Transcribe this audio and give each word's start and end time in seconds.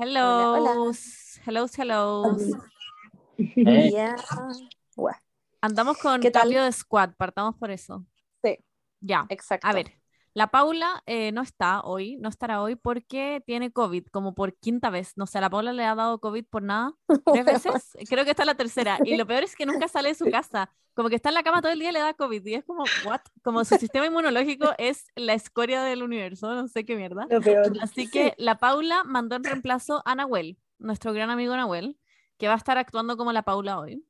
Hello. 0.00 0.54
hola. 0.54 0.92
Hello, 1.44 1.66
hello. 1.76 2.36
Andamos 5.60 5.98
con 5.98 6.22
cambio 6.22 6.62
de 6.62 6.70
squad, 6.70 7.14
partamos 7.16 7.56
por 7.56 7.72
eso. 7.72 8.06
Sí. 8.44 8.58
Ya. 9.00 9.26
Exacto. 9.28 9.66
A 9.66 9.72
ver, 9.72 9.98
la 10.34 10.48
Paula 10.48 11.02
eh, 11.06 11.32
no 11.32 11.42
está 11.42 11.80
hoy, 11.80 12.16
no 12.16 12.28
estará 12.28 12.62
hoy 12.62 12.76
porque 12.76 13.42
tiene 13.46 13.72
COVID, 13.72 14.06
como 14.06 14.34
por 14.34 14.54
quinta 14.54 14.90
vez. 14.90 15.14
No 15.16 15.26
sé, 15.26 15.38
a 15.38 15.40
la 15.40 15.50
Paula 15.50 15.72
le 15.72 15.84
ha 15.84 15.94
dado 15.94 16.20
COVID 16.20 16.44
por 16.44 16.62
nada. 16.62 16.92
¿Tres 17.32 17.44
veces? 17.44 17.96
Creo 18.08 18.24
que 18.24 18.30
esta 18.30 18.42
es 18.42 18.46
la 18.46 18.54
tercera. 18.54 18.98
Y 19.04 19.16
lo 19.16 19.26
peor 19.26 19.42
es 19.42 19.56
que 19.56 19.66
nunca 19.66 19.88
sale 19.88 20.10
de 20.10 20.14
su 20.14 20.30
casa. 20.30 20.70
Como 20.94 21.08
que 21.08 21.16
está 21.16 21.28
en 21.28 21.36
la 21.36 21.42
cama 21.42 21.62
todo 21.62 21.72
el 21.72 21.78
día 21.78 21.90
y 21.90 21.92
le 21.92 22.00
da 22.00 22.14
COVID. 22.14 22.44
Y 22.44 22.54
es 22.54 22.64
como, 22.64 22.84
¿what? 23.04 23.20
Como 23.42 23.64
su 23.64 23.76
sistema 23.76 24.06
inmunológico 24.06 24.70
es 24.78 25.06
la 25.14 25.34
escoria 25.34 25.82
del 25.82 26.02
universo, 26.02 26.54
no 26.54 26.68
sé 26.68 26.84
qué 26.84 26.96
mierda. 26.96 27.26
lo 27.30 27.40
peor. 27.40 27.72
Así 27.80 28.10
que 28.10 28.34
la 28.36 28.58
Paula 28.58 29.04
mandó 29.04 29.36
en 29.36 29.44
reemplazo 29.44 30.02
a 30.04 30.14
Nahuel, 30.14 30.58
nuestro 30.78 31.12
gran 31.12 31.30
amigo 31.30 31.56
Nahuel, 31.56 31.98
que 32.36 32.48
va 32.48 32.54
a 32.54 32.58
estar 32.58 32.78
actuando 32.78 33.16
como 33.16 33.32
la 33.32 33.42
Paula 33.42 33.78
hoy. 33.78 34.04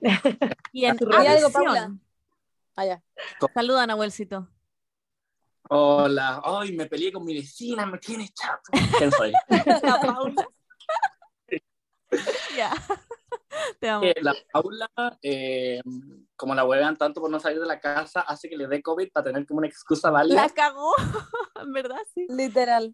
Y 0.72 0.84
en 0.84 0.96
Di 0.96 1.04
algo, 1.04 1.16
adición, 1.16 1.52
Paula. 1.52 1.94
Ah, 2.76 2.86
ya. 2.86 3.02
saluda 3.52 3.86
Nahuelcito. 3.86 4.48
Hola, 5.72 6.42
ay, 6.44 6.72
me 6.72 6.86
peleé 6.86 7.12
con 7.12 7.24
mi 7.24 7.32
vecina, 7.32 7.86
me 7.86 7.98
tiene 7.98 8.28
chato. 8.34 8.72
¿Quién 8.98 9.12
soy? 9.12 9.32
La 9.82 10.00
Paula. 10.00 10.48
Ya. 12.56 12.72
Te 13.78 13.88
amo. 13.88 14.04
Eh, 14.04 14.14
la 14.20 14.34
Paula, 14.52 14.90
eh, 15.22 15.80
como 16.34 16.56
la 16.56 16.64
huevean 16.64 16.96
tanto 16.96 17.20
por 17.20 17.30
no 17.30 17.38
salir 17.38 17.60
de 17.60 17.66
la 17.66 17.78
casa, 17.78 18.22
hace 18.22 18.48
que 18.48 18.56
le 18.56 18.66
dé 18.66 18.82
COVID 18.82 19.12
para 19.12 19.26
tener 19.26 19.46
como 19.46 19.58
una 19.58 19.68
excusa 19.68 20.10
válida. 20.10 20.42
La 20.42 20.48
cagó, 20.48 20.92
en 21.62 21.72
verdad, 21.72 22.00
sí. 22.14 22.26
Literal. 22.28 22.92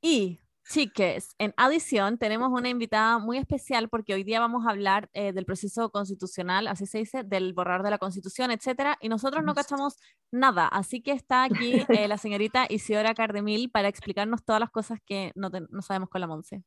Y, 0.00 0.40
chiques, 0.68 1.34
en 1.38 1.52
adición 1.56 2.18
tenemos 2.18 2.50
una 2.50 2.68
invitada 2.68 3.18
muy 3.18 3.36
especial 3.38 3.88
porque 3.88 4.14
hoy 4.14 4.22
día 4.24 4.40
vamos 4.40 4.66
a 4.66 4.70
hablar 4.70 5.10
eh, 5.12 5.32
del 5.32 5.44
proceso 5.44 5.90
constitucional, 5.90 6.66
así 6.68 6.86
se 6.86 6.98
dice, 6.98 7.24
del 7.24 7.52
borrar 7.52 7.82
de 7.82 7.90
la 7.90 7.98
constitución, 7.98 8.50
etcétera, 8.50 8.96
y 9.00 9.08
nosotros 9.08 9.44
no 9.44 9.54
cachamos 9.54 9.96
nada, 10.30 10.68
así 10.68 11.02
que 11.02 11.12
está 11.12 11.44
aquí 11.44 11.82
eh, 11.88 12.08
la 12.08 12.16
señorita 12.16 12.66
Isidora 12.68 13.14
Cardemil 13.14 13.70
para 13.70 13.88
explicarnos 13.88 14.44
todas 14.44 14.60
las 14.60 14.70
cosas 14.70 14.98
que 15.04 15.32
no, 15.34 15.50
te- 15.50 15.66
no 15.68 15.82
sabemos 15.82 16.08
con 16.08 16.20
la 16.20 16.26
Monse. 16.26 16.62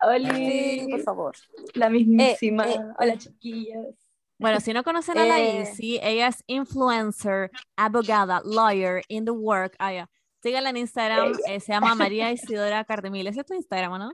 Hola, 0.00 0.32
Sí, 0.34 0.86
por 0.90 1.00
favor. 1.02 1.36
la 1.74 1.90
mismísima. 1.90 2.68
Eh, 2.68 2.74
eh. 2.74 2.80
Hola, 3.00 3.18
chiquillas. 3.18 3.86
Bueno, 4.38 4.60
si 4.60 4.72
no 4.72 4.84
conocen 4.84 5.18
a 5.18 5.24
la 5.24 5.40
Eh. 5.40 5.62
Isi, 5.62 5.98
ella 6.00 6.28
es 6.28 6.44
influencer, 6.46 7.50
abogada, 7.76 8.40
lawyer, 8.44 9.02
in 9.08 9.24
the 9.24 9.32
work. 9.32 9.74
Ah, 9.80 9.92
ya. 9.92 10.10
Síganla 10.42 10.70
en 10.70 10.76
Instagram, 10.76 11.32
eh, 11.48 11.60
se 11.60 11.72
llama 11.72 11.94
María 11.94 12.30
Isidora 12.32 12.84
Cardemil. 12.84 13.26
¿Ese 13.26 13.40
es 13.40 13.46
tu 13.46 13.54
Instagram, 13.54 13.92
o 13.92 13.98
no? 13.98 14.12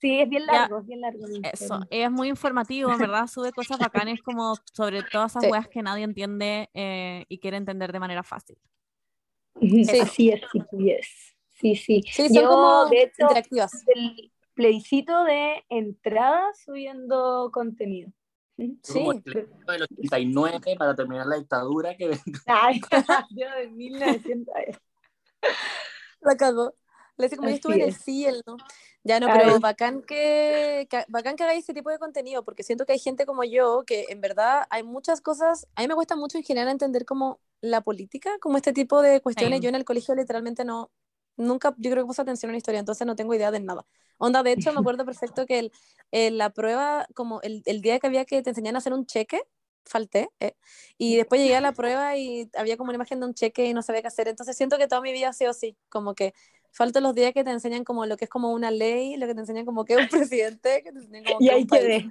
Sí, 0.00 0.18
es 0.20 0.28
bien 0.28 0.42
Ya. 0.46 0.62
largo, 0.62 0.80
es 0.80 0.86
bien 0.86 1.00
largo. 1.00 1.24
Eso, 1.52 1.80
es 1.88 2.10
muy 2.10 2.28
informativo, 2.28 2.92
en 2.92 2.98
verdad, 2.98 3.26
sube 3.28 3.52
cosas 3.52 3.78
bacanas 3.78 4.20
como 4.22 4.54
sobre 4.72 5.02
todas 5.04 5.30
esas 5.32 5.44
Sí. 5.44 5.50
weas 5.50 5.68
que 5.68 5.80
nadie 5.80 6.02
entiende 6.04 6.68
eh, 6.74 7.24
y 7.28 7.38
quiere 7.38 7.56
entender 7.56 7.92
de 7.92 8.00
manera 8.00 8.22
fácil. 8.22 8.56
Sí. 9.60 10.00
Así 10.00 10.30
es, 10.30 10.40
sí, 10.50 10.60
yes. 10.78 11.36
Sí, 11.52 11.76
sí. 11.76 12.02
Sí, 12.10 12.28
son 12.28 12.34
Yo, 12.42 12.48
como 12.48 12.86
de 12.86 13.02
hecho, 13.02 13.22
interactivas. 13.22 13.84
el 13.94 14.32
plebiscito 14.54 15.22
de 15.24 15.62
entrada 15.68 16.42
subiendo 16.64 17.50
contenido. 17.52 18.10
Sí. 18.56 18.74
Como 18.92 19.12
el 19.12 19.22
plebiscito 19.22 19.72
del 19.72 19.82
89 19.82 20.76
para 20.76 20.94
terminar 20.96 21.26
la 21.26 21.36
dictadura 21.36 21.96
que 21.96 22.18
Ay, 22.46 22.80
yo 23.30 23.48
de 23.56 23.68
1900. 23.68 24.54
La 26.20 26.36
cagó. 26.36 26.74
Le 27.16 27.26
dice 27.26 27.36
como 27.36 27.48
yo 27.48 27.54
estuve 27.56 27.76
en 27.76 27.82
el 27.82 27.90
es. 27.90 27.96
cielo. 27.96 28.42
Ya 29.04 29.18
no, 29.20 29.30
pero 29.32 29.58
bacán 29.60 30.02
que, 30.02 30.86
que- 30.88 31.04
bacán 31.08 31.36
que 31.36 31.42
hagáis 31.44 31.64
ese 31.64 31.74
tipo 31.74 31.90
de 31.90 31.98
contenido, 31.98 32.44
porque 32.44 32.62
siento 32.62 32.86
que 32.86 32.92
hay 32.92 32.98
gente 33.00 33.26
como 33.26 33.42
yo 33.44 33.82
que 33.86 34.06
en 34.10 34.20
verdad 34.20 34.64
hay 34.70 34.82
muchas 34.84 35.20
cosas, 35.20 35.66
a 35.74 35.82
mí 35.82 35.88
me 35.88 35.94
cuesta 35.94 36.14
mucho 36.16 36.38
en 36.38 36.44
general 36.44 36.68
entender 36.70 37.04
como 37.04 37.40
la 37.60 37.80
política, 37.80 38.30
como 38.40 38.56
este 38.56 38.72
tipo 38.72 39.02
de 39.02 39.20
cuestiones. 39.20 39.60
Same. 39.60 39.60
Yo 39.60 39.68
en 39.68 39.74
el 39.74 39.84
colegio 39.84 40.14
literalmente 40.14 40.64
no, 40.64 40.90
nunca, 41.36 41.74
yo 41.78 41.90
creo 41.90 42.04
que 42.04 42.08
puse 42.08 42.22
atención 42.22 42.50
a 42.50 42.52
la 42.52 42.58
historia, 42.58 42.78
entonces 42.80 43.06
no 43.06 43.16
tengo 43.16 43.34
idea 43.34 43.50
de 43.50 43.60
nada. 43.60 43.84
Onda, 44.18 44.42
de 44.44 44.52
hecho, 44.52 44.72
me 44.72 44.78
acuerdo 44.80 45.04
perfecto 45.04 45.46
que 45.46 45.58
el, 45.58 45.72
el- 46.12 46.38
la 46.38 46.50
prueba, 46.50 47.06
como 47.14 47.40
el, 47.42 47.62
el 47.66 47.80
día 47.82 47.98
que 47.98 48.06
había 48.06 48.24
que 48.24 48.40
te 48.42 48.50
enseñan 48.50 48.76
a 48.76 48.78
hacer 48.78 48.92
un 48.92 49.04
cheque, 49.06 49.42
falté, 49.84 50.30
eh, 50.40 50.54
y 50.98 51.16
después 51.16 51.40
llegué 51.40 51.56
a 51.56 51.60
la 51.60 51.72
prueba 51.72 52.16
y 52.16 52.48
había 52.56 52.76
como 52.76 52.90
una 52.90 52.96
imagen 52.96 53.20
de 53.20 53.26
un 53.26 53.34
cheque 53.34 53.66
y 53.66 53.74
no 53.74 53.82
sabía 53.82 54.02
qué 54.02 54.08
hacer, 54.08 54.28
entonces 54.28 54.56
siento 54.56 54.78
que 54.78 54.88
toda 54.88 55.00
mi 55.02 55.12
vida 55.12 55.28
ha 55.30 55.32
sido 55.32 55.50
así, 55.50 55.76
como 55.88 56.14
que 56.14 56.34
falto 56.72 57.00
los 57.00 57.14
días 57.14 57.32
que 57.34 57.44
te 57.44 57.50
enseñan 57.50 57.84
como 57.84 58.06
lo 58.06 58.16
que 58.16 58.24
es 58.24 58.30
como 58.30 58.52
una 58.52 58.70
ley, 58.70 59.16
lo 59.16 59.26
que 59.26 59.34
te 59.34 59.40
enseñan 59.40 59.66
como 59.66 59.84
que 59.84 59.94
es 59.94 59.98
un 59.98 60.08
presidente, 60.08 60.82
que 60.82 60.92
te 60.92 60.98
enseñan 60.98 61.24
como 61.24 61.40
Y 61.40 61.48
que 61.48 61.54
ahí 61.54 61.62
un 61.62 61.66
país. 61.68 61.88
quedé. 61.88 62.06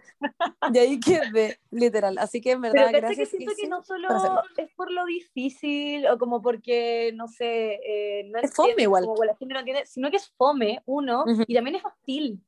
Y 0.73 0.77
ahí 0.77 0.99
quedé, 0.99 1.59
literal. 1.71 2.17
Así 2.17 2.39
que 2.41 2.51
en 2.51 2.61
Pero 2.61 2.83
verdad, 2.83 2.91
que 2.91 2.95
gracias. 3.01 3.29
siento 3.29 3.51
que 3.57 3.67
no 3.67 3.83
solo 3.83 4.09
es 4.57 4.69
por 4.75 4.91
lo 4.91 5.05
difícil 5.05 6.07
o 6.07 6.17
como 6.17 6.41
porque, 6.41 7.11
no 7.15 7.27
sé, 7.27 7.79
eh, 7.85 8.23
no 8.31 8.39
Es 8.41 8.53
fome 8.53 8.83
igual. 8.83 9.03
como 9.03 9.23
la 9.25 9.35
gente 9.35 9.53
no 9.53 9.59
entiende, 9.59 9.85
sino 9.85 10.09
que 10.09 10.17
es 10.17 10.29
fome, 10.37 10.81
uno, 10.85 11.25
Ujú. 11.25 11.43
y 11.47 11.53
también 11.55 11.75
es 11.77 11.85
hostil. 11.85 12.41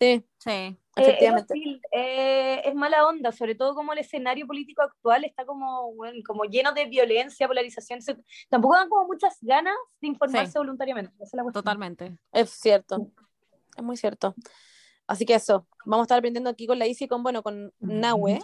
Sí, 0.00 0.24
Sí. 0.38 0.78
Eh, 1.00 1.10
efectivamente. 1.10 1.54
es 1.54 1.58
hostil, 1.60 1.80
eh, 1.92 2.62
es 2.64 2.74
mala 2.74 3.06
onda, 3.06 3.32
sobre 3.32 3.54
todo 3.54 3.74
como 3.74 3.92
el 3.92 3.98
escenario 3.98 4.46
político 4.46 4.82
actual 4.82 5.24
está 5.24 5.44
como, 5.44 5.94
bueno, 5.94 6.18
como 6.26 6.44
lleno 6.44 6.72
de 6.72 6.86
violencia, 6.86 7.46
polarización. 7.48 8.02
se- 8.02 8.16
tampoco 8.48 8.76
dan 8.76 8.88
como 8.88 9.06
muchas 9.06 9.36
ganas 9.40 9.74
de 10.00 10.08
informarse 10.08 10.52
Sí. 10.52 10.58
voluntariamente. 10.58 11.12
Esa 11.16 11.24
es 11.24 11.44
la. 11.44 11.52
Totalmente. 11.52 12.16
Es 12.32 12.50
cierto. 12.50 13.08
Es 13.76 13.82
muy 13.82 13.96
cierto. 13.96 14.34
Así 15.06 15.26
que 15.26 15.34
eso, 15.34 15.66
vamos 15.84 16.04
a 16.04 16.06
estar 16.06 16.18
aprendiendo 16.18 16.50
aquí 16.50 16.66
con 16.66 16.78
la 16.78 16.86
Isi 16.86 17.04
y 17.04 17.08
con, 17.08 17.22
bueno, 17.24 17.42
con 17.42 17.72
Nahue, 17.80 18.38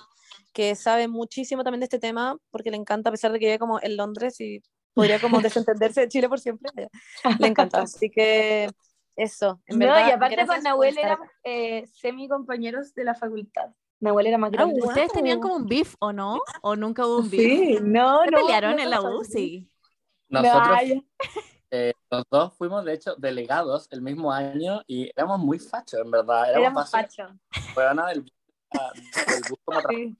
que 0.52 0.74
sabe 0.74 1.06
muchísimo 1.06 1.62
también 1.62 1.80
de 1.80 1.84
este 1.84 2.00
tema, 2.00 2.36
porque 2.50 2.70
le 2.72 2.76
encanta, 2.76 3.10
a 3.10 3.12
pesar 3.12 3.30
de 3.30 3.38
que 3.38 3.46
vive 3.46 3.58
como 3.60 3.78
en 3.80 3.96
Londres 3.96 4.40
y 4.40 4.62
podría 4.92 5.20
como 5.20 5.38
desentenderse 5.66 6.00
de 6.00 6.08
Chile 6.08 6.28
por 6.28 6.40
siempre. 6.40 6.70
Le 7.38 7.46
encanta. 7.46 7.82
Así 7.82 8.10
que 8.10 8.68
eso, 9.16 9.60
en 9.66 9.78
No, 9.78 9.86
verdad. 9.86 10.08
y 10.08 10.10
aparte 10.12 10.46
con 10.46 10.62
Nahuel 10.62 10.90
estar 10.90 11.04
éramos 11.12 11.28
eh, 11.42 11.86
semi 11.86 12.28
compañeros 12.28 12.94
de 12.94 13.04
la 13.04 13.14
facultad. 13.14 13.70
Nahuel 13.98 14.26
era 14.26 14.36
más 14.38 14.48
Ah, 14.48 14.56
grande. 14.56 14.80
¿Ustedes 14.82 15.10
tenían 15.12 15.40
como 15.40 15.56
un 15.56 15.66
beef 15.66 15.94
o 16.00 16.12
no? 16.12 16.38
¿O 16.62 16.76
nunca 16.76 17.06
hubo 17.06 17.18
un 17.20 17.30
beef? 17.30 17.40
Sí, 17.40 17.78
no, 17.82 18.22
¿Se 18.24 18.30
no. 18.30 18.38
pelearon 18.38 18.76
no 18.76 18.82
en 18.82 18.90
la 18.90 19.00
U? 19.00 19.24
Sí. 19.24 19.70
nosotros, 20.28 20.78
eh, 21.70 21.92
los 22.10 22.24
dos 22.30 22.54
fuimos 22.56 22.84
de 22.84 22.92
hecho 22.92 23.14
delegados 23.16 23.88
el 23.90 24.02
mismo 24.02 24.30
año 24.32 24.82
y 24.86 25.10
éramos 25.16 25.38
muy 25.40 25.58
fachos, 25.58 26.00
en 26.00 26.10
verdad. 26.10 26.50
Éramos, 26.50 26.60
éramos 26.60 26.90
fachos. 26.90 27.32
huevona 27.76 28.08
del, 28.08 28.24
del 28.24 29.42
tra- 29.66 29.86
Sí. 29.90 30.16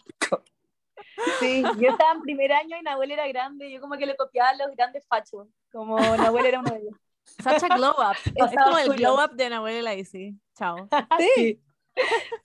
Sí, 1.40 1.62
yo 1.78 1.90
estaba 1.90 2.12
en 2.12 2.20
primer 2.22 2.52
año 2.52 2.76
y 2.78 2.82
Nahuel 2.82 3.10
era 3.10 3.26
grande, 3.28 3.68
y 3.68 3.74
yo 3.74 3.80
como 3.80 3.96
que 3.96 4.06
le 4.06 4.16
copiaba 4.16 4.50
a 4.50 4.56
los 4.56 4.74
grandes 4.76 5.06
fachos, 5.06 5.48
como 5.72 5.98
Nahuel 5.98 6.46
era 6.46 6.60
uno 6.60 6.70
de 6.70 6.78
ellos. 6.78 6.94
Such 7.26 7.62
a 7.64 7.76
glow 7.76 7.90
up. 7.92 8.16
es 8.34 8.54
como 8.56 8.78
el 8.78 8.96
glow 8.96 9.22
up 9.22 9.32
de 9.34 9.50
Nahuel 9.50 9.86
y. 10.12 10.38
Chao. 10.56 10.88
Sí, 11.18 11.60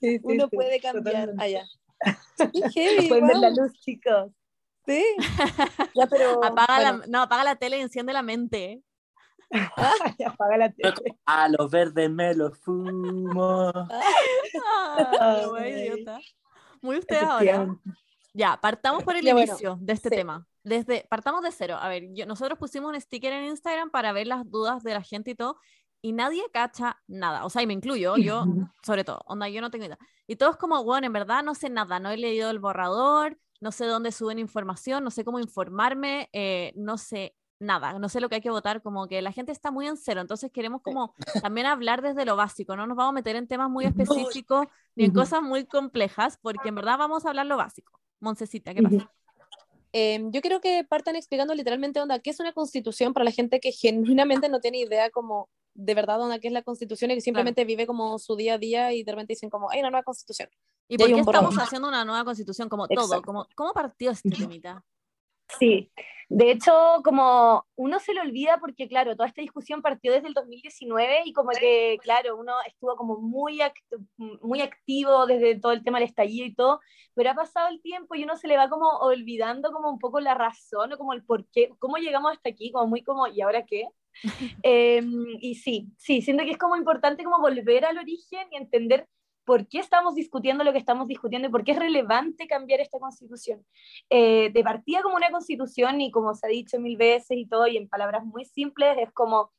Sí, 0.00 0.16
sí, 0.16 0.20
uno 0.22 0.48
sí, 0.50 0.56
puede 0.56 0.80
cambiar 0.80 1.26
totalmente. 1.26 1.44
allá. 1.44 1.64
Heavy, 2.74 3.08
Pueden 3.08 3.26
ver 3.26 3.36
la 3.36 3.50
luz, 3.50 3.72
chicos. 3.80 4.32
Sí. 4.86 5.04
Ya, 5.94 6.06
pero. 6.06 6.42
Apaga 6.44 6.74
bueno, 6.76 6.98
la, 6.98 7.06
no, 7.06 7.22
apaga 7.22 7.44
la 7.44 7.56
tele 7.56 7.78
y 7.78 7.82
enciende 7.82 8.12
la 8.12 8.22
mente. 8.22 8.82
Apaga 10.26 10.56
la 10.56 10.72
tele. 10.72 11.18
A 11.26 11.48
los 11.48 11.70
verdes 11.70 12.10
me 12.10 12.34
los 12.34 12.58
fumo. 12.58 13.70
Ah. 13.90 15.46
Muy 16.80 16.98
ustedes 16.98 17.22
ahora. 17.22 17.76
Ya, 18.32 18.58
partamos 18.60 19.04
por 19.04 19.14
el 19.14 19.24
Ya, 19.24 19.34
bueno, 19.34 19.52
inicio 19.52 19.76
de 19.80 19.92
este 19.92 20.08
sí. 20.08 20.16
tema. 20.16 20.46
Desde, 20.64 21.06
partamos 21.10 21.42
de 21.42 21.50
cero. 21.52 21.76
A 21.80 21.88
ver, 21.88 22.04
yo- 22.14 22.26
nosotros 22.26 22.58
pusimos 22.58 22.92
un 22.94 23.00
sticker 23.00 23.32
en 23.32 23.44
Instagram 23.46 23.90
para 23.90 24.12
ver 24.12 24.26
las 24.26 24.48
dudas 24.50 24.82
de 24.82 24.94
la 24.94 25.02
gente 25.02 25.32
y 25.32 25.34
todo, 25.34 25.58
y 26.00 26.12
nadie 26.12 26.42
cacha 26.52 27.00
nada. 27.06 27.44
O 27.44 27.50
sea, 27.50 27.62
y 27.62 27.66
me 27.66 27.72
incluyo, 27.74 28.16
yo, 28.16 28.44
sobre 28.82 29.04
todo, 29.04 29.22
onda, 29.26 29.48
yo 29.48 29.60
no 29.60 29.70
tengo 29.70 29.84
idea. 29.86 29.98
Y 30.26 30.36
todos 30.36 30.56
como, 30.56 30.82
bueno, 30.84 31.06
en 31.06 31.12
verdad 31.12 31.42
no 31.42 31.54
sé 31.54 31.68
nada, 31.70 31.98
no 32.00 32.10
he 32.10 32.16
leído 32.16 32.50
el 32.50 32.58
borrador, 32.58 33.38
no 33.60 33.70
sé 33.72 33.86
dónde 33.86 34.12
suben 34.12 34.38
información, 34.38 35.04
no 35.04 35.10
sé 35.10 35.24
cómo 35.24 35.38
informarme, 35.38 36.28
eh, 36.32 36.72
no 36.76 36.98
sé 36.98 37.36
nada, 37.60 37.96
no 38.00 38.08
sé 38.08 38.20
lo 38.20 38.28
que 38.28 38.36
hay 38.36 38.40
que 38.40 38.50
votar, 38.50 38.82
como 38.82 39.06
que 39.06 39.22
la 39.22 39.30
gente 39.30 39.52
está 39.52 39.70
muy 39.70 39.86
en 39.86 39.96
cero, 39.96 40.20
entonces 40.20 40.50
queremos 40.50 40.82
como 40.82 41.14
también 41.40 41.68
hablar 41.68 42.02
desde 42.02 42.24
lo 42.24 42.34
básico, 42.34 42.74
no 42.74 42.88
nos 42.88 42.96
vamos 42.96 43.10
a 43.10 43.14
meter 43.14 43.36
en 43.36 43.46
temas 43.46 43.70
muy 43.70 43.84
específicos 44.34 44.66
ni 44.96 45.04
en 45.04 45.12
cosas 45.12 45.42
muy 45.42 45.64
complejas, 45.66 46.38
porque 46.42 46.68
en 46.70 46.74
verdad 46.74 46.98
vamos 46.98 47.24
a 47.24 47.28
hablar 47.28 47.46
lo 47.46 47.56
básico. 47.56 48.00
Moncecita, 48.18 48.74
¿qué 48.74 48.82
pasa? 48.82 49.12
Eh, 49.92 50.20
yo 50.30 50.40
quiero 50.40 50.60
que 50.60 50.84
partan 50.84 51.16
explicando 51.16 51.54
literalmente 51.54 52.00
onda, 52.00 52.18
qué 52.18 52.30
es 52.30 52.40
una 52.40 52.52
constitución 52.52 53.12
para 53.12 53.24
la 53.24 53.30
gente 53.30 53.60
que 53.60 53.72
genuinamente 53.72 54.48
no 54.48 54.60
tiene 54.60 54.78
idea 54.78 55.10
como 55.10 55.48
de 55.74 55.94
verdad 55.94 56.20
onda 56.20 56.38
qué 56.38 56.48
es 56.48 56.52
la 56.52 56.62
constitución 56.62 57.10
y 57.10 57.14
que 57.14 57.20
simplemente 57.20 57.64
vive 57.64 57.86
como 57.86 58.18
su 58.18 58.36
día 58.36 58.54
a 58.54 58.58
día 58.58 58.92
y 58.92 59.04
de 59.04 59.12
repente 59.12 59.32
dicen 59.32 59.50
como 59.50 59.70
hay 59.70 59.80
una 59.80 59.90
nueva 59.90 60.04
constitución. 60.04 60.48
¿Y 60.88 60.94
Y 60.94 60.98
por 60.98 61.06
qué 61.06 61.20
estamos 61.20 61.54
haciendo 61.56 61.88
una 61.88 62.04
nueva 62.04 62.24
constitución? 62.24 62.68
Como 62.68 62.88
todo, 62.88 63.22
como, 63.22 63.46
¿cómo 63.54 63.72
partió 63.72 64.10
este 64.10 64.30
temita? 64.30 64.84
Sí, 65.58 65.90
de 66.34 66.50
hecho, 66.50 66.72
como 67.04 67.66
uno 67.76 68.00
se 68.00 68.14
lo 68.14 68.22
olvida 68.22 68.56
porque, 68.58 68.88
claro, 68.88 69.14
toda 69.16 69.28
esta 69.28 69.42
discusión 69.42 69.82
partió 69.82 70.12
desde 70.12 70.28
el 70.28 70.34
2019 70.34 71.24
y 71.26 71.34
como 71.34 71.50
que, 71.50 71.98
claro, 72.02 72.38
uno 72.38 72.54
estuvo 72.66 72.96
como 72.96 73.18
muy, 73.18 73.60
muy 74.40 74.62
activo 74.62 75.26
desde 75.26 75.60
todo 75.60 75.72
el 75.72 75.84
tema 75.84 75.98
del 75.98 76.08
estallido 76.08 76.46
y 76.46 76.54
todo, 76.54 76.80
pero 77.14 77.28
ha 77.30 77.34
pasado 77.34 77.68
el 77.68 77.82
tiempo 77.82 78.14
y 78.14 78.24
uno 78.24 78.36
se 78.36 78.48
le 78.48 78.56
va 78.56 78.70
como 78.70 78.88
olvidando 79.00 79.72
como 79.72 79.90
un 79.90 79.98
poco 79.98 80.20
la 80.20 80.32
razón 80.32 80.94
o 80.94 80.96
como 80.96 81.12
el 81.12 81.22
por 81.22 81.46
qué, 81.50 81.68
cómo 81.78 81.98
llegamos 81.98 82.32
hasta 82.32 82.48
aquí, 82.48 82.72
como 82.72 82.86
muy 82.86 83.02
como, 83.02 83.26
¿y 83.26 83.42
ahora 83.42 83.66
qué? 83.66 83.88
Em, 84.62 85.26
y 85.38 85.56
sí, 85.56 85.88
sí, 85.98 86.22
siento 86.22 86.44
que 86.44 86.52
es 86.52 86.58
como 86.58 86.76
importante 86.76 87.24
como 87.24 87.40
volver 87.40 87.84
al 87.84 87.98
origen 87.98 88.48
y 88.52 88.56
entender 88.56 89.06
por 89.44 89.66
qué 89.68 89.78
estamos 89.78 90.14
discutiendo 90.14 90.64
lo 90.64 90.72
que 90.72 90.78
estamos 90.78 91.08
discutiendo 91.08 91.48
y 91.48 91.50
por 91.50 91.64
qué 91.64 91.72
es 91.72 91.78
relevante 91.78 92.46
cambiar 92.46 92.80
esta 92.80 92.98
constitución. 92.98 93.64
Eh, 94.10 94.50
de 94.52 94.62
partida 94.62 95.02
como 95.02 95.16
una 95.16 95.30
constitución 95.30 96.00
y 96.00 96.10
como 96.10 96.34
se 96.34 96.46
ha 96.46 96.50
dicho 96.50 96.78
mil 96.78 96.96
veces 96.96 97.36
y 97.36 97.46
todo, 97.46 97.66
y 97.66 97.76
en 97.76 97.88
palabras 97.88 98.24
muy 98.24 98.44
simples, 98.44 98.96
es 98.98 99.12
como, 99.12 99.52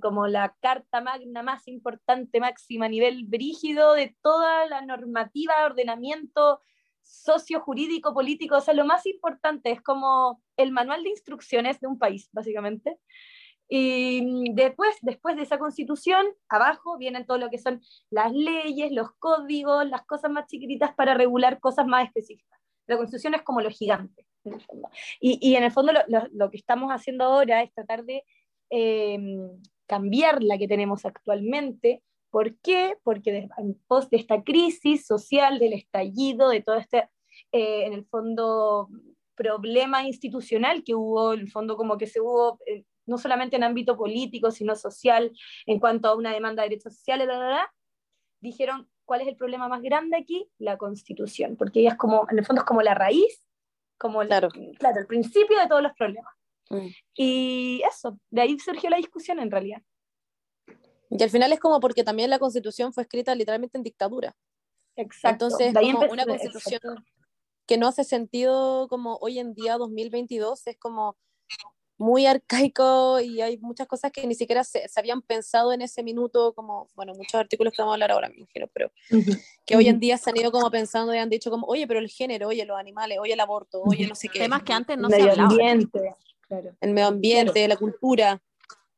como 0.00 0.26
la 0.26 0.54
carta 0.60 1.00
magna 1.00 1.42
más 1.42 1.68
importante, 1.68 2.40
máxima 2.40 2.86
a 2.86 2.90
nivel 2.90 3.24
brígido 3.26 3.94
de 3.94 4.14
toda 4.22 4.66
la 4.66 4.82
normativa, 4.82 5.64
ordenamiento 5.64 6.60
socio-jurídico, 7.02 8.14
político, 8.14 8.56
o 8.56 8.60
sea, 8.60 8.74
lo 8.74 8.84
más 8.84 9.06
importante 9.06 9.70
es 9.70 9.82
como 9.82 10.40
el 10.56 10.70
manual 10.70 11.02
de 11.02 11.10
instrucciones 11.10 11.80
de 11.80 11.88
un 11.88 11.98
país, 11.98 12.28
básicamente. 12.32 12.98
Y 13.74 14.20
mm, 14.20 14.54
después, 14.54 14.94
después 15.00 15.34
de 15.34 15.44
esa 15.44 15.58
constitución, 15.58 16.26
abajo 16.50 16.98
vienen 16.98 17.24
todo 17.24 17.38
lo 17.38 17.48
que 17.48 17.56
son 17.56 17.80
las 18.10 18.30
leyes, 18.30 18.92
los 18.92 19.12
códigos, 19.18 19.88
las 19.88 20.04
cosas 20.04 20.30
más 20.30 20.46
chiquititas 20.46 20.94
para 20.94 21.14
regular 21.14 21.58
cosas 21.58 21.86
más 21.86 22.04
específicas. 22.04 22.60
La 22.86 22.98
constitución 22.98 23.34
es 23.34 23.40
como 23.40 23.62
lo 23.62 23.70
gigante, 23.70 24.26
en 24.44 24.52
el 24.52 24.60
fondo. 24.60 24.90
Y, 25.20 25.38
y 25.40 25.56
en 25.56 25.64
el 25.64 25.72
fondo 25.72 25.94
lo, 25.94 26.00
lo, 26.32 26.50
que 26.50 26.58
estamos 26.58 26.90
haciendo 26.90 27.24
ahora 27.24 27.62
es 27.62 27.72
tratar 27.72 28.04
de 28.04 28.24
eh, 28.68 29.18
cambiar 29.86 30.42
la 30.42 30.58
que 30.58 30.68
tenemos 30.68 31.06
actualmente. 31.06 32.02
¿Por 32.28 32.58
qué? 32.58 32.98
Porque 33.02 33.48
en 33.56 33.80
pos 33.86 34.10
de 34.10 34.18
esta 34.18 34.42
crisis 34.42 35.06
social, 35.06 35.58
del 35.58 35.72
estallido, 35.72 36.50
de 36.50 36.60
todo 36.60 36.76
este, 36.76 37.08
eh, 37.52 37.86
en 37.86 37.94
el 37.94 38.04
fondo, 38.04 38.90
problema 39.34 40.06
institucional 40.06 40.84
que 40.84 40.94
hubo, 40.94 41.32
en 41.32 41.40
el 41.40 41.50
fondo 41.50 41.76
como 41.76 41.96
que 41.96 42.06
se 42.06 42.20
hubo 42.20 42.58
eh, 42.66 42.84
no 43.06 43.18
solamente 43.18 43.56
en 43.56 43.64
ámbito 43.64 43.96
político, 43.96 44.50
sino 44.50 44.76
social, 44.76 45.32
en 45.66 45.80
cuanto 45.80 46.08
a 46.08 46.16
una 46.16 46.32
demanda 46.32 46.62
de 46.62 46.70
derechos 46.70 46.94
sociales, 46.94 47.28
dijeron, 48.40 48.88
¿cuál 49.04 49.22
es 49.22 49.28
el 49.28 49.36
problema 49.36 49.68
más 49.68 49.82
grande 49.82 50.16
aquí? 50.16 50.48
La 50.58 50.76
constitución, 50.76 51.56
porque 51.56 51.80
ella 51.80 51.90
es 51.90 51.96
como, 51.96 52.26
en 52.30 52.38
el 52.38 52.44
fondo 52.44 52.62
es 52.62 52.66
como 52.66 52.82
la 52.82 52.94
raíz, 52.94 53.44
como 53.98 54.20
claro. 54.20 54.48
El, 54.54 54.76
claro, 54.78 55.00
el 55.00 55.06
principio 55.06 55.58
de 55.58 55.68
todos 55.68 55.82
los 55.82 55.92
problemas. 55.92 56.32
Mm. 56.70 56.88
Y 57.14 57.82
eso, 57.88 58.18
de 58.30 58.40
ahí 58.40 58.58
surgió 58.58 58.90
la 58.90 58.96
discusión 58.96 59.38
en 59.38 59.50
realidad. 59.50 59.82
Y 61.10 61.22
al 61.22 61.30
final 61.30 61.52
es 61.52 61.60
como 61.60 61.78
porque 61.78 62.04
también 62.04 62.30
la 62.30 62.38
constitución 62.38 62.92
fue 62.92 63.02
escrita 63.02 63.34
literalmente 63.34 63.76
en 63.76 63.84
dictadura. 63.84 64.34
Exacto. 64.96 65.46
Entonces, 65.46 65.74
como 65.74 66.10
una 66.10 66.24
constitución 66.24 67.04
que 67.66 67.76
no 67.76 67.86
hace 67.86 68.04
sentido 68.04 68.88
como 68.88 69.16
hoy 69.16 69.38
en 69.38 69.54
día, 69.54 69.76
2022, 69.76 70.66
es 70.66 70.78
como 70.78 71.16
muy 72.02 72.26
arcaico 72.26 73.20
y 73.20 73.40
hay 73.40 73.58
muchas 73.58 73.86
cosas 73.86 74.10
que 74.10 74.26
ni 74.26 74.34
siquiera 74.34 74.64
se, 74.64 74.82
habían 74.96 75.22
pensado 75.22 75.72
en 75.72 75.82
ese 75.82 76.02
minuto, 76.02 76.52
como, 76.52 76.88
bueno, 76.94 77.14
muchos 77.14 77.36
artículos 77.36 77.72
que 77.72 77.80
vamos 77.80 77.92
a 77.92 77.94
hablar 77.94 78.10
ahora, 78.10 78.28
me 78.28 78.38
imagino, 78.38 78.66
pero 78.74 78.90
que 79.64 79.76
hoy 79.76 79.88
en 79.88 80.00
día 80.00 80.18
se 80.18 80.30
han 80.30 80.36
ido 80.36 80.50
como 80.50 80.70
pensando 80.70 81.14
y 81.14 81.18
han 81.18 81.30
dicho 81.30 81.50
como, 81.50 81.66
oye, 81.66 81.86
pero 81.86 82.00
el 82.00 82.08
género, 82.08 82.48
oye, 82.48 82.66
los 82.66 82.76
animales, 82.76 83.18
oye, 83.20 83.34
el 83.34 83.40
aborto, 83.40 83.80
oye, 83.82 84.06
no 84.08 84.16
sé 84.16 84.28
qué. 84.28 84.40
Temas 84.40 84.64
que 84.64 84.72
antes 84.72 84.98
no 84.98 85.08
se 85.08 85.22
hablaban. 85.22 85.52
Ambiente, 85.52 86.14
claro. 86.48 86.76
El 86.80 86.92
medio 86.92 87.08
ambiente, 87.08 87.68
la 87.68 87.76
cultura, 87.76 88.42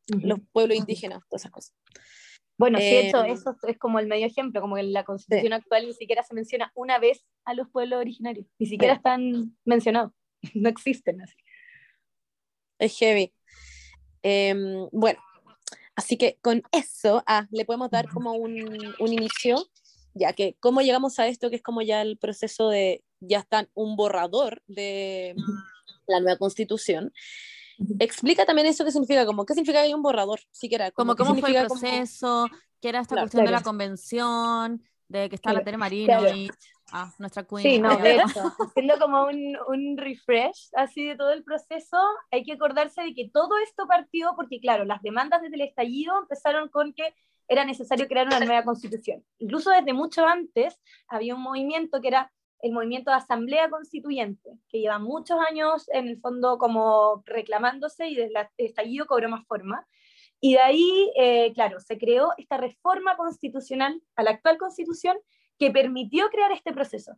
los 0.07 0.41
pueblos 0.51 0.79
indígenas, 0.79 1.23
todas 1.29 1.43
esas 1.43 1.53
cosas. 1.53 1.77
Bueno, 2.57 2.79
sí, 2.79 2.87
eso, 2.87 3.25
em, 3.25 3.33
eso 3.33 3.57
es 3.67 3.77
como 3.79 3.99
el 3.99 4.07
medio 4.07 4.27
ejemplo, 4.27 4.61
como 4.61 4.79
en 4.79 4.93
la 4.93 5.05
constitución 5.05 5.53
actual 5.53 5.87
ni 5.87 5.93
siquiera 5.93 6.23
se 6.23 6.35
menciona 6.35 6.73
una 6.75 6.99
vez 6.99 7.27
a 7.45 7.53
los 7.53 7.69
pueblos 7.69 7.99
originarios, 7.99 8.47
ni 8.59 8.67
siquiera 8.67 8.95
están 8.95 9.57
mencionados, 9.65 10.13
no 10.55 10.69
existen 10.69 11.21
así 11.21 11.35
es 12.87 12.97
heavy. 12.99 13.33
Em, 14.23 14.89
bueno, 14.93 15.21
así 15.95 16.17
que 16.17 16.39
con 16.43 16.63
eso 16.73 17.23
ah, 17.27 17.47
le 17.51 17.65
podemos 17.65 17.91
dar 17.91 18.09
como 18.09 18.33
un, 18.33 18.95
un, 18.99 19.13
inicio, 19.13 19.67
ya 20.15 20.33
que 20.33 20.57
cómo 20.61 20.81
llegamos 20.81 21.19
a 21.19 21.27
esto, 21.27 21.51
que 21.51 21.57
es 21.57 21.63
como 21.63 21.83
ya 21.83 22.03
el 22.03 22.17
proceso 22.17 22.69
de, 22.69 23.05
ya 23.21 23.41
está 23.41 23.69
un 23.75 23.97
borrador 23.97 24.63
de 24.67 25.35
la 26.07 26.21
nueva 26.21 26.39
constitución. 26.39 27.13
Explica 27.99 28.47
también 28.47 28.69
eso 28.69 28.85
qué 28.85 28.93
significa, 28.93 29.27
como 29.27 29.45
qué 29.45 29.55
significa 29.55 29.81
que 29.81 29.87
hay 29.87 29.95
un 29.95 30.03
borrador, 30.03 30.41
siquiera. 30.51 30.91
Como, 30.93 31.17
cómo 31.17 31.35
fue 31.35 31.57
el 31.57 31.67
proceso, 31.67 32.47
qué 32.81 32.91
era 32.91 33.01
esta 33.01 33.17
cuestión 33.17 33.45
de 33.45 33.51
la 33.51 33.63
convención, 33.63 34.83
de 35.09 35.29
que 35.29 35.35
está 35.35 35.53
la 35.53 35.65
Tere 35.65 35.77
Marino 35.77 36.35
y 36.35 36.51
Ah, 36.97 37.13
nuestra 37.19 37.43
queen. 37.43 37.63
Sí, 37.63 37.79
no, 37.81 37.97
de 37.97 38.15
hecho, 38.15 38.41
haciendo 38.69 39.01
como 39.01 39.25
un, 39.25 39.59
un, 39.67 39.97
refresh 39.97 40.71
así 40.75 41.05
de 41.05 41.17
todo 41.17 41.33
el 41.33 41.43
proceso, 41.43 41.99
hay 42.31 42.45
que 42.45 42.53
acordarse 42.53 43.03
de 43.03 43.13
que 43.15 43.29
todo 43.29 43.59
esto 43.65 43.89
partió 43.89 44.35
porque, 44.37 44.61
claro, 44.61 44.85
las 44.85 45.03
demandas 45.03 45.43
desde 45.43 45.57
el 45.57 45.63
estallido 45.63 46.17
empezaron 46.17 46.69
con 46.69 46.93
que 46.93 47.13
era 47.49 47.65
necesario 47.65 48.07
crear 48.07 48.29
una 48.29 48.39
nueva 48.39 48.63
constitución. 48.63 49.25
Incluso 49.39 49.71
desde 49.71 49.93
mucho 49.93 50.25
antes 50.25 50.81
había 51.09 51.35
un 51.35 51.43
movimiento 51.43 52.01
que 52.01 52.09
era 52.09 52.33
el 52.61 52.71
movimiento 52.71 53.11
de 53.11 53.17
asamblea 53.17 53.69
constituyente, 53.69 54.53
que 54.69 54.79
lleva 54.79 55.01
muchos 55.01 55.39
años 55.51 55.89
en 55.89 56.07
el 56.07 56.21
fondo 56.21 56.59
como 56.59 57.25
reclamándose 57.27 58.07
y 58.07 58.15
desde 58.15 58.39
el 58.57 58.67
estallido 58.67 59.07
cobró 59.07 59.29
más 59.29 59.45
forma. 59.49 59.85
Y 60.41 60.53
de 60.53 60.61
ahí, 60.61 61.13
eh, 61.19 61.53
claro, 61.55 61.81
se 61.81 61.99
creó 61.99 62.31
esta 62.39 62.57
reforma 62.57 63.17
constitucional 63.17 64.01
a 64.15 64.23
la 64.23 64.31
actual 64.31 64.59
constitución 64.59 65.17
que 65.59 65.71
permitió 65.71 66.29
crear 66.31 66.53
este 66.53 66.73
proceso. 66.73 67.17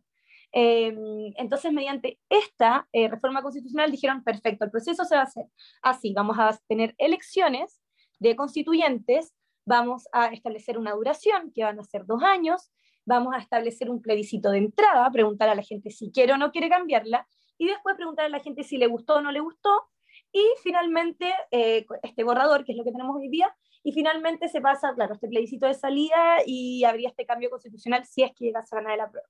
Eh, 0.53 0.95
entonces, 1.35 1.71
mediante 1.73 2.19
esta 2.29 2.87
eh, 2.93 3.07
reforma 3.07 3.41
constitucional 3.41 3.91
dijeron, 3.91 4.23
perfecto, 4.23 4.65
el 4.65 4.71
proceso 4.71 5.03
se 5.03 5.15
va 5.15 5.21
a 5.21 5.25
hacer 5.25 5.45
así, 5.81 6.13
vamos 6.13 6.37
a 6.39 6.57
tener 6.67 6.95
elecciones 6.97 7.81
de 8.19 8.35
constituyentes, 8.35 9.33
vamos 9.65 10.07
a 10.13 10.27
establecer 10.27 10.77
una 10.77 10.93
duración, 10.93 11.51
que 11.53 11.63
van 11.63 11.79
a 11.79 11.83
ser 11.83 12.05
dos 12.05 12.23
años, 12.23 12.71
vamos 13.05 13.33
a 13.33 13.39
establecer 13.39 13.89
un 13.89 14.01
plebiscito 14.01 14.49
de 14.51 14.59
entrada, 14.59 15.09
preguntar 15.11 15.49
a 15.49 15.55
la 15.55 15.63
gente 15.63 15.91
si 15.91 16.11
quiere 16.11 16.33
o 16.33 16.37
no 16.37 16.51
quiere 16.51 16.69
cambiarla, 16.69 17.27
y 17.57 17.67
después 17.67 17.95
preguntar 17.95 18.25
a 18.25 18.29
la 18.29 18.39
gente 18.39 18.63
si 18.63 18.77
le 18.77 18.87
gustó 18.87 19.15
o 19.15 19.21
no 19.21 19.31
le 19.31 19.39
gustó, 19.39 19.89
y 20.31 20.43
finalmente 20.63 21.33
eh, 21.51 21.85
este 22.03 22.23
borrador, 22.23 22.63
que 22.63 22.71
es 22.71 22.77
lo 22.77 22.83
que 22.83 22.91
tenemos 22.91 23.15
hoy 23.15 23.29
día, 23.29 23.53
y 23.87 23.93
finalmente 23.93 24.49
se 24.49 24.59
pasa, 24.59 24.93
claro, 24.93 25.13
este 25.13 25.29
plebiscito 25.29 25.65
de 25.65 25.73
salida 25.73 26.39
y 26.45 26.83
habría 26.83 27.07
este 27.07 27.25
cambio 27.25 27.49
constitucional 27.49 28.03
si 28.03 28.21
es 28.21 28.33
que 28.35 28.43
llegase 28.43 28.75
a 28.75 28.81
ganar 28.81 28.97
la 28.97 29.09
prueba. 29.09 29.29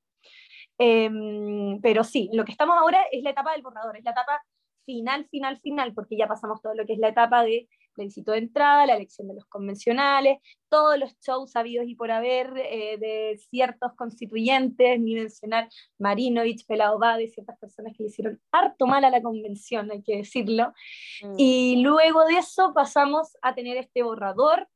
Em, 0.79 1.79
pero 1.79 2.03
sí, 2.03 2.31
lo 2.33 2.43
que 2.43 2.53
estamos 2.53 2.75
ahora 2.75 3.03
es 3.11 3.21
la 3.21 3.29
etapa 3.29 3.51
del 3.51 3.61
borrador, 3.61 3.95
es 3.97 4.03
la 4.03 4.09
etapa 4.09 4.43
final, 4.83 5.27
final, 5.29 5.59
final, 5.59 5.93
porque 5.93 6.17
ya 6.17 6.27
pasamos 6.27 6.59
todo 6.59 6.73
lo 6.73 6.87
que 6.87 6.93
es 6.93 6.99
la 6.99 7.09
etapa 7.09 7.43
de 7.43 7.69
plebiscito 7.97 8.31
de 8.31 8.37
entrada, 8.37 8.85
la 8.85 8.95
elección 8.95 9.27
de 9.27 9.33
los 9.33 9.45
convencionales, 9.45 10.37
todos 10.69 10.97
los 10.97 11.17
shows 11.19 11.55
habidos 11.55 11.87
y 11.87 11.95
por 11.95 12.11
haber 12.11 12.53
eh, 12.57 12.97
de 12.97 13.39
ciertos 13.49 13.93
constituyentes, 13.95 14.99
ni 14.99 15.15
mencionar 15.15 15.67
Marinovich, 15.97 16.65
Pelado 16.65 16.99
de 17.17 17.27
ciertas 17.27 17.57
personas 17.59 17.93
que 17.97 18.03
le 18.03 18.09
hicieron 18.09 18.41
harto 18.51 18.85
mal 18.85 19.03
a 19.03 19.09
la 19.09 19.21
convención, 19.21 19.91
hay 19.91 20.03
que 20.03 20.17
decirlo. 20.17 20.73
Mm. 21.21 21.33
Y 21.37 21.81
luego 21.81 22.25
de 22.25 22.37
eso 22.37 22.73
pasamos 22.73 23.35
a 23.41 23.55
tener 23.55 23.77
este 23.77 24.03
borrador, 24.03 24.67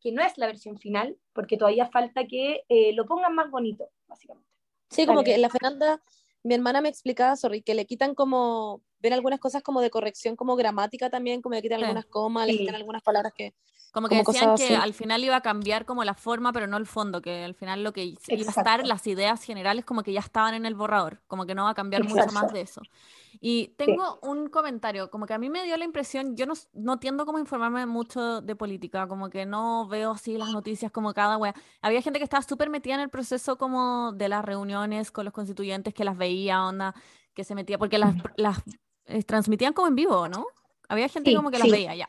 que 0.00 0.12
no 0.12 0.22
es 0.22 0.36
la 0.38 0.46
versión 0.46 0.78
final, 0.78 1.16
porque 1.32 1.56
todavía 1.56 1.86
falta 1.86 2.26
que 2.26 2.64
eh, 2.68 2.92
lo 2.94 3.06
pongan 3.06 3.34
más 3.34 3.50
bonito, 3.50 3.88
básicamente. 4.08 4.48
Sí, 4.90 5.06
como 5.06 5.22
que 5.22 5.38
la 5.38 5.48
Fernanda, 5.48 6.02
mi 6.44 6.54
hermana 6.54 6.80
me 6.80 6.88
explicaba, 6.88 7.36
sorry, 7.36 7.62
que 7.62 7.74
le 7.74 7.86
quitan 7.86 8.14
como 8.14 8.82
ven 9.00 9.12
algunas 9.12 9.40
cosas 9.40 9.62
como 9.62 9.80
de 9.80 9.90
corrección, 9.90 10.36
como 10.36 10.56
gramática 10.56 11.10
también, 11.10 11.42
como 11.42 11.54
le 11.54 11.62
quitan 11.62 11.82
algunas 11.82 12.06
comas, 12.06 12.46
le 12.46 12.56
quitan 12.56 12.76
algunas 12.76 13.02
palabras 13.02 13.32
que... 13.36 13.54
Como 13.92 14.08
que 14.08 14.16
decían 14.16 14.54
que 14.56 14.74
al 14.74 14.94
final 14.94 15.22
iba 15.22 15.36
a 15.36 15.42
cambiar 15.42 15.84
como 15.84 16.02
la 16.02 16.14
forma, 16.14 16.50
pero 16.52 16.66
no 16.66 16.78
el 16.78 16.86
fondo, 16.86 17.20
que 17.20 17.44
al 17.44 17.54
final 17.54 17.84
lo 17.84 17.92
que 17.92 18.04
iba 18.04 18.46
a 18.46 18.58
estar, 18.58 18.86
las 18.86 19.06
ideas 19.06 19.44
generales 19.44 19.84
como 19.84 20.02
que 20.02 20.14
ya 20.14 20.20
estaban 20.20 20.54
en 20.54 20.64
el 20.64 20.74
borrador, 20.74 21.20
como 21.26 21.44
que 21.44 21.54
no 21.54 21.64
va 21.64 21.70
a 21.70 21.74
cambiar 21.74 22.02
mucho 22.04 22.32
más 22.32 22.50
de 22.52 22.62
eso. 22.62 22.80
Y 23.40 23.68
tengo 23.76 24.18
un 24.22 24.48
comentario, 24.48 25.10
como 25.10 25.26
que 25.26 25.34
a 25.34 25.38
mí 25.38 25.50
me 25.50 25.64
dio 25.64 25.76
la 25.76 25.84
impresión, 25.84 26.36
yo 26.36 26.46
no, 26.46 26.54
no 26.72 26.98
tiendo 26.98 27.26
como 27.26 27.38
informarme 27.38 27.86
mucho 27.86 28.40
de 28.40 28.56
política, 28.56 29.06
como 29.08 29.30
que 29.30 29.46
no 29.46 29.88
veo 29.88 30.12
así 30.12 30.36
las 30.36 30.50
noticias 30.50 30.92
como 30.92 31.14
cada 31.14 31.36
wea. 31.36 31.54
Había 31.80 32.02
gente 32.02 32.18
que 32.18 32.24
estaba 32.24 32.42
súper 32.42 32.70
metida 32.70 32.94
en 32.94 33.00
el 33.00 33.10
proceso 33.10 33.56
como 33.56 34.12
de 34.12 34.28
las 34.28 34.44
reuniones 34.44 35.10
con 35.10 35.24
los 35.24 35.34
constituyentes, 35.34 35.94
que 35.94 36.04
las 36.04 36.16
veía, 36.16 36.64
onda, 36.64 36.94
que 37.34 37.44
se 37.44 37.54
metía, 37.54 37.78
porque 37.78 37.98
las, 37.98 38.14
las 38.36 38.62
eh, 39.06 39.22
transmitían 39.22 39.72
como 39.72 39.88
en 39.88 39.96
vivo, 39.96 40.28
¿no? 40.28 40.46
Había 40.88 41.08
gente 41.08 41.34
como 41.34 41.50
que 41.50 41.58
las 41.58 41.70
veía 41.70 41.94
ya. 41.94 42.08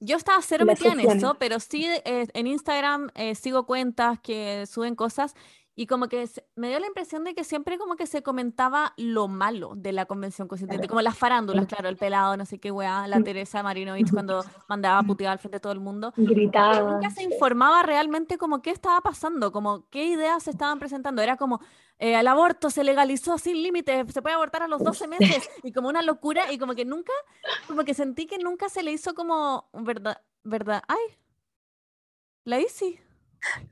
Yo 0.00 0.16
estaba 0.16 0.42
cero 0.42 0.64
metida 0.64 0.92
en 0.92 1.00
eso, 1.00 1.36
pero 1.38 1.60
sí 1.60 1.86
eh, 1.86 2.26
en 2.32 2.46
Instagram 2.48 3.10
eh, 3.14 3.36
sigo 3.36 3.66
cuentas 3.66 4.18
que 4.20 4.66
suben 4.66 4.96
cosas 4.96 5.34
y 5.74 5.86
como 5.86 6.08
que 6.08 6.26
se- 6.26 6.46
me 6.54 6.68
dio 6.68 6.78
la 6.78 6.86
impresión 6.86 7.24
de 7.24 7.34
que 7.34 7.44
siempre 7.44 7.78
como 7.78 7.96
que 7.96 8.06
se 8.06 8.22
comentaba 8.22 8.92
lo 8.98 9.26
malo 9.26 9.72
de 9.74 9.92
la 9.92 10.04
convención 10.06 10.46
constituyente, 10.48 10.86
como 10.88 11.00
las 11.00 11.16
farándulas, 11.16 11.66
claro, 11.66 11.88
el 11.88 11.96
pelado, 11.96 12.36
no 12.36 12.44
sé 12.44 12.58
qué 12.58 12.70
weá, 12.70 13.06
la 13.08 13.22
Teresa 13.22 13.62
Marinovich 13.62 14.10
cuando 14.12 14.44
mandaba 14.68 14.98
a 14.98 15.02
putear 15.02 15.32
al 15.32 15.38
frente 15.38 15.56
de 15.56 15.60
todo 15.60 15.72
el 15.72 15.80
mundo. 15.80 16.12
Gritaba. 16.16 16.92
nunca 16.92 17.10
se 17.10 17.22
informaba 17.22 17.82
realmente 17.82 18.36
como 18.36 18.60
qué 18.60 18.70
estaba 18.70 19.00
pasando, 19.00 19.50
como 19.50 19.88
qué 19.88 20.04
ideas 20.04 20.42
se 20.42 20.50
estaban 20.50 20.78
presentando. 20.78 21.22
Era 21.22 21.36
como 21.38 21.60
eh, 21.98 22.18
el 22.18 22.26
aborto 22.26 22.68
se 22.68 22.84
legalizó 22.84 23.38
sin 23.38 23.62
límites, 23.62 24.12
se 24.12 24.20
puede 24.22 24.34
abortar 24.34 24.62
a 24.62 24.68
los 24.68 24.82
12 24.82 25.06
meses 25.08 25.48
y 25.62 25.72
como 25.72 25.88
una 25.88 26.02
locura 26.02 26.52
y 26.52 26.58
como 26.58 26.74
que 26.74 26.84
nunca, 26.84 27.12
como 27.66 27.84
que 27.84 27.94
sentí 27.94 28.26
que 28.26 28.38
nunca 28.38 28.68
se 28.68 28.82
le 28.82 28.92
hizo 28.92 29.14
como 29.14 29.70
verdad, 29.72 30.20
verdad. 30.42 30.82
Ay, 30.86 31.16
la 32.44 32.60
Isi. 32.60 32.98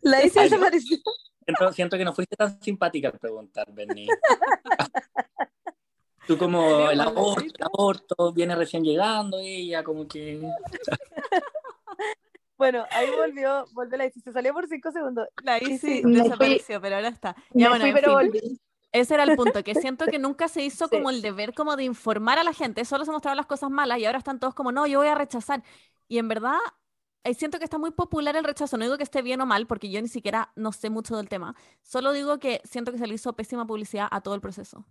La 0.01 0.19
Ay, 0.19 0.31
desapareció. 0.31 0.99
Siento, 1.45 1.73
siento 1.73 1.97
que 1.99 2.05
no 2.05 2.13
fuiste 2.13 2.37
tan 2.37 2.61
simpática 2.63 3.09
al 3.09 3.19
preguntar, 3.19 3.67
Benny. 3.73 4.07
Tú 6.27 6.37
como 6.39 6.61
el 6.91 7.01
aborto, 7.01 7.41
el 7.43 7.65
aborto, 7.65 8.33
viene 8.33 8.55
recién 8.55 8.85
llegando 8.85 9.39
ella, 9.39 9.83
como 9.83 10.07
que... 10.07 10.41
Bueno, 12.57 12.85
ahí 12.91 13.09
volvió, 13.17 13.65
volvió 13.73 13.97
la 13.97 14.05
hice. 14.05 14.21
Se 14.21 14.33
salió 14.33 14.53
por 14.53 14.69
cinco 14.69 14.93
segundos. 14.93 15.27
La 15.45 15.59
Sí, 15.59 15.73
Isi 15.73 15.79
sí, 15.79 16.03
me 16.05 16.13
fui- 16.13 16.23
desapareció, 16.25 16.79
pero 16.79 16.97
ahora 16.97 17.09
está. 17.09 17.35
Me 17.55 17.63
Ya 17.63 17.69
bueno, 17.71 17.85
fui, 17.85 17.89
en 17.89 17.95
pero 17.95 18.19
fin. 18.19 18.29
volví. 18.31 18.61
Ese 18.93 19.15
era 19.15 19.23
el 19.23 19.35
punto, 19.35 19.65
que 19.65 19.75
siento 19.75 20.05
que 20.05 20.19
nunca 20.19 20.47
se 20.47 20.63
hizo 20.63 20.87
Sí. 20.89 20.95
como 20.97 21.09
el 21.09 21.23
deber 21.23 21.55
como 21.55 21.75
de 21.77 21.85
informar 21.85 22.39
a 22.39 22.45
la 22.45 22.53
gente, 22.53 22.85
solo 22.85 23.07
se 23.07 23.13
mostraban 23.13 23.39
las 23.39 23.47
cosas 23.47 23.71
malas 23.71 23.99
y 23.99 24.05
ahora 24.05 24.19
están 24.19 24.39
todos 24.41 24.53
como, 24.53 24.73
no, 24.73 24.87
yo 24.87 24.99
voy 24.99 25.09
a 25.09 25.15
rechazar. 25.15 25.63
Y 26.07 26.19
en 26.19 26.29
verdad, 26.29 26.57
siento 27.35 27.59
que 27.59 27.65
está 27.65 27.79
muy 27.79 27.91
popular 27.91 28.37
el 28.37 28.45
rechazo, 28.45 28.77
no 28.77 28.85
digo 28.85 28.97
que 28.97 29.03
esté 29.03 29.23
bien 29.23 29.41
o 29.41 29.47
mal, 29.47 29.67
porque 29.67 29.91
yo 29.91 30.01
ni 30.01 30.09
siquiera 30.09 30.53
no 30.57 30.73
sé 30.73 30.91
mucho 30.91 31.17
del 31.17 31.29
tema, 31.29 31.55
solo 31.83 32.13
digo 32.13 32.39
que 32.39 32.61
siento 32.65 32.93
que 32.93 32.99
se 32.99 33.07
le 33.07 33.15
hizo 33.15 33.33
pésima 33.35 33.67
publicidad 33.67 34.09
a 34.11 34.21
todo 34.21 34.35
el 34.35 34.41
proceso. 34.41 34.85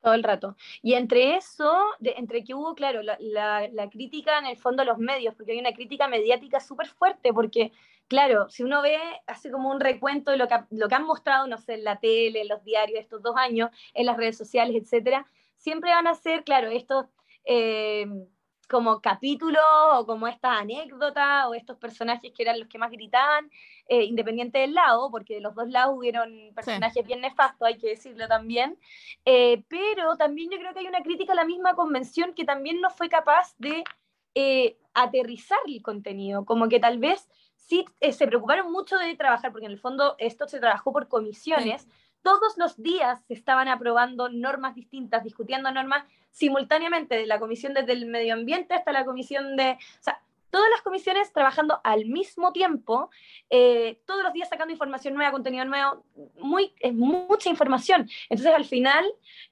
Todo 0.00 0.14
el 0.14 0.24
rato. 0.24 0.56
Y 0.82 0.94
entre 0.94 1.36
eso, 1.36 1.72
entre 2.00 2.42
que 2.42 2.54
hubo, 2.54 2.74
claro, 2.74 3.02
la, 3.02 3.88
crítica 3.88 4.36
en 4.40 4.46
el 4.46 4.56
fondo 4.56 4.82
a 4.82 4.84
los 4.84 4.98
medios, 4.98 5.32
porque 5.36 5.52
hay 5.52 5.60
una 5.60 5.72
crítica 5.72 6.08
mediática 6.08 6.58
súper 6.58 6.88
fuerte, 6.88 7.32
porque, 7.32 7.70
claro, 8.08 8.48
si 8.48 8.64
uno 8.64 8.82
ve, 8.82 8.98
hace 9.28 9.52
como 9.52 9.70
un 9.70 9.78
recuento 9.78 10.32
de 10.32 10.38
lo 10.38 10.48
que, 10.48 10.56
lo 10.70 10.88
que 10.88 10.94
han 10.96 11.04
mostrado, 11.04 11.46
no 11.46 11.56
sé, 11.56 11.74
en 11.74 11.84
la 11.84 12.00
tele, 12.00 12.40
en 12.42 12.48
los 12.48 12.64
diarios 12.64 12.98
estos 12.98 13.22
dos 13.22 13.36
años, 13.36 13.70
en 13.94 14.06
las 14.06 14.16
redes 14.16 14.36
sociales, 14.36 14.74
etcétera, 14.74 15.24
siempre 15.56 15.92
van 15.92 16.08
a 16.08 16.14
ser, 16.14 16.42
claro, 16.42 16.68
estos 16.68 17.06
eh, 17.44 18.06
como 18.72 19.02
capítulos 19.02 19.62
o 19.92 20.06
como 20.06 20.26
estas 20.26 20.58
anécdotas 20.62 21.44
o 21.46 21.54
estos 21.54 21.76
personajes 21.76 22.32
que 22.34 22.42
eran 22.42 22.58
los 22.58 22.68
que 22.70 22.78
más 22.78 22.90
gritaban, 22.90 23.50
eh, 23.86 24.04
independiente 24.04 24.60
del 24.60 24.72
lado, 24.72 25.10
porque 25.10 25.34
de 25.34 25.40
los 25.42 25.54
dos 25.54 25.68
lados 25.68 25.94
hubieron 25.98 26.54
personajes 26.54 27.06
bien 27.06 27.20
nefastos, 27.20 27.68
hay 27.68 27.76
que 27.76 27.88
decirlo 27.88 28.26
también. 28.28 28.78
Eh, 29.26 29.62
pero 29.68 30.16
también 30.16 30.50
yo 30.50 30.58
creo 30.58 30.72
que 30.72 30.80
hay 30.80 30.86
una 30.86 31.02
crítica 31.02 31.34
a 31.34 31.36
la 31.36 31.44
misma 31.44 31.74
convención 31.74 32.32
que 32.32 32.46
también 32.46 32.80
no 32.80 32.88
fue 32.88 33.10
capaz 33.10 33.54
de 33.58 33.84
eh, 34.34 34.78
aterrizar 34.94 35.58
el 35.66 35.82
contenido, 35.82 36.46
como 36.46 36.70
que 36.70 36.80
tal 36.80 36.98
vez 36.98 37.28
sí 37.56 37.84
se 38.00 38.26
preocuparon 38.26 38.72
mucho 38.72 38.96
de 38.96 39.14
trabajar, 39.16 39.52
porque 39.52 39.66
en 39.66 39.72
el 39.72 39.78
fondo 39.78 40.16
esto 40.18 40.48
se 40.48 40.60
trabajó 40.60 40.94
por 40.94 41.08
comisiones, 41.08 41.86
todos 42.22 42.56
los 42.56 42.80
días 42.80 43.20
se 43.26 43.34
estaban 43.34 43.68
aprobando 43.68 44.28
normas 44.28 44.74
distintas, 44.74 45.24
discutiendo 45.24 45.70
normas 45.70 46.04
simultáneamente, 46.30 47.16
de 47.16 47.26
la 47.26 47.38
comisión 47.38 47.74
desde 47.74 47.92
el 47.92 48.06
medio 48.06 48.34
ambiente 48.34 48.74
hasta 48.74 48.92
la 48.92 49.04
comisión 49.04 49.56
de... 49.56 49.72
O 49.72 50.02
sea, 50.02 50.20
todas 50.52 50.68
las 50.70 50.82
comisiones 50.82 51.32
trabajando 51.32 51.80
al 51.82 52.04
mismo 52.04 52.52
tiempo, 52.52 53.10
eh, 53.48 54.00
todos 54.04 54.22
los 54.22 54.34
días 54.34 54.50
sacando 54.50 54.70
información 54.70 55.14
nueva, 55.14 55.32
contenido 55.32 55.64
nuevo, 55.64 56.04
muy, 56.38 56.74
es 56.78 56.92
mucha 56.92 57.48
información. 57.48 58.08
Entonces 58.28 58.54
al 58.54 58.66
final 58.66 59.04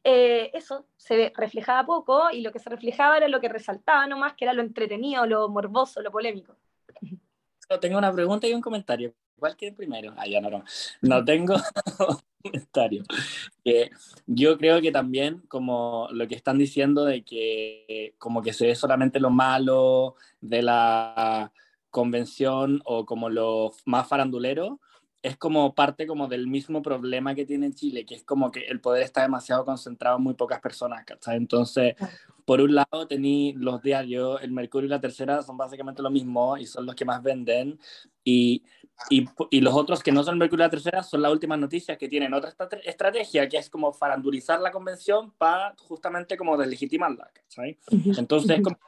eh, 0.05 0.51
eso 0.53 0.87
se 0.97 1.33
reflejaba 1.35 1.87
poco 1.87 2.31
y 2.31 2.43
lo 2.43 2.53
que 2.53 2.59
se 2.59 2.69
reflejaba 2.69 3.17
era 3.17 3.29
lo 3.29 3.41
que 3.41 3.49
resaltaba 3.49 4.07
nomás, 4.07 4.35
que 4.35 4.45
era 4.45 4.53
lo 4.53 4.63
entretenido, 4.63 5.25
lo 5.27 5.49
morboso, 5.49 6.03
lo 6.03 6.11
polémico. 6.11 6.55
Tengo 7.81 7.99
una 7.99 8.13
pregunta 8.13 8.47
y 8.47 8.53
un 8.53 8.61
comentario. 8.61 9.15
¿Cuál 9.39 9.57
quiere 9.57 9.75
primero? 9.75 10.13
Ah, 10.19 10.27
ya 10.27 10.41
no, 10.41 10.51
no. 10.51 10.65
No 11.01 11.25
tengo 11.25 11.55
comentario. 12.43 13.03
Yo 14.27 14.59
creo 14.59 14.81
que 14.81 14.93
también, 14.93 15.43
como 15.49 16.09
lo 16.13 16.27
que 16.29 16.35
están 16.35 16.59
diciendo 16.59 17.05
de 17.05 17.23
que 17.23 18.15
como 18.19 18.43
que 18.43 18.53
se 18.53 18.67
ve 18.67 18.75
solamente 18.75 19.21
lo 19.21 19.31
malo 19.31 20.17
de 20.41 20.63
la 20.63 21.53
convención 21.91 22.81
o 22.85 23.05
como 23.05 23.29
lo 23.29 23.73
más 23.85 24.09
farandulero, 24.09 24.81
es 25.23 25.37
como 25.37 25.75
parte 25.75 26.07
como 26.07 26.29
del 26.29 26.47
mismo 26.47 26.81
problema 26.81 27.35
que 27.35 27.45
tiene 27.45 27.73
Chile, 27.73 28.07
que 28.07 28.15
es 28.15 28.25
como 28.25 28.51
que 28.51 28.61
el 28.61 28.81
poder 28.81 29.03
está 29.03 29.23
demasiado 29.23 29.65
concentrado 29.65 30.17
en 30.17 30.23
muy 30.23 30.35
pocas 30.35 30.61
personas, 30.61 31.05
¿cachai? 31.05 31.37
Entonces, 31.37 31.95
por 32.47 32.61
un 32.61 32.75
lado, 32.75 33.07
tení 33.07 33.53
los 33.53 33.83
diarios, 33.83 34.43
el 34.43 34.51
Mercurio 34.51 34.87
y 34.87 34.91
la 34.91 35.01
Tercera 35.01 35.43
son 35.43 35.59
básicamente 35.59 36.03
lo 36.03 36.11
mismo 36.11 36.57
y 36.57 36.65
son 36.65 36.87
los 36.87 36.95
que 36.95 37.05
más 37.05 37.23
venden, 37.23 37.79
y, 38.25 38.65
y, 39.11 39.27
y 39.51 39.61
los 39.61 39.75
otros 39.75 40.03
que 40.03 40.11
no 40.11 40.23
son 40.25 40.35
el 40.35 40.39
Mercurio 40.39 40.65
y 40.65 40.67
la 40.67 40.71
Tercera 40.71 41.03
son 41.03 41.21
las 41.21 41.33
últimas 41.33 41.59
noticias 41.59 41.99
que 41.99 42.09
tienen 42.09 42.33
otra 42.33 42.51
estra- 42.51 42.81
estrategia, 42.83 43.47
que 43.49 43.59
es 43.59 43.69
como 43.69 43.93
farandulizar 43.93 44.61
la 44.61 44.71
convención 44.71 45.33
para 45.33 45.75
justamente 45.79 46.39
como 46.39 46.57
deslegitimarla, 46.57 47.31
¿cachai? 47.35 47.79
Entonces, 48.17 48.57
es 48.57 48.63
como 48.63 48.79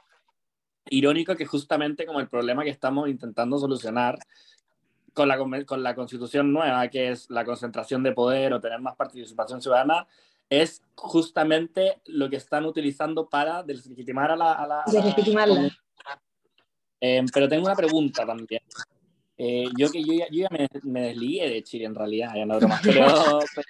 irónico 0.89 1.37
que 1.37 1.47
justamente 1.47 2.07
como 2.07 2.21
el 2.21 2.29
problema 2.29 2.65
que 2.65 2.71
estamos 2.71 3.09
intentando 3.09 3.59
solucionar 3.59 4.19
con 5.15 5.29
la, 5.29 5.37
con 5.67 5.83
la 5.83 5.95
constitución 5.95 6.53
nueva, 6.53 6.89
que 6.89 7.11
es 7.11 7.29
la 7.31 7.45
concentración 7.45 8.03
de 8.03 8.13
poder 8.13 8.53
o 8.53 8.61
tener 8.61 8.81
más 8.81 8.97
participación 8.97 9.61
ciudadana, 9.63 10.07
es 10.51 10.83
justamente 10.97 12.01
lo 12.07 12.29
que 12.29 12.37
están 12.37 12.67
utilizando 12.67 13.29
para 13.29 13.63
deslegitimar 13.63 14.31
a 14.31 14.37
la... 14.37 14.53
A 14.53 14.67
la- 14.67 14.81
a 14.83 14.93
la- 14.93 15.01
Deslegitimarla. 15.01 15.71
Eh, 17.01 17.25
pero 17.33 17.49
tengo 17.49 17.65
una 17.67 17.75
pregunta 17.75 18.25
también. 18.25 18.63
Eh, 19.37 19.65
yo 19.77 19.91
que 19.91 20.05
yo 20.05 20.13
ya, 20.13 20.27
yo 20.31 20.43
ya 20.43 20.49
me, 20.51 20.69
me 20.85 21.01
desligué 21.09 21.49
de 21.49 21.63
Chile 21.65 21.87
en 21.87 21.95
realidad, 21.95 22.33
ya 22.37 22.47
no 22.47 22.59
broma, 22.59 22.81
pero, 22.85 23.07
pero 23.57 23.69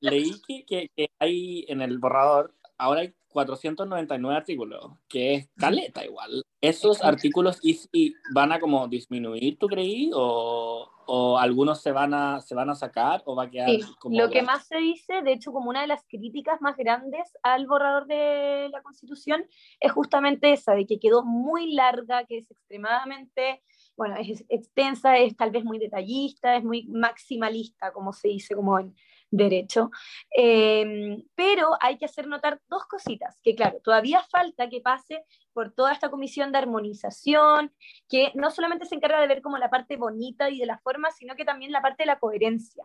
leí 0.00 0.40
que, 0.46 0.64
que, 0.66 0.90
que 0.94 1.10
hay 1.18 1.64
en 1.68 1.80
el 1.80 1.98
borrador, 1.98 2.52
ahora 2.76 3.00
hay 3.00 3.14
499 3.34 4.36
artículos, 4.36 4.92
que 5.08 5.34
es 5.34 5.48
caleta 5.56 6.04
igual. 6.04 6.44
¿Esos 6.60 7.02
artículos 7.02 7.58
y, 7.62 7.80
y 7.92 8.14
van 8.32 8.52
a 8.52 8.60
como 8.60 8.86
disminuir, 8.86 9.58
tú 9.58 9.66
creí? 9.66 10.10
¿O, 10.14 10.88
o 11.06 11.36
algunos 11.36 11.82
se 11.82 11.90
van, 11.90 12.14
a, 12.14 12.40
se 12.40 12.54
van 12.54 12.70
a 12.70 12.76
sacar 12.76 13.22
o 13.26 13.34
va 13.34 13.44
a 13.44 13.50
quedar 13.50 13.68
Sí, 13.68 13.82
como... 13.98 14.16
lo 14.16 14.30
que 14.30 14.42
más 14.42 14.68
se 14.68 14.78
dice, 14.78 15.22
de 15.22 15.32
hecho, 15.32 15.52
como 15.52 15.68
una 15.68 15.80
de 15.80 15.88
las 15.88 16.04
críticas 16.06 16.60
más 16.60 16.76
grandes 16.76 17.36
al 17.42 17.66
borrador 17.66 18.06
de 18.06 18.68
la 18.70 18.82
Constitución 18.82 19.44
es 19.80 19.90
justamente 19.90 20.52
esa, 20.52 20.74
de 20.74 20.86
que 20.86 21.00
quedó 21.00 21.24
muy 21.24 21.72
larga, 21.72 22.24
que 22.24 22.38
es 22.38 22.50
extremadamente, 22.50 23.62
bueno, 23.96 24.14
es 24.16 24.44
extensa, 24.48 25.18
es 25.18 25.36
tal 25.36 25.50
vez 25.50 25.64
muy 25.64 25.78
detallista, 25.78 26.56
es 26.56 26.64
muy 26.64 26.86
maximalista, 26.86 27.92
como 27.92 28.12
se 28.12 28.28
dice, 28.28 28.54
como 28.54 28.78
en 28.78 28.94
derecho. 29.30 29.90
Eh, 30.36 31.16
pero 31.34 31.70
hay 31.80 31.98
que 31.98 32.04
hacer 32.04 32.26
notar 32.26 32.60
dos 32.68 32.86
cositas, 32.86 33.38
que 33.42 33.54
claro, 33.54 33.80
todavía 33.82 34.22
falta 34.30 34.68
que 34.68 34.80
pase 34.80 35.24
por 35.52 35.72
toda 35.72 35.92
esta 35.92 36.10
comisión 36.10 36.52
de 36.52 36.58
armonización, 36.58 37.72
que 38.08 38.32
no 38.34 38.50
solamente 38.50 38.86
se 38.86 38.94
encarga 38.94 39.20
de 39.20 39.28
ver 39.28 39.42
como 39.42 39.58
la 39.58 39.70
parte 39.70 39.96
bonita 39.96 40.50
y 40.50 40.58
de 40.58 40.66
la 40.66 40.78
forma, 40.78 41.10
sino 41.10 41.34
que 41.36 41.44
también 41.44 41.72
la 41.72 41.82
parte 41.82 42.02
de 42.02 42.06
la 42.06 42.18
coherencia. 42.18 42.84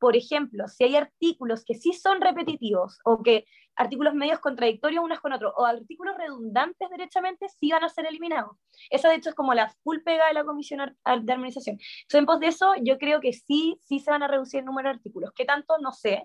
Por 0.00 0.16
ejemplo, 0.16 0.66
si 0.66 0.84
hay 0.84 0.96
artículos 0.96 1.62
que 1.64 1.74
sí 1.74 1.92
son 1.92 2.22
repetitivos 2.22 2.98
o 3.04 3.22
que 3.22 3.44
artículos 3.76 4.14
medios 4.14 4.40
contradictorios 4.40 5.04
unos 5.04 5.20
con 5.20 5.34
otros 5.34 5.52
o 5.56 5.66
artículos 5.66 6.16
redundantes 6.16 6.88
derechamente, 6.88 7.48
sí 7.50 7.70
van 7.70 7.84
a 7.84 7.88
ser 7.90 8.06
eliminados. 8.06 8.56
Esa 8.88 9.10
de 9.10 9.16
hecho 9.16 9.28
es 9.28 9.34
como 9.34 9.52
la 9.52 9.68
full 9.84 9.98
pega 10.02 10.26
de 10.26 10.34
la 10.34 10.44
comisión 10.44 10.96
de 11.04 11.32
armonización. 11.32 11.76
Entonces, 11.76 12.18
en 12.18 12.26
pos 12.26 12.40
de 12.40 12.46
eso, 12.46 12.72
yo 12.82 12.98
creo 12.98 13.20
que 13.20 13.34
sí, 13.34 13.78
sí 13.82 14.00
se 14.00 14.10
van 14.10 14.22
a 14.22 14.28
reducir 14.28 14.60
el 14.60 14.66
número 14.66 14.88
de 14.88 14.94
artículos. 14.94 15.32
¿Qué 15.34 15.44
tanto? 15.44 15.76
No 15.78 15.92
sé. 15.92 16.24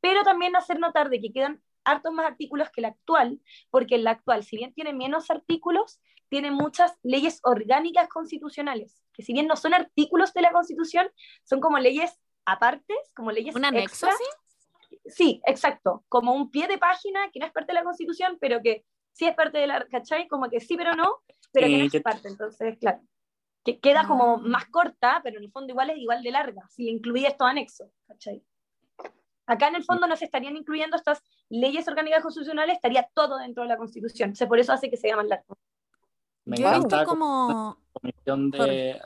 Pero 0.00 0.22
también 0.22 0.54
hacer 0.54 0.78
notar 0.78 1.10
de 1.10 1.20
que 1.20 1.32
quedan 1.32 1.60
hartos 1.84 2.12
más 2.12 2.26
artículos 2.26 2.70
que 2.70 2.82
el 2.82 2.84
actual, 2.84 3.40
porque 3.70 3.96
el 3.96 4.06
actual, 4.06 4.44
si 4.44 4.56
bien 4.56 4.72
tiene 4.74 4.92
menos 4.92 5.28
artículos, 5.28 6.00
tiene 6.28 6.52
muchas 6.52 6.96
leyes 7.02 7.40
orgánicas 7.42 8.08
constitucionales, 8.08 9.02
que 9.12 9.22
si 9.22 9.32
bien 9.32 9.46
no 9.48 9.56
son 9.56 9.74
artículos 9.74 10.32
de 10.34 10.42
la 10.42 10.52
Constitución, 10.52 11.08
son 11.42 11.60
como 11.60 11.78
leyes 11.78 12.18
apartes, 12.52 12.96
como 13.14 13.30
leyes 13.30 13.54
¿Un 13.54 13.64
anexo, 13.64 14.06
extra. 14.06 14.12
sí? 14.12 14.98
Sí, 15.06 15.40
exacto, 15.46 16.04
como 16.08 16.32
un 16.34 16.50
pie 16.50 16.66
de 16.66 16.78
página 16.78 17.30
que 17.30 17.40
no 17.40 17.46
es 17.46 17.52
parte 17.52 17.68
de 17.72 17.74
la 17.74 17.84
Constitución, 17.84 18.38
pero 18.40 18.60
que 18.62 18.84
sí 19.12 19.26
es 19.26 19.34
parte 19.34 19.58
de 19.58 19.66
la, 19.66 19.86
¿cachai? 19.86 20.28
Como 20.28 20.48
que 20.48 20.60
sí, 20.60 20.76
pero 20.76 20.94
no, 20.94 21.16
pero 21.52 21.66
que 21.66 21.78
no 21.78 21.84
es 21.84 21.92
que- 21.92 22.00
parte, 22.00 22.28
entonces, 22.28 22.78
claro. 22.78 23.00
Que 23.64 23.80
queda 23.80 24.06
como 24.06 24.34
Ah. 24.36 24.40
más 24.42 24.66
corta, 24.66 25.20
pero 25.22 25.38
en 25.38 25.44
el 25.44 25.50
fondo 25.50 25.72
igual 25.72 25.90
es 25.90 25.98
igual 25.98 26.22
de 26.22 26.30
larga, 26.30 26.62
si 26.68 26.84
le 26.84 26.90
incluí 26.92 27.26
estos 27.26 27.46
anexos, 27.48 27.88
¿cachai? 28.06 28.42
Acá 29.46 29.68
en 29.68 29.76
el 29.76 29.84
fondo 29.84 30.06
no 30.06 30.16
se 30.16 30.26
estarían 30.26 30.56
incluyendo 30.56 30.96
estas 30.96 31.22
leyes 31.48 31.88
orgánicas 31.88 32.22
constitucionales, 32.22 32.76
estaría 32.76 33.08
todo 33.14 33.38
dentro 33.38 33.62
de 33.62 33.68
la 33.70 33.76
Constitución. 33.78 34.28
Entonces, 34.28 34.46
por 34.48 34.58
eso 34.58 34.72
hace 34.72 34.90
que 34.90 34.96
sea 34.98 35.16
más 35.16 35.26
largo. 35.26 35.56
Me 36.44 36.56
Yo 36.56 36.66
he 36.66 36.68
encanta 36.68 36.96
visto 36.98 37.10
como 37.10 37.46
como... 37.48 37.78
comisión 37.92 38.50
de, 38.50 39.00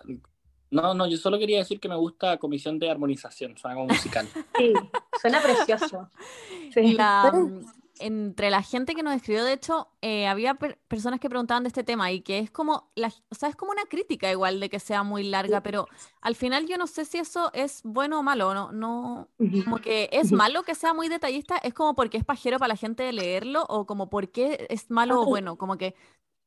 No, 0.73 0.95
no, 0.95 1.07
yo 1.07 1.19
solo 1.19 1.39
quería 1.39 1.59
decir 1.59 1.79
que 1.79 1.89
me 1.89 1.97
gusta 1.97 2.39
Comisión 2.39 2.79
de 2.79 2.91
Armonización, 2.91 3.57
suena 3.59 3.77
como 3.77 3.87
musical. 3.89 4.27
Sí, 4.59 4.73
suena 5.21 5.41
precioso. 5.41 6.09
Sí. 6.73 6.95
La, 6.95 7.31
mm, 7.31 7.61
entre 7.99 8.49
la 8.51 8.63
gente 8.63 8.95
que 8.95 9.03
nos 9.03 9.15
escribió, 9.15 9.45
de 9.45 9.53
hecho, 9.53 9.89
eh, 10.01 10.27
había 10.27 10.55
per- 10.55 10.79
personas 10.89 11.21
que 11.21 11.29
preguntaban 11.29 11.63
de 11.65 11.69
este 11.69 11.85
tema 11.85 12.11
y 12.11 12.23
que 12.23 12.39
es 12.39 12.51
como, 12.51 12.91
la, 12.95 13.13
o 13.29 13.35
sea, 13.35 13.51
es 13.51 13.57
como 13.57 13.73
una 13.73 13.85
crítica 13.85 14.31
igual 14.31 14.59
de 14.59 14.71
que 14.71 14.81
sea 14.81 15.03
muy 15.03 15.23
larga, 15.25 15.63
pero 15.63 15.87
al 16.23 16.35
final 16.35 16.67
yo 16.67 16.79
no 16.79 16.87
sé 16.87 17.05
si 17.05 17.19
eso 17.19 17.51
es 17.53 17.83
bueno 17.85 18.19
o 18.21 18.23
malo, 18.23 18.55
no, 18.55 18.73
no, 18.73 19.29
como 19.65 19.77
que 19.79 20.09
es 20.11 20.33
malo 20.33 20.63
que 20.63 20.75
sea 20.75 20.95
muy 20.95 21.09
detallista, 21.11 21.59
es 21.59 21.75
como 21.75 21.95
porque 21.95 22.17
es 22.17 22.25
pajero 22.25 22.59
para 22.59 22.69
la 22.69 22.77
gente 22.77 23.03
de 23.03 23.13
leerlo 23.13 23.67
o 23.69 23.85
como 23.87 24.09
porque 24.09 24.67
es 24.71 24.91
malo 24.91 25.21
o 25.21 25.27
bueno, 25.27 25.59
como 25.59 25.77
que 25.77 25.95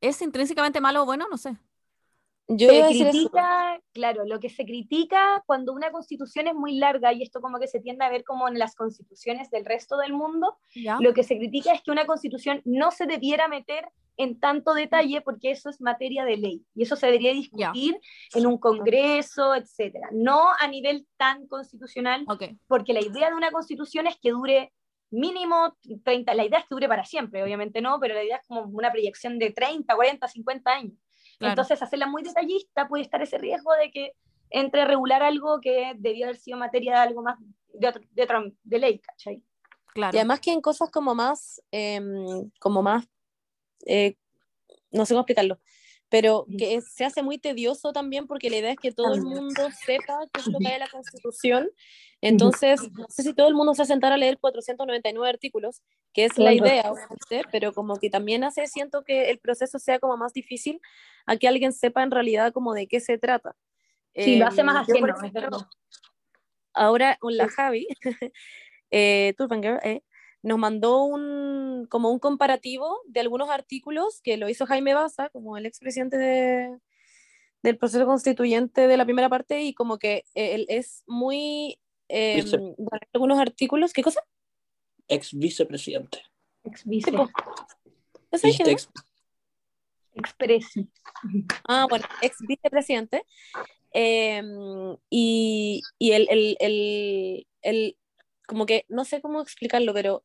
es 0.01 0.19
intrínsecamente 0.23 0.81
malo 0.81 1.03
o 1.03 1.05
bueno, 1.05 1.27
no 1.29 1.37
sé. 1.37 1.55
Yo 2.47 2.69
Se 2.69 3.09
critica, 3.09 3.81
claro, 3.91 4.23
lo 4.25 4.39
que 4.39 4.49
se 4.49 4.65
critica 4.65 5.43
cuando 5.47 5.73
una 5.73 5.91
constitución 5.91 6.47
es 6.47 6.53
muy 6.53 6.77
larga, 6.77 7.11
y 7.11 7.23
esto 7.23 7.41
como 7.41 7.59
que 7.59 7.67
se 7.67 7.79
tiende 7.79 8.05
a 8.05 8.09
ver 8.09 8.23
como 8.23 8.47
en 8.47 8.59
las 8.59 8.75
constituciones 8.75 9.49
del 9.49 9.65
resto 9.65 9.97
del 9.97 10.13
mundo, 10.13 10.57
¿Ya? 10.75 10.97
lo 10.99 11.13
que 11.13 11.23
se 11.23 11.37
critica 11.37 11.73
es 11.73 11.81
que 11.81 11.91
una 11.91 12.05
constitución 12.05 12.61
no 12.63 12.91
se 12.91 13.07
debiera 13.07 13.47
meter 13.47 13.89
en 14.17 14.39
tanto 14.39 14.73
detalle 14.73 15.21
porque 15.21 15.51
eso 15.51 15.69
es 15.69 15.81
materia 15.81 16.23
de 16.23 16.37
ley 16.37 16.65
y 16.73 16.83
eso 16.83 16.95
se 16.95 17.07
debería 17.07 17.33
discutir 17.33 17.99
en 18.33 18.45
un 18.45 18.57
congreso, 18.57 19.55
etcétera, 19.55 20.09
no 20.11 20.45
a 20.59 20.67
nivel 20.67 21.07
tan 21.17 21.47
constitucional, 21.47 22.25
porque 22.67 22.93
la 22.93 23.01
idea 23.01 23.29
de 23.29 23.35
una 23.35 23.51
constitución 23.51 24.07
es 24.07 24.17
que 24.21 24.31
dure 24.31 24.71
mínimo 25.11 25.75
30, 26.03 26.33
la 26.33 26.45
idea 26.45 26.59
es 26.59 26.65
que 26.65 26.75
dure 26.75 26.87
para 26.87 27.05
siempre, 27.05 27.43
obviamente 27.43 27.81
no, 27.81 27.99
pero 27.99 28.15
la 28.15 28.23
idea 28.23 28.37
es 28.37 28.47
como 28.47 28.61
una 28.61 28.91
proyección 28.91 29.39
de 29.39 29.51
30, 29.51 29.93
40, 29.95 30.27
50 30.27 30.71
años. 30.71 30.93
Claro. 31.37 31.51
Entonces, 31.51 31.81
hacerla 31.81 32.07
muy 32.07 32.23
detallista 32.23 32.87
puede 32.87 33.03
estar 33.03 33.21
ese 33.21 33.37
riesgo 33.37 33.73
de 33.73 33.91
que 33.91 34.11
entre 34.49 34.81
a 34.81 34.85
regular 34.85 35.23
algo 35.23 35.59
que 35.61 35.93
debió 35.97 36.25
haber 36.25 36.37
sido 36.37 36.57
materia 36.57 36.93
de 36.93 36.99
algo 36.99 37.21
más 37.23 37.37
de, 37.73 37.87
otro- 37.87 38.01
de, 38.11 38.23
otra- 38.23 38.43
de 38.63 38.79
ley, 38.79 38.99
¿cachai? 38.99 39.43
claro. 39.93 40.15
Y 40.15 40.19
además 40.19 40.39
que 40.41 40.51
en 40.51 40.61
cosas 40.61 40.89
como 40.91 41.15
más, 41.15 41.61
em, 41.71 42.49
como 42.59 42.81
más, 42.81 43.07
eh, 43.85 44.15
no 44.91 45.05
sé 45.05 45.13
cómo 45.13 45.21
explicarlo, 45.21 45.59
pero 46.09 46.45
que 46.57 46.79
se 46.81 47.03
hace 47.05 47.23
muy 47.23 47.37
tedioso 47.37 47.91
también 47.91 48.27
porque 48.27 48.49
la 48.49 48.57
idea 48.57 48.71
es 48.71 48.77
que 48.77 48.91
todo 48.91 49.13
el 49.15 49.21
mundo 49.23 49.69
sepa 49.85 50.19
qué 50.31 50.41
es 50.41 50.47
lo 50.47 50.59
que 50.59 50.67
hay 50.67 50.73
en 50.75 50.79
la 50.81 50.87
Constitución. 50.89 51.69
Entonces, 52.27 52.91
no 52.93 53.05
sé 53.09 53.23
si 53.23 53.33
todo 53.33 53.47
el 53.47 53.53
mundo 53.53 53.73
se 53.73 53.79
va 53.79 53.83
a 53.83 53.87
sentar 53.87 54.11
a 54.11 54.17
leer 54.17 54.37
499 54.39 55.29
artículos, 55.29 55.81
que 56.13 56.25
es 56.25 56.37
la 56.37 56.53
idea, 56.53 56.91
pero 57.51 57.73
como 57.73 57.97
que 57.97 58.09
también 58.09 58.43
hace, 58.43 58.67
siento 58.67 59.03
que 59.03 59.29
el 59.29 59.39
proceso 59.39 59.79
sea 59.79 59.99
como 59.99 60.17
más 60.17 60.33
difícil 60.33 60.81
a 61.25 61.37
que 61.37 61.47
alguien 61.47 61.71
sepa 61.71 62.03
en 62.03 62.11
realidad 62.11 62.51
como 62.51 62.73
de 62.73 62.87
qué 62.87 62.99
se 62.99 63.17
trata. 63.17 63.55
Sí, 64.15 64.37
lo 64.37 64.47
hace 64.47 64.61
Em, 64.61 64.67
más 64.67 64.87
por 64.87 64.95
ajeno, 64.95 65.25
es 65.25 65.33
verdad. 65.33 65.59
ahora 66.73 67.17
la 67.21 67.49
Javi, 67.49 67.87
eh, 68.91 69.33
Turbanger, 69.37 69.79
eh, 69.83 70.01
nos 70.41 70.57
mandó 70.57 71.03
un, 71.03 71.87
como 71.89 72.11
un 72.11 72.19
comparativo 72.19 73.01
de 73.07 73.19
algunos 73.19 73.49
artículos 73.49 74.21
que 74.21 74.37
lo 74.37 74.47
hizo 74.47 74.65
Jaime 74.65 74.93
Baza, 74.93 75.29
como 75.29 75.57
el 75.57 75.65
expresidente 75.65 76.17
de, 76.17 76.77
del 77.63 77.77
proceso 77.77 78.05
constituyente 78.05 78.87
de 78.87 78.95
la 78.97 79.05
primera 79.05 79.27
parte, 79.27 79.63
y 79.63 79.73
como 79.73 79.97
que 79.97 80.23
eh, 80.35 80.55
él 80.55 80.65
es 80.69 81.03
muy... 81.07 81.79
eh, 82.09 82.41
Vice. 82.43 82.57
bueno, 82.57 82.99
algunos 83.13 83.39
artículos, 83.39 83.93
¿qué 83.93 84.03
cosa? 84.03 84.21
Ex 85.07 85.33
vicepresidente. 85.37 86.21
Ex 86.63 86.83
vice, 86.85 87.11
ex- 88.71 88.89
express. 90.13 90.65
Ah, 91.67 91.87
bueno, 91.89 92.05
ex 92.21 92.37
vicepresidente. 92.39 93.23
Eh, 93.93 94.41
y 95.09 95.81
y 95.99 96.11
el, 96.11 96.27
el, 96.29 96.57
el, 96.59 97.47
el- 97.61 97.97
como 98.47 98.65
que, 98.65 98.85
no 98.89 99.05
sé 99.05 99.21
cómo 99.21 99.41
explicarlo, 99.41 99.93
pero 99.93 100.23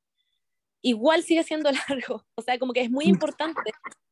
igual 0.83 1.23
sigue 1.23 1.43
siendo 1.45 1.71
largo. 1.89 2.27
O 2.35 2.43
sea, 2.43 2.59
como 2.59 2.73
que 2.73 2.81
es 2.83 2.91
muy 2.91 3.07
importante, 3.07 3.71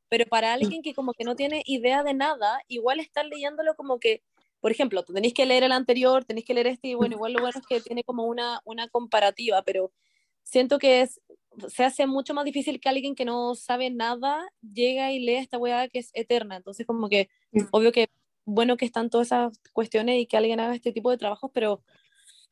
pero 0.08 0.24
para 0.26 0.52
alguien 0.52 0.82
que 0.82 0.94
como 0.94 1.12
que 1.12 1.24
no 1.24 1.36
tiene 1.36 1.62
idea 1.66 2.02
de 2.02 2.14
nada, 2.14 2.62
igual 2.68 3.00
estar 3.00 3.26
leyéndolo 3.26 3.74
como 3.74 3.98
que, 3.98 4.22
por 4.60 4.70
ejemplo, 4.70 5.02
tenéis 5.04 5.34
que 5.34 5.46
leer 5.46 5.62
el 5.64 5.72
anterior, 5.72 6.24
tenéis 6.24 6.46
que 6.46 6.54
leer 6.54 6.66
este, 6.68 6.88
y 6.88 6.94
bueno, 6.94 7.14
igual 7.14 7.32
lo 7.32 7.40
bueno 7.40 7.58
es 7.58 7.66
que 7.66 7.80
tiene 7.80 8.02
como 8.04 8.24
una, 8.24 8.60
una 8.64 8.88
comparativa, 8.88 9.62
pero 9.62 9.92
siento 10.42 10.78
que 10.78 11.02
es, 11.02 11.20
se 11.68 11.84
hace 11.84 12.06
mucho 12.06 12.34
más 12.34 12.44
difícil 12.44 12.80
que 12.80 12.88
alguien 12.88 13.14
que 13.14 13.24
no 13.24 13.54
sabe 13.54 13.90
nada 13.90 14.48
llega 14.62 15.12
y 15.12 15.20
lee 15.20 15.34
esta 15.36 15.58
weá 15.58 15.88
que 15.88 15.98
es 16.00 16.10
eterna. 16.14 16.56
Entonces, 16.56 16.86
como 16.86 17.08
que, 17.08 17.28
Mm. 17.52 17.62
obvio 17.70 17.92
que 17.92 18.08
bueno 18.44 18.76
que 18.76 18.84
están 18.84 19.10
todas 19.10 19.28
esas 19.28 19.58
cuestiones 19.72 20.18
y 20.18 20.26
que 20.26 20.36
alguien 20.36 20.60
haga 20.60 20.74
este 20.74 20.92
tipo 20.92 21.10
de 21.10 21.18
trabajos, 21.18 21.50
pero 21.52 21.82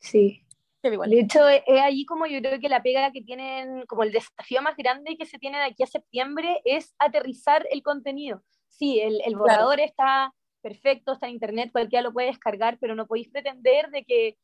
Sí. 0.01 0.43
igual. 0.83 1.11
De 1.11 1.21
hecho, 1.21 1.49
es 1.49 1.63
es 1.67 1.81
ahí 1.81 2.05
como 2.05 2.27
yo 2.27 2.39
creo 2.41 2.61
que 2.61 2.69
la 2.69 2.83
pega 2.83 3.11
que 3.13 3.23
tienen, 3.23 3.85
como 3.87 4.05
el 4.05 4.13
desafío 4.13 4.63
más 4.63 4.77
grande 4.77 5.17
que 5.17 5.27
se 5.27 5.39
tiene 5.39 5.59
de 5.59 5.65
aquí 5.65 5.83
a 5.83 5.87
septiembre 5.87 6.61
es 6.65 6.95
aterrizar 6.99 7.67
el 7.71 7.83
contenido. 7.83 8.43
Sí, 8.69 9.01
el, 9.01 9.21
el 9.25 9.37
borrador 9.37 9.81
está 9.81 10.33
perfecto, 10.67 11.13
está 11.13 11.27
en 11.29 11.35
internet, 11.35 11.71
cualquiera 11.71 12.03
lo 12.03 12.13
puede 12.13 12.27
descargar, 12.27 12.77
pero 12.81 12.97
no 12.97 13.07
podéis 13.07 13.29
pretender 13.29 13.89
de 13.91 14.05
que 14.05 14.37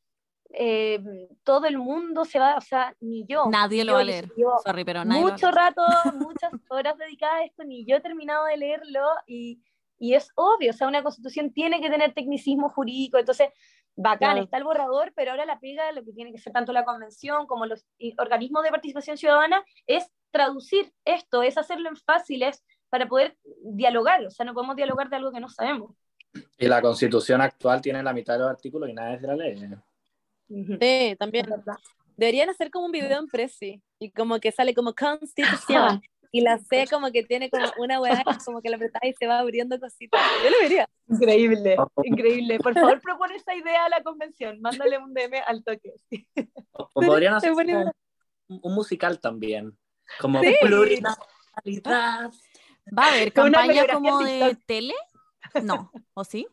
eh, 0.50 1.00
todo 1.42 1.66
el 1.66 1.78
mundo 1.78 2.24
se 2.24 2.38
va, 2.38 2.56
o 2.56 2.60
sea, 2.60 2.94
ni 3.00 3.26
yo. 3.26 3.46
Nadie 3.50 3.84
lo 3.84 3.92
yo, 3.92 3.94
va 3.94 4.00
a 4.00 4.04
yo 4.04 4.06
leer. 4.06 4.32
llevo 4.36 4.58
Sorry, 4.64 4.84
pero 4.84 5.04
nadie 5.04 5.20
mucho 5.20 5.50
rato, 5.50 5.82
muchas 6.14 6.52
horas 6.68 6.96
dedicadas 6.96 7.40
a 7.40 7.44
esto, 7.44 7.64
ni 7.64 7.84
yo 7.84 7.96
he 7.96 8.00
terminado 8.00 8.44
de 8.44 8.56
leerlo 8.56 9.04
y, 9.26 9.60
y 9.98 10.14
es 10.14 10.30
obvio, 10.36 10.70
o 10.70 10.74
sea, 10.74 10.86
una 10.86 11.02
constitución 11.02 11.52
tiene 11.52 11.80
que 11.80 11.90
tener 11.90 12.14
tecnicismo 12.14 12.68
jurídico, 12.68 13.18
entonces, 13.18 13.48
bacán, 13.96 14.38
está 14.38 14.58
el 14.58 14.64
borrador, 14.64 15.12
pero 15.16 15.32
ahora 15.32 15.44
la 15.44 15.58
pega, 15.58 15.90
lo 15.90 16.04
que 16.04 16.12
tiene 16.12 16.30
que 16.30 16.38
ser 16.38 16.52
tanto 16.52 16.72
la 16.72 16.84
convención 16.84 17.48
como 17.48 17.66
los 17.66 17.84
organismos 18.16 18.62
de 18.62 18.70
participación 18.70 19.16
ciudadana, 19.16 19.64
es 19.88 20.08
traducir 20.30 20.92
esto, 21.04 21.42
es 21.42 21.58
hacerlo 21.58 21.88
en 21.88 21.96
fáciles 21.96 22.62
para 22.90 23.08
poder 23.08 23.36
dialogar, 23.64 24.24
o 24.24 24.30
sea, 24.30 24.46
no 24.46 24.54
podemos 24.54 24.76
dialogar 24.76 25.08
de 25.08 25.16
algo 25.16 25.32
que 25.32 25.40
no 25.40 25.48
sabemos. 25.48 25.96
Y 26.58 26.66
la 26.66 26.80
constitución 26.80 27.40
actual 27.40 27.80
tiene 27.82 28.02
la 28.02 28.12
mitad 28.12 28.34
de 28.34 28.40
los 28.40 28.50
artículos 28.50 28.88
y 28.88 28.94
nada 28.94 29.14
es 29.14 29.22
de 29.22 29.28
la 29.28 29.36
ley. 29.36 29.56
Ujú. 30.48 30.78
Sí, 30.80 31.16
también. 31.18 31.46
Deberían 32.16 32.48
hacer 32.50 32.70
como 32.70 32.86
un 32.86 32.92
video 32.92 33.18
en 33.18 33.26
Prezi 33.26 33.82
y 33.98 34.10
como 34.10 34.38
que 34.38 34.52
sale 34.52 34.74
como 34.74 34.94
Constitución 34.94 36.02
y 36.30 36.40
la 36.40 36.58
C 36.58 36.86
como 36.88 37.10
que 37.10 37.22
tiene 37.24 37.50
como 37.50 37.66
una 37.78 38.00
weá 38.00 38.22
como 38.46 38.62
que 38.62 38.70
la 38.70 38.76
apretas 38.76 39.02
y 39.04 39.12
se 39.14 39.26
va 39.26 39.38
abriendo 39.40 39.78
cositas. 39.78 40.20
Yo 40.44 40.50
lo 40.50 40.58
vería. 40.60 40.88
Increíble, 41.08 41.76
increíble. 42.04 42.58
Por 42.58 42.74
favor, 42.74 43.00
propone 43.00 43.36
esa 43.36 43.54
idea 43.54 43.84
a 43.84 43.88
la 43.88 44.02
convención, 44.02 44.60
mándale 44.60 44.98
un 44.98 45.12
DM 45.12 45.42
al 45.46 45.62
toque. 45.64 45.92
O, 46.72 46.88
o 46.94 47.00
podrían 47.02 47.34
hacer 47.34 47.52
un, 47.52 47.92
un 48.48 48.74
musical 48.74 49.18
también. 49.20 49.76
Como 50.20 50.40
Sí. 50.42 50.54
plurinacionalidad. 50.60 52.30
¿Va 52.98 53.04
a 53.04 53.08
haber 53.12 53.32
campaña 53.32 53.86
como 53.86 54.18
de 54.24 54.38
TikTok. 54.40 54.64
tele? 54.66 54.94
No, 55.62 55.90
¿o 56.14 56.24
sí? 56.24 56.46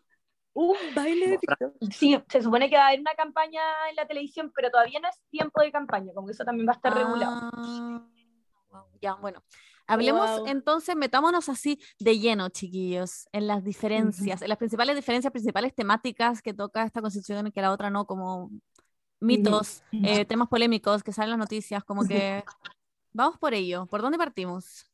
Un 0.54 0.76
baile 0.94 1.28
de 1.28 1.38
TikTok. 1.38 1.74
Sí, 1.92 2.18
se 2.30 2.42
supone 2.42 2.70
que 2.70 2.76
va 2.76 2.84
a 2.84 2.88
haber 2.88 3.00
una 3.00 3.14
campaña 3.16 3.62
en 3.90 3.96
la 3.96 4.08
televisión, 4.08 4.52
pero 4.54 4.70
todavía 4.70 5.00
no 5.00 5.08
es 5.08 5.20
tiempo 5.30 5.62
de 5.62 5.72
campaña, 5.72 6.14
como 6.14 6.28
que 6.28 6.34
eso 6.34 6.44
también 6.44 6.68
va 6.68 6.74
a 6.74 6.76
estar 6.76 6.94
regulado. 6.94 7.32
Ah, 7.54 8.02
wow, 8.72 8.84
Ya, 9.02 9.14
bueno. 9.16 9.44
Hablemos 9.88 10.38
Wow. 10.38 10.48
entonces, 10.48 10.96
metámonos 10.96 11.50
así 11.50 11.80
de 12.00 12.20
lleno, 12.20 12.50
chiquillos, 12.50 13.28
en 13.32 13.48
las 13.48 13.64
diferencias, 13.64 14.42
en 14.44 14.50
las 14.50 14.58
principales 14.60 14.96
diferencias, 14.96 15.32
principales 15.32 15.74
temáticas 15.74 16.44
que 16.44 16.54
toca 16.54 16.84
esta 16.84 17.02
constitución 17.02 17.48
y 17.48 17.52
que 17.52 17.62
la 17.62 17.72
otra 17.72 17.90
no, 17.90 18.06
como 18.06 18.52
mitos, 19.20 19.82
eh, 19.92 20.26
temas 20.26 20.48
polémicos 20.48 21.04
que 21.04 21.12
salen 21.12 21.34
en 21.34 21.40
las 21.40 21.46
noticias, 21.46 21.84
como 21.84 22.06
que 22.06 22.44
vamos 23.14 23.40
por 23.40 23.54
ello. 23.56 23.88
¿Por 23.88 24.02
dónde 24.02 24.18
partimos? 24.20 24.89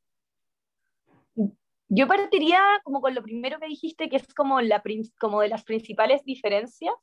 Yo 1.87 2.07
partiría 2.07 2.61
como 2.83 3.01
con 3.01 3.13
lo 3.13 3.21
primero 3.21 3.59
que 3.59 3.67
dijiste, 3.67 4.09
que 4.09 4.15
es 4.17 4.33
como, 4.33 4.61
la, 4.61 4.81
como 5.19 5.41
de 5.41 5.49
las 5.49 5.63
principales 5.63 6.23
diferencias. 6.23 6.93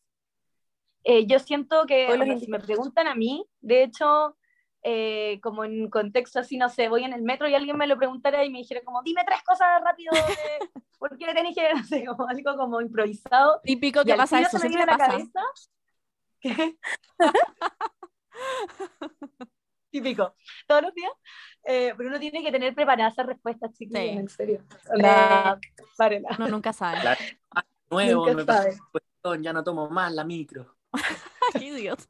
Eh, 1.04 1.26
yo 1.26 1.38
siento 1.38 1.86
que, 1.86 2.08
Hoy 2.08 2.18
los 2.18 2.28
o 2.28 2.30
sea, 2.30 2.38
si 2.38 2.50
me 2.50 2.60
preguntan 2.60 3.06
a 3.06 3.14
mí, 3.14 3.44
de 3.60 3.84
hecho, 3.84 4.36
eh, 4.82 5.40
como 5.42 5.64
en 5.64 5.88
contexto 5.90 6.40
así, 6.40 6.56
no 6.56 6.68
sé, 6.68 6.88
voy 6.88 7.04
en 7.04 7.12
el 7.12 7.22
metro 7.22 7.48
y 7.48 7.54
alguien 7.54 7.76
me 7.76 7.86
lo 7.86 7.96
preguntara 7.96 8.44
y 8.44 8.50
me 8.50 8.58
dijera 8.58 8.82
como, 8.84 9.02
dime 9.02 9.22
tres 9.24 9.42
cosas 9.44 9.80
rápido, 9.82 10.12
de, 10.12 10.12
¿por 10.98 11.16
qué 11.16 11.32
tenéis 11.34 11.56
que, 11.56 11.62
no 11.74 11.84
sé, 11.84 12.04
como 12.04 12.28
algo 12.28 12.56
como 12.56 12.80
improvisado? 12.80 13.60
Típico 13.62 14.04
que 14.04 14.14
pasa 14.14 14.40
eso, 14.40 14.58
se 14.58 14.68
me 14.68 14.70
siempre 14.70 14.78
viene 14.78 14.82
a 14.82 14.86
la 14.86 14.98
pasa. 14.98 15.12
cabeza. 15.12 15.40
¿Qué? 16.40 16.76
Típico. 19.92 20.34
Todos 20.66 20.82
los 20.82 20.94
días. 20.94 21.12
Eh, 21.64 21.94
pero 21.96 22.09
uno 22.09 22.18
tiene 22.18 22.42
que 22.42 22.51
tener 22.51 22.75
preparadas 22.75 23.12
esas 23.12 23.27
respuestas, 23.27 23.70
Sí. 23.77 23.88
en 23.92 24.29
serio. 24.29 24.64
Párenla. 25.96 26.31
Uno 26.38 26.48
nunca 26.48 26.72
sabe. 26.72 26.98
Nuevo, 27.90 28.27
Nunca 28.27 28.35
me 28.35 28.44
sabe. 28.44 29.42
ya 29.42 29.53
no 29.53 29.62
tomo 29.62 29.88
más 29.90 30.12
la 30.12 30.25
micro. 30.25 30.75
Qué 31.53 31.66
idiota. 31.66 32.05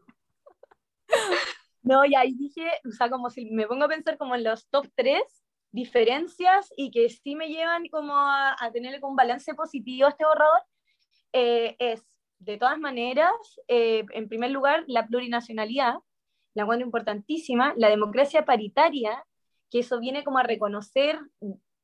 No, 1.82 2.04
y 2.04 2.14
ahí 2.14 2.32
dije, 2.34 2.70
o 2.88 2.92
sea, 2.92 3.10
como 3.10 3.28
si 3.28 3.50
me 3.50 3.66
pongo 3.66 3.84
a 3.84 3.88
pensar 3.88 4.16
como 4.16 4.34
en 4.36 4.44
los 4.44 4.68
top 4.68 4.86
3 4.94 5.20
diferencias 5.72 6.72
y 6.76 6.90
que 6.90 7.08
sí 7.08 7.34
me 7.34 7.48
llevan 7.48 7.88
como 7.88 8.16
a, 8.16 8.54
a 8.58 8.70
tener 8.70 9.02
un 9.02 9.16
balance 9.16 9.52
positivo 9.54 10.06
a 10.06 10.10
este 10.10 10.24
borrador, 10.24 10.60
eh, 11.32 11.76
es 11.78 12.04
de 12.38 12.56
todas 12.58 12.78
maneras, 12.78 13.32
eh, 13.68 14.04
en 14.12 14.28
primer 14.28 14.50
lugar, 14.50 14.84
la 14.86 15.06
plurinacionalidad, 15.06 15.94
la 16.54 16.62
encuentro 16.62 16.86
importantísima, 16.86 17.72
la 17.76 17.88
democracia 17.88 18.44
paritaria, 18.44 19.24
que 19.72 19.78
eso 19.78 19.98
viene 19.98 20.22
como 20.22 20.38
a 20.38 20.42
reconocer 20.42 21.18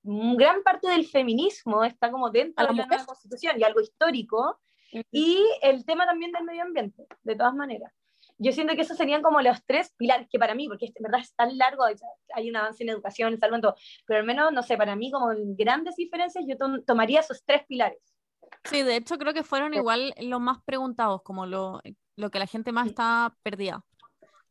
gran 0.02 0.62
parte 0.62 0.88
del 0.88 1.06
feminismo, 1.06 1.84
está 1.84 2.10
como 2.10 2.30
dentro 2.30 2.66
de 2.66 2.72
la 2.72 2.86
nueva 2.86 3.06
constitución 3.06 3.58
y 3.58 3.64
algo 3.64 3.80
histórico, 3.80 4.60
y 5.10 5.42
el 5.62 5.84
tema 5.86 6.06
también 6.06 6.30
del 6.32 6.44
medio 6.44 6.62
ambiente, 6.62 7.06
de 7.22 7.34
todas 7.34 7.54
maneras. 7.54 7.92
Yo 8.36 8.52
siento 8.52 8.74
que 8.74 8.82
esos 8.82 8.96
serían 8.96 9.22
como 9.22 9.40
los 9.40 9.64
tres 9.64 9.92
pilares, 9.96 10.28
que 10.30 10.38
para 10.38 10.54
mí, 10.54 10.68
porque 10.68 10.86
en 10.86 11.02
verdad 11.02 11.20
es 11.20 11.34
tan 11.34 11.56
largo, 11.56 11.84
hay 12.34 12.50
un 12.50 12.56
avance 12.56 12.82
en 12.82 12.90
educación, 12.90 13.32
en 13.32 13.40
salud, 13.40 13.56
en 13.56 13.62
todo, 13.62 13.74
pero 14.06 14.20
al 14.20 14.26
menos, 14.26 14.52
no 14.52 14.62
sé, 14.62 14.76
para 14.76 14.94
mí 14.94 15.10
como 15.10 15.28
grandes 15.56 15.96
diferencias, 15.96 16.44
yo 16.46 16.56
tomaría 16.86 17.20
esos 17.20 17.42
tres 17.44 17.62
pilares. 17.66 17.98
Sí, 18.64 18.82
de 18.82 18.96
hecho 18.96 19.18
creo 19.18 19.32
que 19.32 19.42
fueron 19.42 19.72
igual 19.72 20.14
los 20.20 20.40
más 20.40 20.58
preguntados, 20.62 21.22
como 21.22 21.46
lo, 21.46 21.80
lo 22.16 22.30
que 22.30 22.38
la 22.38 22.46
gente 22.46 22.70
más 22.70 22.88
está 22.88 23.34
perdida. 23.42 23.82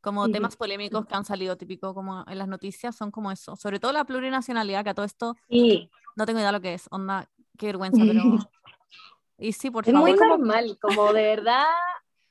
Como 0.07 0.29
temas 0.29 0.55
polémicos 0.55 1.05
que 1.05 1.15
han 1.15 1.25
salido 1.25 1.57
típico 1.57 1.93
como 1.93 2.23
en 2.27 2.37
las 2.37 2.47
noticias 2.47 2.95
son 2.95 3.11
como 3.11 3.31
eso. 3.31 3.55
Sobre 3.55 3.79
todo 3.79 3.91
la 3.91 4.05
plurinacionalidad, 4.05 4.83
que 4.83 4.91
a 4.91 4.93
todo 4.93 5.05
esto 5.05 5.35
no 6.15 6.25
tengo 6.25 6.39
idea 6.39 6.51
lo 6.51 6.61
que 6.61 6.73
es. 6.75 6.87
Onda, 6.91 7.29
qué 7.57 7.67
vergüenza, 7.67 8.01
pero... 8.05 8.23
Y 9.39 9.51
sí, 9.51 9.69
por 9.69 9.87
es 9.87 9.93
favor. 9.93 10.09
Es 10.09 10.19
muy 10.19 10.27
normal, 10.27 10.79
como 10.81 11.13
de 11.13 11.21
verdad 11.21 11.67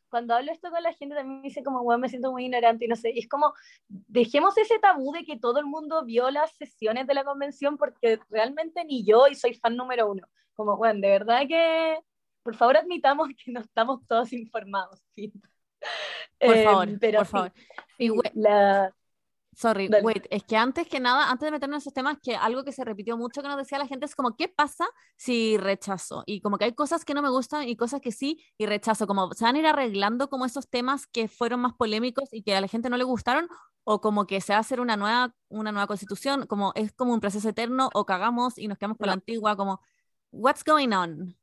cuando 0.09 0.35
hablo 0.35 0.53
esto 0.53 0.71
con 0.71 0.83
la 0.83 0.93
gente 0.93 1.15
también 1.15 1.43
me 1.43 1.49
dice 1.49 1.63
como, 1.63 1.83
bueno, 1.83 1.99
me 1.99 2.09
siento 2.09 2.33
muy 2.33 2.45
ignorante 2.45 2.85
y 2.85 2.89
no 2.89 2.97
sé, 2.97 3.11
y 3.15 3.19
es 3.19 3.29
como, 3.29 3.53
dejemos 3.89 4.57
ese 4.57 4.79
tabú 4.79 5.13
de 5.13 5.25
que 5.25 5.39
todo 5.39 5.59
el 5.59 5.67
mundo 5.67 6.05
vio 6.05 6.31
las 6.31 6.53
sesiones 6.57 7.07
de 7.07 7.15
la 7.15 7.25
convención 7.25 7.77
porque 7.77 8.19
realmente 8.31 8.85
ni 8.85 9.05
yo 9.05 9.27
y 9.29 9.35
soy 9.35 9.55
fan 9.55 9.77
número 9.77 10.11
uno. 10.11 10.27
Como, 10.55 10.77
bueno, 10.77 11.01
de 11.01 11.11
verdad 11.11 11.43
que, 11.47 11.99
por 12.43 12.55
favor, 12.55 12.79
admitamos 12.79 13.29
que 13.29 13.53
no 13.53 13.61
estamos 13.61 14.07
todos 14.07 14.33
informados. 14.33 15.03
Por 16.39 16.57
favor, 16.63 16.89
em, 16.89 16.99
pero 16.99 17.19
por 17.19 17.27
favor. 17.27 17.53
la, 18.35 18.93
Sorry, 19.57 19.89
wait, 20.03 20.27
es 20.29 20.45
que 20.45 20.55
antes 20.55 20.87
que 20.87 21.01
nada, 21.01 21.31
antes 21.31 21.47
de 21.47 21.51
meternos 21.51 21.77
en 21.77 21.79
esos 21.79 21.95
temas, 21.95 22.19
que 22.23 22.37
algo 22.37 22.63
que 22.63 22.73
se 22.73 22.85
repitió 22.85 23.17
mucho 23.17 23.41
que 23.41 23.49
nos 23.49 23.57
decía 23.57 23.79
la 23.79 23.87
gente 23.87 24.05
es 24.05 24.15
como, 24.15 24.37
¿qué 24.37 24.49
pasa 24.49 24.87
si 25.17 25.57
rechazo? 25.57 26.25
Y 26.27 26.43
como 26.43 26.59
que 26.59 26.67
hay 26.67 26.75
cosas 26.75 27.07
que 27.07 27.15
no 27.15 27.23
me 27.23 27.31
gustan 27.31 27.67
y 27.67 27.75
cosas 27.75 28.03
que 28.03 28.13
sí, 28.13 28.45
y 28.59 28.67
rechazo, 28.67 29.07
como 29.07 29.33
se 29.33 29.45
van 29.45 29.57
a 29.57 29.59
ir 29.59 29.67
arreglando 29.67 30.29
como 30.29 30.45
esos 30.45 30.69
temas 30.69 31.07
que 31.07 31.27
fueron 31.27 31.61
más 31.61 31.73
polémicos 31.73 32.29
y 32.33 32.43
que 32.43 32.55
a 32.55 32.61
la 32.61 32.69
gente 32.69 32.91
no 32.91 32.99
le 32.99 33.05
gustaron, 33.05 33.49
o 33.85 34.03
como 34.03 34.27
que 34.27 34.43
se 34.43 34.53
va 34.53 34.59
a 34.59 34.61
hacer 34.61 34.79
una 34.79 34.99
nueva, 34.99 35.35
una 35.49 35.73
nueva 35.73 35.87
constitución, 35.87 36.47
como 36.47 36.73
es 36.75 36.93
como 36.93 37.15
un 37.15 37.21
proceso 37.21 37.49
eterno, 37.49 37.89
o 37.95 38.05
cagamos 38.05 38.59
y 38.59 38.69
nos 38.69 38.77
quedamos 38.77 38.99
con 38.99 39.07
la 39.07 39.15
antigua, 39.15 39.57
como, 39.57 39.81
what's 40.33 40.65
going 40.65 40.93
on? 40.93 41.35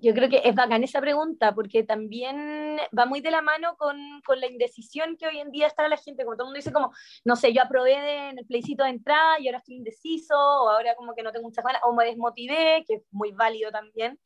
Yo 0.00 0.14
creo 0.14 0.28
que 0.28 0.42
es 0.44 0.52
bacán 0.56 0.82
esa 0.82 1.00
pregunta, 1.00 1.54
porque 1.54 1.84
también 1.84 2.76
va 2.98 3.06
muy 3.06 3.20
de 3.20 3.30
la 3.30 3.40
mano 3.40 3.76
con, 3.76 3.96
con, 4.26 4.40
la 4.40 4.48
indecisión 4.48 5.16
que 5.16 5.28
hoy 5.28 5.38
en 5.38 5.52
día 5.52 5.68
está 5.68 5.86
la 5.86 5.96
gente, 5.96 6.24
como 6.24 6.34
todo 6.36 6.46
el 6.46 6.48
mundo 6.48 6.58
dice 6.58 6.72
como, 6.72 6.92
no 7.24 7.36
sé, 7.36 7.52
yo 7.52 7.62
aprobé 7.62 8.30
en 8.30 8.38
el 8.38 8.46
plebiscito 8.46 8.82
de 8.82 8.90
entrada 8.90 9.38
y 9.38 9.46
ahora 9.46 9.58
estoy 9.58 9.76
indeciso, 9.76 10.34
o 10.34 10.70
ahora 10.70 10.96
como 10.96 11.14
que 11.14 11.22
no 11.22 11.30
tengo 11.30 11.46
muchas 11.46 11.64
ganas, 11.64 11.82
o 11.84 11.94
me 11.94 12.04
desmotivé, 12.04 12.84
que 12.84 12.94
es 12.94 13.02
muy 13.12 13.30
válido 13.30 13.70
también, 13.70 14.18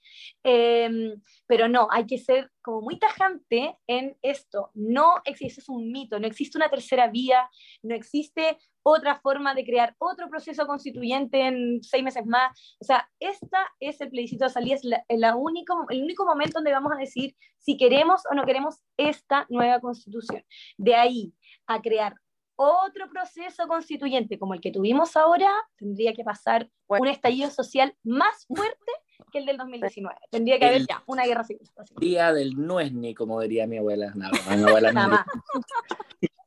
em, 0.42 1.20
pero 1.46 1.68
no, 1.68 1.88
hay 1.90 2.06
que 2.06 2.16
ser 2.16 2.50
como 2.62 2.80
muy 2.80 2.98
tajante 2.98 3.76
en 3.86 4.16
esto, 4.22 4.70
no 4.72 5.16
existe, 5.26 5.60
es 5.60 5.68
un 5.68 5.92
mito, 5.92 6.18
no 6.18 6.26
existe 6.26 6.56
una 6.56 6.70
tercera 6.70 7.08
vía, 7.08 7.50
no 7.82 7.94
existe 7.94 8.56
otra 8.82 9.20
forma 9.20 9.54
de 9.54 9.64
crear 9.64 9.94
otro 9.98 10.28
proceso 10.28 10.66
constituyente 10.66 11.46
en 11.46 11.82
seis 11.82 12.02
meses 12.02 12.24
más. 12.26 12.76
O 12.80 12.84
sea, 12.84 13.08
esta 13.18 13.66
es 13.78 14.00
el 14.00 14.10
plebiscito 14.10 14.44
de 14.44 14.50
salida, 14.50 14.76
es 15.08 15.20
la, 15.20 15.36
único, 15.36 15.86
el 15.90 16.02
único 16.02 16.24
momento 16.24 16.54
donde 16.54 16.72
vamos 16.72 16.92
a 16.92 16.98
decir 16.98 17.34
si 17.58 17.76
queremos 17.76 18.22
o 18.30 18.34
no 18.34 18.44
queremos 18.44 18.80
esta 18.96 19.46
nueva 19.48 19.80
constitución. 19.80 20.44
De 20.76 20.94
ahí 20.94 21.32
a 21.66 21.80
crear 21.80 22.14
otro 22.56 23.08
proceso 23.10 23.66
constituyente 23.68 24.38
como 24.38 24.52
el 24.52 24.60
que 24.60 24.70
tuvimos 24.70 25.16
ahora, 25.16 25.50
tendría 25.78 26.12
que 26.12 26.24
pasar 26.24 26.68
un 26.88 27.08
estallido 27.08 27.50
social 27.50 27.96
más 28.04 28.44
fuerte 28.46 28.92
que 29.32 29.38
el 29.38 29.46
del 29.46 29.56
2019. 29.56 30.14
Tendría 30.30 30.58
que 30.58 30.66
haber 30.66 30.86
ya 30.86 31.02
una 31.06 31.24
guerra 31.24 31.44
civil. 31.44 31.66
Día 31.98 32.34
del 32.34 32.54
no 32.56 32.80
es 32.80 32.92
ni 32.92 33.14
como 33.14 33.40
diría 33.40 33.66
mi 33.66 33.78
abuela. 33.78 34.12
No, 34.14 34.30
mi 34.56 34.62
abuela 34.68 34.92
no. 34.92 35.24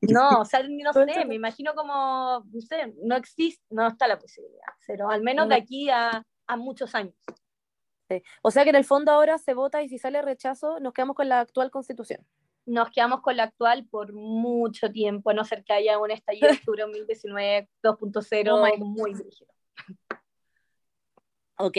No, 0.09 0.29
o 0.41 0.45
sea, 0.45 0.61
no 0.63 0.93
sé, 0.93 1.25
me 1.25 1.35
imagino 1.35 1.73
como, 1.75 2.43
no 2.51 2.61
sé, 2.61 2.93
no 3.03 3.15
existe, 3.15 3.63
no 3.69 3.87
está 3.87 4.07
la 4.07 4.19
posibilidad, 4.19 4.73
pero 4.87 5.09
al 5.09 5.21
menos 5.21 5.49
de 5.49 5.55
aquí 5.55 5.89
a, 5.89 6.25
a 6.47 6.57
muchos 6.57 6.95
años. 6.95 7.15
O 8.41 8.51
sea 8.51 8.63
que 8.63 8.69
en 8.69 8.75
el 8.75 8.85
fondo 8.85 9.11
ahora 9.11 9.37
se 9.37 9.53
vota 9.53 9.81
y 9.81 9.89
si 9.89 9.97
sale 9.97 10.21
rechazo, 10.21 10.79
nos 10.79 10.93
quedamos 10.93 11.15
con 11.15 11.29
la 11.29 11.39
actual 11.39 11.71
constitución. 11.71 12.25
Nos 12.65 12.91
quedamos 12.91 13.21
con 13.21 13.35
la 13.35 13.43
actual 13.43 13.87
por 13.87 14.13
mucho 14.13 14.91
tiempo, 14.91 15.31
a 15.31 15.33
no 15.33 15.43
ser 15.43 15.63
que 15.63 15.73
haya 15.73 15.97
un 15.97 16.11
estallido 16.11 16.47
de 16.47 16.55
octubre 16.55 16.83
2019 16.83 17.69
2.0 17.81 18.77
muy 18.77 19.13
dirigido. 19.13 19.51
Ok, 21.57 21.77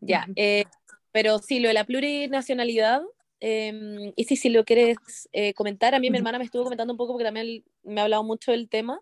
ya. 0.00 0.26
Eh, 0.36 0.64
pero 1.12 1.38
sí, 1.38 1.60
lo 1.60 1.68
de 1.68 1.74
la 1.74 1.84
plurinacionalidad 1.84 3.02
Em, 3.44 4.12
y 4.14 4.22
si, 4.22 4.36
si 4.36 4.50
lo 4.50 4.64
quieres 4.64 5.28
eh, 5.32 5.52
comentar, 5.54 5.96
a 5.96 5.98
mí 5.98 6.12
mi 6.12 6.16
hermana 6.16 6.38
me 6.38 6.44
estuvo 6.44 6.62
comentando 6.62 6.92
un 6.92 6.96
poco 6.96 7.14
porque 7.14 7.24
también 7.24 7.64
me 7.82 8.00
ha 8.00 8.04
hablado 8.04 8.22
mucho 8.22 8.52
del 8.52 8.68
tema, 8.68 9.00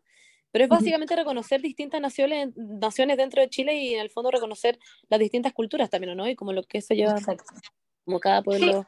pero 0.50 0.64
es 0.64 0.70
básicamente 0.70 1.14
reconocer 1.14 1.61
distintas 1.61 2.00
naciones, 2.00 2.48
naciones 2.57 3.18
dentro 3.18 3.42
de 3.42 3.50
Chile 3.50 3.74
y 3.74 3.94
en 3.94 4.00
el 4.00 4.09
fondo 4.09 4.31
reconocer 4.31 4.79
las 5.11 5.20
distintas 5.20 5.53
culturas 5.53 5.90
también, 5.90 6.16
¿no? 6.16 6.26
Y 6.26 6.37
como 6.37 6.55
lo 6.55 6.62
que 6.62 6.81
se 6.81 6.96
lleva, 6.96 7.16
como 8.07 8.18
cada 8.18 8.40
pueblo. 8.40 8.87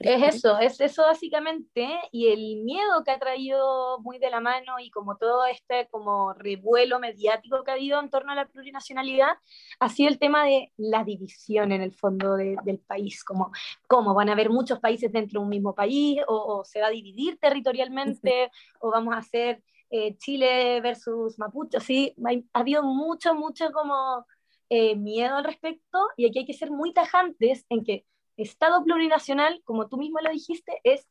Es 0.00 0.36
eso, 0.36 0.58
es 0.58 0.80
eso 0.80 1.02
básicamente, 1.02 1.86
y 2.10 2.28
el 2.28 2.62
miedo 2.64 3.04
que 3.04 3.10
ha 3.10 3.18
traído 3.18 3.98
muy 4.00 4.18
de 4.18 4.30
la 4.30 4.40
mano 4.40 4.78
y 4.80 4.90
como 4.90 5.18
todo 5.18 5.44
este 5.44 5.88
como 5.90 6.32
revuelo 6.32 6.98
mediático 6.98 7.62
que 7.62 7.70
ha 7.70 7.74
habido 7.74 8.00
en 8.00 8.08
torno 8.08 8.32
a 8.32 8.34
la 8.34 8.46
plurinacionalidad, 8.46 9.34
ha 9.78 9.88
sido 9.90 10.08
el 10.08 10.18
tema 10.18 10.46
de 10.46 10.72
la 10.78 11.04
división 11.04 11.70
en 11.72 11.82
el 11.82 11.92
fondo 11.92 12.36
del 12.36 12.78
país, 12.86 13.22
como 13.22 13.52
cómo 13.86 14.14
van 14.14 14.30
a 14.30 14.32
haber 14.32 14.48
muchos 14.48 14.80
países 14.80 15.12
dentro 15.12 15.40
de 15.40 15.44
un 15.44 15.50
mismo 15.50 15.74
país, 15.74 16.22
o, 16.28 16.64
se 16.64 16.80
va 16.80 16.86
a 16.86 16.90
dividir 16.90 17.38
territorialmente, 17.38 18.50
o 18.80 18.90
vamos 18.90 19.14
a 19.14 19.18
hacer 19.18 19.62
eh, 19.90 20.16
Chile 20.16 20.80
versus 20.80 21.38
Mapuche, 21.38 21.78
sí, 21.80 22.14
ha, 22.54 22.58
habido 22.58 22.82
mucho, 22.82 23.34
mucho 23.34 23.70
como 23.70 24.24
eh, 24.70 24.96
miedo 24.96 25.36
al 25.36 25.44
respecto, 25.44 25.98
y 26.16 26.26
aquí 26.26 26.38
hay 26.38 26.46
que 26.46 26.54
ser 26.54 26.70
muy 26.70 26.94
tajantes 26.94 27.66
en 27.68 27.84
que 27.84 28.06
Estado 28.40 28.82
plurinacional, 28.84 29.60
como 29.64 29.88
tú 29.88 29.96
mismo 29.96 30.18
lo 30.20 30.30
dijiste, 30.30 30.80
es 30.84 31.08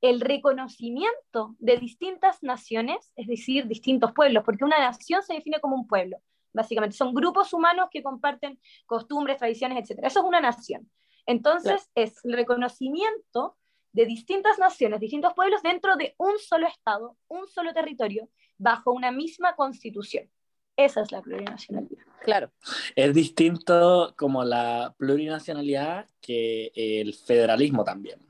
el 0.00 0.20
reconocimiento 0.20 1.56
de 1.58 1.76
distintas 1.76 2.42
naciones, 2.42 3.12
es 3.16 3.26
decir, 3.26 3.66
distintos 3.66 4.12
pueblos, 4.12 4.44
porque 4.44 4.64
una 4.64 4.78
nación 4.78 5.22
se 5.22 5.34
define 5.34 5.60
como 5.60 5.74
un 5.76 5.86
pueblo, 5.86 6.18
básicamente. 6.52 6.96
Son 6.96 7.12
grupos 7.14 7.52
humanos 7.52 7.88
que 7.90 8.02
comparten 8.02 8.60
costumbres, 8.86 9.38
tradiciones, 9.38 9.90
etc. 9.90 10.00
Eso 10.04 10.20
es 10.20 10.26
una 10.26 10.40
nación. 10.40 10.88
Entonces, 11.26 11.90
es 11.94 12.24
el 12.24 12.32
reconocimiento 12.32 13.56
de 13.92 14.06
distintas 14.06 14.58
naciones, 14.58 15.00
distintos 15.00 15.34
pueblos 15.34 15.62
dentro 15.62 15.96
de 15.96 16.14
un 16.18 16.38
solo 16.38 16.66
Estado, 16.66 17.16
un 17.26 17.48
solo 17.48 17.72
territorio, 17.72 18.28
bajo 18.56 18.92
una 18.92 19.10
misma 19.10 19.54
constitución. 19.56 20.30
Esa 20.78 21.00
es 21.00 21.10
la 21.10 21.20
plurinacionalidad. 21.20 22.04
Claro. 22.22 22.52
Es 22.94 23.12
distinto 23.12 24.14
como 24.16 24.44
la 24.44 24.94
plurinacionalidad 24.96 26.06
que 26.20 26.70
el 26.74 27.14
federalismo 27.14 27.82
también. 27.82 28.20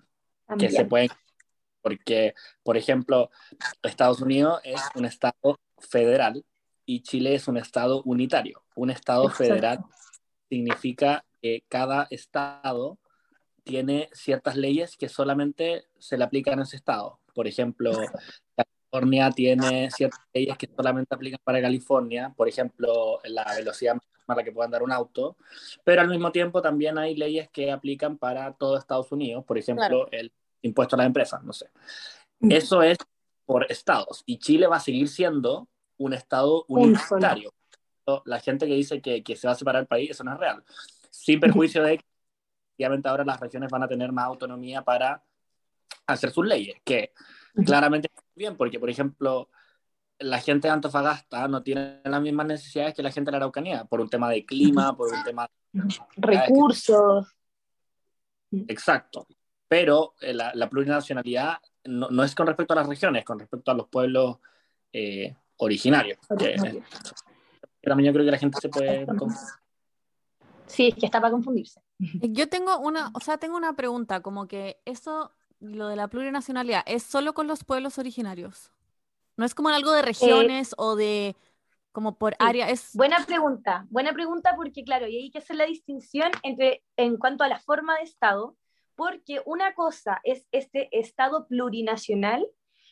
Que 0.59 0.71
se 0.71 0.87
puede. 0.87 1.11
Porque, 1.83 2.35
por 2.63 2.79
ejemplo, 2.79 3.31
Estados 3.83 4.23
Unidos 4.23 4.63
es 4.65 4.81
un 4.95 5.05
Estado 5.05 5.61
federal 5.79 6.43
y 6.87 7.03
Chile 7.03 7.35
es 7.35 7.49
un 7.49 7.59
Estado 7.59 8.03
unitario. 8.05 8.65
Un 8.75 8.89
Estado 8.89 9.29
federal 9.29 9.85
significa 10.49 11.27
que 11.43 11.65
cada 11.69 12.07
Estado 12.11 12.99
tiene 13.63 14.09
ciertas 14.15 14.57
leyes 14.57 14.97
que 14.97 15.11
solamente 15.11 15.85
se 15.99 16.17
le 16.17 16.25
aplican 16.25 16.61
a 16.61 16.63
ese 16.63 16.77
Estado. 16.77 17.21
Por 17.35 17.47
ejemplo, 17.47 17.93
California 18.91 19.31
tiene 19.31 19.91
ciertas 19.91 20.21
leyes 20.33 20.57
que 20.57 20.69
solamente 20.75 21.15
aplican 21.15 21.41
para 21.45 21.61
California, 21.61 22.33
por 22.35 22.49
ejemplo, 22.49 23.19
la 23.25 23.45
velocidad 23.55 23.95
máxima 23.95 24.35
a 24.35 24.35
la 24.35 24.45
que 24.45 24.53
pueda 24.53 24.65
andar 24.65 24.83
un 24.83 24.93
auto, 24.93 25.37
pero 25.85 26.01
al 26.01 26.09
mismo 26.09 26.33
tiempo 26.33 26.63
también 26.63 26.97
hay 26.97 27.15
leyes 27.15 27.49
que 27.51 27.71
aplican 27.71 28.17
para 28.17 28.53
todo 28.55 28.79
Estados 28.79 29.13
Unidos, 29.13 29.45
por 29.45 29.59
ejemplo, 29.59 30.09
el 30.11 30.33
impuesto 30.63 30.97
a 30.97 30.99
las 30.99 31.07
empresas, 31.07 31.43
no 31.43 31.53
sé. 31.53 31.71
Eso 32.41 32.83
es 32.83 32.97
por 33.45 33.71
estados 33.71 34.23
y 34.25 34.39
Chile 34.39 34.67
va 34.67 34.77
a 34.77 34.81
seguir 34.81 35.09
siendo 35.09 35.69
un 35.99 36.15
estado 36.15 36.65
unitario. 36.69 37.53
La 38.25 38.41
gente 38.41 38.67
que 38.67 38.75
dice 38.75 39.03
que, 39.03 39.23
que, 39.23 39.37
se 39.37 39.47
va 39.47 39.53
a 39.53 39.57
separar 39.57 39.83
el 39.83 39.87
país, 39.87 40.11
eso 40.11 40.25
no 40.25 40.33
es 40.33 40.39
real. 40.39 40.65
Sin 41.11 41.41
perjuicio 41.41 41.83
de 41.83 41.99
que 41.99 42.05
obviamente 42.79 43.09
ahora 43.09 43.25
las 43.25 43.39
regiones 43.39 43.71
van 43.71 43.83
a 43.83 43.89
tener 43.89 44.13
más 44.13 44.25
autonomía 44.25 44.81
para 44.83 45.23
hacer 46.07 46.31
sus 46.31 46.47
leyes, 46.47 46.81
que 46.85 47.13
claramente 47.65 48.09
bien, 48.35 48.57
porque 48.57 48.79
por 48.79 48.91
ejemplo, 48.91 49.49
la 50.19 50.41
gente 50.41 50.69
de 50.69 50.75
Antofagasta 50.75 51.49
no 51.49 51.63
tiene 51.63 52.01
las 52.05 52.21
mismas 52.21 52.47
necesidades 52.47 52.95
que 52.95 53.03
la 53.03 53.11
gente 53.11 53.29
de 53.29 53.33
la 53.33 53.37
Araucanía, 53.39 53.85
por 53.85 54.01
un 54.01 54.09
tema 54.09 54.31
de 54.31 54.45
clima, 54.45 54.97
por 54.97 55.13
un 55.13 55.23
tema 55.25 55.49
de 55.73 55.99
recursos. 56.17 57.27
exacto. 58.51 59.27
Pero 59.69 60.15
eh, 60.21 60.33
la, 60.33 60.53
la, 60.55 60.71
plurinacionalidad 60.71 61.59
no, 61.85 62.09
no, 62.09 62.25
es 62.25 62.35
con 62.35 62.47
respecto 62.47 62.73
a 62.73 62.77
las 62.77 62.89
regiones, 62.89 63.25
con 63.25 63.39
respecto 63.39 63.71
a 63.71 63.75
los 63.75 63.89
pueblos 63.89 64.39
eh, 64.93 65.37
originarios. 65.59 66.19
Originario. 66.29 66.83
también 67.83 68.07
yo 68.07 68.13
creo 68.13 68.25
que 68.25 68.31
la 68.31 68.39
gente 68.39 68.59
se 68.61 68.69
puede... 68.69 69.07
Sí, 70.67 70.89
es 70.89 70.95
que 70.95 71.07
está 71.07 71.21
para 71.21 71.33
confundirse. 71.33 71.81
Yo 71.99 72.49
tengo 72.49 72.79
una, 72.79 73.11
o 73.15 73.21
sea, 73.21 73.39
tengo 73.39 73.57
una 73.57 73.75
pregunta, 73.75 74.21
como 74.21 74.47
que 74.47 74.81
eso, 74.85 75.33
lo 75.61 75.89
de 75.89 75.97
la 75.97 76.09
plurinacionalidad, 76.09 76.83
¿es 76.87 77.03
solo 77.03 77.35
con 77.35 77.47
los 77.47 77.65
pueblos 77.65 77.99
originarios? 77.99 78.73
¿No 79.37 79.45
es 79.45 79.55
como 79.55 79.69
algo 79.69 79.93
de 79.93 80.03
regiones 80.03 80.73
eh, 80.73 80.77
o 80.77 80.97
de 80.97 81.37
como 81.93 82.17
por 82.17 82.35
área? 82.39 82.69
Es... 82.69 82.95
Buena 82.95 83.25
pregunta, 83.25 83.87
buena 83.91 84.13
pregunta 84.13 84.55
porque 84.57 84.85
claro, 84.85 85.07
y 85.07 85.17
hay 85.17 85.31
que 85.31 85.39
hacer 85.39 85.57
la 85.57 85.67
distinción 85.67 86.31
entre 86.43 86.83
en 86.97 87.17
cuanto 87.17 87.45
a 87.45 87.49
la 87.49 87.59
forma 87.59 87.97
de 87.97 88.03
Estado, 88.03 88.57
porque 88.95 89.41
una 89.47 89.75
cosa 89.75 90.21
es 90.25 90.47
este 90.51 90.89
Estado 90.99 91.47
plurinacional 91.47 92.47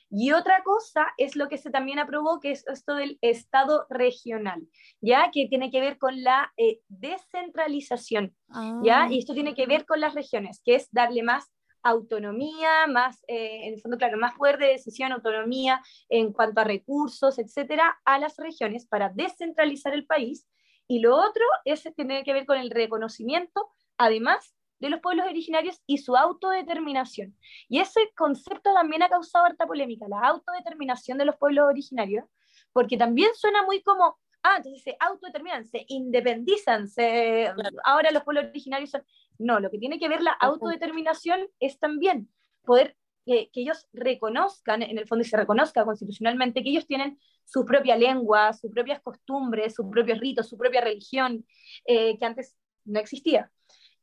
y 0.09 0.33
otra 0.33 0.63
cosa 0.63 1.09
es 1.19 1.35
lo 1.35 1.49
que 1.49 1.59
se 1.59 1.71
también 1.71 1.99
aprobó, 1.99 2.39
que 2.39 2.53
es 2.53 2.65
esto 2.69 2.95
del 2.95 3.19
Estado 3.23 3.87
regional, 3.91 4.69
¿ya? 5.01 5.31
Que 5.33 5.49
tiene 5.49 5.73
que 5.73 5.81
ver 5.81 5.99
con 5.99 6.23
la 6.23 6.53
eh, 6.57 6.79
descentralización, 6.87 8.37
¿ya? 8.85 9.03
Ah. 9.03 9.09
Y 9.11 9.19
esto 9.19 9.35
tiene 9.35 9.55
que 9.55 9.67
ver 9.67 9.85
con 9.85 10.01
las 10.01 10.15
regiones, 10.15 10.63
que 10.65 10.77
es 10.77 10.89
darle 10.93 11.25
más 11.25 11.51
autonomía, 11.89 12.87
más, 12.87 13.23
eh, 13.29 13.67
en 13.67 13.75
el 13.75 13.81
fondo, 13.81 13.99
claro, 13.99 14.19
más 14.19 14.35
poder 14.35 14.59
de 14.59 14.67
decisión, 14.67 15.13
autonomía 15.13 15.83
en 16.09 16.33
cuanto 16.33 16.61
a 16.61 16.65
recursos, 16.65 17.39
etcétera, 17.39 17.99
a 18.05 18.19
las 18.19 18.37
regiones 18.37 18.87
para 18.87 19.11
descentralizar 19.11 19.95
el 19.95 20.07
país. 20.07 20.47
Y 20.89 21.01
lo 21.01 21.17
otro 21.17 21.45
es 21.65 21.83
tiene 21.97 22.25
que 22.25 22.33
ver 22.33 22.47
con 22.47 22.59
el 22.59 22.71
reconocimiento, 22.71 23.69
además 23.99 24.55
de 24.79 24.91
los 24.91 25.01
pueblos 25.01 25.27
originarios 25.27 25.81
y 25.87 25.99
su 25.99 26.17
autodeterminación. 26.17 27.37
Y 27.69 27.81
ese 27.81 28.13
concepto 28.17 28.73
también 28.75 29.03
ha 29.03 29.09
causado 29.09 29.47
harta 29.47 29.67
polémica, 29.67 30.07
la 30.09 30.21
autodeterminación 30.21 31.19
de 31.19 31.25
los 31.25 31.37
pueblos 31.37 31.67
originarios, 31.67 32.25
porque 32.73 32.97
también 32.97 33.31
suena 33.35 33.63
muy 33.65 33.83
como, 33.83 34.19
ah, 34.43 34.57
entonces 34.59 34.83
se 34.83 34.97
autodeterminan, 35.01 35.67
se 35.67 35.85
independizan, 35.89 36.89
se, 36.89 37.53
ahora 37.85 38.11
los 38.11 38.23
pueblos 38.23 38.47
originarios 38.47 38.91
son... 38.91 39.05
No, 39.39 39.61
lo 39.61 39.71
que 39.71 39.79
tiene 39.79 39.99
que 39.99 40.09
ver 40.09 40.23
la 40.23 40.33
autodeterminación 40.33 41.49
es 41.61 41.79
también 41.79 42.29
poder 42.65 42.97
que 43.27 43.51
ellos 43.55 43.89
reconozcan, 43.93 44.83
en 44.83 44.99
el 44.99 45.07
fondo, 45.07 45.23
y 45.25 45.29
se 45.29 45.37
reconozca 45.37 45.85
constitucionalmente, 45.85 46.63
que 46.63 46.71
ellos 46.71 46.87
tienen 46.87 47.19
su 47.45 47.65
propia 47.65 47.97
lengua, 47.97 48.53
sus 48.53 48.71
propias 48.71 49.01
costumbres, 49.03 49.75
sus 49.75 49.87
propios 49.91 50.21
ritos, 50.21 50.49
su 50.49 50.57
propia 50.57 50.81
religión, 50.81 51.45
eh, 51.87 52.17
que 52.19 52.25
antes 52.25 52.57
no 52.85 53.01
existía. 53.01 53.51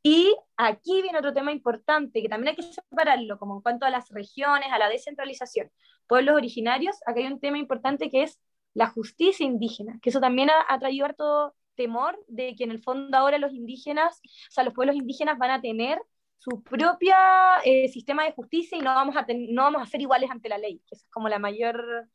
Y 0.02 0.36
aquí 0.58 1.02
viene 1.02 1.20
otro 1.20 1.34
tema 1.34 1.54
importante, 1.54 2.22
que 2.22 2.28
también 2.28 2.50
hay 2.50 2.56
que 2.58 2.74
separarlo, 2.74 3.40
como 3.40 3.56
en 3.56 3.62
cuanto 3.62 3.86
a 3.86 3.90
las 3.90 4.10
regiones, 4.10 4.68
a 4.70 4.78
la 4.78 4.90
descentralización. 4.90 5.72
Pueblos 6.08 6.36
originarios, 6.36 6.98
acá 7.06 7.22
hay 7.22 7.28
un 7.28 7.40
tema 7.40 7.58
importante 7.58 8.10
que 8.10 8.24
es 8.24 8.42
la 8.74 8.88
justicia 8.88 9.46
indígena, 9.46 10.00
que 10.02 10.10
eso 10.10 10.20
también 10.20 10.50
ha, 10.50 10.80
traído 10.80 11.06
harto 11.06 11.56
temor 11.76 12.24
de 12.28 12.56
que 12.56 12.64
en 12.64 12.72
el 12.72 12.82
fondo 12.82 13.18
ahora 13.18 13.38
los 13.38 13.54
indígenas, 13.54 14.22
o 14.24 14.52
sea, 14.52 14.64
los 14.64 14.74
pueblos 14.74 14.96
indígenas 14.96 15.38
van 15.38 15.52
a 15.52 15.62
tener 15.62 16.00
su 16.38 16.62
propio 16.62 17.16
eh, 17.64 17.88
sistema 17.88 18.26
de 18.26 18.34
justicia 18.34 18.78
y 18.78 18.82
no 18.82 18.94
vamos, 18.94 19.16
a 19.16 19.26
no 19.50 19.64
vamos 19.64 19.82
a 19.82 19.86
ser 19.86 20.02
iguales 20.02 20.30
ante 20.30 20.50
la 20.50 20.58
ley, 20.58 20.82
que 20.88 20.96
es 20.96 21.06
como 21.10 21.30
la 21.30 21.40
mayor, 21.40 22.10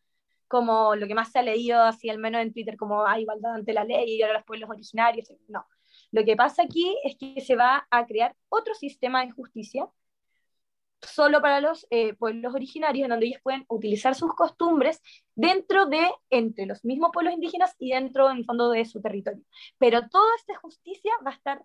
como 0.48 0.94
lo 0.94 1.06
que 1.06 1.14
más 1.14 1.32
se 1.32 1.38
ha 1.38 1.42
leído 1.42 1.82
así 1.82 2.10
al 2.10 2.18
menos 2.18 2.42
en 2.42 2.52
Twitter, 2.52 2.76
como 2.76 3.06
hay 3.06 3.22
igualdad 3.22 3.54
ante 3.54 3.72
la 3.72 3.84
ley 3.84 4.16
y 4.16 4.22
ahora 4.22 4.34
los 4.34 4.44
pueblos 4.44 4.68
originarios, 4.68 5.32
no. 5.48 5.66
Lo 6.10 6.24
que 6.24 6.36
pasa 6.36 6.62
aquí 6.62 6.96
es 7.04 7.16
que 7.16 7.40
se 7.40 7.56
va 7.56 7.86
a 7.90 8.06
crear 8.06 8.36
otro 8.48 8.74
sistema 8.74 9.24
de 9.24 9.30
justicia 9.30 9.88
solo 11.02 11.40
para 11.40 11.60
los 11.60 11.86
eh, 11.90 12.14
pueblos 12.14 12.54
originarios, 12.54 13.04
en 13.04 13.10
donde 13.10 13.26
ellos 13.26 13.40
pueden 13.42 13.64
utilizar 13.68 14.14
sus 14.14 14.34
costumbres 14.34 15.00
dentro 15.34 15.86
de, 15.86 16.10
entre 16.30 16.66
los 16.66 16.84
mismos 16.84 17.10
pueblos 17.12 17.34
indígenas 17.34 17.74
y 17.78 17.90
dentro, 17.90 18.30
en 18.30 18.38
el 18.38 18.44
fondo, 18.44 18.70
de 18.70 18.84
su 18.84 19.00
territorio. 19.00 19.42
Pero 19.78 20.08
toda 20.08 20.34
esta 20.36 20.56
justicia 20.56 21.12
va 21.24 21.30
a 21.30 21.34
estar 21.34 21.64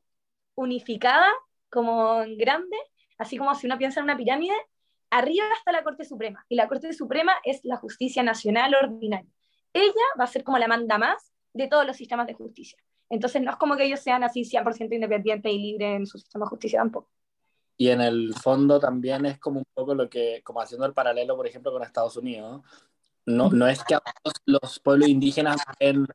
unificada 0.55 1.27
como 1.69 2.21
en 2.21 2.37
grande, 2.37 2.77
así 3.17 3.37
como 3.37 3.55
si 3.55 3.65
uno 3.65 3.77
piensa 3.77 3.99
en 3.99 4.05
una 4.05 4.17
pirámide, 4.17 4.55
arriba 5.09 5.45
está 5.57 5.71
la 5.71 5.83
Corte 5.83 6.05
Suprema, 6.05 6.45
y 6.49 6.55
la 6.55 6.67
Corte 6.67 6.93
Suprema 6.93 7.33
es 7.43 7.61
la 7.63 7.77
justicia 7.77 8.23
nacional 8.23 8.75
ordinaria. 8.75 9.29
Ella 9.73 10.05
va 10.19 10.25
a 10.25 10.27
ser 10.27 10.43
como 10.43 10.59
la 10.59 10.67
manda 10.67 10.97
más 10.97 11.31
de 11.53 11.67
todos 11.67 11.85
los 11.85 11.97
sistemas 11.97 12.27
de 12.27 12.33
justicia. 12.33 12.77
Entonces 13.09 13.41
no 13.41 13.51
es 13.51 13.57
como 13.57 13.75
que 13.75 13.85
ellos 13.85 13.99
sean 13.99 14.23
así 14.23 14.43
100% 14.43 14.93
independientes 14.93 15.51
y 15.51 15.57
libres 15.59 15.97
en 15.97 16.05
su 16.07 16.17
sistema 16.17 16.45
de 16.45 16.49
justicia 16.49 16.79
tampoco. 16.79 17.09
Y 17.75 17.89
en 17.89 18.01
el 18.01 18.33
fondo 18.35 18.79
también 18.79 19.25
es 19.25 19.39
como 19.39 19.59
un 19.59 19.65
poco 19.73 19.95
lo 19.95 20.09
que, 20.09 20.41
como 20.43 20.61
haciendo 20.61 20.85
el 20.85 20.93
paralelo, 20.93 21.35
por 21.35 21.47
ejemplo, 21.47 21.71
con 21.71 21.83
Estados 21.83 22.15
Unidos, 22.17 22.61
no, 23.25 23.49
no 23.49 23.67
es 23.67 23.83
que 23.83 23.97
los 24.45 24.79
pueblos 24.79 25.07
indígenas 25.07 25.57
en 25.79 26.05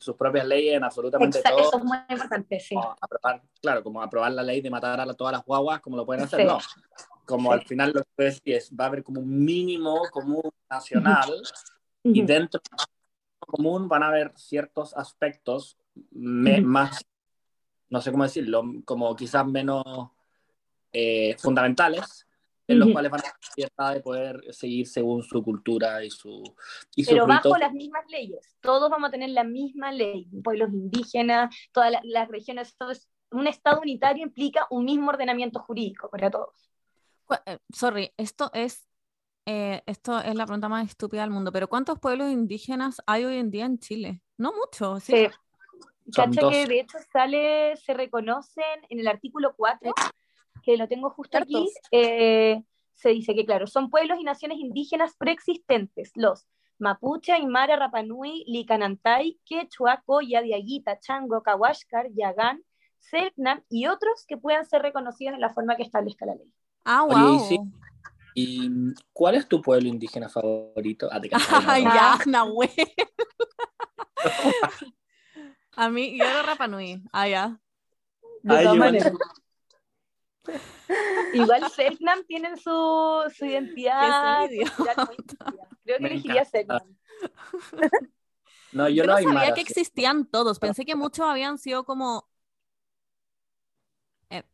sus 0.00 0.16
propias 0.16 0.46
leyes 0.46 0.76
en 0.76 0.84
absolutamente 0.84 1.40
todo. 1.42 1.58
Eso 1.58 1.78
es 1.78 1.84
muy 1.84 1.98
importante, 2.08 2.60
sí. 2.60 2.76
Aprobar, 3.00 3.42
claro, 3.60 3.82
como 3.82 4.02
aprobar 4.02 4.32
la 4.32 4.42
ley 4.42 4.60
de 4.60 4.70
matar 4.70 5.00
a 5.00 5.14
todas 5.14 5.32
las 5.32 5.44
guaguas, 5.44 5.80
como 5.80 5.96
lo 5.96 6.04
pueden 6.04 6.24
hacer, 6.24 6.46
no. 6.46 6.58
Como 7.24 7.52
al 7.52 7.62
final 7.62 7.92
lo 7.92 8.02
que 8.16 8.26
es, 8.56 8.70
va 8.78 8.84
a 8.84 8.88
haber 8.88 9.02
como 9.02 9.20
un 9.20 9.44
mínimo 9.44 10.02
común 10.10 10.50
nacional 10.70 11.42
y 12.02 12.22
dentro 12.22 12.60
del 12.60 12.86
común 13.38 13.88
van 13.88 14.02
a 14.02 14.08
haber 14.08 14.32
ciertos 14.36 14.94
aspectos 14.96 15.76
más, 16.12 17.04
no 17.90 18.00
sé 18.00 18.10
cómo 18.10 18.24
decirlo, 18.24 18.62
como 18.84 19.14
quizás 19.14 19.46
menos 19.46 19.84
eh, 20.92 21.36
fundamentales, 21.38 22.26
en 22.66 22.78
los 22.80 22.90
cuales 22.90 23.10
van 23.10 23.20
a 23.20 23.22
tener 23.22 23.36
libertad 23.56 23.94
de 23.94 24.00
poder 24.00 24.54
seguir 24.54 24.86
según 24.86 25.22
su 25.22 25.42
cultura 25.42 26.04
y 26.04 26.10
su... 26.10 26.42
Y 26.94 27.04
Pero 27.04 27.26
bajo 27.26 27.56
las 27.56 27.72
mismas 27.72 28.04
leyes, 28.08 28.56
todos 28.60 28.90
vamos 28.90 29.08
a 29.08 29.10
tener 29.10 29.30
la 29.30 29.44
misma 29.44 29.90
ley, 29.90 30.28
pueblos 30.44 30.70
indígenas, 30.70 31.54
todas 31.72 31.94
las, 32.02 32.28
regiones, 32.28 32.76
todo 32.76 32.90
es, 32.90 33.08
un 33.30 33.46
Estado 33.46 33.80
unitario 33.80 34.22
implica 34.22 34.66
un 34.70 34.84
mismo 34.84 35.08
ordenamiento 35.08 35.60
jurídico 35.60 36.10
para 36.10 36.30
todos. 36.30 36.70
Eh, 37.46 37.58
sorry, 37.72 38.12
esto 38.16 38.50
es 38.52 38.88
eh, 39.50 39.82
esto 39.86 40.18
es 40.20 40.34
la 40.34 40.44
pregunta 40.44 40.68
más 40.68 40.86
estúpida 40.86 41.22
del 41.22 41.30
mundo, 41.30 41.50
pero 41.50 41.68
¿cuántos 41.68 41.98
pueblos 41.98 42.30
indígenas 42.30 43.00
hay 43.06 43.24
hoy 43.24 43.38
en 43.38 43.50
día 43.50 43.64
en 43.64 43.78
Chile? 43.78 44.20
No 44.36 44.52
mucho, 44.52 45.00
¿sí? 45.00 45.12
sí. 45.12 45.28
Cacha 46.14 46.50
que 46.50 46.66
de 46.66 46.80
hecho 46.80 46.98
sale, 47.10 47.74
se 47.78 47.94
reconocen 47.94 48.64
en 48.90 49.00
el 49.00 49.08
artículo 49.08 49.54
4, 49.56 49.90
que 50.68 50.76
lo 50.76 50.86
tengo 50.86 51.08
justo 51.08 51.38
aquí, 51.38 51.66
eh, 51.92 52.62
se 52.92 53.08
dice 53.08 53.34
que, 53.34 53.46
claro, 53.46 53.66
son 53.66 53.88
pueblos 53.88 54.18
y 54.20 54.24
naciones 54.24 54.58
indígenas 54.58 55.14
preexistentes, 55.16 56.12
los 56.14 56.46
Mapuche, 56.78 57.32
Aymara, 57.32 57.76
Rapanui, 57.76 58.44
Licanantay, 58.46 59.40
Quechua, 59.46 60.02
Coya, 60.04 60.42
Diaguita, 60.42 61.00
Chango, 61.00 61.42
Kawashkar, 61.42 62.08
Yagán, 62.12 62.62
Selknam 62.98 63.64
y 63.70 63.86
otros 63.86 64.26
que 64.26 64.36
puedan 64.36 64.66
ser 64.66 64.82
reconocidos 64.82 65.36
en 65.36 65.40
la 65.40 65.48
forma 65.54 65.74
que 65.74 65.84
establezca 65.84 66.26
la 66.26 66.34
ley. 66.34 66.52
Ah, 66.84 67.06
wow. 67.08 67.72
¿Y 68.34 68.70
cuál 69.14 69.36
es 69.36 69.48
tu 69.48 69.62
pueblo 69.62 69.88
indígena 69.88 70.28
favorito? 70.28 71.08
Ah, 71.10 71.22
Ay, 71.66 71.84
ya, 71.84 72.18
Nahuel. 72.26 72.68
A 75.76 75.88
mí, 75.88 76.18
yo 76.18 76.24
era 76.24 76.42
Rapa 76.42 76.68
Nui. 76.68 77.02
Ah, 77.10 77.26
ya. 77.26 77.58
De 78.42 78.62
todas 78.64 78.76
maneras. 78.76 79.12
Igual 81.34 81.70
Selknam 81.70 82.24
tienen 82.24 82.56
su, 82.56 83.22
su 83.36 83.44
identidad. 83.44 84.48
Creo 85.84 85.98
que 85.98 86.06
elegiría 86.06 86.44
Selknam. 86.44 86.96
No, 88.72 88.88
yo, 88.88 89.04
yo 89.04 89.06
no 89.06 89.18
sabía 89.18 89.54
que 89.54 89.60
existían 89.60 90.26
todos. 90.26 90.58
Pensé 90.58 90.84
que 90.84 90.94
muchos 90.94 91.26
habían 91.26 91.58
sido 91.58 91.84
como. 91.84 92.28
Eh. 94.30 94.44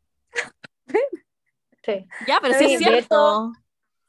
Sí. 1.83 2.07
Ya, 2.27 2.39
pero 2.41 2.55
sí, 2.55 2.75
es 2.75 2.79
cierto 2.79 3.53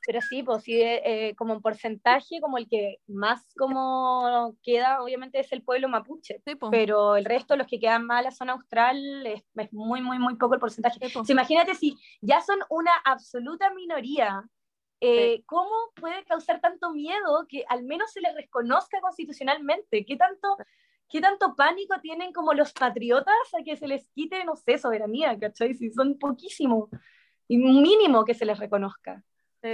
pero 0.06 0.22
sí, 0.22 0.44
pues 0.44 0.63
sí, 0.63 0.80
eh, 0.82 1.34
como 1.36 1.54
en 1.54 1.62
porcentaje, 1.62 2.39
como 2.39 2.58
el 2.58 2.68
que 2.70 2.98
más 3.08 3.54
como 3.56 4.56
queda, 4.62 5.02
obviamente 5.02 5.39
es 5.39 5.52
el 5.52 5.63
pueblo 5.63 5.89
mapuche, 5.89 6.41
pero 6.70 7.15
el 7.15 7.26
resto, 7.26 7.56
los 7.56 7.68
que 7.68 7.80
quedan 7.80 8.06
más 8.06 8.20
en 8.20 8.26
la 8.26 8.32
zona 8.32 8.54
austral, 8.54 9.26
es, 9.26 9.44
muy, 9.72 10.02
muy, 10.02 10.20
muy 10.20 10.36
poco 10.36 10.54
el 10.54 10.60
porcentaje. 10.60 11.00
imagínate 11.28 11.74
si 11.74 11.98
ya 12.22 12.41
son 12.41 12.60
una 12.70 12.91
absoluta 13.04 13.74
minoría, 13.74 14.44
eh, 15.02 15.44
¿cómo 15.46 15.72
puede 15.96 16.24
causar 16.26 16.62
tanto 16.62 16.91
miedo 16.91 17.46
que 17.50 17.65
al 17.68 17.84
menos 17.84 18.12
se 18.12 18.22
les 18.22 18.34
reconozca 18.36 19.02
constitucionalmente? 19.02 20.06
¿Qué 20.06 20.15
tanto, 20.18 20.56
¿Qué 21.10 21.20
tanto 21.20 21.56
pánico 21.56 21.96
tienen 22.02 22.32
como 22.32 22.54
los 22.54 22.74
patriotas 22.74 23.36
a 23.60 23.63
que 23.63 23.76
se 23.76 23.88
les 23.88 24.08
quite, 24.10 24.44
no 24.46 24.56
sé, 24.56 24.78
soberanía, 24.78 25.38
¿cachai? 25.39 25.74
Si 25.74 25.91
son 25.91 26.18
poquísimos, 26.20 26.89
y 27.48 27.58
mínimo 27.58 28.26
que 28.26 28.34
se 28.34 28.46
les 28.46 28.58
reconozca 28.60 29.24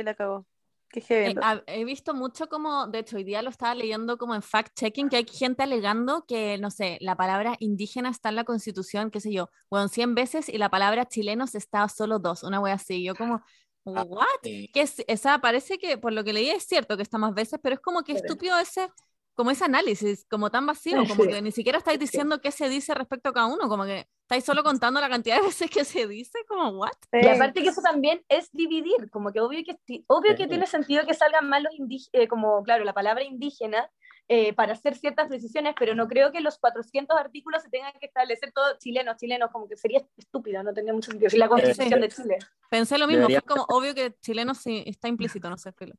la 0.04 0.12
acabó. 0.12 0.46
Qué 0.90 1.02
heavy. 1.02 1.32
Eh, 1.32 1.36
ah, 1.42 1.62
he 1.68 1.86
visto 1.86 2.14
mucho 2.14 2.50
como, 2.50 2.88
de 2.88 3.00
hecho, 3.00 3.16
hoy 3.16 3.24
día 3.24 3.42
lo 3.42 3.50
estaba 3.50 3.74
leyendo 3.76 4.18
como 4.18 4.36
en 4.36 4.42
fact-checking, 4.42 5.10
que 5.10 5.18
hay 5.18 5.26
gente 5.26 5.64
alegando 5.64 6.26
que, 6.26 6.58
no 6.58 6.70
sé, 6.70 6.98
la 7.00 7.16
palabra 7.16 7.56
indígena 7.60 8.10
está 8.10 8.30
en 8.30 8.36
la 8.36 8.44
constitución, 8.44 9.10
qué 9.10 9.22
sé 9.22 9.32
yo, 9.32 9.50
bueno, 9.70 9.88
100 9.88 10.16
veces 10.16 10.50
y 10.50 10.58
la 10.58 10.70
palabra 10.70 11.06
chilenos 11.06 11.56
está 11.56 11.88
solo 11.88 12.20
dos, 12.20 12.44
una 12.44 12.60
wea 12.60 12.74
así. 12.74 13.04
Yo 13.04 13.16
como, 13.16 13.42
Ah, 13.86 14.04
¿what? 14.04 14.26
sí. 14.44 14.70
Que 14.74 14.82
es, 14.82 15.04
esa 15.08 15.40
parece 15.40 15.78
que, 15.80 15.98
por 15.98 16.14
lo 16.14 16.24
que 16.24 16.34
leí, 16.34 16.50
es 16.50 16.64
cierto 16.64 16.98
que 16.98 17.04
está 17.04 17.18
más 17.18 17.34
veces, 17.34 17.60
pero 17.62 17.76
es 17.76 17.82
como 17.82 18.04
que 18.04 18.14
estúpido 18.14 18.58
ese, 18.60 18.90
como 19.34 19.52
ese 19.52 19.66
análisis, 19.66 20.26
como 20.30 20.50
tan 20.52 20.66
vacío, 20.66 20.98
como 21.08 21.24
Sí. 21.24 21.30
que 21.30 21.42
ni 21.42 21.52
siquiera 21.52 21.78
estáis 21.78 21.98
Sí. 22.00 22.06
diciendo 22.06 22.42
qué 22.42 22.52
se 22.52 22.70
dice 22.70 22.94
respecto 22.94 23.30
a 23.30 23.34
cada 23.34 23.48
uno, 23.48 23.68
como 23.70 23.86
que 23.86 24.08
estáis 24.24 24.44
solo 24.44 24.64
contando 24.64 25.00
la 25.02 25.10
cantidad 25.10 25.38
de 25.38 25.42
veces 25.56 25.70
que 25.70 25.84
se 25.86 26.08
dice, 26.08 26.40
como, 26.48 26.70
¿what? 26.80 26.92
Y 27.12 27.28
aparte 27.28 27.62
que 27.64 27.70
eso 27.70 27.82
también 27.82 28.24
es 28.30 28.50
dividir, 28.52 29.10
como 29.10 29.32
que 29.32 29.40
obvio 29.40 29.62
que, 29.66 30.04
obvio 30.08 30.36
que 30.36 30.44
Sí. 30.44 30.50
tiene 30.50 30.68
sentido 30.68 31.06
que 31.06 31.14
salgan 31.14 31.50
más 31.50 31.64
los 31.64 31.74
indígenas, 31.74 32.28
como 32.30 32.62
claro, 32.64 32.84
la 32.84 32.94
palabra 32.94 33.24
indígena, 33.24 33.90
eh, 34.28 34.54
para 34.54 34.74
hacer 34.74 34.96
ciertas 34.96 35.30
decisiones, 35.30 35.74
pero 35.78 35.94
no 35.94 36.08
creo 36.08 36.32
que 36.32 36.40
los 36.40 36.58
400 36.58 37.18
artículos 37.20 37.64
se 37.64 37.70
tengan 37.70 37.92
que 38.00 38.06
establecer 38.06 38.54
todos 38.54 38.78
chilenos, 38.78 39.18
chilenos, 39.18 39.50
como 39.52 39.68
que 39.68 39.76
sería 39.76 40.02
estúpido, 40.16 40.64
no 40.64 40.74
tendría 40.74 40.94
mucho 40.94 41.12
sentido. 41.12 41.30
Si 41.30 41.38
la 41.38 41.50
constitución 41.50 42.00
de 42.00 42.08
Chile. 42.08 42.38
Pensé 42.70 42.98
lo 42.98 43.08
mismo, 43.08 43.22
Debería- 43.28 43.42
fue 43.42 43.56
como 43.58 43.66
obvio 43.68 43.94
que 43.94 44.16
chileno 44.22 44.54
sí 44.56 44.84
está 44.86 45.10
implícito, 45.10 45.50
no 45.50 45.58
sé, 45.58 45.74
filo. 45.74 45.96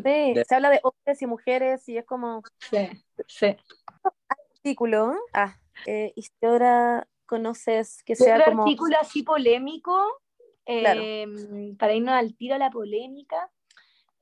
Sí, 0.00 0.32
De- 0.34 0.44
se 0.48 0.54
habla 0.54 0.70
de 0.70 0.80
hombres 0.82 1.20
y 1.20 1.26
mujeres 1.26 1.88
y 1.88 1.98
es 1.98 2.06
como 2.06 2.42
Sí, 2.58 2.88
sí. 3.26 3.56
artículo. 4.28 5.14
Ah, 5.34 5.58
eh, 5.84 6.12
Isidora, 6.16 7.06
¿conoces 7.26 8.02
que 8.04 8.16
sea 8.16 8.36
Otro 8.36 8.46
como... 8.46 8.62
artículo 8.62 8.96
así 8.98 9.22
polémico, 9.22 9.94
eh, 10.64 10.80
Claro. 10.80 11.76
para 11.78 11.92
irnos 11.94 12.14
al 12.14 12.36
tiro 12.36 12.54
a 12.54 12.58
la 12.58 12.70
polémica. 12.70 13.50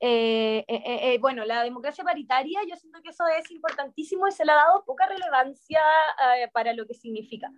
Eh, 0.00 0.64
eh, 0.66 0.82
eh, 0.86 1.12
eh, 1.14 1.18
bueno, 1.18 1.44
la 1.44 1.62
democracia 1.62 2.02
paritaria, 2.02 2.60
yo 2.68 2.74
siento 2.74 3.00
que 3.02 3.10
eso 3.10 3.26
es 3.28 3.50
importantísimo 3.50 4.26
y 4.26 4.32
se 4.32 4.44
le 4.46 4.52
ha 4.52 4.56
dado 4.56 4.82
poca 4.84 5.06
relevancia 5.06 5.80
eh, 6.36 6.48
para 6.52 6.72
lo 6.72 6.86
que 6.86 6.94
significa. 6.94 7.50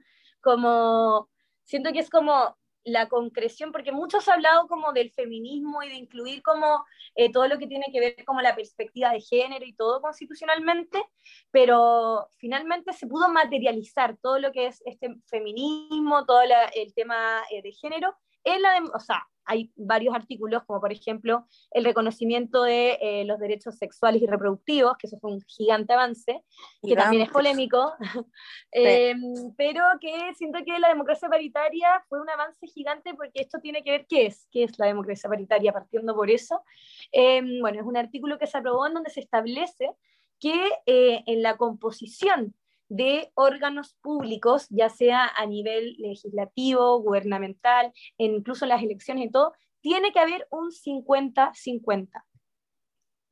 Como, 0.42 1.30
siento 1.62 1.92
que 1.92 2.00
es 2.00 2.10
como 2.10 2.56
la 2.84 3.08
concreción, 3.08 3.72
porque 3.72 3.92
muchos 3.92 4.28
han 4.28 4.34
hablado 4.34 4.66
como 4.68 4.92
del 4.92 5.10
feminismo 5.12 5.82
y 5.82 5.88
de 5.88 5.94
incluir 5.94 6.42
como 6.42 6.84
eh, 7.14 7.30
todo 7.30 7.46
lo 7.48 7.58
que 7.58 7.66
tiene 7.66 7.86
que 7.92 8.00
ver 8.00 8.24
como 8.24 8.40
la 8.40 8.54
perspectiva 8.54 9.10
de 9.10 9.20
género 9.20 9.64
y 9.64 9.74
todo 9.74 10.00
constitucionalmente, 10.00 11.02
pero 11.50 12.28
finalmente 12.38 12.92
se 12.92 13.06
pudo 13.06 13.28
materializar 13.28 14.16
todo 14.18 14.38
lo 14.38 14.52
que 14.52 14.66
es 14.66 14.82
este 14.86 15.14
feminismo, 15.26 16.24
todo 16.24 16.42
el 16.42 16.94
tema 16.94 17.42
eh, 17.50 17.62
de 17.62 17.72
género, 17.72 18.16
en 18.44 18.62
la 18.62 18.82
o 18.94 19.00
sea, 19.00 19.26
hay 19.44 19.72
varios 19.76 20.14
artículos, 20.14 20.62
como 20.64 20.80
por 20.80 20.92
ejemplo 20.92 21.46
el 21.70 21.84
reconocimiento 21.84 22.62
de 22.62 22.98
eh, 23.00 23.24
los 23.24 23.38
derechos 23.38 23.76
sexuales 23.76 24.22
y 24.22 24.26
reproductivos, 24.26 24.96
que 24.96 25.06
eso 25.06 25.18
fue 25.18 25.32
un 25.32 25.40
gigante 25.42 25.92
avance, 25.92 26.44
que 26.82 26.94
también 26.94 27.22
es 27.22 27.30
polémico, 27.30 27.92
eh, 28.72 29.14
pero 29.56 29.82
que 30.00 30.34
siento 30.34 30.60
que 30.64 30.78
la 30.78 30.88
democracia 30.88 31.28
paritaria 31.28 32.04
fue 32.08 32.20
un 32.20 32.30
avance 32.30 32.66
gigante 32.66 33.14
porque 33.14 33.40
esto 33.40 33.58
tiene 33.60 33.82
que 33.82 33.90
ver 33.90 34.06
qué 34.06 34.26
es, 34.26 34.46
qué 34.50 34.64
es 34.64 34.78
la 34.78 34.86
democracia 34.86 35.28
paritaria, 35.28 35.72
partiendo 35.72 36.14
por 36.14 36.30
eso. 36.30 36.62
Eh, 37.10 37.42
bueno, 37.60 37.80
es 37.80 37.86
un 37.86 37.96
artículo 37.96 38.38
que 38.38 38.46
se 38.46 38.58
aprobó 38.58 38.86
en 38.86 38.94
donde 38.94 39.10
se 39.10 39.20
establece 39.20 39.90
que 40.38 40.72
eh, 40.86 41.22
en 41.26 41.42
la 41.42 41.56
composición 41.56 42.54
de 42.92 43.30
órganos 43.34 43.96
públicos, 44.02 44.66
ya 44.68 44.90
sea 44.90 45.26
a 45.34 45.46
nivel 45.46 45.96
legislativo, 45.98 47.00
gubernamental, 47.00 47.90
e 48.18 48.26
incluso 48.26 48.66
en 48.66 48.68
las 48.68 48.82
elecciones 48.82 49.26
y 49.26 49.30
todo, 49.30 49.52
tiene 49.80 50.12
que 50.12 50.20
haber 50.20 50.46
un 50.50 50.70
50-50. 50.70 52.24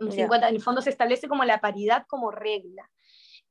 Un 0.01 0.09
Ya. 0.09 0.23
50, 0.23 0.49
En 0.49 0.55
el 0.55 0.63
fondo 0.63 0.81
se 0.81 0.89
establece 0.89 1.29
como 1.29 1.45
la 1.45 1.61
paridad 1.61 2.07
como 2.09 2.31
regla. 2.31 2.91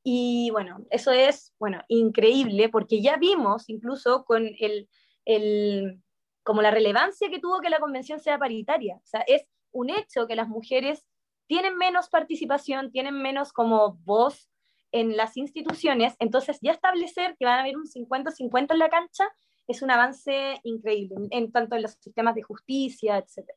Y 0.04 0.50
bueno, 0.52 0.84
eso 0.90 1.12
es, 1.12 1.54
bueno, 1.60 1.84
increíble 1.88 2.70
porque 2.70 3.02
ya 3.02 3.18
vimos 3.18 3.70
incluso 3.70 4.26
con 4.26 4.50
el, 4.60 4.90
el, 5.26 6.02
como 6.44 6.64
la 6.64 6.72
relevancia 6.72 7.30
que 7.30 7.40
tuvo 7.40 7.60
que 7.60 7.70
la 7.70 7.80
convención 7.80 8.20
sea 8.20 8.40
paritaria. 8.40 8.96
O 8.96 9.06
sea, 9.06 9.22
es 9.28 9.46
un 9.72 9.92
hecho 9.92 10.26
que 10.26 10.36
las 10.36 10.48
mujeres 10.48 11.06
tienen 11.46 11.78
menos 11.78 12.10
participación, 12.10 12.92
tienen 12.92 13.22
menos 13.22 13.54
como 13.54 13.94
voz 14.04 14.50
en 14.92 15.16
las 15.18 15.38
instituciones, 15.38 16.16
entonces 16.20 16.60
ya 16.62 16.72
establecer 16.72 17.36
que 17.38 17.46
van 17.46 17.58
a 17.58 17.62
haber 17.62 17.78
un 17.78 17.86
50-50 17.86 18.74
en 18.74 18.80
la 18.80 18.90
cancha 18.90 19.26
es 19.68 19.82
un 19.82 19.92
avance 19.92 20.60
increíble, 20.64 21.16
en, 21.30 21.52
tanto 21.52 21.76
en 21.76 21.84
los 21.84 21.92
sistemas 22.00 22.34
de 22.36 22.42
justicia, 22.42 23.18
etc. 23.18 23.48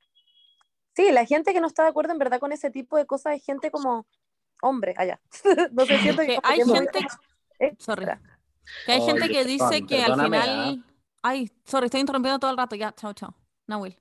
Sí, 0.95 1.11
la 1.11 1.25
gente 1.25 1.55
que 1.55 1.61
no 1.61 1.67
está 1.67 1.85
de 1.85 1.89
acuerdo 1.89 2.13
en 2.13 2.19
verdad 2.19 2.39
con 2.39 2.53
ese 2.53 2.71
tipo 2.71 2.97
de 2.99 3.07
cosas 3.07 3.37
es 3.37 3.45
gente 3.45 3.71
como 3.71 4.07
hombre, 4.61 4.95
allá. 4.99 5.21
no 5.73 5.87
sé, 5.87 5.99
siento 5.99 6.23
Que 6.23 6.39
hay 6.43 6.61
gente- 6.61 6.99
extra. 7.59 7.95
Sorry. 7.95 8.07
Que 8.87 8.93
hay 8.93 9.01
Oye, 9.01 9.13
gente 9.13 9.29
que 9.29 9.45
dice 9.45 9.65
perdón, 9.69 9.87
que 9.87 10.03
al 10.03 10.21
final... 10.21 10.85
Ay, 11.23 11.51
sorry, 11.65 11.87
estoy 11.87 12.01
interrumpiendo 12.01 12.39
todo 12.39 12.51
el 12.51 12.57
rato, 12.57 12.77
ya, 12.77 12.93
chao, 12.93 13.13
chao. 13.15 13.35
Nahuel. 13.67 13.97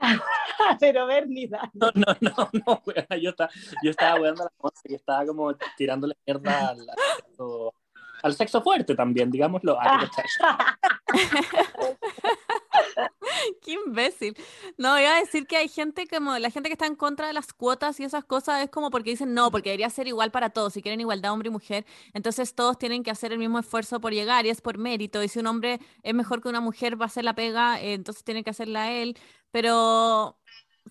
Pero 0.80 1.06
Bernie, 1.06 1.48
dale. 1.48 1.70
No, 1.74 1.90
no, 1.94 2.16
no, 2.20 2.50
no, 2.52 2.82
weona, 2.86 3.16
yo 3.20 3.30
estaba, 3.30 3.50
yo 3.82 3.90
estaba 3.90 4.20
weando 4.20 4.44
la 4.44 4.52
cosa 4.56 4.80
y 4.84 4.94
estaba 4.94 5.26
como 5.26 5.54
tirándole 5.76 6.16
mierda 6.26 6.68
al, 6.68 6.80
al 6.80 6.96
sexo, 7.16 7.74
al 8.22 8.34
sexo 8.34 8.62
fuerte 8.62 8.94
también, 8.94 9.30
digámoslo. 9.30 9.76
Ah. 9.80 10.08
Qué 13.62 13.72
imbécil. 13.72 14.36
No, 14.76 14.98
iba 14.98 15.16
a 15.16 15.20
decir 15.20 15.46
que 15.46 15.56
hay 15.56 15.68
gente 15.68 16.06
como 16.06 16.38
la 16.38 16.50
gente 16.50 16.68
que 16.68 16.74
está 16.74 16.86
en 16.86 16.96
contra 16.96 17.26
de 17.26 17.32
las 17.32 17.52
cuotas 17.52 17.98
y 18.00 18.04
esas 18.04 18.24
cosas 18.24 18.62
es 18.62 18.70
como 18.70 18.90
porque 18.90 19.10
dicen 19.10 19.34
no, 19.34 19.50
porque 19.50 19.70
debería 19.70 19.90
ser 19.90 20.06
igual 20.06 20.30
para 20.30 20.50
todos. 20.50 20.72
Si 20.72 20.82
quieren 20.82 21.00
igualdad 21.00 21.32
hombre 21.32 21.48
y 21.48 21.52
mujer, 21.52 21.86
entonces 22.12 22.54
todos 22.54 22.78
tienen 22.78 23.02
que 23.02 23.10
hacer 23.10 23.32
el 23.32 23.38
mismo 23.38 23.58
esfuerzo 23.58 24.00
por 24.00 24.12
llegar 24.12 24.46
y 24.46 24.50
es 24.50 24.60
por 24.60 24.78
mérito. 24.78 25.22
Y 25.22 25.28
si 25.28 25.38
un 25.38 25.46
hombre 25.46 25.80
es 26.02 26.14
mejor 26.14 26.40
que 26.42 26.48
una 26.48 26.60
mujer 26.60 27.00
va 27.00 27.04
a 27.04 27.08
hacer 27.08 27.24
la 27.24 27.34
pega, 27.34 27.80
eh, 27.80 27.94
entonces 27.94 28.24
tiene 28.24 28.44
que 28.44 28.50
hacerla 28.50 28.92
él. 28.92 29.16
Pero 29.54 30.36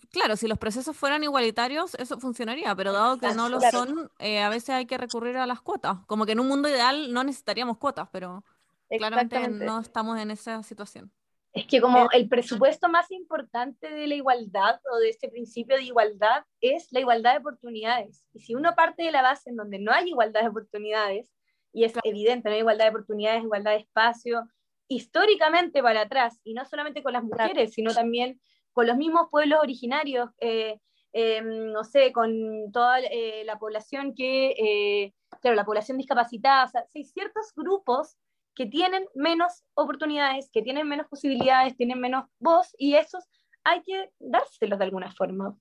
claro, 0.10 0.38
si 0.38 0.47
los 0.47 0.58
procesos 0.58 0.95
fueran 0.95 1.21
igualitarios, 1.21 1.95
eso 1.95 2.17
funcionaría. 2.17 2.73
Pero 2.78 2.93
dado 2.93 3.19
que 3.19 3.34
no 3.34 3.49
lo 3.49 3.60
son, 3.60 4.10
eh, 4.19 4.39
a 4.39 4.47
veces 4.47 4.69
hay 4.69 4.86
que 4.86 4.97
recurrir 4.97 5.36
a 5.36 5.45
las 5.45 5.60
cuotas. 5.60 5.97
Como 6.08 6.26
que 6.26 6.32
en 6.32 6.39
un 6.39 6.47
mundo 6.47 6.69
ideal 6.69 7.12
no 7.12 7.26
necesitaríamos 7.26 7.78
cuotas, 7.78 8.08
pero 8.10 8.41
claramente 8.88 9.49
no 9.49 9.82
estamos 9.82 10.17
en 10.17 10.32
esa 10.32 10.63
situación. 10.63 11.12
Es 11.52 11.67
que 11.67 11.82
como 11.82 12.10
el 12.12 12.30
presupuesto 12.30 12.88
más 12.88 13.12
importante 13.12 13.89
de 13.89 14.08
la 14.08 14.15
igualdad 14.15 14.80
o 14.93 14.97
de 14.99 15.10
este 15.10 15.28
principio 15.28 15.76
de 15.76 15.84
igualdad 15.84 16.45
es 16.62 16.88
la 16.91 17.02
igualdad 17.02 17.34
de 17.34 17.39
oportunidades. 17.39 18.26
Y 18.34 18.39
si 18.39 18.56
uno 18.56 18.76
parte 18.76 19.04
de 19.04 19.12
la 19.12 19.23
base 19.23 19.49
en 19.49 19.58
donde 19.58 19.78
no 19.78 19.91
hay 19.91 20.08
igualdad 20.08 20.43
de 20.43 20.47
oportunidades, 20.47 21.30
y 21.73 21.84
es 21.84 21.93
evidente, 22.02 22.47
no 22.47 22.56
hay 22.56 22.62
igualdad 22.62 22.86
de 22.86 22.91
oportunidades, 22.91 23.43
igualdad 23.43 23.71
de 23.71 23.80
espacio, 23.80 24.47
históricamente 24.88 25.84
para 25.84 26.02
atrás, 26.02 26.39
y 26.45 26.54
no 26.54 26.63
solamente 26.63 27.04
con 27.04 27.12
las 27.12 27.23
mujeres, 27.23 27.73
sino 27.73 27.93
también 27.93 28.39
con 28.74 28.88
los 28.88 28.98
mismos 28.98 29.30
pueblos 29.32 29.60
originarios, 29.62 30.30
eh, 30.40 30.80
eh, 31.14 31.42
no 31.44 31.84
sé, 31.84 32.12
con 32.12 32.72
toda 32.72 33.00
eh, 33.00 33.44
la 33.46 33.60
población 33.60 34.16
que, 34.16 34.56
eh, 34.58 35.14
claro, 35.42 35.56
la 35.56 35.64
población 35.66 36.00
discapacitada, 36.00 36.66
o 36.66 36.68
sea, 36.68 36.86
hay 36.94 37.06
ciertos 37.06 37.54
grupos 37.56 38.18
que 38.56 38.66
tienen 38.66 39.06
menos 39.14 39.64
oportunidades, 39.76 40.50
que 40.52 40.64
tienen 40.64 40.88
menos 40.88 41.08
posibilidades, 41.08 41.78
tienen 41.78 42.00
menos 42.00 42.26
voz, 42.40 42.76
y 42.78 42.96
esos 42.96 43.24
hay 43.64 43.84
que 43.84 44.12
dárselos 44.20 44.80
de 44.80 44.86
alguna 44.86 45.12
forma. 45.12 45.56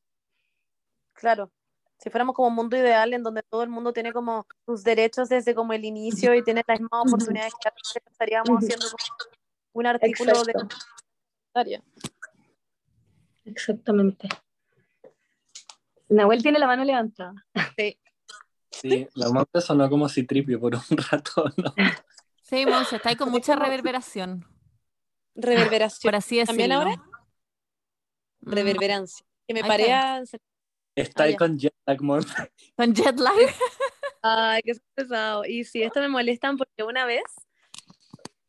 Claro. 1.12 1.50
Si 1.98 2.10
fuéramos 2.10 2.34
como 2.34 2.48
un 2.48 2.54
mundo 2.54 2.76
ideal 2.76 3.12
en 3.12 3.22
donde 3.22 3.42
todo 3.42 3.62
el 3.62 3.68
mundo 3.68 3.92
tiene 3.92 4.12
como 4.12 4.46
sus 4.66 4.82
derechos 4.82 5.28
desde 5.28 5.54
como 5.54 5.72
el 5.72 5.84
inicio 5.84 6.34
y 6.34 6.42
tiene 6.42 6.64
las 6.66 6.80
mismas 6.80 7.02
oportunidades 7.06 7.52
que 7.62 8.00
estaríamos 8.10 8.58
haciendo 8.58 8.86
un 9.72 9.86
artículo 9.86 10.32
de 10.42 10.52
Exacto. 10.52 10.76
área. 11.54 11.82
Exactamente. 13.44 14.28
Nahuel 16.08 16.42
tiene 16.42 16.58
la 16.58 16.66
mano 16.66 16.84
levantada. 16.84 17.34
Sí, 18.70 19.08
la 19.14 19.30
monte 19.30 19.60
sonó 19.60 19.88
como 19.88 20.08
citripio 20.08 20.58
por 20.60 20.74
un 20.74 20.96
rato, 21.10 21.44
¿no? 21.56 21.74
Sí, 22.42 22.66
Monse, 22.66 22.96
está 22.96 23.10
ahí 23.10 23.16
con 23.16 23.30
mucha 23.30 23.56
reverberación, 23.56 24.46
Reverberación. 25.34 26.08
por 26.10 26.16
así 26.16 26.36
decirlo. 26.36 26.52
¿También 26.52 26.72
ahora? 26.72 26.96
Mm, 28.40 28.52
Reverberancia. 28.52 29.26
Que 29.46 29.54
me 29.54 29.62
paré 29.62 29.84
está. 30.94 31.22
Ah, 31.22 31.26
ahí 31.26 31.32
ya. 31.32 31.38
con 31.38 31.58
jet 31.58 31.74
lag, 31.86 32.02
mon. 32.02 32.22
Con 32.76 32.94
jet 32.94 33.18
lag. 33.18 33.34
Ay, 34.22 34.62
qué 34.62 34.72
pesado. 34.94 35.44
Y 35.44 35.64
sí, 35.64 35.82
esto 35.82 36.00
me 36.00 36.08
molestan 36.08 36.56
porque 36.56 36.82
una 36.82 37.06
vez 37.06 37.24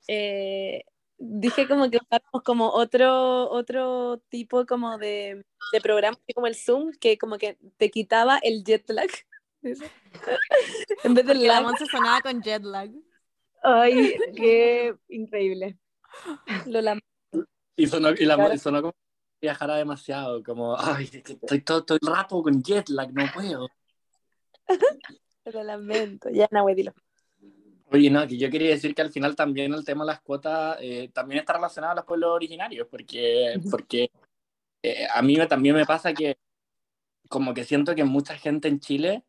eh, 0.08 0.84
dije 1.26 1.68
como 1.68 1.90
que 1.90 1.98
usáramos 1.98 2.44
como 2.44 2.70
otro, 2.70 3.50
otro 3.50 4.18
tipo 4.30 4.66
como 4.66 4.98
de, 4.98 5.44
de 5.72 5.82
programa, 5.82 6.18
como 6.36 6.48
el 6.48 6.56
Zoom, 6.56 6.92
que 7.00 7.18
como 7.18 7.38
que 7.38 7.58
te 7.78 7.90
quitaba 7.90 8.38
el 8.40 8.64
jet 8.64 8.90
lag. 8.90 9.10
en 11.04 11.14
vez 11.14 11.26
del 11.26 11.48
la 11.48 11.62
Monse 11.62 11.86
sonaba 11.86 12.22
con 12.22 12.42
jet 12.42 12.64
lag. 12.64 12.92
Ay, 13.64 14.16
qué 14.36 14.96
increíble. 15.08 15.78
lo 16.68 16.82
lam- 16.82 17.00
Y 17.78 17.88
sonó, 17.88 18.10
y 18.12 18.26
la, 18.26 18.36
Claro. 18.36 18.58
sonó 18.58 18.82
como 18.82 18.94
viajara 19.42 19.76
demasiado, 19.78 20.44
como, 20.44 20.78
ay, 20.78 21.10
estoy 21.14 21.62
todo, 21.62 21.80
estoy 21.80 22.00
rato 22.02 22.42
con 22.44 22.62
jet 22.62 22.90
lag, 22.90 23.14
no 23.14 23.26
puedo. 23.34 23.70
Lo 25.46 25.62
lamento. 25.62 26.30
Ya, 26.30 26.48
no, 26.52 26.62
güey, 26.64 26.74
dilo. 26.76 26.94
Oye, 27.94 28.10
no, 28.10 28.28
que 28.28 28.38
yo 28.40 28.50
quería 28.50 28.70
decir 28.70 28.96
que 28.96 29.04
al 29.04 29.12
final 29.12 29.36
también 29.36 29.72
el 29.72 29.86
tema 29.86 30.04
de 30.04 30.08
las 30.08 30.22
cuotas 30.22 30.78
eh, 30.82 31.12
también 31.14 31.40
está 31.40 31.54
relacionado 31.54 31.94
a 31.94 31.96
los 31.98 32.06
pueblos 32.06 32.32
originarios, 32.32 32.88
porque, 32.90 33.54
porque 33.70 34.10
eh, 34.82 35.08
a 35.14 35.22
mí 35.22 35.38
me, 35.38 35.46
también 35.46 35.76
me 35.76 35.86
pasa 35.86 36.12
que 36.12 36.38
como 37.30 37.54
que 37.54 37.64
siento 37.64 37.94
que 37.94 38.04
mucha 38.04 38.36
gente 38.36 38.68
en 38.68 38.80
Chile 38.80 39.24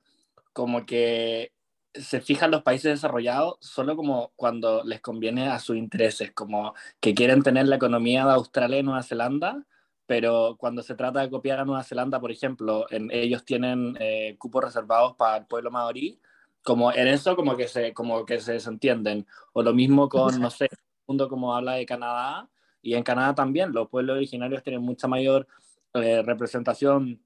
como 0.54 0.86
que 0.86 1.52
se 1.92 2.22
fijan 2.22 2.50
los 2.50 2.62
países 2.62 2.92
desarrollados 2.92 3.56
solo 3.60 3.96
como 3.96 4.32
cuando 4.34 4.82
les 4.82 5.02
conviene 5.02 5.48
a 5.48 5.58
sus 5.58 5.76
intereses, 5.76 6.32
como 6.32 6.74
que 7.00 7.14
quieren 7.14 7.42
tener 7.42 7.68
la 7.68 7.76
economía 7.76 8.24
de 8.24 8.32
Australia 8.32 8.78
y 8.78 8.82
Nueva 8.82 9.02
Zelanda, 9.02 9.62
pero 10.06 10.56
cuando 10.58 10.82
se 10.82 10.94
trata 10.94 11.20
de 11.20 11.30
copiar 11.30 11.60
a 11.60 11.66
Nueva 11.66 11.84
Zelanda, 11.84 12.18
por 12.18 12.32
ejemplo, 12.32 12.86
en, 12.90 13.10
ellos 13.10 13.44
tienen 13.44 13.96
eh, 14.00 14.36
cupos 14.38 14.64
reservados 14.64 15.16
para 15.16 15.36
el 15.36 15.46
pueblo 15.46 15.70
maorí, 15.70 16.18
como 16.64 16.92
en 16.92 17.06
eso 17.06 17.36
como 17.36 17.56
que 17.56 17.68
se 17.68 17.92
como 17.92 18.24
que 18.24 18.40
se 18.40 18.54
desentienden. 18.54 19.26
O 19.52 19.62
lo 19.62 19.72
mismo 19.72 20.08
con 20.08 20.40
no 20.40 20.50
sé 20.50 20.64
el 20.64 20.78
mundo 21.06 21.28
como 21.28 21.54
habla 21.54 21.74
de 21.74 21.86
Canadá 21.86 22.48
y 22.82 22.94
en 22.94 23.04
Canadá 23.04 23.34
también 23.34 23.72
los 23.72 23.88
pueblos 23.88 24.16
originarios 24.16 24.62
tienen 24.62 24.82
mucha 24.82 25.06
mayor 25.06 25.46
eh, 25.92 26.22
representación 26.22 27.22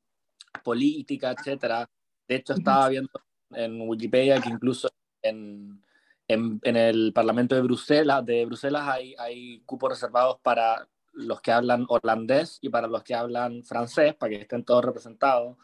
política 0.63 1.31
etcétera. 1.31 1.89
De 2.27 2.35
hecho 2.35 2.53
estaba 2.53 2.89
viendo 2.89 3.11
en 3.53 3.89
Wikipedia 3.89 4.41
que 4.41 4.51
incluso 4.51 4.91
en, 5.23 5.83
en, 6.27 6.61
en, 6.63 6.77
el 6.77 7.13
Parlamento 7.15 7.55
de 7.55 7.63
Bruselas 7.63 8.27
de 8.27 8.45
Bruselas 8.45 8.89
hay, 8.89 9.15
hay 9.19 9.61
cupos 9.65 9.91
reservados 9.91 10.39
para 10.43 10.89
los 11.13 11.41
que 11.41 11.53
hablan 11.53 11.87
holandés 11.89 12.59
y 12.61 12.69
para 12.71 12.89
los 12.89 13.05
que 13.05 13.15
hablan 13.15 13.63
francés 13.63 14.15
para 14.15 14.31
que 14.31 14.43
estén 14.43 14.65
todos 14.65 14.85
representados 14.85 15.57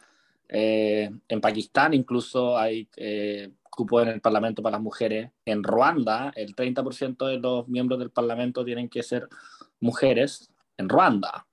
eh, 0.49 1.11
en 1.29 1.41
Pakistán 1.41 1.95
incluso 1.95 2.57
hay 2.57 2.89
eh, 2.97 3.51
cupo 3.71 4.01
en 4.01 4.09
el 4.09 4.21
Parlamento 4.21 4.63
para 4.63 4.77
las 4.77 4.83
mujeres. 4.83 5.31
En 5.45 5.63
Ruanda, 5.63 6.33
el 6.37 6.55
30% 6.55 7.27
de 7.27 7.39
los 7.39 7.69
miembros 7.69 7.99
del 7.99 8.11
Parlamento 8.11 8.65
tienen 8.65 8.89
que 8.89 9.03
ser 9.03 9.29
mujeres. 9.81 10.51
En 10.77 10.89
Ruanda. 10.89 11.47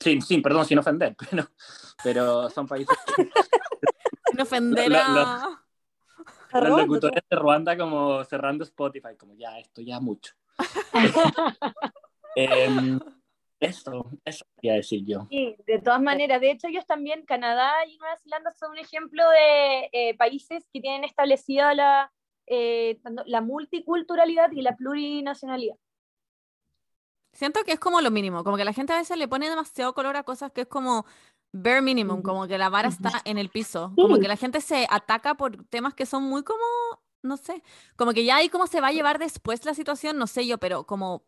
Sí, 0.00 0.20
sí, 0.20 0.38
perdón, 0.38 0.64
sin 0.64 0.78
ofender, 0.78 1.16
pero, 1.30 1.48
pero 2.02 2.50
son 2.50 2.66
países... 2.66 2.96
sin 4.30 4.40
ofender 4.40 4.94
a... 4.94 5.62
Los 6.52 6.80
locutores 6.80 7.22
de 7.28 7.36
Ruanda 7.36 7.76
como 7.76 8.24
cerrando 8.24 8.64
Spotify, 8.64 9.16
como 9.18 9.34
ya, 9.34 9.58
esto 9.58 9.82
ya 9.82 10.00
mucho. 10.00 10.32
eh, 12.36 12.98
eso, 13.60 14.10
eso 14.24 14.44
quería 14.56 14.74
decir 14.74 15.04
yo. 15.04 15.26
Sí, 15.30 15.56
de 15.66 15.78
todas 15.78 16.00
maneras. 16.00 16.40
De 16.40 16.50
hecho, 16.50 16.68
ellos 16.68 16.86
también, 16.86 17.24
Canadá 17.24 17.72
y 17.86 17.96
Nueva 17.98 18.16
Zelanda, 18.18 18.52
son 18.52 18.72
un 18.72 18.78
ejemplo 18.78 19.22
de 19.30 19.88
eh, 19.92 20.16
países 20.16 20.68
que 20.72 20.80
tienen 20.80 21.04
establecida 21.04 21.74
la, 21.74 22.12
eh, 22.46 22.98
la 23.26 23.40
multiculturalidad 23.40 24.52
y 24.52 24.62
la 24.62 24.76
plurinacionalidad. 24.76 25.76
Siento 27.32 27.60
que 27.64 27.72
es 27.72 27.80
como 27.80 28.00
lo 28.00 28.10
mínimo, 28.10 28.44
como 28.44 28.56
que 28.56 28.64
la 28.64 28.72
gente 28.72 28.94
a 28.94 28.98
veces 28.98 29.18
le 29.18 29.28
pone 29.28 29.50
demasiado 29.50 29.92
color 29.92 30.16
a 30.16 30.22
cosas 30.22 30.52
que 30.52 30.62
es 30.62 30.66
como 30.66 31.04
bare 31.52 31.82
minimum, 31.82 32.22
como 32.22 32.46
que 32.46 32.56
la 32.56 32.70
vara 32.70 32.88
está 32.88 33.20
en 33.24 33.36
el 33.36 33.50
piso, 33.50 33.92
como 33.94 34.18
que 34.18 34.28
la 34.28 34.36
gente 34.36 34.60
se 34.60 34.86
ataca 34.90 35.34
por 35.34 35.64
temas 35.66 35.92
que 35.94 36.06
son 36.06 36.22
muy 36.22 36.42
como, 36.44 36.64
no 37.22 37.36
sé, 37.36 37.62
como 37.96 38.12
que 38.12 38.24
ya 38.24 38.36
ahí 38.36 38.48
cómo 38.48 38.66
se 38.66 38.80
va 38.80 38.88
a 38.88 38.92
llevar 38.92 39.18
después 39.18 39.64
la 39.66 39.74
situación, 39.74 40.16
no 40.16 40.26
sé 40.26 40.46
yo, 40.46 40.56
pero 40.56 40.84
como 40.84 41.24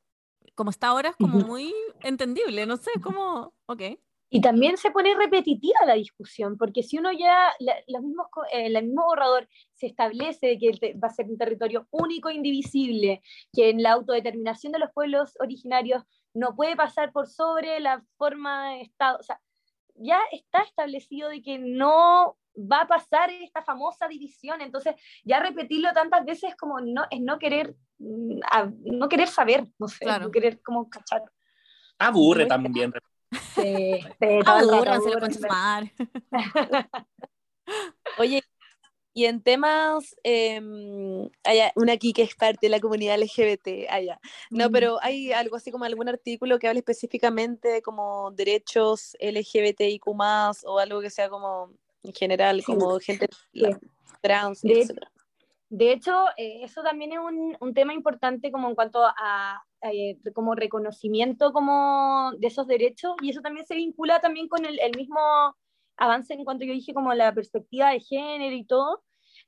como 0.58 0.70
está 0.70 0.88
ahora 0.88 1.10
es 1.10 1.16
como 1.16 1.38
muy 1.38 1.72
entendible, 2.00 2.66
no 2.66 2.76
sé, 2.76 2.90
como, 3.00 3.54
ok. 3.66 3.82
Y 4.28 4.40
también 4.40 4.76
se 4.76 4.90
pone 4.90 5.14
repetitiva 5.14 5.86
la 5.86 5.94
discusión, 5.94 6.58
porque 6.58 6.82
si 6.82 6.98
uno 6.98 7.12
ya, 7.12 7.52
la, 7.60 7.76
los 7.86 8.02
mismos, 8.02 8.26
eh, 8.52 8.66
el 8.66 8.84
mismo 8.84 9.04
borrador 9.04 9.48
se 9.74 9.86
establece 9.86 10.58
que 10.58 10.96
va 10.98 11.06
a 11.06 11.12
ser 11.12 11.26
un 11.26 11.38
territorio 11.38 11.86
único 11.92 12.28
e 12.28 12.34
indivisible, 12.34 13.22
que 13.52 13.70
en 13.70 13.84
la 13.84 13.92
autodeterminación 13.92 14.72
de 14.72 14.80
los 14.80 14.90
pueblos 14.92 15.34
originarios 15.38 16.02
no 16.34 16.56
puede 16.56 16.74
pasar 16.74 17.12
por 17.12 17.28
sobre 17.28 17.78
la 17.78 18.02
forma 18.16 18.70
de 18.72 18.80
Estado, 18.82 19.18
o 19.20 19.22
sea, 19.22 19.40
ya 20.00 20.20
está 20.32 20.62
establecido 20.62 21.28
de 21.28 21.42
que 21.42 21.58
no 21.58 22.36
va 22.56 22.82
a 22.82 22.86
pasar 22.86 23.30
esta 23.30 23.62
famosa 23.62 24.08
división, 24.08 24.60
entonces 24.60 24.94
ya 25.24 25.40
repetirlo 25.40 25.92
tantas 25.92 26.24
veces 26.24 26.54
como 26.56 26.80
no, 26.80 27.04
es 27.10 27.20
no 27.20 27.38
querer, 27.38 27.76
mm, 27.98 28.40
no 28.98 29.08
querer 29.08 29.28
saber, 29.28 29.66
no 29.78 29.88
sé, 29.88 30.06
no 30.06 30.30
querer 30.30 30.60
como 30.62 30.88
cachar. 30.88 31.22
Aburre 31.98 32.46
también. 32.46 32.92
Sí, 33.54 34.00
aburre, 34.46 35.00
se 35.00 35.10
lo 35.10 35.18
puede 35.18 35.92
Oye, 38.18 38.42
y 39.18 39.24
en 39.24 39.42
temas, 39.42 40.14
eh, 40.22 40.60
una 41.74 41.92
aquí 41.92 42.12
que 42.12 42.22
es 42.22 42.36
parte 42.36 42.68
de 42.68 42.70
la 42.70 42.78
comunidad 42.78 43.18
LGBT, 43.18 43.90
allá. 43.90 44.20
No, 44.48 44.68
mm. 44.68 44.72
pero 44.72 44.98
hay 45.02 45.32
algo 45.32 45.56
así 45.56 45.72
como 45.72 45.84
algún 45.84 46.08
artículo 46.08 46.60
que 46.60 46.68
hable 46.68 46.78
específicamente 46.78 47.82
como 47.82 48.30
derechos 48.30 49.16
LGBTIQ 49.18 50.06
o 50.06 50.78
algo 50.78 51.00
que 51.00 51.10
sea 51.10 51.28
como 51.28 51.72
en 52.04 52.12
general, 52.12 52.62
como 52.64 52.96
gente 53.00 53.26
trans, 54.22 54.62
de, 54.62 54.86
de 55.68 55.92
hecho, 55.92 56.12
eh, 56.36 56.60
eso 56.62 56.84
también 56.84 57.10
es 57.12 57.18
un, 57.18 57.56
un, 57.58 57.74
tema 57.74 57.94
importante 57.94 58.52
como 58.52 58.68
en 58.68 58.76
cuanto 58.76 59.00
a, 59.04 59.64
eh, 59.82 60.16
como 60.32 60.54
reconocimiento 60.54 61.52
como 61.52 62.30
de 62.38 62.46
esos 62.46 62.68
derechos 62.68 63.16
y 63.20 63.30
eso 63.30 63.40
también 63.40 63.66
se 63.66 63.74
vincula 63.74 64.20
también 64.20 64.46
con 64.46 64.64
el, 64.64 64.78
el, 64.78 64.96
mismo 64.96 65.18
avance 65.96 66.34
en 66.34 66.44
cuanto 66.44 66.64
yo 66.64 66.72
dije 66.72 66.94
como 66.94 67.12
la 67.14 67.34
perspectiva 67.34 67.90
de 67.90 67.98
género 67.98 68.54
y 68.54 68.64
todo, 68.64 69.02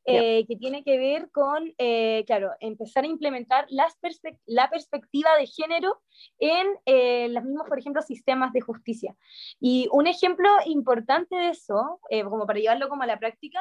eh, 0.07 0.47
que 0.47 0.57
tiene 0.57 0.83
que 0.83 0.97
ver 0.99 1.31
con, 1.31 1.75
eh, 1.77 2.25
claro, 2.27 2.53
empezar 2.61 3.05
a 3.05 3.07
implementar 3.07 3.67
las 3.69 3.99
la 4.47 4.71
perspectiva 4.71 5.37
de 5.37 5.47
género 5.47 6.01
en 6.39 6.67
eh, 6.87 7.29
los 7.29 7.45
mismos, 7.45 7.69
por 7.69 7.79
ejemplo, 7.79 8.01
sistemas 8.01 8.53
de 8.53 8.63
justicia. 8.63 9.15
Y 9.61 9.89
un 9.93 10.07
ejemplo 10.07 10.49
importante 10.65 11.37
de 11.37 11.51
eso, 11.51 12.01
como 12.25 12.47
para 12.47 12.59
llevarlo 12.59 12.89
como 12.89 13.03
a 13.03 13.07
la 13.07 13.19
práctica, 13.19 13.61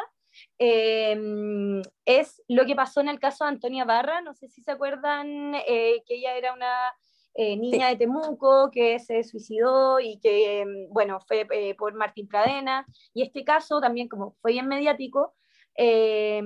es 0.58 2.42
lo 2.48 2.66
que 2.66 2.76
pasó 2.76 3.02
en 3.02 3.10
el 3.10 3.20
caso 3.20 3.44
de 3.44 3.50
Antonia 3.50 3.84
Barra, 3.84 4.22
no 4.22 4.34
sé 4.34 4.48
si 4.48 4.62
se 4.62 4.72
acuerdan 4.72 5.54
que 5.66 6.04
ella 6.08 6.38
era 6.38 6.54
una 6.54 6.94
niña 7.36 7.90
de 7.90 7.98
Temuco 7.98 8.70
que 8.72 9.00
se 9.00 9.24
suicidó 9.24 10.00
y 10.00 10.20
que, 10.20 10.66
bueno, 10.90 11.20
fue 11.28 11.48
por 11.78 11.94
Martín 11.96 12.28
Pradena. 12.28 12.86
Y 13.14 13.24
este 13.24 13.44
caso 13.44 13.82
también, 13.82 14.08
como 14.08 14.36
fue 14.42 14.54
bien 14.54 14.68
mediático, 14.68 15.34
eh, 15.82 16.42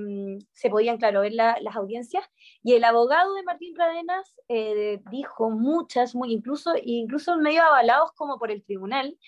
se 0.52 0.70
podían, 0.70 0.96
claro, 0.96 1.22
ver 1.22 1.32
las 1.32 1.74
audiencias. 1.74 2.24
Y 2.62 2.74
el 2.74 2.84
abogado 2.84 3.34
de 3.34 3.42
Martín 3.42 3.74
Pradenas 3.74 4.40
eh, 4.46 5.00
dijo 5.10 5.50
muchas, 5.50 6.14
muy, 6.14 6.32
incluso, 6.32 6.72
incluso 6.84 7.36
medio 7.38 7.64
avalados 7.64 8.12
como 8.12 8.38
por 8.38 8.52
el 8.52 8.62
tribunal, 8.62 9.18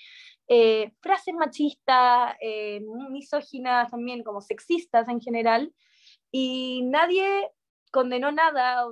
eh, 0.46 0.92
frases 1.00 1.34
machistas, 1.34 2.36
misóginas 3.10 3.90
también, 3.90 4.22
como 4.22 4.40
sexistas 4.40 5.08
en 5.08 5.20
general, 5.20 5.74
y 6.30 6.82
nadie 6.84 7.50
condenó 7.96 8.30
nada, 8.30 8.84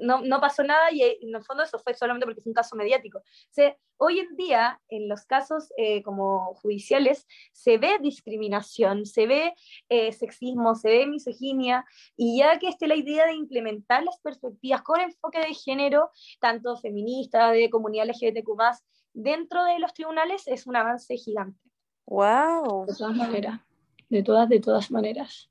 no, 0.00 0.22
no, 0.22 0.40
pasó 0.40 0.62
nada 0.64 0.90
y 0.90 1.02
en 1.02 1.34
el 1.34 1.44
fondo 1.44 1.62
eso 1.64 1.78
fue 1.78 1.92
solamente 1.92 2.24
porque 2.24 2.40
es 2.40 2.46
un 2.46 2.54
caso 2.54 2.74
mediático. 2.74 3.18
O 3.18 4.06
hoy 4.06 4.20
en 4.20 4.34
día, 4.36 4.80
en 4.88 5.06
los 5.06 5.26
casos 5.26 5.68
eh, 5.76 6.02
como 6.02 6.54
judiciales, 6.54 7.26
se 7.52 7.76
ve 7.76 7.98
discriminación, 8.00 9.04
se 9.04 9.26
ve 9.26 9.52
eh, 9.90 10.12
sexismo, 10.12 10.74
se 10.74 10.88
ve 10.88 11.06
misoginia, 11.06 11.84
y 12.16 12.38
ya 12.38 12.58
que 12.58 12.68
esté 12.68 12.86
la 12.86 12.96
idea 12.96 13.26
de 13.26 13.34
implementar 13.34 14.02
las 14.02 14.18
perspectivas 14.20 14.80
con 14.80 14.98
enfoque 14.98 15.40
de 15.40 15.52
género, 15.52 16.10
tanto 16.40 16.78
feminista, 16.78 17.50
de 17.50 17.68
comunidad 17.68 18.06
LGBTQ+, 18.06 18.50
dentro 19.12 19.62
de 19.66 19.78
los 19.78 19.92
tribunales, 19.92 20.46
es 20.46 20.66
un 20.66 20.76
avance 20.76 21.14
gigante. 21.18 21.60
¡Wow! 22.06 22.86
De 22.86 22.94
todas 22.94 23.14
maneras, 23.14 23.60
de 24.08 24.22
todas, 24.22 24.48
de 24.48 24.60
todas 24.60 24.90
maneras. 24.90 25.50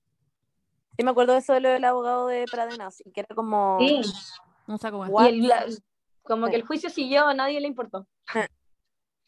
Sí, 0.97 1.03
me 1.03 1.11
acuerdo 1.11 1.33
de 1.33 1.39
eso 1.39 1.53
de 1.53 1.59
lo 1.59 1.69
del 1.69 1.83
abogado 1.83 2.27
de 2.27 2.45
Pradenas, 2.49 3.03
que 3.13 3.19
era 3.21 3.35
como... 3.35 3.77
Sí. 3.79 4.01
No 4.67 4.77
sé 4.77 4.91
cómo 4.91 5.05
como 6.25 6.47
que 6.47 6.55
el 6.55 6.65
juicio 6.65 6.89
siguió, 6.89 7.27
a 7.27 7.33
nadie 7.33 7.61
le 7.61 7.67
importó. 7.67 8.07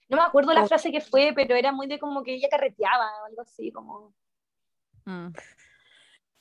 No 0.10 0.18
me 0.18 0.24
acuerdo 0.24 0.54
la 0.54 0.66
frase 0.66 0.92
que 0.92 1.02
fue, 1.02 1.32
pero 1.36 1.56
era 1.56 1.72
muy 1.72 1.88
de 1.88 2.00
como 2.00 2.24
que 2.24 2.34
ella 2.34 2.48
carreteaba 2.50 3.22
o 3.22 3.26
algo 3.26 3.42
así, 3.42 3.72
como... 3.72 4.14
Mm. 5.06 5.28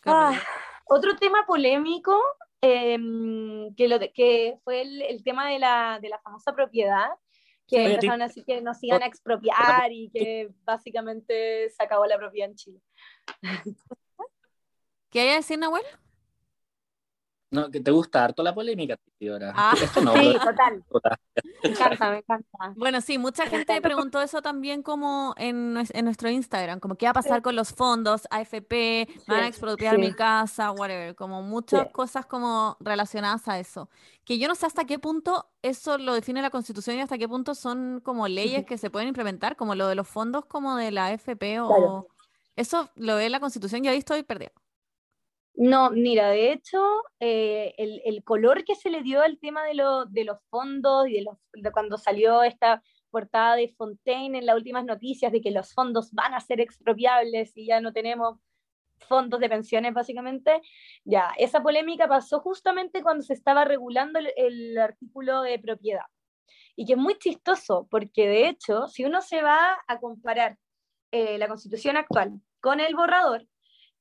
Ah, 0.07 0.41
otro 0.87 1.17
tema 1.17 1.45
polémico 1.47 2.19
em, 2.61 3.75
que, 3.75 3.89
lo 3.89 3.99
que 3.99 4.59
fue 4.65 4.83
el, 4.83 5.23
tema 5.25 5.51
de 5.51 5.59
la, 5.59 5.99
de 6.01 6.09
la, 6.09 6.19
famosa 6.21 6.55
propiedad, 6.55 7.09
que 7.67 7.95
empezaron 7.95 8.23
a 8.23 8.29
decir 8.29 8.45
que 8.45 8.61
nos 8.61 8.83
iban 8.83 9.03
a 9.03 9.07
expropiar 9.07 9.91
y 9.91 10.09
que 10.11 10.49
básicamente 10.65 11.69
se 11.71 11.83
acabó 11.83 12.07
la 12.07 12.19
propiedad 12.19 12.51
en 12.51 12.57
Chile. 12.57 12.81
¿Qué 15.17 15.21
hay 15.23 15.29
a 15.31 15.37
decir, 15.37 15.59
Nahuel? 15.59 15.83
No, 17.51 17.71
que 17.71 17.81
te 17.81 17.91
gusta 17.91 18.23
harto 18.23 18.43
la 18.43 18.55
polémica, 18.55 18.99
ahora. 19.31 19.51
Ah. 19.57 19.73
Esto 19.83 20.03
no, 20.03 20.13
Sí, 20.15 20.37
total. 20.45 20.85
Me 21.63 21.71
encanta, 21.71 22.11
me 22.11 22.19
encanta. 22.19 22.75
Bueno, 22.77 23.01
sí, 23.01 23.17
mucha 23.17 23.47
gente 23.47 23.81
preguntó 23.81 24.21
eso 24.21 24.43
también 24.43 24.83
como 24.83 25.33
en, 25.39 25.75
nues- 25.75 25.91
en 25.95 26.05
nuestro 26.05 26.29
Instagram, 26.29 26.81
como 26.81 26.97
qué 26.97 27.07
va 27.07 27.13
a 27.13 27.15
pasar 27.15 27.41
con 27.41 27.57
los 27.57 27.73
fondos, 27.73 28.29
AFP, 28.31 29.09
me 29.27 29.35
van 29.35 29.39
a 29.41 29.43
Sí, 29.45 29.49
expropiar 29.49 29.95
sí. 29.95 30.03
mi 30.03 30.13
casa, 30.13 30.71
whatever, 30.73 31.15
como 31.15 31.41
muchas 31.41 31.87
Sí. 31.87 31.93
cosas 31.95 32.27
como 32.27 32.77
relacionadas 32.81 33.49
a 33.49 33.59
eso. 33.59 33.89
Que 34.27 34.39
yo 34.39 34.49
no 34.49 34.55
sé 34.55 34.67
hasta 34.67 34.85
qué 34.85 34.99
punto 34.99 35.49
eso 35.63 35.97
lo 35.97 36.13
define 36.13 36.43
la 36.43 36.51
Constitución 36.51 36.97
y 36.97 37.01
hasta 37.01 37.17
qué 37.17 37.27
punto 37.27 37.55
son 37.55 38.01
como 38.05 38.29
leyes 38.29 38.67
que 38.67 38.77
se 38.77 38.91
pueden 38.91 39.09
implementar, 39.09 39.57
como 39.57 39.75
lo 39.75 39.89
de 39.89 39.95
los 39.95 40.07
fondos 40.07 40.45
como 40.45 40.77
de 40.77 40.91
la 40.91 41.07
AFP 41.07 41.61
o... 41.61 41.69
Claro. 41.69 42.07
Eso 42.55 42.91
lo 42.97 43.17
ve 43.17 43.31
la 43.31 43.41
Constitución 43.41 43.83
y 43.85 43.89
ahí 43.89 43.97
estoy 43.99 44.23
perdida. 44.25 44.53
No, 45.57 45.91
mira, 45.91 46.29
de 46.31 46.53
hecho, 46.53 46.79
eh, 47.19 47.75
el, 47.79 48.23
color 48.25 48.65
que 48.65 48.75
se 48.75 48.91
le 48.91 49.03
dio 49.03 49.23
al 49.23 49.39
tema 49.39 49.65
de, 49.65 49.75
lo- 49.75 50.05
de 50.05 50.25
los 50.25 50.39
fondos 50.51 51.09
y 51.09 51.15
de, 51.15 51.23
los, 51.23 51.39
de 51.55 51.73
cuando 51.73 51.97
salió 51.97 52.43
esta 52.43 52.83
portada 53.11 53.57
de 53.57 53.69
Fontaine 53.69 54.39
en 54.39 54.45
las 54.45 54.55
últimas 54.57 54.85
noticias 54.85 55.33
de 55.33 55.41
que 55.41 55.51
los 55.51 55.73
fondos 55.73 56.13
van 56.13 56.35
a 56.35 56.41
ser 56.41 56.61
expropiables 56.61 57.57
y 57.57 57.67
ya 57.67 57.81
no 57.81 57.93
tenemos 57.95 58.39
fondos 59.09 59.41
de 59.41 59.49
pensiones, 59.49 59.95
básicamente, 59.95 60.61
ya, 61.05 61.33
esa 61.39 61.63
polémica 61.63 62.07
pasó 62.07 62.41
justamente 62.41 63.03
cuando 63.03 63.23
se 63.23 63.33
estaba 63.33 63.65
regulando 63.65 64.19
el, 64.19 64.33
el 64.37 64.79
artículo 64.79 65.41
de 65.43 65.59
propiedad. 65.59 66.05
Y 66.75 66.85
que 66.85 66.93
es 66.93 66.99
muy 66.99 67.17
chistoso, 67.17 67.87
porque 67.91 68.29
de 68.29 68.49
hecho, 68.49 68.89
si 68.89 69.05
uno 69.07 69.23
se 69.23 69.41
va 69.43 69.79
a 69.87 70.01
comparar 70.01 70.59
eh, 71.13 71.39
la 71.39 71.49
constitución 71.49 71.97
actual 71.97 72.41
con 72.61 72.81
el 72.81 72.95
borrador, 72.95 73.47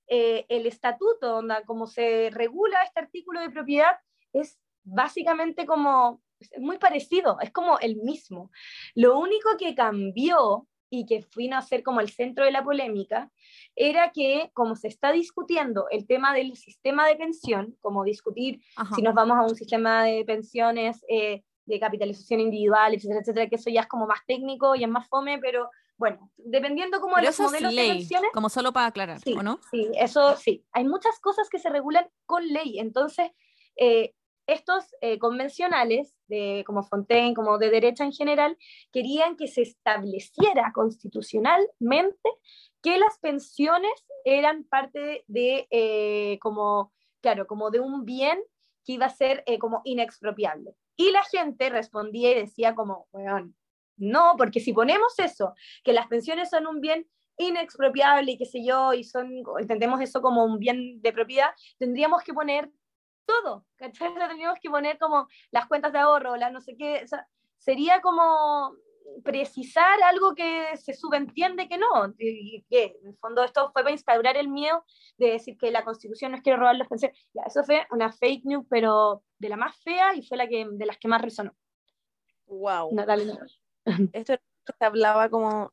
eh, 0.08 0.46
el 0.50 0.66
estatuto, 0.66 1.38
onda, 1.38 1.64
como 1.64 1.88
se 1.88 2.30
regula 2.32 2.84
este 2.84 3.00
artículo 3.00 3.42
de 3.42 3.50
propiedad, 3.50 3.98
es 4.34 4.60
básicamente 4.84 5.66
como, 5.66 6.22
muy 6.58 6.78
parecido, 6.78 7.38
es 7.42 7.52
como 7.52 7.80
el 7.80 7.98
mismo. 7.98 8.52
Lo 8.94 9.18
único 9.20 9.58
que 9.58 9.76
cambió 9.76 10.68
y 10.90 11.06
que 11.06 11.26
vino 11.36 11.58
a 11.58 11.62
ser 11.62 11.84
como 11.84 12.00
el 12.00 12.10
centro 12.10 12.46
de 12.46 12.52
la 12.52 12.64
polémica, 12.64 13.32
era 13.76 14.12
que 14.12 14.52
como 14.54 14.76
se 14.76 14.88
está 14.88 15.12
discutiendo 15.12 15.88
el 15.90 16.06
tema 16.08 16.34
del 16.34 16.56
sistema 16.56 17.08
de 17.08 17.16
pensión, 17.16 17.76
como 17.82 18.04
discutir 18.04 18.62
Ajá. 18.76 18.96
si 18.96 19.02
nos 19.02 19.14
vamos 19.14 19.38
a 19.38 19.44
un 19.44 19.56
sistema 19.56 20.04
de 20.04 20.24
pensiones 20.26 21.04
eh, 21.10 21.44
de 21.66 21.80
capitalización 21.80 22.40
individual, 22.40 22.94
etcétera, 22.94 23.22
etcétera, 23.22 23.50
que 23.50 23.56
eso 23.56 23.70
ya 23.70 23.82
es 23.82 23.88
como 23.88 24.08
más 24.08 24.20
técnico 24.26 24.76
y 24.76 24.84
es 24.84 24.90
más 24.90 25.08
fome, 25.08 25.40
pero 25.40 25.70
bueno, 25.98 26.32
dependiendo 26.38 27.00
como 27.00 27.16
de 27.16 27.24
los 27.24 27.40
modelos 27.40 27.72
de 27.72 27.76
ley, 27.76 27.90
pensiones, 28.00 28.32
como 28.34 28.50
solo 28.50 28.74
para 28.74 28.88
aclarar, 28.88 29.20
Sí, 29.22 29.34
¿o 29.34 29.44
no? 29.44 29.60
sí, 29.72 29.90
eso 29.96 30.36
sí. 30.36 30.66
Hay 30.74 30.84
muchas 30.84 31.20
cosas 31.20 31.50
que 31.50 31.60
se 31.60 31.70
regulan 31.70 32.08
con 32.26 32.46
ley. 32.48 32.80
Entonces, 32.80 33.32
eh, 33.78 34.14
estos 34.46 34.84
eh, 35.02 35.18
convencionales, 35.18 36.16
de, 36.28 36.64
como 36.68 36.84
Fontaine, 36.84 37.34
como 37.34 37.58
de 37.58 37.70
derecha 37.70 38.04
en 38.04 38.12
general, 38.12 38.58
querían 38.92 39.38
que 39.38 39.48
se 39.48 39.62
estableciera 39.62 40.72
constitucionalmente 40.74 42.30
que 42.82 43.00
las 43.00 43.18
pensiones 43.20 43.92
eran 44.26 44.66
parte 44.66 45.24
de, 45.28 45.68
eh, 45.72 46.38
como, 46.42 46.94
claro, 47.22 47.48
como 47.48 47.72
de 47.72 47.80
un 47.80 48.06
bien 48.06 48.40
que 48.84 48.94
iba 48.94 49.08
a 49.08 49.10
ser 49.10 49.44
como 49.60 49.82
inexpropiable. 49.84 50.76
Y 50.96 51.12
la 51.12 51.24
gente 51.24 51.70
respondía 51.70 52.32
y 52.32 52.36
decía 52.36 52.76
como, 52.76 53.08
bueno, 53.12 53.52
no, 53.98 54.36
porque 54.38 54.60
si 54.60 54.74
ponemos 54.74 55.18
eso, 55.20 55.54
que 55.84 55.94
las 55.94 56.08
pensiones 56.08 56.50
son 56.50 56.68
un 56.68 56.82
bien 56.82 57.08
inexpropiable 57.38 58.32
y 58.32 58.38
qué 58.38 58.46
sé 58.46 58.66
yo, 58.66 58.94
y 58.94 59.04
son, 59.04 59.32
entendemos 59.60 60.02
eso 60.02 60.22
como 60.22 60.46
un 60.46 60.60
bien 60.60 61.02
de 61.02 61.14
propiedad, 61.14 61.50
tendríamos 61.78 62.24
que 62.24 62.34
poner 62.34 62.72
todo, 63.26 63.66
¿cachai? 63.76 64.14
Tendríamos 64.14 64.60
que 64.62 64.70
poner 64.70 64.98
como 64.98 65.28
las 65.52 65.68
cuentas 65.68 65.92
de 65.92 66.00
ahorro, 66.00 66.36
las 66.38 66.52
no 66.52 66.62
sé 66.62 66.76
qué, 66.78 67.02
o 67.04 67.08
sea, 67.08 67.28
sería 67.58 68.02
como 68.02 68.76
precisar 69.24 70.02
algo 70.04 70.36
que 70.36 70.76
se 70.78 70.94
subentiende 70.94 71.68
que 71.68 71.78
no, 71.78 72.14
y, 72.18 72.64
que 72.70 72.98
en 73.02 73.10
el 73.10 73.18
fondo 73.18 73.44
esto 73.44 73.72
fue 73.72 73.84
para 73.84 73.92
instaurar 73.92 74.38
el 74.38 74.48
miedo 74.48 74.84
de 75.18 75.32
decir 75.32 75.58
que 75.58 75.72
la 75.72 75.84
constitución 75.84 76.32
nos 76.32 76.42
quiere 76.42 76.58
robar 76.58 76.76
las 76.76 76.88
pensiones. 76.88 77.18
Ya, 77.34 77.44
eso 77.44 77.64
fue 77.64 77.86
una 77.92 78.12
fake 78.12 78.46
news, 78.46 78.66
pero 78.70 79.24
de 79.40 79.50
la 79.50 79.58
más 79.58 79.76
fea 79.84 80.16
y 80.16 80.22
fue 80.22 80.38
la 80.38 80.48
que, 80.48 80.68
de 80.70 80.86
las 80.86 80.98
que 80.98 81.08
más 81.08 81.22
resonó. 81.22 81.56
Wow. 82.48 82.94
Natalia. 82.94 83.38
Esto 84.14 84.34
era 84.34 84.42
lo 84.44 84.74
que 84.74 84.78
se 84.78 84.86
hablaba 84.86 85.30
como, 85.30 85.72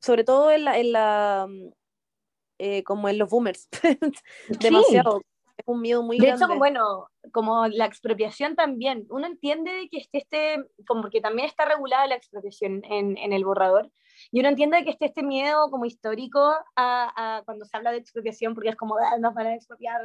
sobre 0.00 0.24
todo 0.24 0.50
en 0.50 0.64
la, 0.64 0.78
en 0.78 0.92
la 0.92 1.46
mm, 1.48 1.70
eh, 2.58 2.82
como 2.84 3.08
en 3.08 3.18
los 3.18 3.28
boomers, 3.28 3.68
demasiado, 4.60 5.20
un 5.66 5.80
miedo 5.82 6.02
muy 6.02 6.18
De 6.18 6.28
grande. 6.28 6.30
hecho, 6.30 6.56
bueno, 6.56 7.08
como 7.32 7.66
la 7.68 7.84
expropiación 7.84 8.56
también, 8.56 9.06
uno 9.10 9.26
entiende 9.26 9.70
de 9.72 9.88
que 9.90 9.98
esté 9.98 10.18
este, 10.18 10.56
como 10.86 11.10
que 11.10 11.20
también 11.20 11.46
está 11.46 11.66
regulada 11.66 12.06
la 12.06 12.14
expropiación 12.14 12.82
en, 12.84 13.18
en 13.18 13.32
el 13.34 13.44
borrador, 13.44 13.92
y 14.32 14.40
uno 14.40 14.48
entiende 14.48 14.82
que 14.84 14.90
esté 14.90 15.06
este 15.06 15.22
miedo 15.22 15.68
como 15.70 15.84
histórico 15.84 16.40
a, 16.74 17.36
a 17.38 17.42
cuando 17.44 17.66
se 17.66 17.76
habla 17.76 17.92
de 17.92 17.98
expropiación, 17.98 18.54
porque 18.54 18.70
es 18.70 18.76
como, 18.76 18.96
"Ah, 18.96 19.18
nos 19.18 19.34
van 19.34 19.48
a 19.48 19.54
expropiar 19.54 20.00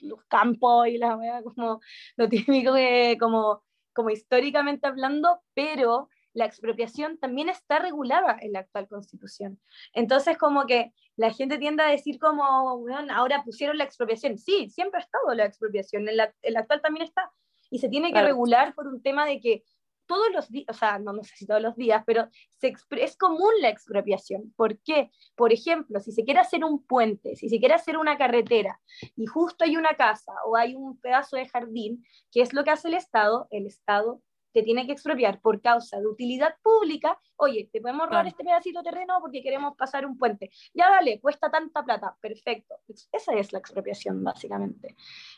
los 0.00 0.24
campos 0.28 0.88
y 0.88 0.98
la 0.98 1.16
wea", 1.16 1.42
como 1.42 1.80
lo 2.16 2.28
típico 2.64 2.74
que, 2.74 3.16
como, 3.20 3.62
como 3.94 4.10
históricamente 4.10 4.86
hablando, 4.88 5.42
pero 5.54 6.08
la 6.36 6.44
expropiación 6.44 7.18
también 7.18 7.48
está 7.48 7.78
regulada 7.78 8.36
en 8.40 8.52
la 8.52 8.60
actual 8.60 8.86
constitución. 8.88 9.58
Entonces, 9.94 10.36
como 10.36 10.66
que 10.66 10.92
la 11.16 11.32
gente 11.32 11.56
tiende 11.58 11.82
a 11.82 11.88
decir 11.88 12.18
como, 12.18 12.74
"Weón, 12.74 13.10
ahora 13.10 13.42
pusieron 13.42 13.78
la 13.78 13.84
expropiación. 13.84 14.36
Sí, 14.38 14.68
siempre 14.68 15.00
ha 15.00 15.02
estado 15.04 15.34
la 15.34 15.46
expropiación, 15.46 16.08
en 16.08 16.16
la, 16.18 16.34
en 16.42 16.52
la 16.52 16.60
actual 16.60 16.82
también 16.82 17.04
está. 17.06 17.32
Y 17.70 17.78
se 17.78 17.88
tiene 17.88 18.08
que 18.08 18.12
Claro. 18.12 18.28
regular 18.28 18.74
por 18.74 18.86
un 18.86 19.02
tema 19.02 19.24
de 19.26 19.40
que 19.40 19.64
todos 20.06 20.30
los 20.32 20.48
días, 20.50 20.66
o 20.68 20.72
sea, 20.74 20.98
no, 21.00 21.12
no 21.12 21.24
sé 21.24 21.34
si 21.36 21.46
todos 21.46 21.60
los 21.62 21.74
días, 21.74 22.04
pero 22.06 22.28
se 22.60 22.74
es 22.90 23.16
común 23.16 23.50
la 23.60 23.70
expropiación. 23.70 24.52
¿Por 24.56 24.78
qué? 24.82 25.10
Por 25.34 25.52
ejemplo, 25.52 25.98
si 26.00 26.12
se 26.12 26.22
quiere 26.22 26.38
hacer 26.40 26.64
un 26.64 26.84
puente, 26.86 27.34
si 27.34 27.48
se 27.48 27.58
quiere 27.58 27.74
hacer 27.74 27.96
una 27.98 28.16
carretera 28.16 28.80
y 29.16 29.26
justo 29.26 29.64
hay 29.64 29.76
una 29.76 29.94
casa 29.96 30.32
o 30.46 30.54
hay 30.54 30.76
un 30.76 31.00
pedazo 31.00 31.36
de 31.36 31.48
jardín, 31.48 32.04
¿qué 32.30 32.42
es 32.42 32.52
lo 32.52 32.62
que 32.62 32.70
hace 32.70 32.86
el 32.88 32.94
Estado? 32.94 33.48
El 33.50 33.66
Estado 33.66 34.22
te 34.56 34.62
tiene 34.62 34.86
que 34.86 34.92
expropiar 34.92 35.38
por 35.42 35.60
causa 35.60 36.00
de 36.00 36.06
utilidad 36.06 36.54
pública. 36.62 37.20
Oye, 37.36 37.68
te 37.70 37.78
podemos 37.78 38.06
robar 38.06 38.22
Claro. 38.22 38.28
este 38.28 38.42
pedacito 38.42 38.78
de 38.82 38.90
terreno 38.90 39.18
porque 39.20 39.42
queremos 39.42 39.76
pasar 39.76 40.06
un 40.06 40.16
puente. 40.16 40.48
Ya 40.72 40.88
dale, 40.88 41.20
cuesta 41.20 41.50
tanta 41.50 41.84
plata. 41.84 42.16
Perfecto. 42.22 42.74
Esa 43.12 43.34
es 43.34 43.52
la 43.52 43.58
expropiación, 43.58 44.24
básicamente. 44.24 44.96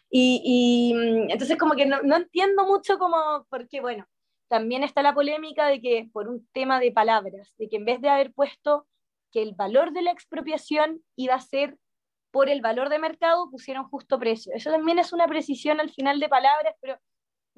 Y, 0.08 0.40
y, 0.44 0.94
mm, 0.94 1.30
entonces 1.32 1.56
como 1.58 1.74
que 1.74 1.84
no, 1.84 2.00
no 2.02 2.14
entiendo 2.14 2.64
mucho 2.64 2.96
como, 2.96 3.44
porque 3.50 3.80
bueno, 3.80 4.06
también 4.46 4.84
está 4.84 5.02
la 5.02 5.12
polémica 5.12 5.66
de 5.66 5.80
que 5.80 6.08
por 6.12 6.28
un 6.28 6.46
tema 6.52 6.78
de 6.78 6.92
palabras, 6.92 7.52
de 7.58 7.68
que 7.68 7.74
en 7.78 7.86
vez 7.86 8.00
de 8.00 8.10
haber 8.10 8.32
puesto 8.32 8.86
que 9.32 9.42
el 9.42 9.54
valor 9.56 9.90
de 9.90 10.02
la 10.02 10.12
expropiación 10.12 11.02
iba 11.16 11.34
a 11.34 11.40
ser 11.40 11.76
por 12.30 12.48
el 12.48 12.60
valor 12.60 12.88
de 12.88 13.00
mercado, 13.00 13.50
pusieron 13.50 13.88
justo 13.88 14.16
precio. 14.16 14.52
Eso 14.54 14.70
también 14.70 15.00
es 15.00 15.12
una 15.12 15.26
precisión 15.26 15.80
al 15.80 15.90
final 15.90 16.20
de 16.20 16.28
palabras, 16.28 16.76
pero 16.80 17.00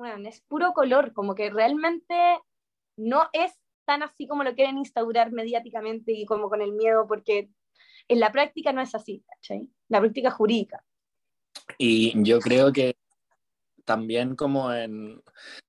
bueno, 0.01 0.29
es 0.29 0.41
puro 0.41 0.73
color, 0.73 1.13
como 1.13 1.35
que 1.35 1.51
realmente 1.51 2.15
no 2.97 3.29
es 3.35 3.53
tan 3.85 4.03
así 4.03 4.27
como 4.27 4.45
lo 4.45 4.55
quieren 4.55 4.79
instaurar 4.79 5.31
mediáticamente 5.31 6.13
y 6.13 6.25
como 6.25 6.49
con 6.49 6.63
el 6.63 6.73
miedo, 6.73 7.07
porque 7.07 7.51
en 8.09 8.19
la 8.19 8.33
práctica 8.33 8.73
no 8.73 8.81
es 8.81 8.95
así, 8.95 9.23
¿cachai? 9.29 9.69
La 9.89 10.01
práctica 10.01 10.31
jurídica. 10.31 10.83
Y 11.77 12.15
yo 12.25 12.41
creo 12.41 12.73
que 12.73 12.97
también 13.85 14.37
como 14.37 14.73
en, 14.73 15.23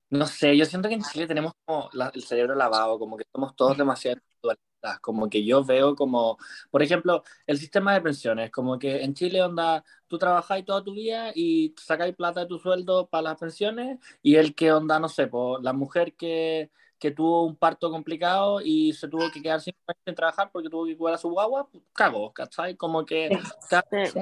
no 0.10 0.28
sé, 0.28 0.56
yo 0.56 0.64
siento 0.64 0.88
que 0.88 0.96
en 0.96 1.04
Chile 1.04 1.28
tenemos 1.28 1.52
como 1.66 1.90
la- 1.92 2.12
el 2.14 2.24
cerebro 2.24 2.56
lavado, 2.56 2.98
como 3.00 3.18
que 3.18 3.26
somos 3.34 3.54
todos 3.56 3.78
demasiado 3.78 4.18
individualistas, 4.18 4.71
como 5.02 5.30
que 5.30 5.44
yo 5.44 5.64
veo 5.64 5.96
como, 5.96 6.38
por 6.70 6.82
ejemplo, 6.82 7.24
el 7.48 7.58
sistema 7.58 7.94
de 7.94 8.02
pensiones, 8.02 8.52
como 8.52 8.80
que 8.80 9.04
en 9.04 9.14
Chile 9.14 9.42
onda, 9.42 9.84
tú 10.08 10.18
trabajáis 10.18 10.66
toda 10.66 10.84
tu 10.84 10.94
vida 10.94 11.32
y 11.36 11.74
sacáis 11.78 12.16
plata 12.16 12.42
de 12.42 12.48
tu 12.48 12.60
sueldo 12.60 13.08
para 13.08 13.24
las 13.24 13.40
pensiones 13.40 14.00
y 14.22 14.36
el 14.36 14.56
que 14.56 14.72
onda, 14.72 15.00
no 15.00 15.10
sé, 15.10 15.28
por 15.28 15.64
la 15.64 15.74
mujer 15.74 16.14
que, 16.14 16.72
que 16.98 17.12
tuvo 17.12 17.46
un 17.46 17.56
parto 17.56 17.90
complicado 17.90 18.62
y 18.62 18.94
se 18.94 19.08
tuvo 19.08 19.32
que 19.32 19.42
quedar 19.42 19.62
sin, 19.62 19.74
sin 20.06 20.16
trabajar 20.16 20.50
porque 20.52 20.70
tuvo 20.70 20.86
que 20.86 20.98
cuidar 20.98 21.16
a 21.16 21.20
su 21.20 21.30
guagua, 21.30 21.68
pues, 21.70 21.84
cagó, 21.94 22.34
¿cachai? 22.34 22.76
Como 22.76 23.06
que 23.06 23.30
Sí. 23.70 24.22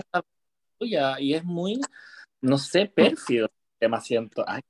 suya 0.77 1.19
y 1.19 1.33
es 1.33 1.43
muy, 1.43 1.79
no 2.41 2.57
sé, 2.57 2.85
pérfido 2.85 3.45
el 3.47 3.51
tema 3.79 3.99
siento. 4.01 4.43
Ay. 4.47 4.61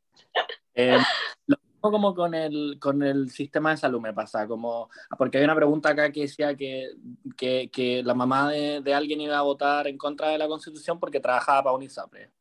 Eh, 0.74 0.98
lo 1.46 1.58
como 1.82 2.14
con 2.14 2.34
el, 2.34 2.78
con 2.80 3.02
el 3.04 3.30
sistema 3.30 3.72
de 3.72 3.78
salud 3.78 4.02
me 4.02 4.14
pasa, 4.14 4.48
como, 4.48 4.90
porque 5.18 5.38
hay 5.38 5.44
una 5.44 5.56
pregunta 5.56 5.90
acá 5.90 6.12
que 6.12 6.22
decía 6.22 6.56
que, 6.56 6.92
que, 7.38 7.70
que 7.72 8.04
la 8.04 8.14
mamá 8.14 8.50
de, 8.50 8.82
de 8.82 8.94
alguien 8.94 9.22
iba 9.22 9.38
a 9.38 9.44
votar 9.44 9.88
en 9.88 9.98
contra 9.98 10.30
de 10.30 10.38
la 10.38 10.48
constitución 10.48 11.00
porque 11.00 11.20
trabajaba 11.20 11.64
para 11.64 11.76
UNISAPRE. 11.76 12.32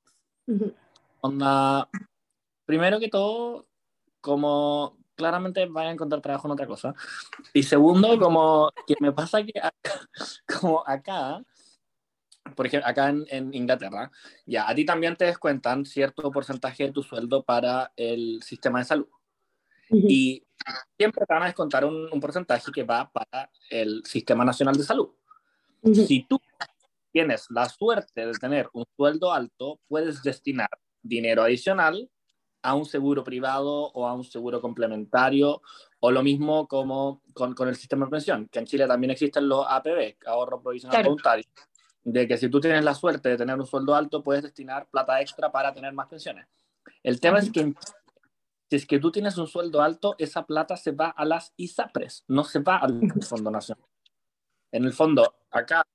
Onda, 1.20 1.88
primero 2.64 2.98
que 3.00 3.08
todo, 3.08 3.66
como 4.20 4.96
claramente 5.18 5.66
van 5.66 5.88
a 5.88 5.90
encontrar 5.90 6.22
trabajo 6.22 6.46
en 6.48 6.52
otra 6.52 6.66
cosa. 6.66 6.94
Y 7.52 7.64
segundo, 7.64 8.18
como 8.18 8.70
que 8.86 8.94
me 9.00 9.12
pasa 9.12 9.42
que 9.42 9.58
acá, 9.58 10.08
como 10.60 10.82
acá, 10.86 11.42
por 12.54 12.66
ejemplo, 12.66 12.88
acá 12.88 13.10
en, 13.10 13.26
en, 13.28 13.52
Inglaterra, 13.52 14.10
ya, 14.46 14.68
a 14.68 14.74
ti 14.74 14.86
también 14.86 15.16
te 15.16 15.26
descuentan 15.26 15.84
cierto 15.84 16.30
porcentaje 16.30 16.84
de 16.84 16.92
tu 16.92 17.02
sueldo 17.02 17.42
para 17.42 17.92
el 17.96 18.40
sistema 18.42 18.78
de 18.78 18.84
salud. 18.84 19.08
Y 19.90 20.44
siempre 20.96 21.24
te 21.26 21.34
van 21.34 21.44
a 21.44 21.46
descontar 21.46 21.84
un, 21.84 22.08
un, 22.12 22.20
porcentaje 22.20 22.70
que 22.72 22.82
va 22.82 23.10
para 23.10 23.50
el 23.70 24.02
Sistema 24.04 24.44
Nacional 24.44 24.76
de 24.76 24.82
Salud. 24.82 25.10
Si 25.94 26.24
tú 26.24 26.40
tienes 27.12 27.46
la 27.50 27.68
suerte 27.68 28.26
de 28.26 28.32
tener 28.32 28.68
un 28.72 28.84
sueldo 28.96 29.32
alto, 29.32 29.80
puedes 29.88 30.22
destinar 30.22 30.68
dinero 31.02 31.42
adicional 31.42 32.10
a 32.62 32.74
un 32.74 32.84
seguro 32.84 33.24
privado 33.24 33.90
o 33.92 34.06
a 34.06 34.14
un 34.14 34.24
seguro 34.24 34.60
complementario, 34.60 35.62
o 36.00 36.10
lo 36.10 36.22
mismo 36.22 36.66
como 36.66 37.22
con, 37.32 37.54
con 37.54 37.68
el 37.68 37.76
sistema 37.76 38.06
de 38.06 38.10
pensión, 38.10 38.48
que 38.50 38.58
en 38.58 38.66
Chile 38.66 38.86
también 38.86 39.10
existen 39.10 39.48
los 39.48 39.64
APB, 39.68 40.16
ahorro 40.26 40.60
provisional 40.60 40.96
claro. 40.96 41.10
voluntario, 41.10 41.44
de 42.02 42.26
que 42.26 42.36
si 42.36 42.48
tú 42.48 42.60
tienes 42.60 42.84
la 42.84 42.94
suerte 42.94 43.28
de 43.28 43.36
tener 43.36 43.56
un 43.56 43.66
sueldo 43.66 43.94
alto, 43.94 44.22
puedes 44.22 44.42
destinar 44.42 44.88
plata 44.90 45.20
extra 45.20 45.52
para 45.52 45.72
tener 45.72 45.92
más 45.92 46.08
pensiones. 46.08 46.46
El 47.02 47.20
tema 47.20 47.38
es 47.38 47.50
que 47.50 47.72
si 48.68 48.76
es 48.76 48.86
que 48.86 48.98
tú 48.98 49.10
tienes 49.10 49.38
un 49.38 49.46
sueldo 49.46 49.80
alto, 49.80 50.14
esa 50.18 50.44
plata 50.44 50.76
se 50.76 50.92
va 50.92 51.08
a 51.08 51.24
las 51.24 51.54
ISAPRES, 51.56 52.24
no 52.28 52.44
se 52.44 52.60
va 52.60 52.76
al 52.76 53.00
Fondo 53.22 53.50
Nacional. 53.50 53.84
En 54.70 54.84
el 54.84 54.92
fondo, 54.92 55.36
acá 55.50 55.86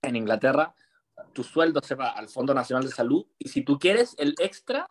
en 0.00 0.16
Inglaterra, 0.16 0.74
tu 1.32 1.44
sueldo 1.44 1.80
se 1.82 1.94
va 1.94 2.10
al 2.10 2.28
Fondo 2.28 2.54
Nacional 2.54 2.84
de 2.84 2.90
Salud 2.90 3.26
y 3.38 3.48
si 3.48 3.62
tú 3.62 3.78
quieres 3.78 4.14
el 4.18 4.34
extra, 4.38 4.88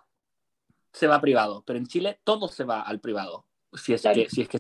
se 0.92 1.08
va 1.08 1.20
privado. 1.20 1.64
Pero 1.66 1.80
en 1.80 1.88
Chile 1.88 2.22
todo 2.24 2.48
se 2.48 2.64
va 2.64 2.82
al 2.82 3.00
privado, 3.00 3.48
si 3.74 3.94
es 3.94 4.04
que, 4.04 4.30
si 4.30 4.42
es 4.42 4.50
que 4.50 4.60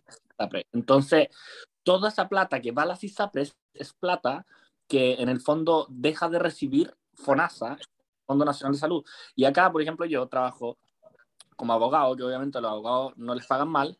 Entonces, 0.71 1.27
toda 1.83 2.09
esa 2.09 2.27
plata 2.27 2.59
que 2.61 2.71
va 2.71 2.83
a 2.83 2.87
las 2.87 3.03
ISAPRES 3.03 3.55
es 3.73 3.93
plata 3.93 4.47
que 4.87 5.13
en 5.21 5.29
el 5.29 5.39
fondo 5.39 5.85
deja 5.89 6.29
de 6.29 6.39
recibir 6.39 6.95
FONASA, 7.13 7.77
Fondo 8.25 8.45
Nacional 8.45 8.73
de 8.73 8.79
Salud. 8.79 9.05
Y 9.35 9.45
acá, 9.45 9.71
por 9.71 9.81
ejemplo, 9.81 10.05
yo 10.05 10.27
trabajo 10.27 10.77
como 11.55 11.73
abogado, 11.73 12.15
que 12.15 12.23
obviamente 12.23 12.57
a 12.57 12.61
los 12.61 12.71
abogados 12.71 13.13
no 13.17 13.35
les 13.35 13.45
pagan 13.47 13.69
mal, 13.69 13.97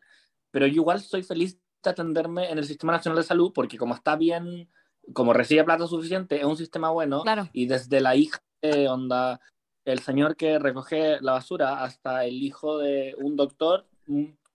pero 0.50 0.66
yo 0.66 0.74
igual 0.74 1.00
soy 1.00 1.22
feliz 1.22 1.58
de 1.82 1.90
atenderme 1.90 2.50
en 2.50 2.58
el 2.58 2.64
Sistema 2.64 2.92
Nacional 2.92 3.18
de 3.18 3.24
Salud 3.24 3.52
porque 3.54 3.78
como 3.78 3.94
está 3.94 4.16
bien 4.16 4.68
como 5.12 5.32
recibe 5.32 5.64
plata 5.64 5.86
suficiente, 5.86 6.38
es 6.38 6.44
un 6.44 6.56
sistema 6.56 6.90
bueno. 6.90 7.22
Claro. 7.22 7.48
Y 7.52 7.66
desde 7.66 8.00
la 8.00 8.16
hija 8.16 8.40
de 8.62 8.88
onda, 8.88 9.40
el 9.84 9.98
señor 9.98 10.36
que 10.36 10.58
recoge 10.58 11.20
la 11.20 11.32
basura, 11.32 11.84
hasta 11.84 12.24
el 12.24 12.42
hijo 12.42 12.78
de 12.78 13.14
un 13.18 13.36
doctor, 13.36 13.86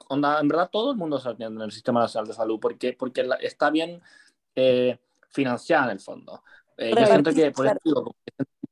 onda, 0.08 0.40
en 0.40 0.48
verdad 0.48 0.70
todo 0.72 0.92
el 0.92 0.98
mundo 0.98 1.20
se 1.20 1.30
atiende 1.30 1.58
en 1.58 1.66
el 1.66 1.72
Sistema 1.72 2.02
Nacional 2.02 2.28
de 2.28 2.34
Salud 2.34 2.60
porque, 2.60 2.94
porque 2.94 3.24
la, 3.24 3.36
está 3.36 3.70
bien 3.70 4.02
eh, 4.56 4.98
financiada 5.30 5.86
en 5.86 5.92
el 5.92 6.00
fondo. 6.00 6.44
Eh, 6.78 6.94
yo 6.98 7.06
siento 7.06 7.34
que, 7.34 7.52
por 7.52 7.68
eso 7.68 8.16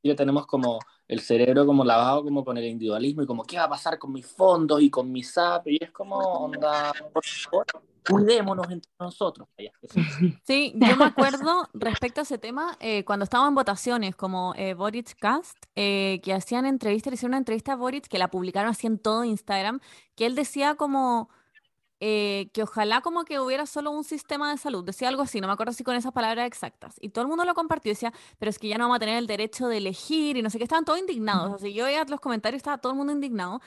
digo, 0.04 0.16
tenemos 0.16 0.46
como 0.46 0.80
el 1.08 1.22
cerebro 1.22 1.66
como 1.66 1.84
lavado 1.86 2.24
como 2.24 2.44
con 2.44 2.58
el 2.58 2.66
individualismo 2.66 3.24
y 3.24 3.26
como 3.26 3.44
qué 3.44 3.58
va 3.58 3.64
a 3.64 3.70
pasar 3.70 3.98
con 3.98 4.12
mis 4.12 4.28
fondos 4.28 4.82
y 4.82 4.90
con 4.90 5.12
mi 5.12 5.24
SAP 5.24 5.68
y 5.68 5.84
es 5.84 5.92
como 5.92 6.18
onda 6.18 6.94
por 7.14 7.26
favor 7.26 7.66
cuidémonos 8.08 8.70
entre 8.72 8.92
nosotros. 9.00 9.48
Sí 10.46 10.74
yo 10.76 10.96
me 10.96 11.06
acuerdo 11.06 11.70
respecto 11.74 12.22
a 12.22 12.24
ese 12.24 12.38
tema 12.38 12.78
eh, 12.80 13.04
cuando 13.06 13.24
estaban 13.24 13.56
votaciones 13.56 14.16
como 14.16 14.54
eh, 14.56 14.74
Boric 14.74 15.18
Cast 15.18 15.58
eh, 15.76 16.20
que 16.24 16.34
hacían 16.34 16.66
entrevistas 16.66 17.12
le 17.12 17.16
hicieron 17.16 17.32
una 17.32 17.40
entrevista 17.40 17.74
a 17.74 17.76
Boric 17.76 18.08
que 18.08 18.18
la 18.18 18.30
publicaron 18.30 18.72
así 18.72 18.88
en 18.88 19.00
todo 19.00 19.24
Instagram 19.24 19.80
que 20.16 20.26
él 20.26 20.36
decía 20.36 20.76
como 20.76 21.30
eh, 22.00 22.50
que 22.54 22.64
ojalá 22.64 23.02
como 23.02 23.26
que 23.26 23.40
hubiera 23.40 23.66
solo 23.66 23.92
un 23.92 24.04
sistema 24.04 24.52
de 24.52 24.58
salud, 24.58 24.84
decía 24.84 25.08
algo 25.08 25.24
así, 25.24 25.42
no 25.42 25.48
me 25.48 25.54
acuerdo 25.54 25.74
si 25.74 25.84
con 25.84 25.96
esas 25.96 26.12
palabras 26.12 26.46
exactas, 26.48 26.96
y 27.02 27.10
todo 27.10 27.24
el 27.24 27.28
mundo 27.28 27.46
lo 27.46 27.54
compartió, 27.56 27.92
decía, 27.92 28.14
pero 28.38 28.50
es 28.50 28.60
que 28.60 28.68
ya 28.68 28.78
no 28.78 28.86
vamos 28.86 28.98
a 28.98 29.00
tener 29.00 29.18
el 29.18 29.28
derecho 29.28 29.68
de 29.68 29.78
elegir, 29.78 30.38
y 30.38 30.42
no 30.42 30.50
sé 30.50 30.58
qué, 30.58 30.64
estaban 30.64 30.86
todos 30.86 31.00
indignados, 31.00 31.54
así 31.54 31.74
yo 31.74 31.86
veía 31.86 32.04
los 32.06 32.20
comentarios, 32.20 32.60
estaba 32.60 32.78
todo 32.78 32.92
el 32.92 32.98
mundo 32.98 33.14
indignado, 33.14 33.62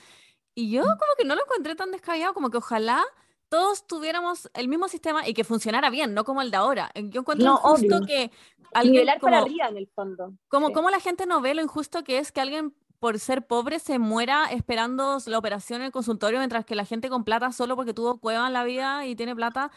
y 0.54 0.70
yo 0.70 0.82
como 0.82 1.14
que 1.16 1.24
no 1.24 1.34
lo 1.34 1.42
encontré 1.42 1.74
tan 1.74 1.90
descabellado, 1.90 2.34
como 2.34 2.50
que 2.50 2.58
ojalá 2.58 3.04
todos 3.50 3.86
tuviéramos 3.86 4.48
el 4.54 4.68
mismo 4.68 4.88
sistema 4.88 5.26
y 5.28 5.34
que 5.34 5.44
funcionara 5.44 5.90
bien, 5.90 6.14
no 6.14 6.24
como 6.24 6.40
el 6.40 6.50
de 6.50 6.56
ahora. 6.56 6.90
Yo 6.94 7.22
encuentro 7.22 7.46
no, 7.46 7.56
obvio. 7.56 8.00
que 8.06 8.30
alguien 8.72 8.92
Nivelar 8.92 9.18
como, 9.18 9.32
para 9.32 9.42
arriba 9.42 9.68
en 9.68 9.76
el 9.76 9.88
fondo. 9.88 10.34
Como, 10.48 10.68
sí. 10.68 10.72
como 10.72 10.88
la 10.88 11.00
gente 11.00 11.26
no 11.26 11.40
ve 11.40 11.54
lo 11.54 11.62
injusto 11.62 12.04
que 12.04 12.18
es 12.18 12.30
que 12.30 12.40
alguien 12.40 12.74
por 13.00 13.18
ser 13.18 13.46
pobre 13.46 13.78
se 13.80 13.98
muera 13.98 14.46
esperando 14.52 15.18
la 15.26 15.38
operación 15.38 15.80
en 15.80 15.86
el 15.86 15.92
consultorio, 15.92 16.38
mientras 16.38 16.64
que 16.64 16.74
la 16.74 16.84
gente 16.84 17.08
con 17.08 17.24
plata 17.24 17.50
solo 17.52 17.74
porque 17.76 17.94
tuvo 17.94 18.18
cueva 18.20 18.46
en 18.46 18.52
la 18.52 18.64
vida 18.64 19.06
y 19.06 19.16
tiene 19.16 19.34
plata, 19.34 19.72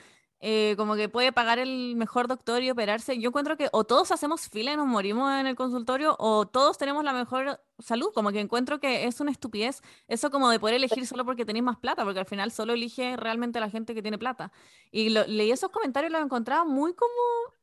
eh, 0.45 0.75
como 0.75 0.95
que 0.95 1.07
puede 1.07 1.31
pagar 1.31 1.57
el 1.57 1.95
mejor 1.95 2.27
doctor 2.27 2.61
y 2.63 2.69
operarse. 2.69 3.17
Yo 3.17 3.29
encuentro 3.29 3.55
que 3.55 3.69
o 3.71 3.85
todos 3.85 4.11
hacemos 4.11 4.49
fila 4.49 4.73
y 4.73 4.75
nos 4.75 4.87
morimos 4.87 5.31
en 5.39 5.47
el 5.47 5.55
consultorio, 5.55 6.17
o 6.19 6.45
todos 6.45 6.77
tenemos 6.77 7.05
la 7.05 7.13
mejor 7.13 7.61
salud. 7.79 8.11
Como 8.13 8.29
que 8.33 8.41
encuentro 8.41 8.81
que 8.81 9.05
es 9.05 9.21
una 9.21 9.31
estupidez 9.31 9.81
eso 10.09 10.31
como 10.31 10.49
de 10.49 10.59
poder 10.59 10.75
elegir 10.75 11.07
solo 11.07 11.23
porque 11.23 11.45
tenéis 11.45 11.63
más 11.63 11.77
plata, 11.77 12.03
porque 12.03 12.19
al 12.19 12.25
final 12.25 12.51
solo 12.51 12.73
elige 12.73 13.15
realmente 13.15 13.61
la 13.61 13.69
gente 13.69 13.95
que 13.95 14.01
tiene 14.01 14.17
plata. 14.17 14.51
Y 14.91 15.11
lo, 15.11 15.25
leí 15.27 15.49
esos 15.49 15.69
comentarios 15.69 16.09
y 16.09 16.13
los 16.13 16.21
encontraba 16.21 16.65
muy 16.65 16.93
como, 16.93 17.13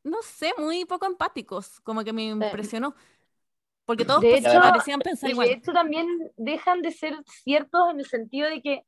no 0.04 0.22
sé, 0.22 0.54
muy 0.56 0.86
poco 0.86 1.04
empáticos, 1.04 1.80
como 1.80 2.02
que 2.02 2.14
me 2.14 2.24
impresionó. 2.28 2.94
Porque 3.90 4.04
todos 4.04 4.20
de 4.20 4.36
hecho, 4.36 4.60
parecían 4.60 5.00
pensar 5.00 5.30
igual. 5.30 5.48
De 5.48 5.54
hecho, 5.54 5.72
también 5.72 6.06
dejan 6.36 6.80
de 6.80 6.92
ser 6.92 7.14
ciertos 7.26 7.90
en 7.90 7.98
el 7.98 8.06
sentido 8.06 8.48
de 8.48 8.62
que, 8.62 8.84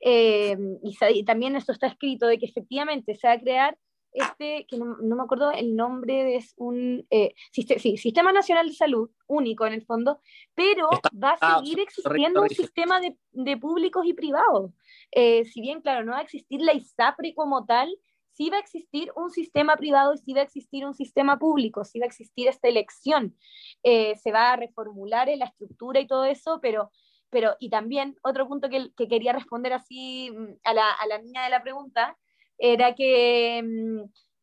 eh, 0.00 0.56
y, 0.82 0.96
y, 1.14 1.24
también 1.24 1.56
esto 1.56 1.72
está 1.72 1.86
escrito, 1.88 2.26
de 2.26 2.38
que 2.38 2.46
efectivamente 2.46 3.14
se 3.14 3.26
va 3.26 3.34
a 3.34 3.40
crear 3.40 3.76
este, 4.16 4.66
que 4.66 4.78
no, 4.78 4.96
no 4.96 5.14
me 5.14 5.22
acuerdo 5.22 5.50
el 5.52 5.76
nombre, 5.76 6.36
es 6.36 6.54
un 6.56 7.06
eh, 7.10 7.34
sistema, 7.52 7.78
sí, 7.78 7.98
Sistema 7.98 8.32
Nacional 8.32 8.66
de 8.66 8.72
Salud, 8.72 9.10
único 9.26 9.66
en 9.66 9.74
el 9.74 9.84
fondo, 9.84 10.20
pero 10.54 10.88
va 11.22 11.36
a 11.38 11.58
seguir 11.58 11.80
existiendo 11.80 12.40
un 12.40 12.48
sistema 12.48 12.98
de, 12.98 13.14
de 13.32 13.56
públicos 13.58 14.06
y 14.06 14.14
privados. 14.14 14.72
Eh, 15.12 15.44
si 15.44 15.60
bien, 15.60 15.82
claro, 15.82 16.02
no 16.02 16.12
va 16.12 16.20
a 16.20 16.22
existir 16.22 16.62
la 16.62 16.72
ISAPRE 16.72 17.34
como 17.34 17.66
tal, 17.66 17.94
sí 18.36 18.50
va 18.50 18.58
a 18.58 18.60
existir 18.60 19.10
un 19.16 19.30
sistema 19.30 19.76
privado 19.76 20.12
y 20.14 20.18
sí 20.18 20.34
va 20.34 20.40
a 20.40 20.44
existir 20.44 20.84
un 20.84 20.94
sistema 20.94 21.38
público, 21.38 21.84
sí 21.84 21.98
va 21.98 22.04
a 22.04 22.08
existir 22.08 22.48
esta 22.48 22.68
elección, 22.68 23.34
eh, 23.82 24.14
se 24.16 24.30
va 24.30 24.52
a 24.52 24.56
reformular 24.56 25.28
en 25.28 25.38
la 25.38 25.46
estructura 25.46 26.00
y 26.00 26.06
todo 26.06 26.24
eso, 26.26 26.58
pero, 26.60 26.90
pero 27.30 27.56
y 27.58 27.70
también 27.70 28.16
otro 28.22 28.46
punto 28.46 28.68
que, 28.68 28.90
que 28.96 29.08
quería 29.08 29.32
responder 29.32 29.72
así 29.72 30.30
a 30.64 30.74
la, 30.74 30.90
a 30.90 31.06
la, 31.06 31.18
niña 31.18 31.44
de 31.44 31.50
la 31.50 31.62
pregunta, 31.62 32.18
era 32.58 32.94
que, 32.94 33.64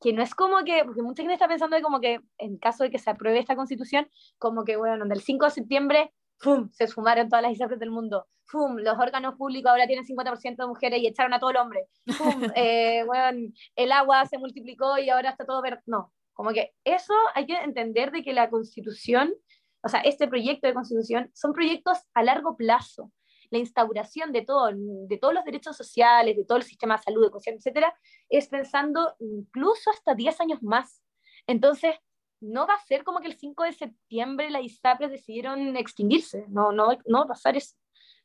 que 0.02 0.14
no 0.14 0.24
es 0.24 0.34
como 0.34 0.64
que, 0.64 0.84
porque 0.86 1.02
mucha 1.04 1.22
gente 1.22 1.34
está 1.34 1.48
pensando 1.48 1.76
de 1.76 1.84
como 1.84 2.00
que 2.00 2.20
en 2.39 2.58
caso 2.58 2.84
de 2.84 2.91
que 2.91 3.00
se 3.00 3.12
apruebe 3.12 3.39
esta 3.39 3.56
constitución, 3.56 4.10
como 4.39 4.64
que, 4.66 4.76
bueno, 4.76 5.06
del 5.06 5.22
5 5.22 5.46
de 5.46 5.52
septiembre 5.52 6.14
¡fum! 6.44 6.70
se 6.72 6.88
sumaron 6.88 7.30
todas 7.30 7.41
las 7.41 7.54
ISAPRES 7.54 7.80
del 7.80 7.89
mundo, 7.89 8.28
¡fum! 8.46 8.76
los 8.78 9.00
órganos 9.00 9.36
públicos 9.36 9.72
ahora 9.72 9.88
tienen 9.88 10.06
50% 10.06 10.58
de 10.58 10.68
mujeres 10.68 11.02
y 11.02 11.08
echaron 11.08 11.34
a 11.34 11.39
todo 11.39 11.52
el 11.52 11.58
hombre, 11.58 11.88
¡fum! 12.06 12.44
eh, 12.56 13.04
bueno, 13.06 13.50
el 13.76 13.91
agua 13.91 14.26
se 14.26 14.38
multiplicó 14.38 14.98
y 14.98 15.10
ahora 15.10 15.32
está 15.32 15.46
todo 15.46 15.62
verde. 15.62 15.82
No, 15.86 16.12
como 16.34 16.52
que 16.52 16.74
eso 16.84 17.14
hay 17.34 17.46
que 17.46 17.56
entender 17.56 18.12
de 18.12 18.24
que 18.24 18.34
la 18.34 18.50
constitución, 18.50 19.34
o 19.82 19.88
sea, 19.88 20.02
este 20.02 20.28
proyecto 20.28 20.68
de 20.68 20.74
constitución 20.74 21.32
son 21.34 21.54
proyectos 21.54 22.00
a 22.14 22.24
largo 22.24 22.58
plazo. 22.58 23.12
La 23.50 23.60
instauración 23.60 24.32
de, 24.32 24.41
todo, 24.41 24.72
de 24.74 25.18
todos 25.20 25.34
los 25.34 25.46
derechos 25.46 25.78
sociales, 25.78 26.36
de 26.36 26.44
todo 26.44 26.58
el 26.58 26.64
sistema 26.64 26.98
de 26.98 27.04
salud, 27.04 27.32
etcétera, 27.46 27.94
es 28.28 28.48
pensando 28.48 29.16
incluso 29.20 29.91
hasta 29.91 30.16
10 30.16 30.41
años 30.41 30.64
más. 30.64 31.04
Entonces, 31.46 31.96
no 32.44 32.68
va 32.68 32.76
a 32.76 32.86
ser 32.86 33.04
como 33.04 33.20
que 33.20 33.28
el 33.28 33.38
5 33.38 33.64
de 33.64 33.74
septiembre 33.74 34.50
las 34.50 34.64
ISAPRES 34.64 35.12
decidieron 35.12 35.76
extinguirse, 35.78 36.46
no, 36.50 36.72
no, 36.72 36.89
no 37.06 37.20
va 37.20 37.24
a 37.26 37.28
pasar 37.30 37.56
eso. 37.56 37.76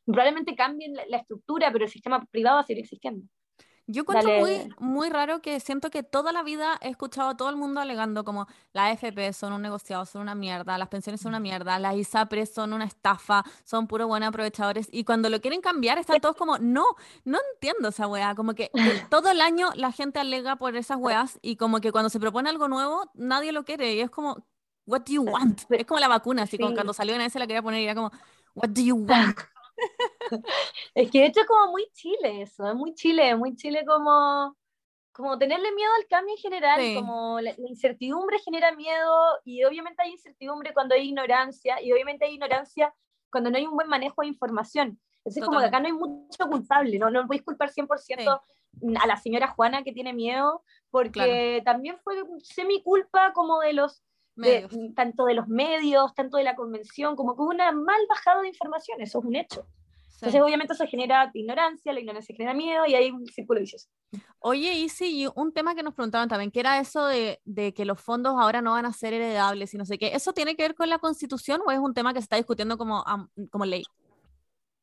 Probablemente 0.05 0.55
cambien 0.55 0.93
la, 0.93 1.05
la, 1.07 1.17
estructura, 1.17 1.71
pero 1.71 1.85
el 1.85 1.91
sistema 1.91 2.25
privado 2.25 2.57
va 2.57 2.61
a 2.61 2.65
seguir 2.65 2.83
existiendo. 2.83 3.25
Yo 3.91 4.03
encuentro 4.03 4.31
muy, 4.39 4.69
muy 4.77 5.09
raro 5.09 5.41
que 5.41 5.59
siento 5.59 5.89
que 5.89 6.03
toda 6.03 6.31
la 6.31 6.43
vida 6.43 6.77
he 6.79 6.89
escuchado 6.89 7.29
a 7.29 7.37
todo 7.37 7.49
el 7.49 7.55
mundo 7.55 7.81
alegando 7.81 8.23
como 8.23 8.45
las 8.71 8.93
AFP 8.93 9.33
son 9.33 9.51
un 9.51 9.63
negociado, 9.63 10.05
son 10.05 10.21
una 10.21 10.35
mierda, 10.35 10.77
las 10.77 10.89
pensiones 10.89 11.21
son 11.21 11.29
una 11.29 11.39
mierda, 11.39 11.79
las 11.79 11.95
ISAPRES 11.95 12.53
son 12.53 12.73
una 12.73 12.85
estafa, 12.85 13.43
son 13.63 13.87
puro 13.87 14.07
buenos 14.07 14.29
aprovechadores. 14.29 14.87
Y 14.91 15.05
cuando 15.05 15.27
lo 15.29 15.41
quieren 15.41 15.59
cambiar 15.61 15.97
están 15.97 16.21
todos 16.21 16.35
como, 16.37 16.59
no, 16.59 16.85
no 17.25 17.39
entiendo 17.55 17.89
esa 17.89 18.05
weá. 18.05 18.35
Como 18.35 18.53
que 18.53 18.69
todo 19.09 19.31
el 19.31 19.41
año 19.41 19.69
la 19.73 19.91
gente 19.91 20.19
alega 20.19 20.55
por 20.57 20.75
esas 20.75 20.97
weas 20.97 21.39
y 21.41 21.55
como 21.55 21.81
que 21.81 21.91
cuando 21.91 22.11
se 22.11 22.19
propone 22.19 22.47
algo 22.47 22.67
nuevo 22.67 23.09
nadie 23.15 23.51
lo 23.51 23.65
quiere. 23.65 23.95
Y 23.95 24.01
es 24.01 24.11
como, 24.11 24.45
what 24.85 25.01
do 25.01 25.13
you 25.13 25.23
want? 25.23 25.61
Es 25.71 25.87
como 25.87 25.99
la 25.99 26.07
vacuna, 26.07 26.43
así 26.43 26.57
sí. 26.57 26.61
como 26.61 26.75
cuando 26.75 26.93
salió 26.93 27.15
una 27.15 27.23
vez 27.23 27.33
se 27.33 27.39
la 27.39 27.47
quería 27.47 27.63
poner 27.63 27.81
y 27.81 27.85
era 27.85 27.95
como, 27.95 28.11
what 28.53 28.69
do 28.69 28.81
you 28.83 28.97
want? 28.97 29.35
es 30.95 31.11
que 31.11 31.19
de 31.19 31.25
hecho 31.27 31.41
es 31.41 31.47
como 31.47 31.71
muy 31.71 31.87
chile 31.93 32.41
eso, 32.41 32.67
es 32.67 32.75
muy 32.75 32.93
chile, 32.93 33.35
muy 33.35 33.55
chile 33.55 33.83
como, 33.85 34.55
como 35.11 35.37
tenerle 35.37 35.71
miedo 35.73 35.91
al 35.99 36.07
cambio 36.07 36.35
en 36.35 36.41
general, 36.41 36.81
sí. 36.81 36.95
como 36.95 37.39
la, 37.41 37.53
la, 37.57 37.69
incertidumbre 37.69 38.39
genera 38.39 38.71
miedo 38.73 39.39
y 39.45 39.63
obviamente 39.63 40.03
hay 40.03 40.11
incertidumbre 40.11 40.73
cuando 40.73 40.95
hay 40.95 41.07
ignorancia 41.07 41.81
y 41.81 41.91
obviamente 41.91 42.25
hay 42.25 42.33
ignorancia 42.33 42.93
cuando 43.31 43.49
no 43.49 43.57
hay 43.57 43.65
un 43.65 43.75
buen 43.75 43.87
manejo 43.87 44.21
de 44.21 44.27
información. 44.27 44.99
Entonces 45.19 45.43
como 45.43 45.59
que 45.59 45.65
acá 45.65 45.79
no 45.79 45.87
hay 45.87 45.93
mucho 45.93 46.47
culpable, 46.49 46.97
no, 46.97 47.09
no 47.09 47.27
podéis 47.27 47.43
culpar 47.43 47.69
100% 47.69 47.87
sí. 48.07 48.95
a 48.99 49.07
la 49.07 49.17
señora 49.17 49.47
Juana 49.49 49.83
que 49.83 49.91
tiene 49.91 50.13
miedo, 50.13 50.63
porque 50.89 51.61
claro. 51.61 51.63
también 51.63 51.97
fue 51.99 52.15
semi 52.41 52.81
culpa 52.81 53.33
como 53.33 53.59
de 53.59 53.73
los 53.73 54.01
de- 54.41 54.93
tanto 54.95 55.25
de 55.25 55.33
los 55.33 55.47
medios, 55.47 56.13
tanto 56.15 56.37
de 56.37 56.43
la 56.43 56.55
convención, 56.55 57.15
como 57.15 57.35
que 57.35 57.41
hubo 57.41 57.49
una 57.51 57.71
mal 57.71 58.01
bajada 58.07 58.41
de 58.41 58.49
información, 58.49 59.01
eso 59.01 59.19
es 59.19 59.25
un 59.25 59.35
hecho. 59.35 59.65
Sí. 60.07 60.25
Entonces, 60.25 60.41
obviamente, 60.41 60.73
eso 60.73 60.85
genera 60.87 61.31
ignorancia, 61.33 61.93
la 61.93 61.99
ignorancia 62.01 62.35
genera 62.35 62.53
miedo 62.53 62.85
y 62.85 62.93
hay 62.95 63.09
un 63.09 63.25
círculo 63.27 63.61
vicioso. 63.61 63.87
Oye, 64.39 64.73
Isi, 64.73 65.23
y 65.23 65.27
un 65.35 65.53
tema 65.53 65.75
que 65.75 65.83
nos 65.83 65.93
preguntaban 65.93 66.27
también, 66.27 66.51
que 66.51 66.59
era 66.59 66.79
eso 66.79 67.05
de, 67.05 67.39
de 67.45 67.73
que 67.73 67.85
los 67.85 68.01
fondos 68.01 68.35
ahora 68.37 68.61
no 68.61 68.71
van 68.71 68.85
a 68.85 68.93
ser 68.93 69.13
heredables 69.13 69.73
y 69.73 69.77
no 69.77 69.85
sé 69.85 69.97
qué. 69.97 70.07
¿Eso 70.13 70.33
tiene 70.33 70.55
que 70.55 70.63
ver 70.63 70.75
con 70.75 70.89
la 70.89 70.99
constitución 70.99 71.61
o 71.65 71.71
es 71.71 71.79
un 71.79 71.93
tema 71.93 72.13
que 72.13 72.19
se 72.19 72.23
está 72.23 72.35
discutiendo 72.35 72.77
como, 72.77 73.03
como 73.49 73.65
ley? 73.65 73.83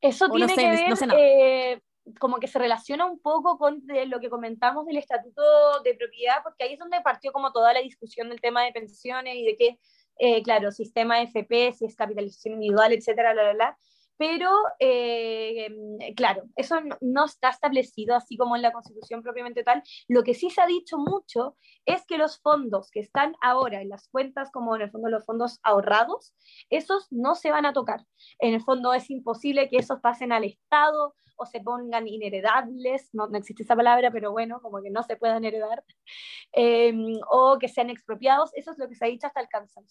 Eso 0.00 0.26
O 0.26 0.28
no 0.28 0.46
tiene 0.46 0.54
sé, 0.54 0.60
que 0.60 0.70
ver, 0.70 0.90
no 0.90 0.96
sé 0.96 1.06
eh, 1.16 1.82
como 2.18 2.38
que 2.38 2.46
se 2.46 2.58
relaciona 2.58 3.06
un 3.06 3.18
poco 3.18 3.58
con 3.58 3.84
de 3.86 4.06
lo 4.06 4.20
que 4.20 4.30
comentamos 4.30 4.86
del 4.86 4.98
estatuto 4.98 5.42
de 5.84 5.94
propiedad, 5.94 6.42
porque 6.42 6.64
ahí 6.64 6.74
es 6.74 6.78
donde 6.78 7.00
partió 7.00 7.32
como 7.32 7.52
toda 7.52 7.72
la 7.72 7.80
discusión 7.80 8.28
del 8.28 8.40
tema 8.40 8.62
de 8.62 8.72
pensiones 8.72 9.34
y 9.36 9.44
de 9.44 9.56
que, 9.56 9.78
eh, 10.18 10.42
claro, 10.42 10.70
sistema 10.70 11.20
FP, 11.22 11.72
si 11.72 11.86
es 11.86 11.96
capitalización 11.96 12.54
individual, 12.54 12.92
etcétera, 12.92 13.32
bla, 13.32 13.42
bla, 13.42 13.52
bla. 13.54 13.78
Pero, 14.18 14.50
eh, 14.78 15.66
em, 15.66 16.14
claro, 16.14 16.44
eso 16.56 16.76
no, 17.00 17.24
está 17.24 17.50
establecido 17.50 18.16
así 18.16 18.36
como 18.36 18.56
en 18.56 18.62
la 18.62 18.72
Constitución 18.72 19.22
propiamente 19.22 19.62
tal. 19.62 19.82
Lo 20.08 20.22
que 20.22 20.34
sí 20.34 20.50
se 20.50 20.60
ha 20.60 20.66
dicho 20.66 20.98
mucho 20.98 21.56
es 21.84 22.04
que 22.06 22.18
los 22.18 22.40
fondos 22.40 22.90
que 22.90 23.00
están 23.00 23.34
ahora 23.42 23.80
en 23.82 23.88
las 23.88 24.08
cuentas, 24.08 24.50
como 24.50 24.74
en 24.76 24.82
el 24.82 24.90
fondo 24.90 25.08
los 25.08 25.24
fondos 25.24 25.60
ahorrados, 25.62 26.34
esos 26.70 27.06
no 27.10 27.34
se 27.34 27.50
van 27.50 27.66
a 27.66 27.72
tocar. 27.72 28.04
En 28.38 28.54
el 28.54 28.62
fondo 28.62 28.92
es 28.94 29.10
imposible 29.10 29.68
que 29.68 29.78
esos 29.78 30.00
pasen 30.00 30.32
al 30.32 30.44
Estado 30.44 31.14
o 31.36 31.46
se 31.46 31.60
pongan 31.60 32.08
inheredables, 32.08 33.10
no, 33.12 33.28
existe 33.34 33.62
esa 33.62 33.76
palabra, 33.76 34.10
pero 34.10 34.32
bueno, 34.32 34.60
como 34.62 34.82
que 34.82 34.90
no 34.90 35.02
se 35.02 35.16
puedan 35.16 35.44
heredar, 35.44 35.84
eh, 36.54 36.94
o 37.30 37.58
que 37.58 37.68
sean 37.68 37.90
expropiados, 37.90 38.50
eso 38.54 38.72
es 38.72 38.78
lo 38.78 38.88
que 38.88 38.94
se 38.94 39.04
ha 39.04 39.08
dicho 39.08 39.26
hasta 39.26 39.40
el. 39.40 39.48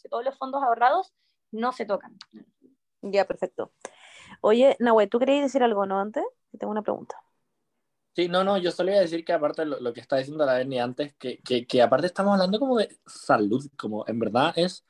Todos 0.09 0.26
los 0.26 0.38
fondos 0.38 0.63
ahorrados 0.63 1.13
no 1.51 1.71
se 1.71 1.86
tocan. 1.86 2.17
Ya, 3.01 3.26
perfecto. 3.26 3.71
Oye, 4.48 4.78
Nahue, 4.80 5.08
¿tú 5.08 5.18
querías 5.18 5.41
decir 5.41 5.64
algo, 5.64 5.88
no, 5.88 6.00
antes? 6.00 6.24
Tengo 6.60 6.70
una 6.70 6.84
pregunta. 6.84 7.16
Sí, 8.16 8.28
no, 8.28 8.43
no, 8.43 8.60
yo 8.60 8.70
solo 8.72 8.91
iba 8.91 9.00
a 9.00 9.02
decir 9.02 9.26
que 9.26 9.34
aparte 9.34 9.64
de 9.64 9.70
lo, 9.70 9.80
lo 9.80 9.91
que 9.91 10.02
está 10.02 10.18
diciendo 10.18 10.46
la 10.46 10.54
Berni 10.54 10.80
antes, 10.80 11.16
que, 11.16 11.39
que, 11.39 11.66
que 11.66 11.82
aparte 11.82 12.06
estamos 12.06 12.34
hablando 12.34 12.60
como 12.60 12.78
de 12.78 12.96
salud, 13.08 13.66
como 13.76 14.06
en 14.08 14.20
verdad 14.20 14.54
es 14.56 14.86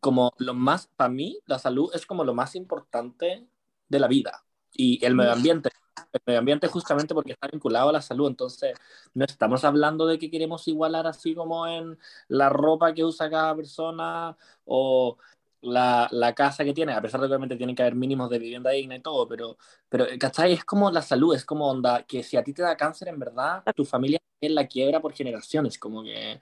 como 0.00 0.32
lo 0.38 0.54
más, 0.54 0.86
para 0.96 1.10
mí 1.10 1.38
la 1.44 1.58
salud 1.58 1.90
es 1.94 2.06
como 2.06 2.24
lo 2.24 2.32
más 2.32 2.56
importante 2.56 3.46
de 3.86 3.98
la 4.00 4.08
vida 4.08 4.44
y 4.72 5.04
el 5.04 5.14
medio 5.14 5.32
ambiente. 5.32 5.68
El 6.12 6.20
medio 6.26 6.38
ambiente 6.38 6.66
justamente 6.68 7.14
porque 7.14 7.32
está 7.32 7.48
vinculado 7.48 7.90
a 7.90 7.92
la 7.92 8.02
salud, 8.02 8.28
entonces 8.28 8.74
no 9.12 9.24
estamos 9.26 9.64
hablando 9.64 10.06
de 10.06 10.18
que 10.18 10.30
queremos 10.30 10.66
igualar 10.68 11.06
así 11.06 11.34
como 11.34 11.66
en 11.66 11.98
la 12.28 12.48
ropa 12.48 12.94
que 12.94 13.04
usa 13.04 13.28
cada 13.28 13.54
persona 13.54 14.36
o 14.64 15.18
la, 15.66 16.08
la 16.10 16.34
casa 16.34 16.64
que 16.64 16.72
tiene, 16.72 16.92
a 16.92 17.02
pesar 17.02 17.20
de 17.20 17.26
que 17.26 17.32
obviamente 17.32 17.56
tienen 17.56 17.76
que 17.76 17.82
haber 17.82 17.94
mínimos 17.94 18.30
de 18.30 18.38
vivienda 18.38 18.70
digna 18.70 18.96
y 18.96 19.00
todo, 19.00 19.26
pero, 19.28 19.56
pero 19.88 20.06
¿cachai? 20.18 20.52
Es 20.52 20.64
como 20.64 20.90
la 20.90 21.02
salud, 21.02 21.34
es 21.34 21.44
como 21.44 21.68
onda, 21.68 22.04
que 22.04 22.22
si 22.22 22.36
a 22.36 22.44
ti 22.44 22.52
te 22.52 22.62
da 22.62 22.76
cáncer 22.76 23.08
en 23.08 23.18
verdad, 23.18 23.62
tu 23.74 23.84
familia 23.84 24.18
es 24.40 24.50
la 24.50 24.66
quiebra 24.66 25.00
por 25.00 25.12
generaciones, 25.12 25.78
como 25.78 26.02
que... 26.02 26.40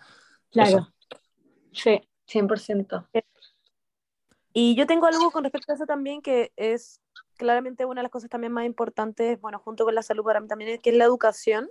Claro. 0.51 0.89
Sí, 1.73 2.01
100%. 2.27 3.09
Y 4.53 4.77
yo 4.77 4.87
tengo 4.87 5.07
algo 5.07 5.31
con 5.33 5.43
respecto 5.43 5.73
a 5.73 5.75
eso 5.75 5.87
también 5.87 6.23
que 6.23 6.53
es 6.57 7.01
claramente 7.37 7.85
una 7.85 8.01
de 8.01 8.05
las 8.05 8.13
cosas 8.13 8.31
también 8.31 8.53
más 8.53 8.67
importantes, 8.67 9.41
bueno, 9.41 9.59
junto 9.59 9.85
con 9.85 9.95
la 9.95 10.03
salud 10.03 10.25
para 10.25 10.41
mí 10.41 10.47
también, 10.47 10.71
es 10.71 10.81
que 10.81 10.91
es 10.91 10.97
la 10.97 11.05
educación. 11.05 11.69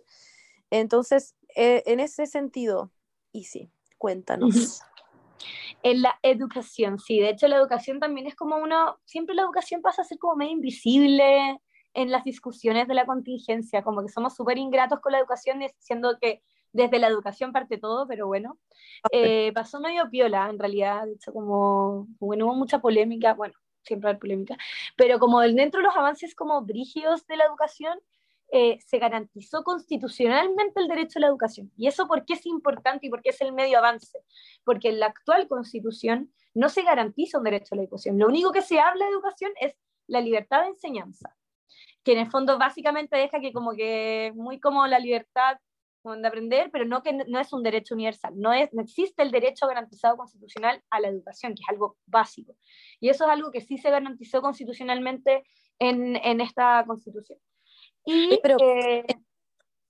Entonces, 0.69 1.35
eh, 1.55 1.83
en 1.85 1.99
ese 1.99 2.25
sentido, 2.25 2.91
y 3.31 3.45
sí, 3.45 3.71
cuéntanos. 3.97 4.81
En 5.81 6.01
la 6.01 6.17
educación, 6.21 6.99
sí. 6.99 7.19
De 7.19 7.29
hecho, 7.29 7.47
la 7.47 7.57
educación 7.57 7.99
también 7.99 8.27
es 8.27 8.35
como 8.35 8.57
una, 8.57 8.95
siempre 9.05 9.35
la 9.35 9.43
educación 9.43 9.81
pasa 9.81 10.01
a 10.01 10.05
ser 10.05 10.17
como 10.17 10.35
medio 10.35 10.51
invisible 10.51 11.59
en 11.93 12.11
las 12.11 12.23
discusiones 12.23 12.87
de 12.87 12.93
la 12.93 13.05
contingencia, 13.05 13.83
como 13.83 14.01
que 14.01 14.09
somos 14.09 14.35
súper 14.35 14.57
ingratos 14.57 14.99
con 14.99 15.11
la 15.11 15.19
educación, 15.19 15.61
siendo 15.79 16.17
que 16.19 16.41
desde 16.71 16.99
la 16.99 17.07
educación 17.07 17.51
parte 17.51 17.77
todo, 17.77 18.07
pero 18.07 18.25
bueno, 18.25 18.57
eh, 19.11 19.51
pasó 19.53 19.79
medio 19.79 20.09
piola 20.09 20.49
en 20.49 20.57
realidad, 20.57 21.05
de 21.05 21.13
hecho 21.13 21.31
como, 21.31 22.07
bueno, 22.19 22.47
hubo 22.47 22.55
mucha 22.55 22.79
polémica, 22.79 23.35
bueno, 23.35 23.53
siempre 23.83 24.09
hay 24.09 24.17
polémica, 24.17 24.57
pero 24.95 25.19
como 25.19 25.39
dentro 25.41 25.81
de 25.81 25.85
los 25.85 25.95
avances 25.95 26.33
como 26.33 26.63
brígidos 26.63 27.27
de 27.27 27.37
la 27.37 27.45
educación, 27.45 27.99
eh, 28.55 28.77
se 28.85 28.99
garantizó 28.99 29.63
constitucionalmente 29.63 30.79
el 30.79 30.87
derecho 30.87 31.17
a 31.17 31.21
la 31.21 31.27
educación. 31.27 31.71
¿Y 31.75 31.87
eso 31.87 32.07
por 32.07 32.23
qué 32.23 32.33
es 32.33 32.45
importante 32.45 33.07
y 33.07 33.09
por 33.09 33.23
qué 33.23 33.29
es 33.29 33.41
el 33.41 33.51
medio 33.51 33.79
avance? 33.79 34.19
Porque 34.63 34.89
en 34.89 34.99
la 34.99 35.07
actual 35.07 35.47
constitución 35.47 36.31
no 36.53 36.69
se 36.69 36.83
garantiza 36.83 37.39
un 37.39 37.45
derecho 37.45 37.73
a 37.73 37.77
la 37.77 37.81
educación. 37.81 38.19
Lo 38.19 38.27
único 38.27 38.51
que 38.51 38.61
se 38.61 38.79
habla 38.79 39.05
de 39.05 39.11
educación 39.11 39.51
es 39.59 39.75
la 40.05 40.21
libertad 40.21 40.61
de 40.61 40.67
enseñanza, 40.67 41.35
que 42.03 42.11
en 42.11 42.19
el 42.19 42.29
fondo 42.29 42.59
básicamente 42.59 43.17
deja 43.17 43.39
que 43.39 43.53
como 43.53 43.71
que 43.71 44.31
muy 44.35 44.59
como 44.59 44.85
la 44.85 44.99
libertad 44.99 45.57
de 46.03 46.27
aprender, 46.27 46.69
pero 46.71 46.85
no 46.85 47.01
que 47.01 47.11
no 47.13 47.39
es 47.39 47.53
un 47.53 47.63
derecho 47.63 47.95
universal, 47.95 48.33
no, 48.35 48.53
es, 48.53 48.71
no 48.71 48.83
existe 48.83 49.23
el 49.23 49.31
derecho 49.31 49.65
garantizado 49.65 50.15
constitucional 50.15 50.83
a 50.91 50.99
la 50.99 51.07
educación, 51.07 51.55
que 51.55 51.63
es 51.63 51.69
algo 51.69 51.97
básico. 52.05 52.55
Y 52.99 53.09
eso 53.09 53.23
es 53.23 53.31
algo 53.31 53.49
que 53.49 53.61
sí 53.61 53.79
se 53.79 53.89
garantizó 53.89 54.43
constitucionalmente 54.43 55.43
en, 55.79 56.17
en 56.17 56.39
esta 56.39 56.83
constitución. 56.85 57.39
Y, 58.05 58.39
Pero- 58.41 58.57
eh, 58.59 59.05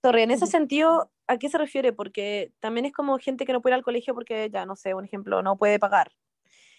Sorry, 0.01 0.23
en 0.23 0.31
ese 0.31 0.47
sentido, 0.47 1.11
¿a 1.27 1.37
qué 1.37 1.47
se 1.49 1.57
refiere? 1.57 1.93
Porque 1.93 2.51
también 2.59 2.85
es 2.85 2.91
como 2.91 3.17
gente 3.19 3.45
que 3.45 3.53
no 3.53 3.61
puede 3.61 3.73
ir 3.73 3.77
al 3.77 3.83
colegio 3.85 4.13
porque, 4.13 4.49
ya 4.51 4.65
no 4.65 4.75
sé, 4.75 4.93
un 4.93 5.05
ejemplo, 5.05 5.41
no 5.41 5.57
puede 5.57 5.79
pagar. 5.79 6.11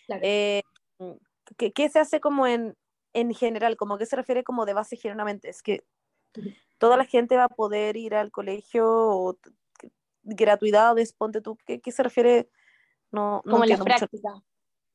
claro. 0.07 0.20
Eh, 0.22 0.62
¿qué, 1.57 1.72
qué 1.72 1.89
se 1.89 2.01
hace 2.01 2.20
como 2.20 2.47
en, 2.47 2.76
en 3.14 3.32
general? 3.32 3.76
¿Como 3.78 3.97
qué 3.97 4.05
se 4.05 4.16
refiere 4.16 4.45
como 4.45 4.66
de 4.66 4.74
base 4.74 4.97
generalmente? 4.97 5.49
Es 5.49 5.62
que 5.62 5.85
toda 6.76 6.99
la 6.99 7.07
gente 7.07 7.37
va 7.39 7.45
a 7.45 7.49
poder 7.49 7.97
ir 7.97 8.14
al 8.14 8.30
colegio 8.30 8.87
o 8.87 9.39
gratuidades, 10.22 11.14
ponte 11.14 11.41
tú, 11.41 11.57
¿qué, 11.64 11.80
qué 11.80 11.93
se 11.93 12.03
refiere? 12.03 12.51
No, 13.11 13.41
no 13.47 13.53
como 13.53 13.64
la 13.64 13.78
práctica. 13.78 14.43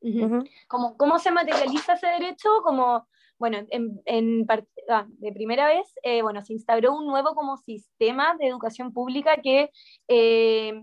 Ujú. 0.02 0.44
como, 0.68 0.96
¿Cómo 0.96 1.18
se 1.18 1.30
materializa 1.32 1.94
ese 1.94 2.06
derecho? 2.06 2.48
Como, 2.62 3.08
bueno, 3.40 3.56
en, 3.70 4.02
en 4.04 4.46
ah, 4.90 5.06
de 5.08 5.32
primera 5.32 5.66
vez, 5.66 5.94
eh, 6.02 6.20
bueno, 6.20 6.42
se 6.42 6.52
instauró 6.52 6.92
un 6.92 7.06
nuevo 7.06 7.34
como 7.34 7.56
sistema 7.56 8.36
de 8.38 8.46
educación 8.46 8.92
pública 8.92 9.38
que, 9.42 9.70
eh, 10.08 10.82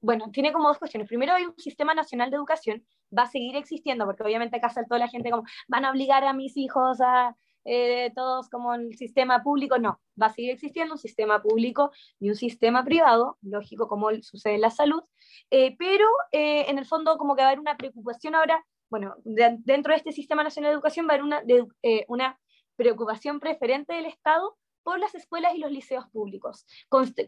bueno, 0.00 0.30
tiene 0.32 0.50
como 0.50 0.68
dos 0.68 0.78
cuestiones. 0.78 1.06
Primero 1.06 1.34
hay 1.34 1.44
un 1.44 1.54
sistema 1.58 1.92
nacional 1.92 2.30
de 2.30 2.36
educación, 2.36 2.82
va 3.16 3.24
a 3.24 3.30
seguir 3.30 3.56
existiendo, 3.56 4.06
porque 4.06 4.22
obviamente 4.22 4.56
acá 4.56 4.70
saltó 4.70 4.96
la 4.96 5.08
gente 5.08 5.30
como, 5.30 5.42
van 5.68 5.84
a 5.84 5.90
obligar 5.90 6.24
a 6.24 6.32
mis 6.32 6.56
hijos 6.56 6.98
a 7.02 7.36
eh, 7.66 8.10
todos 8.14 8.48
como 8.48 8.72
el 8.72 8.96
sistema 8.96 9.42
público, 9.42 9.78
no, 9.78 10.00
va 10.20 10.26
a 10.28 10.32
seguir 10.32 10.52
existiendo 10.52 10.94
un 10.94 10.98
sistema 10.98 11.42
público 11.42 11.90
y 12.18 12.30
un 12.30 12.36
sistema 12.36 12.84
privado, 12.84 13.36
lógico 13.42 13.86
como 13.86 14.08
sucede 14.22 14.54
en 14.54 14.62
la 14.62 14.70
salud, 14.70 15.02
eh, 15.50 15.76
pero 15.78 16.06
en 16.32 16.78
el 16.78 16.86
fondo 16.86 17.18
como 17.18 17.36
que 17.36 17.42
va 17.42 17.48
a 17.48 17.50
haber 17.50 17.60
una 17.60 17.76
preocupación 17.76 18.34
ahora, 18.34 18.64
bueno, 18.90 19.16
de- 19.24 19.56
dentro 19.60 19.92
de 19.92 19.98
este 19.98 20.12
Sistema 20.12 20.42
Nacional 20.42 20.70
de 20.70 20.74
Educación 20.74 21.06
va 21.06 21.12
a 21.12 21.14
haber 21.14 21.24
una, 21.24 21.42
de- 21.42 21.66
eh, 21.82 22.04
una 22.08 22.38
preocupación 22.76 23.40
preferente 23.40 23.92
del 23.94 24.06
Estado 24.06 24.56
por 24.82 24.98
las 24.98 25.14
escuelas 25.14 25.54
y 25.54 25.58
los 25.58 25.70
liceos 25.70 26.06
públicos, 26.08 26.64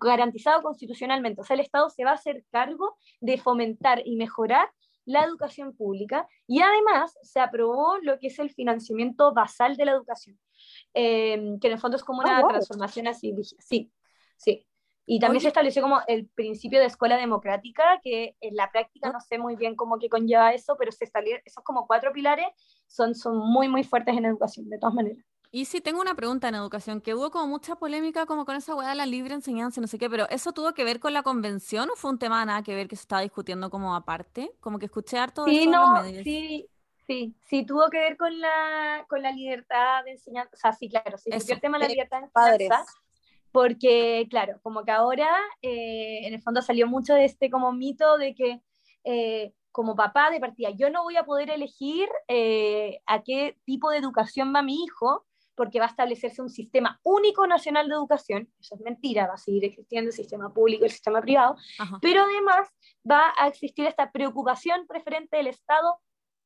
garantizado 0.00 0.62
constitucionalmente. 0.62 1.40
O 1.42 1.44
sea, 1.44 1.54
el 1.54 1.60
Estado 1.60 1.90
se 1.90 2.04
va 2.04 2.12
a 2.12 2.14
hacer 2.14 2.44
cargo 2.50 2.96
de 3.20 3.36
fomentar 3.38 4.00
y 4.06 4.16
mejorar 4.16 4.70
la 5.04 5.24
educación 5.24 5.74
pública 5.76 6.26
y 6.46 6.60
además 6.62 7.18
se 7.22 7.40
aprobó 7.40 7.98
lo 8.02 8.18
que 8.18 8.28
es 8.28 8.38
el 8.38 8.50
financiamiento 8.50 9.32
basal 9.34 9.76
de 9.76 9.84
la 9.84 9.92
educación, 9.92 10.38
eh, 10.94 11.56
que 11.60 11.66
en 11.66 11.72
el 11.72 11.78
fondo 11.80 11.96
es 11.96 12.04
como 12.04 12.22
Ah, 12.22 12.26
una 12.26 12.40
wow. 12.42 12.50
transformación 12.50 13.08
así. 13.08 13.34
Sí, 13.58 13.90
sí. 14.36 14.66
Y 15.06 15.18
también 15.18 15.38
Oye. 15.38 15.42
se 15.42 15.48
estableció 15.48 15.82
como 15.82 16.00
el 16.06 16.28
principio 16.28 16.78
de 16.78 16.86
escuela 16.86 17.16
democrática, 17.16 18.00
que 18.02 18.36
en 18.40 18.54
la 18.54 18.70
práctica 18.70 19.10
no 19.10 19.20
sé 19.20 19.38
muy 19.38 19.56
bien 19.56 19.74
cómo 19.74 19.98
que 19.98 20.08
conlleva 20.08 20.52
eso, 20.54 20.76
pero 20.78 20.92
se 20.92 21.04
establecieron 21.04 21.42
esos 21.44 21.64
como 21.64 21.86
cuatro 21.86 22.12
pilares 22.12 22.46
son, 22.86 23.14
son 23.14 23.36
muy, 23.38 23.68
muy 23.68 23.82
fuertes 23.84 24.16
en 24.16 24.24
educación, 24.24 24.68
de 24.68 24.78
todas 24.78 24.94
maneras. 24.94 25.24
Y 25.52 25.64
sí, 25.64 25.80
tengo 25.80 26.00
una 26.00 26.14
pregunta 26.14 26.48
en 26.48 26.54
educación, 26.54 27.00
que 27.00 27.14
hubo 27.14 27.30
como 27.32 27.48
mucha 27.48 27.74
polémica 27.74 28.24
como 28.24 28.44
con 28.44 28.54
esa 28.54 28.76
weá 28.76 28.90
de 28.90 28.94
la 28.94 29.06
libre 29.06 29.34
enseñanza 29.34 29.80
no 29.80 29.88
sé 29.88 29.98
qué, 29.98 30.08
pero 30.08 30.28
¿eso 30.30 30.52
tuvo 30.52 30.74
que 30.74 30.84
ver 30.84 31.00
con 31.00 31.12
la 31.12 31.24
convención 31.24 31.90
o 31.90 31.96
fue 31.96 32.10
un 32.12 32.18
tema 32.20 32.44
nada 32.44 32.62
que 32.62 32.74
ver 32.76 32.86
que 32.86 32.94
se 32.94 33.02
estaba 33.02 33.22
discutiendo 33.22 33.68
como 33.68 33.96
aparte? 33.96 34.52
Como 34.60 34.78
que 34.78 34.86
escuché 34.86 35.18
harto 35.18 35.44
de 35.44 35.50
Sí, 35.50 35.56
eso 35.56 35.72
en 35.72 35.80
los 35.80 35.90
no, 35.90 36.02
medios. 36.02 36.22
sí, 36.22 36.68
sí, 37.06 37.34
sí, 37.48 37.66
tuvo 37.66 37.90
que 37.90 37.98
ver 37.98 38.16
con 38.16 38.38
la, 38.40 39.04
con 39.08 39.22
la 39.22 39.32
libertad 39.32 40.04
de 40.04 40.12
enseñanza, 40.12 40.50
o 40.54 40.56
sea, 40.56 40.72
sí, 40.72 40.88
claro, 40.88 41.18
sí, 41.18 41.30
el 41.32 41.60
tema 41.60 41.78
de 41.78 41.84
la 41.84 41.90
libertad 41.90 42.22
de 42.22 42.28
padres. 42.28 42.70
Porque, 43.52 44.26
claro, 44.30 44.60
como 44.62 44.84
que 44.84 44.90
ahora, 44.90 45.28
eh, 45.62 46.26
en 46.26 46.34
el 46.34 46.42
fondo 46.42 46.62
salió 46.62 46.86
mucho 46.86 47.14
de 47.14 47.24
este 47.24 47.50
como 47.50 47.72
mito 47.72 48.18
de 48.18 48.34
que 48.34 48.62
eh, 49.04 49.52
como 49.72 49.96
papá 49.96 50.30
de 50.30 50.40
partida, 50.40 50.70
yo 50.70 50.90
no 50.90 51.02
voy 51.02 51.16
a 51.16 51.24
poder 51.24 51.50
elegir 51.50 52.08
eh, 52.28 53.00
a 53.06 53.22
qué 53.22 53.56
tipo 53.64 53.90
de 53.90 53.98
educación 53.98 54.52
va 54.54 54.62
mi 54.62 54.82
hijo, 54.82 55.26
porque 55.54 55.78
va 55.78 55.86
a 55.86 55.88
establecerse 55.88 56.40
un 56.40 56.48
sistema 56.48 56.98
único 57.02 57.46
nacional 57.46 57.88
de 57.88 57.94
educación, 57.94 58.48
eso 58.58 58.74
es 58.74 58.80
mentira, 58.80 59.26
va 59.26 59.34
a 59.34 59.38
seguir 59.38 59.64
existiendo 59.64 60.08
el 60.08 60.14
sistema 60.14 60.52
público 60.52 60.84
y 60.84 60.86
el 60.86 60.92
sistema 60.92 61.20
privado, 61.20 61.56
Ajá. 61.78 61.98
pero 62.00 62.22
además 62.22 62.68
va 63.08 63.32
a 63.38 63.46
existir 63.48 63.86
esta 63.86 64.10
preocupación 64.10 64.86
preferente 64.86 65.36
del 65.36 65.48
Estado 65.48 65.98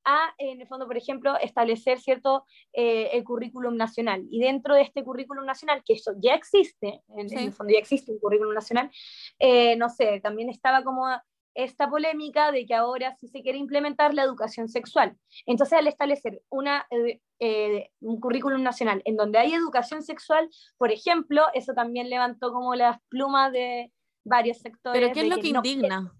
a, 0.04 0.34
en 0.38 0.60
el 0.60 0.66
fondo, 0.66 0.86
por 0.86 0.96
ejemplo, 0.96 1.36
establecer 1.40 2.00
cierto 2.00 2.44
eh, 2.72 3.10
el 3.12 3.24
currículum 3.24 3.76
nacional. 3.76 4.24
Y 4.30 4.40
dentro 4.40 4.74
de 4.74 4.82
este 4.82 5.02
currículum 5.04 5.44
nacional, 5.44 5.82
que 5.84 5.94
eso 5.94 6.12
ya 6.18 6.34
existe, 6.34 7.02
en, 7.16 7.28
Sí. 7.28 7.36
en 7.36 7.44
el 7.44 7.52
fondo 7.52 7.72
ya 7.72 7.78
existe 7.78 8.12
un 8.12 8.18
currículum 8.18 8.54
nacional, 8.54 8.90
eh, 9.38 9.76
no 9.76 9.88
sé, 9.88 10.20
también 10.20 10.48
estaba 10.50 10.82
como 10.82 11.06
esta 11.54 11.88
polémica 11.88 12.50
de 12.50 12.66
que 12.66 12.74
ahora 12.74 13.14
sí 13.14 13.28
se 13.28 13.40
quiere 13.42 13.58
implementar 13.58 14.12
la 14.12 14.24
educación 14.24 14.68
sexual. 14.68 15.16
Entonces, 15.46 15.78
al 15.78 15.86
establecer 15.86 16.42
una, 16.50 16.86
eh, 16.90 17.20
eh, 17.38 17.90
un 18.00 18.20
currículum 18.20 18.62
nacional 18.62 19.02
en 19.04 19.16
donde 19.16 19.38
hay 19.38 19.54
educación 19.54 20.02
sexual, 20.02 20.48
por 20.76 20.90
ejemplo, 20.90 21.44
eso 21.54 21.72
también 21.72 22.10
levantó 22.10 22.52
como 22.52 22.74
las 22.74 22.98
plumas 23.08 23.52
de 23.52 23.92
varios 24.24 24.58
sectores. 24.58 25.00
Pero 25.00 25.14
¿qué 25.14 25.20
es 25.20 25.28
lo 25.28 25.36
que 25.36 25.52
no 25.52 25.58
indigna? 25.58 26.12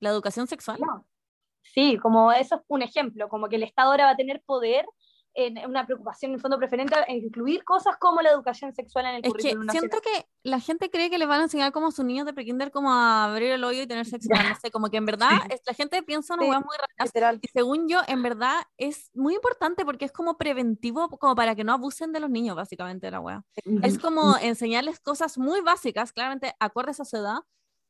¿La 0.00 0.10
educación 0.10 0.46
sexual? 0.46 0.80
no. 0.80 1.06
Sí, 1.62 1.98
como 1.98 2.32
eso 2.32 2.56
es 2.56 2.62
un 2.68 2.82
ejemplo, 2.82 3.28
como 3.28 3.48
que 3.48 3.56
el 3.56 3.62
Estado 3.62 3.90
ahora 3.90 4.04
va 4.06 4.10
a 4.12 4.16
tener 4.16 4.42
poder 4.44 4.86
en 5.34 5.56
una 5.66 5.86
preocupación 5.86 6.32
en 6.32 6.40
fondo 6.40 6.58
preferente 6.58 6.94
en 7.08 7.16
incluir 7.24 7.64
cosas 7.64 7.96
como 7.98 8.20
la 8.20 8.28
educación 8.28 8.74
sexual 8.74 9.06
en 9.06 9.10
el 9.14 9.16
Es 9.20 9.22
que 9.22 9.28
currículum 9.30 9.64
nacional. 9.64 9.90
siento 9.90 10.00
que 10.06 10.26
la 10.42 10.60
gente 10.60 10.90
cree 10.90 11.08
que 11.08 11.16
les 11.16 11.26
van 11.26 11.40
a 11.40 11.44
enseñar 11.44 11.72
como 11.72 11.86
a 11.86 11.90
sus 11.90 12.04
niños 12.04 12.26
de 12.26 12.34
prekinder 12.34 12.70
como 12.70 12.92
a 12.92 13.24
abrir 13.32 13.50
el 13.52 13.64
hoyo 13.64 13.80
y 13.82 13.86
tener 13.86 14.04
sexo, 14.04 14.28
no 14.30 14.54
sé, 14.60 14.70
como 14.70 14.90
que 14.90 14.98
en 14.98 15.06
verdad 15.16 15.30
la 15.66 15.72
gente 15.72 16.02
piensa 16.02 16.34
una 16.34 16.42
Sí. 16.42 16.50
muy 16.50 16.76
rara. 17.16 17.38
Y 17.40 17.48
según 17.48 17.88
yo, 17.88 18.00
en 18.08 18.22
verdad 18.22 18.56
es 18.76 19.08
muy 19.14 19.34
importante 19.34 19.86
porque 19.86 20.04
es 20.04 20.12
como 20.12 20.36
preventivo, 20.36 21.08
como 21.08 21.34
para 21.34 21.54
que 21.54 21.64
no 21.64 21.72
abusen 21.72 22.12
de 22.12 22.20
los 22.20 22.28
niños, 22.28 22.54
básicamente, 22.54 23.10
la 23.10 23.20
weá. 23.20 23.42
Es 23.82 23.98
como 23.98 24.36
enseñarles 24.36 25.00
cosas 25.00 25.38
muy 25.38 25.62
básicas, 25.62 26.12
claramente 26.12 26.54
acordes 26.60 27.00
a 27.00 27.06
su 27.06 27.16
edad, 27.16 27.38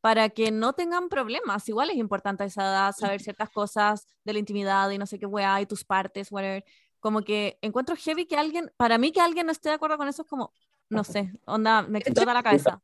para 0.02 0.28
que 0.30 0.50
no 0.50 0.72
tengan 0.72 1.08
problemas. 1.08 1.68
Igual 1.68 1.90
es 1.90 1.96
importante 1.96 2.42
a 2.42 2.46
esa 2.46 2.62
edad 2.62 2.94
saber 2.94 3.22
ciertas 3.22 3.48
cosas 3.48 4.08
de 4.24 4.32
la 4.32 4.40
intimidad 4.40 4.90
y 4.90 4.98
no 4.98 5.06
sé 5.06 5.16
qué 5.16 5.26
weá, 5.26 5.60
y 5.60 5.66
tus 5.66 5.84
partes, 5.84 6.32
whatever. 6.32 6.64
Como 6.98 7.22
que 7.22 7.56
encuentro 7.62 7.94
heavy 7.96 8.26
que 8.26 8.36
alguien, 8.36 8.72
para 8.76 8.98
mí 8.98 9.12
que 9.12 9.20
alguien 9.20 9.46
no 9.46 9.52
esté 9.52 9.68
de 9.68 9.76
acuerdo 9.76 9.96
con 9.96 10.08
eso 10.08 10.22
es 10.22 10.28
como, 10.28 10.52
no 10.88 11.04
sé, 11.04 11.32
onda, 11.46 11.82
me 11.82 12.00
explota 12.00 12.34
la 12.34 12.42
cabeza. 12.42 12.82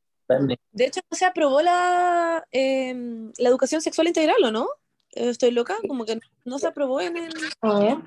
De 0.73 0.87
hecho, 0.87 1.01
no 1.11 1.16
se 1.16 1.25
aprobó 1.25 1.61
la, 1.61 2.47
em, 2.53 3.33
la 3.37 3.49
educación 3.49 3.81
sexual 3.81 4.07
integral, 4.07 4.43
¿o 4.45 4.53
no? 4.53 4.69
Eh, 5.11 5.31
¿Estoy 5.31 5.51
loca? 5.51 5.77
Como 5.89 6.05
que 6.05 6.21
no 6.45 6.59
se 6.61 6.69
aprobó 6.69 7.01
en 7.01 7.16
el... 7.16 7.35
A 7.62 7.79
ver. 7.81 7.99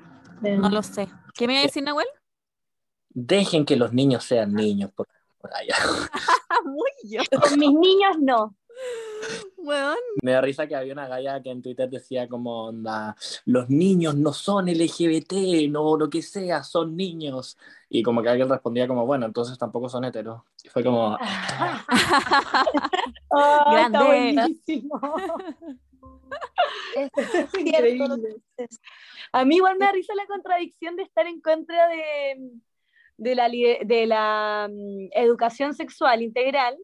No 0.58 0.70
lo 0.70 0.82
sé. 0.82 1.06
¿Qué 1.34 1.46
me 1.46 1.52
iba 1.52 1.60
a 1.60 1.66
decir, 1.66 1.82
Nahuel? 1.82 2.06
Dejen 3.10 3.66
que 3.66 3.76
los 3.76 3.92
niños 3.92 4.24
sean 4.24 4.54
niños 4.54 4.90
por, 4.92 5.06
por 5.38 5.54
allá. 5.54 5.76
Muy 6.64 6.90
yo. 7.04 7.20
Con 7.42 7.58
mis 7.58 7.72
niños 7.72 8.16
no. 8.18 8.56
Weón. 9.58 9.98
Me 10.22 10.32
da 10.32 10.40
risa 10.40 10.66
que 10.66 10.74
había 10.74 10.92
una 10.92 11.06
galla 11.06 11.40
que 11.40 11.50
en 11.50 11.62
Twitter 11.62 11.88
decía 11.88 12.28
como 12.28 12.64
onda, 12.66 13.14
los 13.44 13.70
niños 13.70 14.16
no 14.16 14.32
son 14.32 14.66
LGBT, 14.66 15.68
no 15.70 15.96
lo 15.96 16.10
que 16.10 16.22
sea, 16.22 16.64
son 16.64 16.96
niños. 16.96 17.56
Y 17.88 18.02
como 18.02 18.22
que 18.22 18.28
alguien 18.28 18.48
respondía 18.48 18.88
como, 18.88 19.06
bueno, 19.06 19.26
entonces 19.26 19.56
tampoco 19.58 19.88
son 19.88 20.04
heteros. 20.04 20.42
Y 20.64 20.68
fue 20.68 20.82
como, 20.82 21.16
Oh, 23.32 23.72
Grande. 23.72 23.98
Está 23.98 24.06
buenísimo. 24.06 25.00
Es 26.94 27.10
Cierto, 27.50 27.52
lo 27.52 27.60
increíble. 27.60 28.36
A 29.32 29.44
mí 29.44 29.56
igual 29.56 29.76
me 29.78 29.86
da 29.86 29.92
risa 29.92 30.14
la 30.14 30.26
contradicción 30.26 30.96
de 30.96 31.04
estar 31.04 31.26
en 31.26 31.40
contra 31.40 31.88
de, 31.88 32.50
de 33.16 33.34
la, 33.34 33.48
de 33.48 34.06
la 34.06 34.68
mm, 34.70 35.08
educación 35.12 35.74
sexual 35.74 36.22
integral 36.22 36.76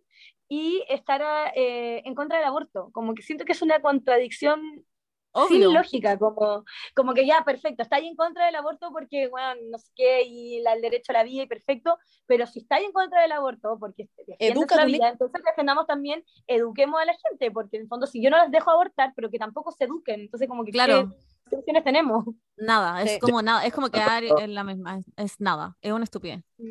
y 0.48 0.82
estar 0.88 1.22
eh, 1.54 2.02
en 2.04 2.14
contra 2.14 2.38
del 2.38 2.46
aborto. 2.46 2.90
Como 2.92 3.14
que 3.14 3.22
siento 3.22 3.44
que 3.44 3.52
es 3.52 3.62
una 3.62 3.80
contradicción 3.80 4.84
Obvio. 5.32 5.68
sin 5.68 5.74
lógica, 5.74 6.18
como, 6.18 6.64
como 6.96 7.12
que 7.12 7.26
ya, 7.26 7.44
perfecto, 7.44 7.82
está 7.82 7.96
ahí 7.96 8.06
en 8.08 8.16
contra 8.16 8.46
del 8.46 8.54
aborto 8.56 8.90
porque, 8.90 9.28
bueno, 9.28 9.60
no 9.70 9.78
sé 9.78 9.90
qué, 9.94 10.22
y 10.22 10.60
la- 10.62 10.72
el 10.72 10.80
derecho 10.80 11.12
a 11.12 11.16
la 11.18 11.22
vida 11.22 11.42
y 11.42 11.46
perfecto, 11.46 11.98
pero 12.26 12.46
si 12.46 12.60
está 12.60 12.76
ahí 12.76 12.86
en 12.86 12.92
contra 12.92 13.20
del 13.20 13.32
aborto 13.32 13.76
porque 13.78 14.08
defiendes 14.26 14.66
la 14.76 14.84
vida, 14.86 15.08
entonces 15.10 15.42
defendamos 15.44 15.86
también, 15.86 16.24
eduquemos 16.46 16.98
a 17.00 17.04
la 17.04 17.14
gente, 17.28 17.50
porque 17.50 17.76
en 17.76 17.82
el 17.82 17.88
fondo 17.88 18.06
si 18.06 18.22
yo 18.22 18.30
no 18.30 18.38
las 18.38 18.50
dejo 18.50 18.70
abortar, 18.70 19.12
pero 19.14 19.30
que 19.30 19.38
tampoco 19.38 19.70
se 19.70 19.84
eduquen, 19.84 20.20
entonces 20.22 20.48
como 20.48 20.64
que 20.64 20.72
Claro. 20.72 21.10
¿qué 21.44 21.50
soluciones 21.50 21.84
tenemos? 21.84 22.24
Nada, 22.56 23.02
es 23.02 23.12
Sí. 23.12 23.18
como 23.20 23.42
nada, 23.42 23.64
es 23.66 23.72
como 23.74 23.90
quedar 23.90 24.24
en 24.24 24.54
la 24.54 24.64
misma, 24.64 24.98
es, 24.98 25.04
es 25.16 25.40
nada, 25.40 25.76
es 25.82 25.92
una 25.92 26.04
estupidez. 26.04 26.42
Es 26.58 26.66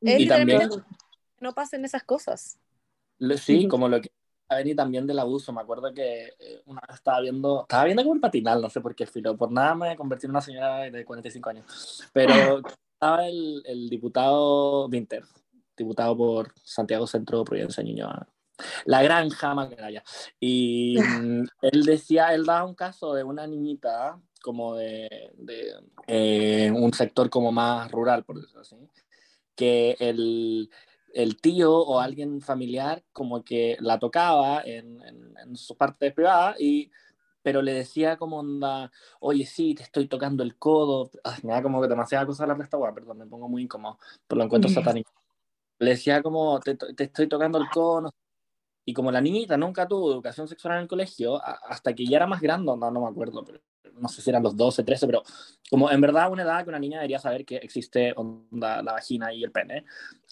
Y 0.00 0.18
literalmente 0.18 0.68
también- 0.68 0.84
no 1.40 1.54
pasen 1.54 1.84
esas 1.84 2.02
cosas. 2.04 2.58
Sí, 3.38 3.66
como 3.68 3.88
lo 3.88 4.00
que 4.00 4.10
a 4.48 4.56
venir 4.56 4.76
también 4.76 5.06
del 5.06 5.18
abuso. 5.18 5.52
Me 5.52 5.60
acuerdo 5.60 5.92
que 5.92 6.34
eh, 6.38 6.62
una 6.66 6.80
vez 6.86 6.96
estaba 6.96 7.20
viendo, 7.20 7.62
estaba 7.62 7.84
viendo 7.84 8.02
como 8.02 8.14
el 8.14 8.20
patinal, 8.20 8.60
no 8.60 8.70
sé 8.70 8.80
por 8.80 8.94
qué 8.94 9.06
filo, 9.06 9.36
por 9.36 9.50
nada 9.50 9.74
me 9.74 9.96
convertí 9.96 10.26
en 10.26 10.30
una 10.30 10.40
señora 10.40 10.78
de 10.90 11.04
45 11.04 11.50
años. 11.50 12.04
Pero 12.12 12.32
estaba 12.92 13.26
el, 13.26 13.62
el 13.64 13.88
diputado 13.88 14.86
Winter, 14.86 15.24
diputado 15.76 16.16
por 16.16 16.52
Santiago 16.62 17.06
Centro, 17.06 17.44
Providencia, 17.44 17.82
Ñuñoa. 17.82 18.28
La 18.86 19.02
granja 19.02 19.54
Macaraya. 19.54 20.02
Y 20.40 20.96
mm, 20.98 21.44
él 21.62 21.82
decía, 21.84 22.34
él 22.34 22.46
daba 22.46 22.64
un 22.64 22.74
caso 22.74 23.12
de 23.14 23.22
una 23.22 23.46
niñita 23.46 24.18
como 24.42 24.76
de, 24.76 25.32
de, 25.34 25.74
eh, 26.06 26.70
un 26.70 26.92
sector 26.94 27.28
como 27.28 27.50
más 27.50 27.90
rural, 27.90 28.24
por 28.24 28.40
decirlo 28.40 28.60
así, 28.60 28.76
que 29.56 29.96
el, 29.98 30.70
el 31.16 31.40
tío 31.40 31.74
o 31.74 31.98
alguien 31.98 32.40
familiar 32.40 33.02
como 33.12 33.42
que 33.42 33.76
la 33.80 33.98
tocaba 33.98 34.62
en, 34.64 35.02
en, 35.02 35.34
en 35.42 35.56
sus 35.56 35.76
partes 35.76 36.12
privadas 36.12 36.60
y 36.60 36.90
pero 37.46 37.62
le 37.62 37.74
decía 37.74 38.16
como 38.16 38.40
onda, 38.40 38.90
oye, 39.20 39.46
sí, 39.46 39.72
te 39.76 39.84
estoy 39.84 40.08
tocando 40.08 40.42
el 40.42 40.56
codo. 40.56 41.12
Ay, 41.22 41.38
me 41.44 41.52
da 41.52 41.62
como 41.62 41.80
que 41.80 41.86
demasiada 41.86 42.26
cosa 42.26 42.44
la 42.44 42.56
presta, 42.56 42.76
perdón, 42.92 43.18
me 43.18 43.26
pongo 43.26 43.48
muy 43.48 43.62
incómodo, 43.62 44.00
pero 44.26 44.40
lo 44.40 44.46
encuentro 44.46 44.68
satánico. 44.68 45.12
Le 45.78 45.90
decía 45.90 46.24
como, 46.24 46.58
te, 46.58 46.74
te 46.74 47.04
estoy 47.04 47.28
tocando 47.28 47.58
el 47.58 47.68
codo, 47.68 48.00
no. 48.00 48.10
Y 48.84 48.92
como 48.92 49.12
la 49.12 49.20
niñita 49.20 49.56
nunca 49.56 49.86
tuvo 49.86 50.10
educación 50.10 50.48
sexual 50.48 50.74
en 50.74 50.80
el 50.80 50.88
colegio, 50.88 51.40
hasta 51.40 51.94
que 51.94 52.04
ya 52.04 52.16
era 52.16 52.26
más 52.26 52.40
grande, 52.40 52.76
no, 52.76 52.90
no 52.90 53.00
me 53.00 53.08
acuerdo, 53.08 53.44
pero 53.44 53.60
no 53.94 54.08
sé 54.08 54.22
si 54.22 54.30
eran 54.30 54.42
los 54.42 54.56
12, 54.56 54.82
13, 54.82 55.06
pero 55.06 55.22
como 55.70 55.88
en 55.88 56.00
verdad 56.00 56.32
una 56.32 56.42
edad 56.42 56.64
que 56.64 56.70
una 56.70 56.80
niña 56.80 56.98
debería 56.98 57.20
saber 57.20 57.44
que 57.44 57.58
existe 57.58 58.12
onda, 58.16 58.82
la 58.82 58.94
vagina 58.94 59.32
y 59.32 59.44
el 59.44 59.52
pene. 59.52 59.84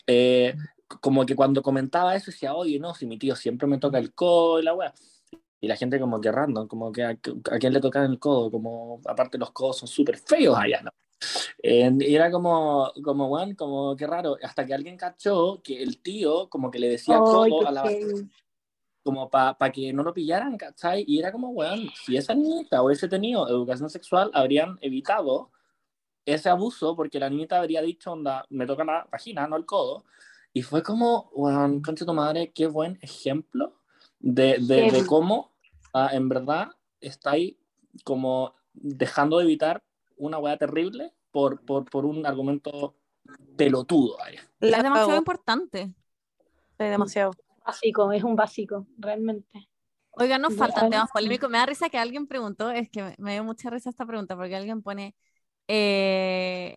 Eh, 0.06 0.54
como 1.00 1.24
que 1.26 1.36
cuando 1.36 1.62
comentaba 1.62 2.14
eso 2.14 2.30
decía, 2.30 2.54
oye, 2.54 2.78
no, 2.78 2.94
si 2.94 3.06
mi 3.06 3.18
tío 3.18 3.36
siempre 3.36 3.66
me 3.66 3.78
toca 3.78 3.98
el 3.98 4.14
codo 4.14 4.60
y 4.60 4.62
la 4.62 4.74
weá. 4.74 4.92
Y 5.60 5.68
la 5.68 5.76
gente 5.76 5.98
como 5.98 6.20
que 6.20 6.30
random, 6.30 6.68
como 6.68 6.92
que 6.92 7.02
a, 7.04 7.10
a 7.10 7.58
quién 7.58 7.72
le 7.72 7.80
tocan 7.80 8.10
el 8.10 8.18
codo, 8.18 8.50
como 8.50 9.00
aparte 9.06 9.38
los 9.38 9.50
codos 9.52 9.78
son 9.78 9.88
súper 9.88 10.18
feos 10.18 10.56
allá, 10.58 10.82
¿no? 10.82 10.90
Eh, 11.62 11.90
y 12.00 12.14
era 12.14 12.30
como, 12.30 12.92
como, 13.02 13.28
weón, 13.28 13.54
como 13.54 13.96
que 13.96 14.06
raro, 14.06 14.36
hasta 14.42 14.66
que 14.66 14.74
alguien 14.74 14.96
cachó 14.96 15.62
que 15.62 15.82
el 15.82 16.02
tío 16.02 16.48
como 16.50 16.70
que 16.70 16.78
le 16.78 16.88
decía 16.88 17.16
Ay, 17.16 17.22
codo 17.22 17.66
a 17.66 17.72
la 17.72 17.84
como 19.02 19.28
para 19.28 19.70
que 19.70 19.92
no 19.92 20.02
lo 20.02 20.14
pillaran, 20.14 20.56
¿cachai? 20.56 21.04
Y 21.06 21.18
era 21.18 21.30
como, 21.30 21.50
weón, 21.50 21.90
si 22.04 22.16
esa 22.16 22.34
niñita 22.34 22.82
hubiese 22.82 23.06
tenido 23.06 23.46
educación 23.46 23.90
sexual, 23.90 24.30
habrían 24.32 24.78
evitado 24.80 25.50
ese 26.24 26.48
abuso, 26.48 26.96
porque 26.96 27.20
la 27.20 27.28
niñita 27.28 27.58
habría 27.58 27.82
dicho, 27.82 28.12
onda, 28.12 28.46
me 28.48 28.66
toca 28.66 28.82
la 28.82 29.06
vagina, 29.12 29.46
no 29.46 29.56
el 29.56 29.66
codo. 29.66 30.04
Y 30.54 30.62
fue 30.62 30.82
como, 30.82 31.30
weón, 31.34 31.82
concha 31.82 32.06
tu 32.06 32.14
madre, 32.14 32.52
qué 32.52 32.66
buen 32.68 32.98
ejemplo 33.02 33.74
de, 34.20 34.58
de, 34.60 34.88
de 34.88 35.02
Heavy. 35.02 35.04
cómo, 35.04 35.52
ah, 35.92 36.10
en 36.12 36.28
verdad, 36.30 36.70
estáis 37.00 37.56
como 38.04 38.54
dejando 38.72 39.38
de 39.38 39.44
evitar 39.44 39.82
una 40.16 40.38
weá 40.38 40.56
terrible 40.56 41.12
por, 41.30 41.60
por, 41.64 41.84
por 41.84 42.06
un 42.06 42.24
argumento 42.24 42.96
pelotudo. 43.56 44.16
La 44.60 44.78
es 44.78 44.82
demasiado 44.84 45.18
importante. 45.18 45.94
Sí, 46.78 46.84
demasiado. 46.84 47.32
Básico, 47.66 48.12
es 48.12 48.22
un 48.22 48.36
básico, 48.36 48.86
realmente. 48.96 49.68
Oigan, 50.12 50.40
nos 50.42 50.54
faltan 50.54 50.90
temas 50.90 51.10
polémicos. 51.10 51.50
Me 51.50 51.58
da 51.58 51.66
risa 51.66 51.88
que 51.88 51.98
alguien 51.98 52.28
preguntó, 52.28 52.70
es 52.70 52.88
que 52.88 53.02
me, 53.02 53.14
me 53.18 53.32
dio 53.32 53.42
mucha 53.42 53.70
risa 53.70 53.90
esta 53.90 54.06
pregunta, 54.06 54.36
porque 54.36 54.54
alguien 54.54 54.82
pone, 54.82 55.16
eh, 55.66 56.76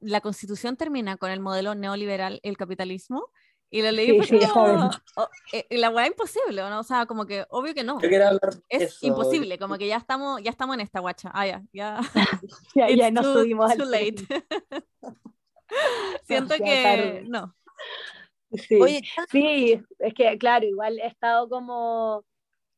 ¿la 0.00 0.20
constitución 0.20 0.76
termina 0.76 1.16
con 1.16 1.30
el 1.30 1.40
modelo 1.40 1.74
neoliberal, 1.74 2.40
el 2.42 2.56
capitalismo? 2.56 3.28
Y 3.68 3.82
lo 3.82 3.90
leí 3.90 4.06
Sí, 4.10 4.16
fue 4.16 4.26
sí, 4.40 4.46
como, 4.52 4.90
oh, 5.16 5.28
eh, 5.52 5.66
la 5.70 5.90
weá 5.90 6.06
imposible, 6.06 6.62
¿o 6.62 6.70
¿no? 6.70 6.78
O 6.80 6.82
sea, 6.84 7.04
como 7.06 7.26
que, 7.26 7.44
obvio 7.50 7.74
que 7.74 7.82
no. 7.82 7.94
Yo 8.00 8.08
quería 8.08 8.28
hablar 8.28 8.54
de 8.54 8.62
Es 8.68 8.82
eso. 8.82 9.06
imposible, 9.06 9.58
como 9.58 9.76
que 9.76 9.88
ya 9.88 9.96
estamos, 9.96 10.40
ya 10.40 10.50
estamos 10.50 10.74
en 10.74 10.82
esta 10.82 11.00
guacha. 11.00 11.30
Ah, 11.34 11.46
ya, 11.46 11.62
ya. 11.72 12.00
Ya, 12.76 12.88
ya 12.88 13.08
It's 13.08 13.12
nos 13.12 13.24
too- 13.26 13.40
subimos 13.40 13.70
al 13.72 13.78
too 13.78 13.86
late. 13.86 14.12
tren. 14.12 14.44
Siento 16.22 16.54
Ya 16.56 16.64
que 16.64 16.82
tarde. 16.82 17.24
no. 17.26 17.54
Sí. 18.52 18.76
Oye, 18.80 19.02
Sí, 19.30 19.82
es 19.98 20.14
que 20.14 20.38
claro, 20.38 20.64
igual 20.66 20.98
he 21.00 21.06
estado 21.08 21.48
como 21.48 22.24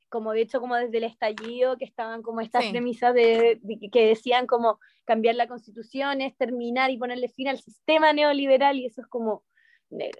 como 0.08 0.32
de 0.32 0.42
hecho 0.42 0.60
como 0.60 0.76
desde 0.76 0.98
el 0.98 1.04
estallido, 1.04 1.76
que 1.76 1.84
estaban 1.84 2.22
como 2.22 2.40
estas 2.40 2.66
premisas 2.66 3.14
de, 3.14 3.60
que 3.92 4.06
decían 4.06 4.46
como 4.46 4.78
cambiar 5.04 5.34
la 5.34 5.48
constitución 5.48 6.20
es 6.20 6.36
terminar 6.36 6.90
y 6.90 6.98
ponerle 6.98 7.28
fin 7.28 7.48
al 7.48 7.58
sistema 7.58 8.12
neoliberal 8.12 8.76
y 8.76 8.86
eso 8.86 9.00
es 9.00 9.06
como 9.06 9.44
eh, 9.90 10.10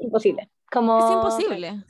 imposible. 0.00 0.50
Como, 0.70 0.98
es 0.98 1.12
imposible. 1.12 1.84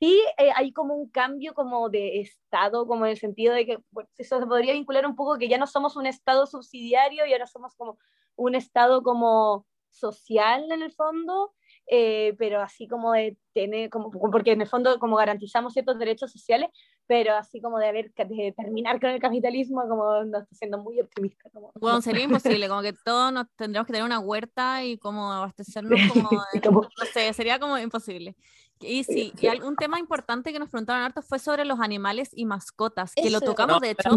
Sí, 0.00 0.22
eh, 0.38 0.50
hay 0.54 0.72
como 0.72 0.94
un 0.94 1.08
cambio 1.08 1.54
como 1.54 1.88
de 1.88 2.20
Estado, 2.20 2.86
como 2.86 3.04
en 3.04 3.12
el 3.12 3.18
sentido 3.18 3.52
de 3.52 3.66
que 3.66 3.78
eso 4.16 4.38
se 4.38 4.46
podría 4.46 4.72
vincular 4.72 5.04
un 5.06 5.16
poco 5.16 5.38
que 5.38 5.48
ya 5.48 5.58
no 5.58 5.66
somos 5.66 5.96
un 5.96 6.06
Estado 6.06 6.46
subsidiario, 6.46 7.26
ya 7.26 7.38
no 7.38 7.46
somos 7.48 7.74
como 7.74 7.98
un 8.36 8.54
Estado 8.54 9.02
como 9.02 9.66
social 9.90 10.70
en 10.70 10.82
el 10.82 10.92
fondo, 10.92 11.52
eh, 11.90 12.34
pero 12.38 12.60
así 12.60 12.86
como 12.86 13.12
de 13.12 13.38
tener, 13.54 13.88
como, 13.88 14.10
porque 14.10 14.52
en 14.52 14.60
el 14.60 14.68
fondo 14.68 14.98
como 14.98 15.16
garantizamos 15.16 15.72
ciertos 15.72 15.98
derechos 15.98 16.30
sociales, 16.30 16.68
pero 17.06 17.34
así 17.34 17.62
como 17.62 17.78
de, 17.78 17.88
haber, 17.88 18.12
de 18.12 18.52
terminar 18.54 19.00
con 19.00 19.08
el 19.08 19.20
capitalismo, 19.20 19.80
como 19.88 20.22
no 20.24 20.38
estoy 20.38 20.58
siendo 20.58 20.76
muy 20.76 21.00
optimista. 21.00 21.48
Como, 21.50 21.72
bueno, 21.80 22.02
sería 22.02 22.24
imposible, 22.58 22.68
como 22.68 22.82
que 22.82 22.92
todos 22.92 23.32
nos 23.32 23.46
tendríamos 23.56 23.86
que 23.86 23.94
tener 23.94 24.04
una 24.04 24.18
huerta 24.18 24.84
y 24.84 24.98
como 24.98 25.32
abastecernos 25.32 25.98
como, 26.62 26.82
no 26.82 27.06
sé, 27.12 27.32
sería 27.32 27.58
como 27.58 27.78
imposible. 27.78 28.36
Y 28.80 29.04
sí, 29.04 29.32
y 29.40 29.46
algún 29.46 29.74
tema 29.74 29.98
importante 29.98 30.52
que 30.52 30.58
nos 30.58 30.68
preguntaron 30.68 31.02
harto 31.02 31.22
fue 31.22 31.38
sobre 31.38 31.64
los 31.64 31.80
animales 31.80 32.28
y 32.32 32.44
mascotas, 32.44 33.14
que 33.14 33.30
lo 33.30 33.40
tocamos 33.40 33.80
de 33.80 33.90
hecho. 33.92 34.10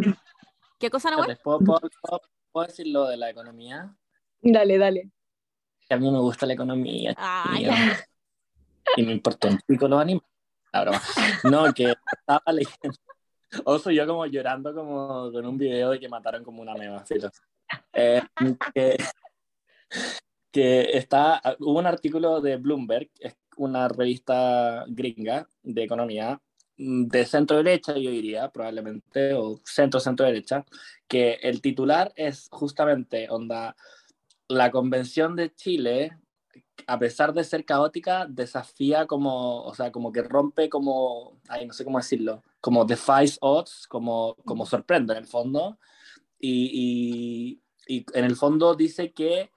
¿Qué 0.77 0.89
cosa, 0.89 1.09
no 1.09 1.23
¿Puedo, 1.41 1.59
puedo, 1.59 1.91
puedo 2.51 2.67
decir 2.67 2.87
lo 2.87 3.05
de 3.05 3.15
la 3.15 3.29
economía? 3.29 3.95
Dale, 4.41 4.77
dale 4.77 5.11
a 5.93 5.97
mí 5.97 6.09
me 6.09 6.19
gusta 6.19 6.45
la 6.45 6.53
economía. 6.53 7.15
y 8.97 9.03
me 9.03 9.11
importa 9.11 9.47
un 9.47 9.59
pico 9.65 9.87
los 9.87 10.01
animales. 10.01 10.31
No, 11.43 11.73
que 11.73 11.93
estaba 12.11 12.51
leyendo. 12.51 12.97
Oso 13.65 13.91
yo 13.91 14.07
como 14.07 14.25
llorando 14.25 14.73
como 14.73 15.31
con 15.31 15.45
un 15.45 15.57
video 15.57 15.91
de 15.91 15.99
que 15.99 16.07
mataron 16.07 16.43
como 16.43 16.61
una 16.61 16.73
mema, 16.73 17.03
eh, 17.93 18.21
que, 18.73 18.97
que 20.51 20.97
está, 20.97 21.41
hubo 21.59 21.79
un 21.79 21.85
artículo 21.85 22.39
de 22.39 22.55
Bloomberg, 22.55 23.09
una 23.57 23.89
revista 23.89 24.85
gringa 24.87 25.47
de 25.63 25.83
economía, 25.83 26.39
mm, 26.77 27.07
de 27.07 27.25
centro 27.25 27.57
derecha, 27.57 27.93
yo 27.97 28.09
diría, 28.09 28.49
probablemente, 28.49 29.33
o 29.33 29.59
centro 29.65 29.99
centro 29.99 30.25
derecha, 30.25 30.65
que 31.07 31.33
el 31.41 31.61
titular 31.61 32.13
es 32.15 32.47
justamente 32.51 33.27
onda 33.29 33.75
la 34.51 34.71
convención 34.71 35.35
de 35.35 35.53
Chile, 35.55 36.17
a 36.87 36.99
pesar 36.99 37.33
de 37.33 37.43
ser 37.43 37.65
caótica, 37.65 38.25
desafía 38.27 39.07
como, 39.07 39.63
o 39.63 39.73
sea, 39.73 39.91
como 39.91 40.11
que 40.11 40.21
rompe 40.21 40.69
como, 40.69 41.39
ay, 41.47 41.65
no 41.65 41.73
sé 41.73 41.83
cómo 41.83 41.97
decirlo, 41.97 42.43
como 42.59 42.85
defies 42.85 43.37
odds, 43.41 43.87
como, 43.87 44.35
como 44.45 44.65
sorprende 44.65 45.13
en 45.13 45.19
el 45.19 45.27
fondo. 45.27 45.77
Y, 46.39 47.59
y, 47.87 48.05
en 48.13 48.25
el 48.25 48.35
fondo 48.35 48.75
dice 48.75 49.11
que, 49.11 49.51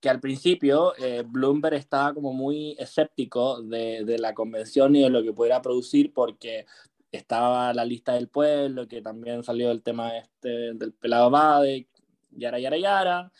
que 0.00 0.08
al 0.08 0.20
principio 0.20 0.94
eh, 0.96 1.22
Bloomberg 1.26 1.74
estaba 1.74 2.14
como 2.14 2.32
muy 2.32 2.76
escéptico 2.78 3.62
de, 3.62 4.04
de, 4.04 4.18
la 4.18 4.32
convención 4.32 4.96
y 4.96 5.02
de 5.02 5.10
lo 5.10 5.22
que 5.22 5.32
pudiera 5.32 5.60
producir 5.60 6.12
porque 6.14 6.66
estaba 7.12 7.74
la 7.74 7.84
lista 7.84 8.14
del 8.14 8.28
pueblo, 8.28 8.88
que 8.88 9.02
también 9.02 9.42
salió 9.44 9.70
el 9.70 9.82
tema 9.82 10.16
este, 10.16 10.74
del 10.74 10.92
pelado 10.94 11.30
Bade, 11.30 11.88
yara, 12.30 12.58
yara, 12.58 12.78
yara. 12.78 13.32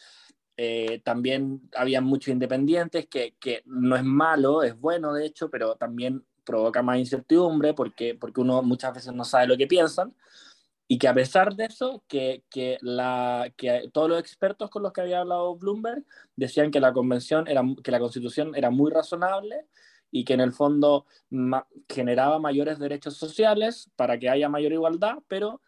Eh, 0.57 1.01
también 1.05 1.69
había 1.75 2.01
muchos 2.01 2.29
independientes, 2.33 3.07
que, 3.07 3.35
que, 3.41 3.63
no 3.67 3.97
es 3.97 4.05
malo, 4.05 4.63
es 4.63 4.79
bueno 4.79 5.13
de 5.13 5.27
hecho, 5.27 5.51
pero 5.51 5.75
también 5.77 6.25
provoca 6.45 6.83
más 6.83 6.99
incertidumbre 6.99 7.75
porque, 7.75 8.15
porque 8.15 8.41
uno 8.41 8.63
muchas 8.63 8.95
veces 8.95 9.13
no 9.15 9.25
sabe 9.25 9.49
lo 9.49 9.57
que 9.57 9.67
piensan. 9.67 10.15
Y 10.87 10.99
que 10.99 11.09
a 11.09 11.15
pesar 11.15 11.55
de 11.57 11.65
eso, 11.65 12.05
que, 12.07 12.45
que, 12.51 12.79
la, 12.83 13.51
que 13.57 13.91
todos 13.93 14.09
los 14.09 14.21
expertos 14.21 14.69
con 14.71 14.83
los 14.83 14.93
que 14.93 15.01
había 15.01 15.21
hablado 15.21 15.57
Bloomberg 15.57 16.05
decían 16.37 16.71
que 16.71 16.79
la 16.81 16.93
convención 16.93 17.49
era, 17.49 17.63
que 17.83 17.91
la 17.91 17.99
constitución 18.01 18.55
era 18.55 18.71
muy 18.71 18.91
razonable 18.91 19.67
y 20.11 20.25
que 20.25 20.35
en 20.35 20.41
el 20.41 20.53
fondo 20.53 21.07
generaba 21.89 22.39
mayores 22.39 22.79
derechos 22.79 23.17
sociales 23.17 23.91
para 23.97 24.19
que 24.19 24.29
haya 24.29 24.49
mayor 24.49 24.73
igualdad, 24.73 25.17
pero 25.27 25.63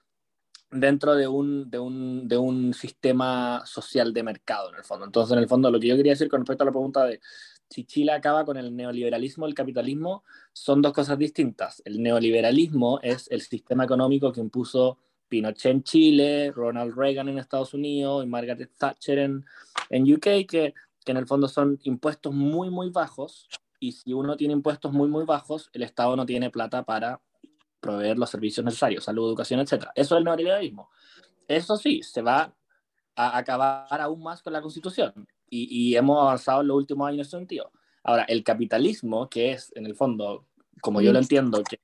dentro 0.71 1.15
de 1.15 1.29
un, 1.29 1.71
de, 1.71 1.79
un, 1.79 2.29
de 2.29 2.39
un 2.39 2.75
sistema 2.75 3.63
social 3.65 4.13
de 4.13 4.23
mercado, 4.23 4.71
en 4.71 4.77
el 4.77 4.85
fondo. 4.85 5.07
Entonces, 5.07 5.33
en 5.33 5.39
el 5.39 5.49
fondo, 5.49 5.71
lo 5.71 5.81
que 5.81 5.89
yo 5.89 5.97
quería 5.97 6.13
decir 6.13 6.29
con 6.29 6.41
respecto 6.41 6.65
a 6.65 6.67
la 6.67 6.73
pregunta 6.73 7.05
de 7.05 7.21
si 7.69 7.85
Chile 7.85 8.13
acaba 8.13 8.45
con 8.45 8.57
el 8.57 8.75
neoliberalismo, 8.75 9.47
el 9.47 9.55
capitalismo, 9.55 10.25
son 10.53 10.83
dos 10.83 10.93
cosas 10.93 11.19
distintas. 11.19 11.83
El 11.85 12.03
neoliberalismo 12.03 13.01
es 13.03 13.29
el 13.31 13.41
sistema 13.41 13.85
económico 13.85 14.33
que 14.33 14.41
impuso 14.41 14.99
Pinochet 15.29 15.73
en 15.73 15.83
Chile, 15.83 16.53
Ronald 16.53 16.97
Reagan 16.97 17.29
en 17.29 17.39
Estados 17.39 17.75
Unidos 17.75 18.25
y 18.25 18.29
Margaret 18.29 18.71
Thatcher 18.79 19.19
en, 19.19 19.45
en 19.91 20.13
UK, 20.13 20.23
que, 20.23 20.47
que 20.47 20.75
en 21.13 21.17
el 21.17 21.27
fondo 21.27 21.49
son 21.49 21.79
impuestos 21.83 22.33
muy, 22.33 22.71
muy 22.71 22.91
bajos. 22.91 23.49
Y 23.81 23.93
si 23.93 24.13
uno 24.13 24.37
tiene 24.37 24.55
impuestos 24.55 24.93
muy, 24.93 25.09
muy 25.09 25.25
bajos, 25.25 25.69
el 25.73 25.83
Estado 25.83 26.15
no 26.17 26.25
tiene 26.25 26.51
plata 26.51 26.85
para 26.85 27.21
proveer 27.87 28.19
los 28.19 28.31
servicios 28.31 28.65
necesarios, 28.65 29.05
salud, 29.05 29.29
educación, 29.29 29.61
etc. 29.61 29.87
Eso 29.95 30.15
es 30.15 30.19
el 30.19 30.25
neoliberalismo. 30.25 30.91
Eso 31.49 31.77
sí, 31.77 32.03
se 32.03 32.23
va 32.23 32.53
a 33.15 33.39
acabar 33.39 34.01
aún 34.01 34.23
más 34.23 34.43
con 34.43 34.53
la 34.53 34.61
constitución 34.61 35.27
y, 35.49 35.69
y 35.71 35.97
hemos 35.97 36.21
avanzado 36.21 36.61
en 36.61 36.69
los 36.69 36.77
últimos 36.77 37.09
años 37.09 37.19
en 37.19 37.21
ese 37.23 37.31
sentido. 37.31 37.73
Ahora, 38.03 38.25
el 38.25 38.45
capitalismo, 38.45 39.29
que 39.29 39.53
es 39.53 39.73
en 39.75 39.87
el 39.87 39.95
fondo, 39.95 40.47
como 40.81 41.01
yo 41.01 41.13
lo 41.13 41.19
entiendo, 41.19 41.63
que 41.63 41.79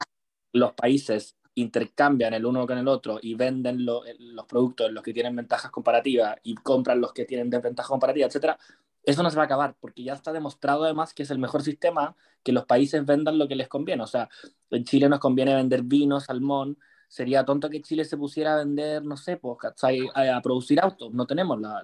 los 0.53 0.73
países 0.73 1.37
intercambian 1.55 2.35
el 2.35 2.47
uno 2.47 2.67
con 2.67 2.79
el 2.79 2.89
otro 2.89 3.19
y 3.21 3.35
venden 3.35 3.85
los 3.85 4.05
productos 4.49 4.91
los 4.91 5.03
que 5.03 5.13
tienen 5.13 5.37
ventajas 5.37 5.71
comparativas 5.71 6.37
y 6.43 6.55
compran 6.55 7.01
los 7.01 7.13
que 7.13 7.25
tienen 7.25 7.51
desventajas 7.51 7.89
comparativas, 7.91 8.29
etcétera, 8.29 8.59
eso 9.03 9.23
no 9.23 9.31
se 9.31 9.37
va 9.37 9.43
a 9.43 9.47
acabar 9.47 9.75
porque 9.81 10.05
ya 10.05 10.15
está 10.15 10.33
demostrado 10.33 10.85
además 10.85 11.13
que 11.15 11.25
es 11.25 11.31
el 11.31 11.39
mejor 11.39 11.63
sistema 11.63 12.15
que 12.43 12.53
los 12.53 12.67
países 12.67 13.05
vendan 13.05 13.39
lo 13.39 13.49
que 13.49 13.57
les 13.57 13.69
conviene. 13.69 14.03
O 14.03 14.07
sea, 14.07 14.29
en 14.71 14.85
Chile 14.85 15.09
nos 15.09 15.21
conviene 15.21 15.55
vender 15.55 15.83
vino, 15.83 16.21
salmón. 16.21 16.79
Sería 17.09 17.45
tonto 17.45 17.69
que 17.69 17.83
Chile 17.83 18.05
se 18.05 18.17
pusiera 18.17 18.55
a 18.55 18.57
vender, 18.59 19.05
no 19.05 19.17
sé, 19.17 19.37
pues, 19.37 19.59
a, 20.15 20.41
producir 20.41 20.81
autos. 20.81 21.13
No 21.13 21.27
tenemos 21.27 21.61
la, 21.61 21.83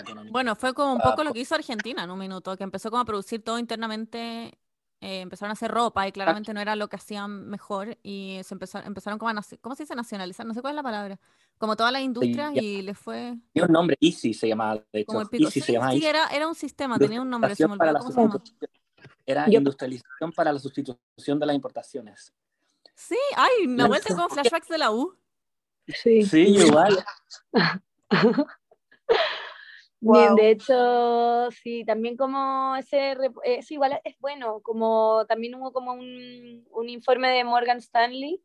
economía. 0.00 0.32
Bueno, 0.32 0.56
fue 0.56 0.74
como 0.74 0.94
un 0.94 1.00
poco 1.00 1.22
lo 1.22 1.32
que 1.32 1.40
hizo 1.40 1.54
Argentina 1.54 2.02
en 2.02 2.10
un 2.10 2.18
minuto, 2.18 2.56
que 2.56 2.64
empezó 2.64 2.90
como 2.90 3.02
a 3.02 3.04
producir 3.04 3.42
todo 3.42 3.58
internamente 3.58 4.58
eh, 5.04 5.20
empezaron 5.20 5.50
a 5.50 5.52
hacer 5.52 5.70
ropa 5.70 6.08
y 6.08 6.12
claramente 6.12 6.54
no 6.54 6.60
era 6.60 6.76
lo 6.76 6.88
que 6.88 6.96
hacían 6.96 7.46
mejor 7.48 7.98
y 8.02 8.40
se 8.42 8.54
empezaron, 8.54 8.86
empezaron 8.86 9.18
como 9.18 9.38
a, 9.38 9.42
¿cómo 9.60 9.74
se 9.74 9.82
dice? 9.82 9.94
Nacionalizar, 9.94 10.46
no 10.46 10.54
sé 10.54 10.62
cuál 10.62 10.72
es 10.72 10.76
la 10.76 10.82
palabra, 10.82 11.20
como 11.58 11.76
todas 11.76 11.92
las 11.92 12.02
industrias 12.02 12.52
y 12.54 12.82
les 12.82 12.98
fue... 12.98 13.36
Tiene 13.52 13.66
un 13.66 13.72
nombre, 13.72 13.96
Easy 14.00 14.34
se 14.34 14.48
llamaba, 14.48 14.82
de 14.92 15.00
hecho. 15.00 15.22
Easy 15.32 15.60
se 15.60 15.72
llamaba 15.72 15.92
sí, 15.92 16.04
Era, 16.04 16.26
era 16.28 16.48
un 16.48 16.54
sistema, 16.54 16.98
tenía 16.98 17.20
un 17.20 17.30
nombre, 17.30 17.54
se 17.54 17.66
me 17.66 17.74
olvidó 17.74 17.98
cómo 17.98 18.12
se 18.12 18.20
llama. 18.20 18.42
Era 19.26 19.46
industrialización 19.50 20.32
para 20.32 20.52
la 20.52 20.58
sustitución 20.58 21.38
de 21.38 21.46
las 21.46 21.56
importaciones. 21.56 22.34
Sí, 22.94 23.18
ay, 23.36 23.66
una 23.66 23.88
vuelta 23.88 24.14
con 24.14 24.30
flashbacks 24.30 24.68
de 24.68 24.78
la 24.78 24.92
U. 24.92 25.16
Sí, 25.86 26.22
sí 26.22 26.40
igual. 26.40 27.04
Bien, 30.00 30.34
de 30.34 30.50
hecho, 30.50 31.50
sí, 31.50 31.82
también 31.86 32.16
como 32.16 32.76
ese, 32.76 33.16
eso 33.44 33.74
igual 33.74 33.98
es 34.04 34.18
bueno, 34.18 34.60
como 34.60 35.24
también 35.26 35.54
hubo 35.54 35.72
como 35.72 35.92
un, 35.94 36.66
un 36.70 36.88
informe 36.90 37.30
de 37.30 37.42
Morgan 37.42 37.78
Stanley 37.78 38.42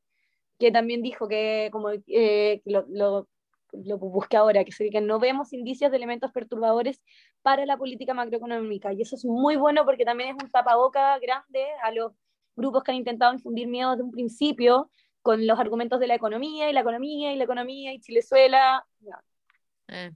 que 0.60 0.72
también 0.72 1.02
dijo 1.02 1.28
que 1.28 1.70
como 1.72 1.90
eh, 2.08 2.62
lo, 2.66 2.86
lo, 2.90 3.28
lo, 3.72 3.98
busqué 3.98 4.38
ahora, 4.38 4.64
que, 4.66 4.90
que 4.90 5.02
no 5.02 5.20
vemos 5.20 5.54
indicios 5.54 5.90
de 5.90 5.98
elementos 5.98 6.32
perturbadores 6.32 7.02
para 7.42 7.66
la 7.66 7.78
política 7.78 8.14
macroeconómica 8.14 8.94
y 8.94 9.02
eso 9.02 9.16
es 9.16 9.26
muy 9.26 9.56
bueno 9.56 9.86
porque 9.86 10.06
también 10.06 10.36
es 10.36 10.44
un 10.44 10.52
tapaboca 10.52 11.18
grande 11.20 11.66
a 11.84 11.92
los 11.92 12.12
grupos 12.56 12.84
que 12.84 12.92
han 12.92 12.98
intentado 12.98 13.34
infundir 13.34 13.68
miedo 13.68 13.92
desde 13.92 14.04
un 14.04 14.12
principio 14.12 14.92
con 15.22 15.48
los 15.48 15.60
argumentos 15.60 16.00
de 16.00 16.08
la 16.08 16.16
economía 16.16 16.70
y 16.70 16.74
la 16.74 16.82
economía 16.82 17.34
y 17.34 17.38
la 17.38 17.44
economía 17.46 17.94
y 17.94 18.00
Chilezuela. 18.00 18.86
Eh. 19.88 20.12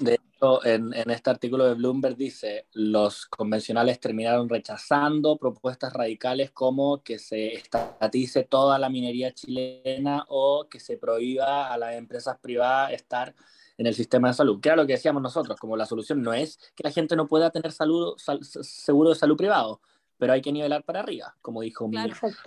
De 0.00 0.20
hecho, 0.44 0.64
en, 0.66 0.92
en, 0.94 1.10
este 1.10 1.30
artículo 1.30 1.66
de 1.66 1.74
Bloomberg 1.74 2.16
dice, 2.16 2.66
los 2.72 3.26
convencionales 3.26 4.00
terminaron 4.00 4.48
rechazando 4.48 5.36
propuestas 5.36 5.92
radicales 5.92 6.50
como 6.50 7.02
que 7.02 7.18
se 7.18 7.54
estatice 7.54 8.44
toda 8.44 8.78
la 8.78 8.88
minería 8.88 9.32
chilena 9.32 10.24
o 10.28 10.66
que 10.68 10.80
se 10.80 10.96
prohíba 10.96 11.72
a 11.72 11.78
las 11.78 11.94
empresas 11.94 12.38
privadas 12.38 12.92
estar 12.92 13.34
en 13.76 13.86
el 13.86 13.94
sistema 13.94 14.28
de 14.28 14.34
salud. 14.34 14.60
Que 14.60 14.68
era 14.68 14.76
lo 14.76 14.86
que 14.86 14.94
decíamos 14.94 15.22
nosotros, 15.22 15.58
como 15.58 15.76
la 15.76 15.86
solución 15.86 16.22
no 16.22 16.32
es 16.32 16.58
que 16.74 16.84
la 16.84 16.90
gente 16.90 17.16
no 17.16 17.26
pueda 17.26 17.50
tener 17.50 17.72
salud, 17.72 18.14
seguro 18.18 19.10
de 19.10 19.16
salud 19.16 19.36
privado, 19.36 19.80
pero 20.18 20.32
hay 20.32 20.40
que 20.40 20.52
nivelar 20.52 20.84
para 20.84 21.00
arriba, 21.00 21.36
como 21.42 21.62
dijo 21.62 21.88
mi, 21.88 21.98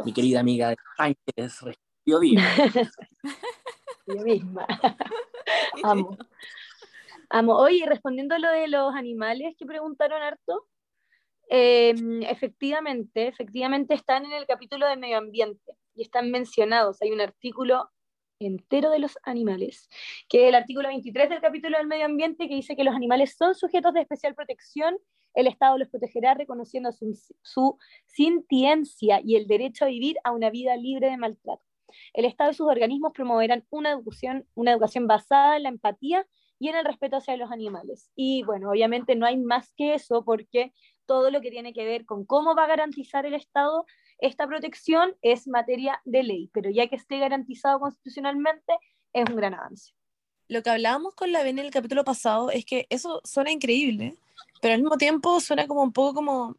mi, 0.06 0.14
querida 0.14 0.39
amiga 0.39 0.70
de 0.70 0.78
Sánchez, 0.98 1.60
Yo 4.08 4.22
misma. 4.24 4.66
Amo. 5.84 6.18
Amo. 7.30 7.58
Oye, 7.58 7.86
respondiendo 7.86 8.36
a 8.36 8.40
lo 8.40 8.50
de 8.50 8.68
los 8.68 8.96
animales 8.96 9.56
que 9.58 9.66
preguntaron 9.66 10.22
harto, 10.22 10.68
em, 11.50 12.24
efectivamente, 12.24 13.28
efectivamente 13.28 13.94
están 13.94 14.26
en 14.26 14.34
el 14.34 14.46
capítulo 14.46 14.88
de 14.88 14.98
medio 14.98 15.18
ambiente. 15.18 15.74
y 16.00 16.04
están 16.04 16.30
mencionados. 16.30 17.02
Hay 17.02 17.12
un 17.12 17.22
artículo 17.22 17.90
entero 18.40 18.92
de 18.92 19.00
los 19.00 19.18
animales, 19.24 19.90
que 20.30 20.44
es 20.44 20.50
el 20.50 20.56
artículo 20.56 20.90
23 20.90 21.28
del 21.30 21.42
capítulo 21.42 21.78
del 21.78 21.88
medio 21.88 22.06
ambiente 22.06 22.48
que 22.48 22.54
dice 22.54 22.76
que 22.76 22.84
los 22.84 22.96
animales 22.96 23.36
son 23.36 23.56
sujetos 23.56 23.94
de 23.96 24.02
especial 24.02 24.36
protección, 24.36 24.96
el 25.34 25.48
Estado 25.48 25.78
los 25.78 25.90
protegerá 25.90 26.36
reconociendo 26.36 26.92
su, 26.92 27.18
su 27.42 27.78
sintiencia 28.06 29.22
y 29.24 29.38
el 29.38 29.48
derecho 29.48 29.86
a 29.86 29.88
vivir 29.88 30.18
a 30.24 30.32
una 30.32 30.50
vida 30.50 30.76
libre 30.78 31.10
de 31.10 31.18
maltrato. 31.18 31.64
El 32.14 32.26
Estado 32.26 32.52
y 32.52 32.54
sus 32.54 32.68
organismos 32.68 33.14
promoverán 33.14 33.66
una 33.70 33.92
educación, 33.92 34.48
una 34.56 34.72
educación 34.72 35.08
basada 35.08 35.58
en 35.58 35.64
la 35.64 35.70
empatía 35.70 36.28
y 36.60 36.70
en 36.70 36.76
el 36.76 36.86
respeto 36.86 37.18
hacia 37.18 37.38
los 37.38 37.51
animales. 37.51 38.12
Y 38.16 38.43
bueno, 38.43 38.72
obviamente 38.72 39.16
no 39.16 39.26
hay 39.26 39.38
más 39.38 39.74
que 39.76 39.93
eso 39.93 40.24
porque 40.24 40.74
todo 41.05 41.32
lo 41.32 41.41
que 41.41 41.51
tiene 41.51 41.74
que 41.74 41.86
ver 41.86 42.05
con 42.05 42.26
cómo 42.26 42.55
va 42.55 42.66
a 42.66 42.68
garantizar 42.68 43.26
el 43.26 43.34
Estado 43.34 43.86
esta 44.20 44.47
protección 44.47 45.16
es 45.22 45.47
materia 45.47 46.01
de 46.05 46.24
ley, 46.24 46.49
pero 46.53 46.70
ya 46.72 46.88
que 46.88 46.95
esté 46.95 47.20
garantizado 47.20 47.80
constitucionalmente 47.80 48.74
es 49.14 49.30
un 49.30 49.36
gran 49.36 49.53
avance. 49.53 49.93
Lo 50.47 50.64
que 50.64 50.70
hablábamos 50.70 51.14
con 51.14 51.32
la 51.32 51.43
Ben 51.43 51.60
en 51.60 51.66
el 51.66 51.72
capítulo 51.72 52.03
pasado 52.03 52.49
es 52.49 52.66
que 52.66 52.88
eso 52.89 53.22
suena 53.24 53.51
increíble, 53.51 54.16
pero 54.62 54.74
al 54.74 54.82
mismo 54.82 54.97
tiempo 54.97 55.39
suena 55.39 55.68
como 55.68 55.84
un 55.84 55.93
poco 55.93 56.16
como 56.16 56.58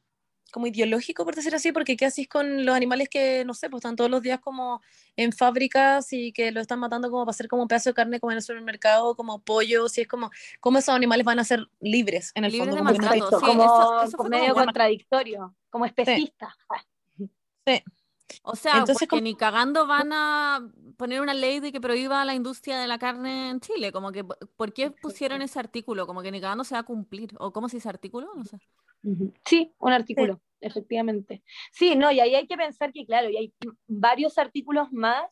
como 0.52 0.66
ideológico, 0.66 1.24
por 1.24 1.34
decir 1.34 1.54
así, 1.54 1.72
porque 1.72 1.96
¿qué 1.96 2.06
hacéis 2.06 2.28
con 2.28 2.64
los 2.64 2.74
animales 2.74 3.08
que, 3.08 3.44
no 3.44 3.54
sé, 3.54 3.68
pues 3.68 3.80
están 3.80 3.96
todos 3.96 4.10
los 4.10 4.22
días 4.22 4.40
como 4.40 4.80
en 5.16 5.32
fábricas 5.32 6.12
y 6.12 6.32
que 6.32 6.50
lo 6.52 6.60
están 6.60 6.78
matando 6.78 7.10
como 7.10 7.24
para 7.24 7.30
hacer 7.30 7.48
como 7.48 7.62
un 7.62 7.68
pedazo 7.68 7.90
de 7.90 7.94
carne 7.94 8.18
como 8.20 8.30
en 8.32 8.36
el 8.38 8.42
supermercado, 8.42 9.14
como 9.14 9.40
pollo, 9.40 9.88
si 9.88 10.00
es 10.02 10.08
como, 10.08 10.30
¿cómo 10.60 10.78
esos 10.78 10.94
animales 10.94 11.24
van 11.24 11.38
a 11.38 11.44
ser 11.44 11.66
libres 11.80 12.32
en 12.34 12.44
el 12.44 12.52
Libres 12.52 12.74
fondo? 12.74 12.84
de 12.84 12.92
Como 12.98 13.08
maltrato, 13.08 13.40
sí, 13.40 13.46
como, 13.46 13.62
eso- 13.64 14.02
eso 14.04 14.16
como 14.16 14.28
medio 14.30 14.52
como- 14.54 14.64
contradictorio, 14.64 15.54
como 15.70 15.84
especista. 15.86 16.56
Sí. 17.66 17.82
O 18.42 18.56
sea, 18.56 18.72
Entonces, 18.72 18.94
porque 18.94 19.06
como- 19.08 19.22
ni 19.22 19.34
cagando 19.34 19.86
van 19.86 20.12
a 20.12 20.70
poner 20.96 21.20
una 21.20 21.34
ley 21.34 21.60
de 21.60 21.72
que 21.72 21.80
prohíba 21.80 22.24
la 22.24 22.34
industria 22.34 22.78
de 22.78 22.86
la 22.86 22.98
carne 22.98 23.50
en 23.50 23.60
Chile. 23.60 23.92
Como 23.92 24.12
que, 24.12 24.24
¿por 24.24 24.72
qué 24.72 24.90
pusieron 24.90 25.42
ese 25.42 25.58
artículo? 25.58 26.06
Como 26.06 26.22
que 26.22 26.30
ni 26.30 26.40
cagando 26.40 26.64
se 26.64 26.74
va 26.74 26.80
a 26.80 26.84
cumplir. 26.84 27.30
¿O 27.38 27.52
cómo 27.52 27.68
se 27.68 27.76
dice 27.76 27.88
artículo? 27.88 28.28
No 28.34 28.44
sé. 28.44 28.58
Sí, 29.44 29.72
un 29.78 29.92
artículo, 29.92 30.40
efectivamente. 30.60 31.42
Sí, 31.72 31.94
no, 31.96 32.10
y 32.10 32.20
ahí 32.20 32.34
hay 32.34 32.46
que 32.46 32.56
pensar 32.56 32.92
que, 32.92 33.06
claro, 33.06 33.30
y 33.30 33.36
hay 33.36 33.54
varios 33.86 34.38
artículos 34.38 34.92
más 34.92 35.24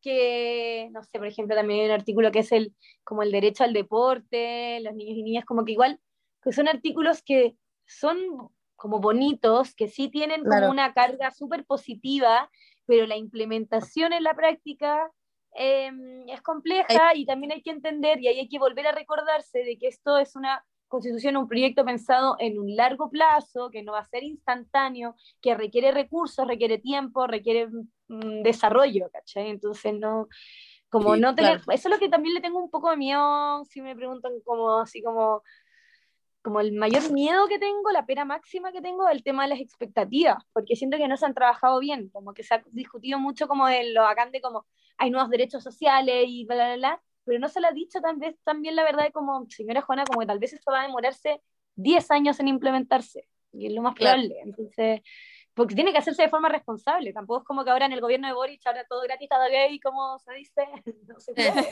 que, 0.00 0.88
no 0.92 1.02
sé, 1.04 1.18
por 1.18 1.26
ejemplo, 1.28 1.54
también 1.54 1.80
hay 1.80 1.86
un 1.86 1.92
artículo 1.92 2.32
que 2.32 2.40
es 2.40 2.50
el, 2.52 2.74
como 3.04 3.22
el 3.22 3.30
derecho 3.30 3.64
al 3.64 3.72
deporte, 3.72 4.80
los 4.80 4.94
niños 4.94 5.16
y 5.18 5.22
niñas, 5.22 5.44
como 5.44 5.64
que 5.64 5.72
igual, 5.72 6.00
que 6.42 6.52
son 6.52 6.68
artículos 6.68 7.22
que 7.22 7.56
son 7.86 8.16
como 8.82 9.00
bonitos, 9.00 9.74
que 9.76 9.88
sí 9.88 10.10
tienen 10.10 10.46
como 10.46 10.50
Claro. 10.50 10.70
una 10.70 10.92
carga 10.92 11.30
súper 11.30 11.64
positiva, 11.64 12.50
pero 12.86 13.06
la 13.06 13.16
implementación 13.16 14.12
en 14.12 14.24
la 14.24 14.34
práctica 14.34 15.10
eh, 15.56 15.90
es 16.28 16.42
compleja 16.42 17.14
y 17.14 17.26
también 17.26 17.52
hay 17.52 17.62
que 17.62 17.70
entender 17.70 18.20
y 18.20 18.28
ahí 18.28 18.40
hay 18.40 18.48
que 18.48 18.58
volver 18.58 18.88
a 18.88 18.92
recordarse 18.92 19.60
de 19.60 19.78
que 19.78 19.88
esto 19.88 20.18
es 20.18 20.34
una 20.36 20.64
constitución, 20.88 21.36
un 21.36 21.48
proyecto 21.48 21.84
pensado 21.84 22.36
en 22.40 22.58
un 22.58 22.74
largo 22.76 23.08
plazo, 23.10 23.70
que 23.70 23.82
no 23.84 23.92
va 23.92 24.00
a 24.00 24.04
ser 24.04 24.24
instantáneo, 24.24 25.14
que 25.40 25.54
requiere 25.54 25.92
recursos, 25.92 26.46
requiere 26.46 26.78
tiempo, 26.78 27.26
requiere 27.26 27.68
mm, 28.08 28.42
desarrollo, 28.42 29.08
¿cachai? 29.12 29.48
Entonces 29.50 29.94
no, 29.98 30.28
como 30.90 31.16
Sí, 31.16 31.20
no 31.20 31.34
tener, 31.34 31.58
claro. 31.58 31.64
eso 31.72 31.88
es 31.88 31.94
lo 31.94 31.98
que 31.98 32.08
también 32.10 32.34
le 32.34 32.40
tengo 32.42 32.58
un 32.62 32.70
poco 32.70 32.90
de 32.90 32.96
miedo, 32.98 33.64
si 33.66 33.80
me 33.80 33.96
preguntan 33.96 34.32
como 34.44 34.80
así 34.80 35.02
como 35.02 35.42
como 36.42 36.60
el 36.60 36.72
mayor 36.72 37.12
miedo 37.12 37.46
que 37.46 37.58
tengo, 37.58 37.90
la 37.92 38.04
pena 38.04 38.24
máxima 38.24 38.72
que 38.72 38.82
tengo, 38.82 39.08
el 39.08 39.22
tema 39.22 39.44
de 39.44 39.50
las 39.50 39.60
expectativas, 39.60 40.44
porque 40.52 40.76
siento 40.76 40.96
que 40.96 41.08
no 41.08 41.16
se 41.16 41.24
han 41.24 41.34
trabajado 41.34 41.78
bien, 41.78 42.08
como 42.10 42.34
que 42.34 42.42
se 42.42 42.54
ha 42.54 42.64
discutido 42.72 43.18
mucho 43.18 43.46
como 43.46 43.66
de 43.68 43.92
lo 43.92 44.02
bacán 44.02 44.32
de 44.32 44.40
como 44.40 44.66
hay 44.98 45.10
nuevos 45.10 45.30
derechos 45.30 45.62
sociales 45.62 46.24
y 46.26 46.44
bla, 46.44 46.56
bla, 46.56 46.76
bla, 46.76 47.02
pero 47.24 47.38
no 47.38 47.48
se 47.48 47.60
le 47.60 47.68
ha 47.68 47.72
dicho 47.72 48.00
tal 48.00 48.16
vez 48.16 48.36
también 48.44 48.74
la 48.76 48.82
verdad 48.82 49.04
de 49.04 49.12
como, 49.12 49.46
señora 49.48 49.82
Juana, 49.82 50.04
como 50.04 50.20
que 50.20 50.26
tal 50.26 50.40
vez 50.40 50.52
esto 50.52 50.72
va 50.72 50.80
a 50.80 50.86
demorarse 50.86 51.40
10 51.76 52.10
años 52.10 52.40
en 52.40 52.48
implementarse, 52.48 53.28
y 53.52 53.66
es 53.66 53.72
lo 53.72 53.82
más 53.82 53.94
Claro. 53.94 54.20
probable, 54.20 54.40
entonces, 54.42 55.00
porque 55.54 55.74
tiene 55.76 55.92
que 55.92 55.98
hacerse 55.98 56.22
de 56.22 56.28
forma 56.28 56.48
responsable, 56.48 57.12
tampoco 57.12 57.40
es 57.40 57.46
como 57.46 57.64
que 57.64 57.70
ahora 57.70 57.86
en 57.86 57.92
el 57.92 58.00
gobierno 58.00 58.26
de 58.26 58.34
Boric 58.34 58.66
ahora 58.66 58.84
todo 58.88 59.02
gratis, 59.02 59.28
todo 59.28 59.48
gay, 59.48 59.78
como 59.78 60.18
se 60.18 60.34
dice, 60.34 60.66
no 61.06 61.20
se 61.20 61.32
puede. 61.34 61.68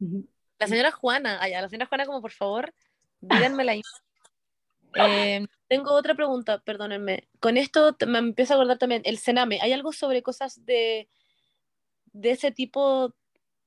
La 0.58 0.68
señora 0.68 0.92
Juana, 0.92 1.42
allá, 1.42 1.60
la 1.60 1.68
señora 1.68 1.86
Juana, 1.86 2.06
como 2.06 2.20
por 2.20 2.30
favor, 2.30 2.72
díganme 3.28 3.64
la 3.64 3.74
eh, 4.96 5.46
Tengo 5.68 5.92
otra 5.92 6.14
pregunta, 6.14 6.60
perdónenme. 6.60 7.28
Con 7.40 7.56
esto 7.56 7.96
me 8.06 8.18
empiezo 8.18 8.52
a 8.54 8.56
acordar 8.56 8.78
también, 8.78 9.02
el 9.04 9.18
Sename, 9.18 9.58
¿hay 9.60 9.72
algo 9.72 9.92
sobre 9.92 10.22
cosas 10.22 10.64
de, 10.64 11.08
de 12.12 12.30
ese 12.30 12.52
tipo? 12.52 13.12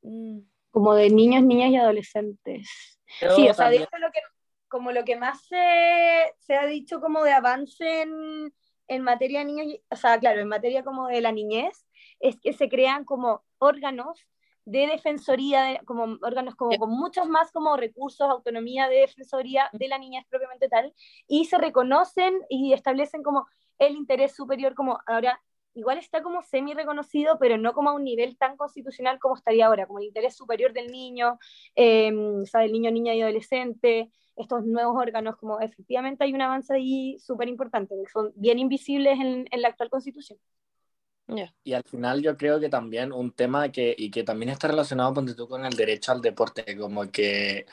Mm, 0.01 0.39
como 0.72 0.93
de 0.95 1.10
niños, 1.10 1.43
niñas 1.43 1.72
y 1.72 1.78
adolescentes. 1.78 2.99
Sí, 3.36 3.49
o 3.49 3.53
sea, 3.53 3.70
de 3.70 3.78
también- 3.80 3.84
hecho 3.84 3.97
lo 3.97 4.12
que, 4.12 4.20
como 4.68 4.91
lo 4.91 5.03
que 5.03 5.16
más 5.16 5.41
se, 5.47 6.34
se 6.39 6.55
ha 6.55 6.66
dicho 6.66 7.01
como 7.01 7.24
de 7.24 7.32
avance 7.32 8.01
en, 8.01 8.53
en 8.88 9.01
materia 9.01 9.39
de 9.39 9.45
niños, 9.45 9.80
o 9.89 9.95
sea, 9.95 10.20
claro, 10.20 10.41
en 10.41 10.47
materia 10.47 10.84
como 10.84 11.08
de 11.08 11.22
la 11.22 11.32
niñez, 11.32 11.86
es 12.20 12.39
que 12.39 12.53
se 12.53 12.70
crean 12.70 13.05
como 13.05 13.43
órganos 13.60 14.20
de 14.68 14.88
defensoría, 14.88 15.63
de- 15.63 15.80
como 15.86 16.18
órganos 16.22 16.55
como 16.55 16.72
Ya. 16.72 16.78
con 16.78 16.89
muchos 16.91 17.28
más 17.30 17.51
como 17.53 17.78
recursos, 17.78 18.30
autonomía 18.30 18.89
de 18.89 18.97
defensoría 18.97 19.70
de 19.72 19.88
la 19.88 19.97
niñez 19.97 20.26
propiamente 20.30 20.68
tal, 20.68 20.93
y 21.26 21.45
se 21.45 21.57
reconocen 21.57 22.34
y 22.49 22.74
establecen 22.74 23.24
como 23.24 23.47
el 23.80 23.95
interés 23.95 24.36
superior, 24.36 24.76
como 24.76 24.99
ahora 25.05 25.41
igual 25.74 25.99
está 25.99 26.22
como 26.22 26.41
semi 26.41 26.74
reconocido, 26.74 27.38
pero 27.39 27.57
no 27.57 27.72
como 27.74 27.91
a 27.91 27.93
un 27.93 28.03
nivel 28.03 28.38
tan 28.38 28.57
constitucional 28.57 29.20
como 29.20 29.36
estaría 29.36 29.68
ahora, 29.68 29.86
como 29.88 29.99
el 29.99 30.05
interés 30.05 30.36
superior 30.36 30.74
del 30.74 30.88
niño, 30.88 31.38
eh, 31.76 32.11
o 32.13 32.45
sea, 32.45 32.61
del 32.61 32.72
niño, 32.74 32.91
niña 32.91 33.13
y 33.13 33.22
adolescente, 33.22 34.11
estos 34.36 34.65
nuevos 34.65 34.97
órganos, 34.99 35.38
como 35.38 35.59
efectivamente 35.61 36.24
hay 36.26 36.34
un 36.34 36.41
avance 36.41 36.74
ahí 36.74 37.18
súper 37.20 37.47
importante, 37.47 37.95
que 37.95 38.09
son 38.11 38.34
bien 38.36 38.59
invisibles 38.59 39.18
en, 39.20 39.47
en 39.49 39.61
la 39.61 39.70
actual 39.70 39.89
constitución. 39.89 40.39
Ya. 41.28 41.53
Y 41.63 41.73
al 41.73 41.84
final 41.84 42.21
yo 42.21 42.38
creo 42.38 42.59
que 42.59 42.69
también 42.69 43.11
un 43.11 43.32
tema 43.32 43.69
que, 43.71 43.93
y 43.97 44.09
que 44.09 44.23
también 44.23 44.49
está 44.49 44.67
relacionado 44.67 45.13
ponte 45.13 45.36
tú, 45.36 45.47
con 45.47 45.65
el 45.65 45.75
derecho 45.75 46.11
al 46.11 46.21
deporte, 46.21 46.78
como 46.78 47.11
que 47.11 47.65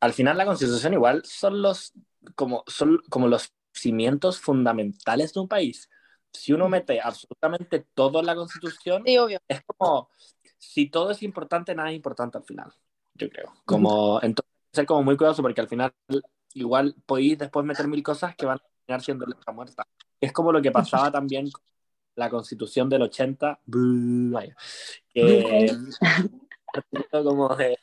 al 0.00 0.12
final 0.12 0.38
la 0.38 0.46
constitución 0.46 0.94
igual 0.94 1.22
son 1.24 1.62
los, 1.62 1.92
como, 2.34 2.64
son 2.66 2.98
como 3.10 3.28
los 3.28 3.52
cimientos 3.72 4.40
fundamentales 4.40 5.32
de 5.34 5.40
un 5.40 5.48
país. 5.48 5.90
Si 6.32 6.52
uno 6.52 6.68
mete 6.68 7.00
absolutamente 7.00 7.86
todo 7.94 8.20
en 8.20 8.26
la 8.26 8.34
constitución, 8.34 9.02
Sí, 9.06 9.18
obvio. 9.18 9.38
es 9.48 9.62
como, 9.66 10.10
si 10.58 10.88
todo 10.90 11.10
es 11.10 11.22
importante, 11.22 11.74
nada 11.74 11.90
es 11.90 11.96
importante 11.96 12.38
al 12.38 12.44
final, 12.44 12.72
yo 13.14 13.28
creo. 13.28 13.52
Como, 13.64 14.18
entonces, 14.22 14.50
ser 14.72 14.86
como 14.86 15.02
muy 15.02 15.16
cuidadoso 15.16 15.42
porque 15.42 15.60
al 15.60 15.68
final 15.68 15.94
igual 16.54 16.94
podéis 17.06 17.38
después 17.38 17.64
meter 17.66 17.86
mil 17.88 18.02
cosas 18.02 18.34
que 18.36 18.46
van 18.46 18.58
a 18.58 18.62
terminar 18.86 19.02
siendo 19.02 19.26
letra 19.26 19.52
muerta. 19.52 19.86
Es 20.20 20.32
como 20.32 20.52
lo 20.52 20.62
que 20.62 20.70
pasaba 20.72 21.10
también 21.10 21.50
con 21.50 21.62
la 22.14 22.30
constitución 22.30 22.88
del 22.88 23.02
80, 23.02 23.60
buh, 23.66 24.30
vaya, 24.32 24.54
que 25.12 25.68
como 27.10 27.54
de, 27.56 27.78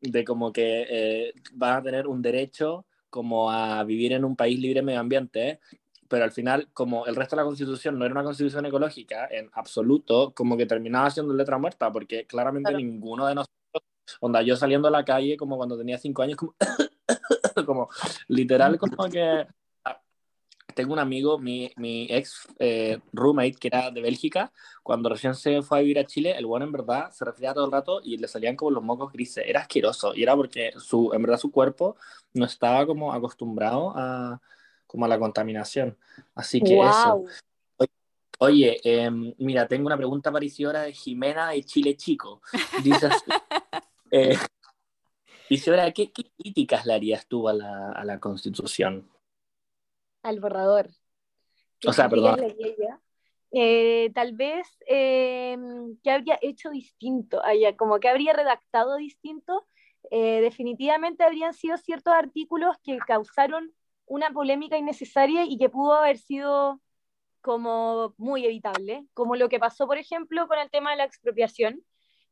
de 0.00 0.24
como 0.24 0.52
que 0.52 0.86
eh, 0.88 1.32
van 1.52 1.76
a 1.78 1.82
tener 1.82 2.06
un 2.06 2.22
derecho 2.22 2.86
como 3.10 3.50
a 3.50 3.82
vivir 3.84 4.12
en 4.12 4.24
un 4.24 4.36
país 4.36 4.58
libre 4.58 4.80
de 4.80 4.86
medio 4.86 5.00
ambiente, 5.00 5.60
pero 6.08 6.24
al 6.24 6.32
final, 6.32 6.68
como 6.72 7.06
el 7.06 7.16
resto 7.16 7.36
de 7.36 7.42
la 7.42 7.46
constitución 7.46 7.98
no 7.98 8.04
era 8.04 8.12
una 8.12 8.24
constitución 8.24 8.66
ecológica 8.66 9.26
en 9.30 9.50
absoluto, 9.52 10.32
como 10.34 10.56
que 10.56 10.66
terminaba 10.66 11.10
siendo 11.10 11.34
letra 11.34 11.58
muerta, 11.58 11.90
porque 11.92 12.26
claramente 12.26 12.70
Claro. 12.70 12.78
ninguno 12.84 13.26
de 13.26 13.34
nosotros, 13.36 13.82
onda, 14.20 14.42
yo 14.42 14.56
saliendo 14.56 14.88
a 14.88 14.90
la 14.90 15.04
calle 15.04 15.36
como 15.36 15.56
cuando 15.56 15.76
tenía 15.78 15.98
cinco 15.98 16.22
años, 16.22 16.36
como, 16.36 16.54
como 17.66 17.88
literal, 18.28 18.78
como 18.78 19.08
que 19.08 19.46
tengo 20.76 20.92
un 20.92 20.98
amigo, 20.98 21.38
mi, 21.38 21.72
mi 21.76 22.06
ex 22.10 22.46
eh, 22.58 22.98
roommate, 23.14 23.54
que 23.54 23.68
era 23.68 23.90
de 23.90 24.02
Bélgica, 24.02 24.52
cuando 24.82 25.08
recién 25.08 25.34
se 25.34 25.62
fue 25.62 25.78
a 25.78 25.80
vivir 25.80 25.98
a 25.98 26.04
Chile, 26.04 26.36
el 26.36 26.44
bueno 26.44 26.66
en 26.66 26.72
verdad 26.72 27.10
se 27.12 27.24
resfriaba 27.24 27.54
todo 27.54 27.64
el 27.64 27.72
rato 27.72 28.00
y 28.04 28.18
le 28.18 28.28
salían 28.28 28.56
como 28.56 28.72
los 28.72 28.84
mocos 28.84 29.10
grises. 29.10 29.44
Era 29.46 29.60
asqueroso 29.60 30.14
y 30.14 30.22
era 30.22 30.36
porque 30.36 30.72
su, 30.76 31.12
en 31.14 31.22
verdad 31.22 31.38
su 31.38 31.50
cuerpo 31.50 31.96
no 32.34 32.44
estaba 32.44 32.86
como 32.86 33.14
acostumbrado 33.14 33.94
a, 33.96 34.38
como 34.86 35.06
a 35.06 35.08
la 35.08 35.18
contaminación. 35.18 35.96
Así 36.34 36.60
que 36.60 36.78
eso. 36.78 37.24
Oye, 38.38 38.78
eh, 38.84 39.10
mira, 39.38 39.66
tengo 39.66 39.86
una 39.86 39.96
pregunta 39.96 40.30
para 40.30 40.44
Isidora 40.44 40.82
de 40.82 40.92
Jimena 40.92 41.52
de 41.52 41.64
Chile 41.64 41.96
Chico. 41.96 42.42
Dice 42.84 43.06
así, 43.06 43.24
eh, 44.10 44.36
Isidora, 45.48 45.90
¿qué, 45.92 46.12
¿qué 46.12 46.30
críticas 46.36 46.84
le 46.84 46.92
harías 46.92 47.26
tú 47.26 47.48
a 47.48 47.54
la, 47.54 47.92
a 47.92 48.04
la 48.04 48.20
Constitución? 48.20 49.08
Al 50.26 50.40
borrador. 50.40 50.90
O 51.86 51.92
sea, 51.92 52.08
perdón. 52.08 52.40
ella? 52.58 53.00
Eh, 53.52 54.10
tal 54.14 54.32
vez, 54.32 54.66
eh, 54.88 55.56
¿qué 56.02 56.10
habría 56.10 56.38
hecho 56.42 56.70
distinto? 56.70 57.42
allá? 57.42 57.76
como 57.76 58.00
que 58.00 58.08
habría 58.08 58.32
redactado 58.32 58.96
distinto. 58.96 59.66
Eh, 60.10 60.40
definitivamente 60.40 61.24
habrían 61.24 61.54
sido 61.54 61.76
ciertos 61.78 62.14
artículos 62.14 62.76
que 62.82 62.98
causaron 62.98 63.72
una 64.06 64.30
polémica 64.30 64.78
innecesaria 64.78 65.44
y 65.44 65.58
que 65.58 65.68
pudo 65.68 65.94
haber 65.94 66.18
sido 66.18 66.80
como 67.40 68.14
muy 68.16 68.44
evitable, 68.44 69.06
como 69.14 69.36
lo 69.36 69.48
que 69.48 69.58
pasó, 69.58 69.86
por 69.86 69.98
ejemplo, 69.98 70.48
con 70.48 70.58
el 70.58 70.70
tema 70.70 70.90
de 70.90 70.96
la 70.96 71.04
expropiación, 71.04 71.82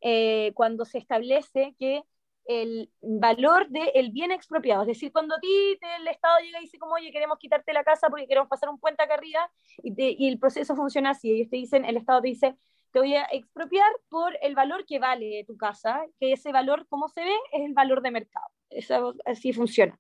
eh, 0.01 0.53
cuando 0.55 0.85
se 0.85 0.99
establece 0.99 1.75
que 1.79 2.03
el 2.47 2.91
valor 3.01 3.69
del 3.69 4.11
bien 4.11 4.31
expropiado, 4.31 4.83
es 4.83 4.89
decir, 4.89 5.13
cuando 5.13 5.35
a 5.35 5.41
ti 5.41 5.79
el 5.99 6.09
Estado 6.09 6.39
llega 6.41 6.59
y 6.59 6.63
dice 6.63 6.79
como, 6.79 6.95
oye, 6.95 7.11
queremos 7.11 7.39
quitarte 7.39 7.73
la 7.73 7.85
casa 7.85 8.09
porque 8.09 8.27
queremos 8.27 8.49
pasar 8.49 8.69
un 8.69 8.79
puente 8.79 9.03
acá 9.03 9.15
arriba, 9.15 9.51
y, 9.83 9.95
y 9.97 10.29
el 10.29 10.39
proceso 10.39 10.77
funciona 10.77 11.11
así, 11.11 11.31
ellos 11.31 11.51
te 11.51 11.57
dicen, 11.57 11.85
el 11.85 11.97
Estado 11.97 12.23
te 12.23 12.29
dice, 12.29 12.57
te 12.95 13.01
voy 13.01 13.15
a 13.17 13.25
expropiar 13.25 13.91
por 14.09 14.39
el 14.41 14.55
valor 14.55 14.87
que 14.87 15.01
vale 15.01 15.45
tu 15.49 15.57
casa, 15.57 16.07
que 16.21 16.33
ese 16.33 16.53
valor, 16.53 16.87
como 16.89 17.09
se 17.09 17.25
ve, 17.25 17.35
es 17.51 17.65
el 17.65 17.75
valor 17.75 18.03
de 18.03 18.13
mercado. 18.13 18.47
Eso, 18.71 19.15
así 19.25 19.53
funciona. 19.53 19.99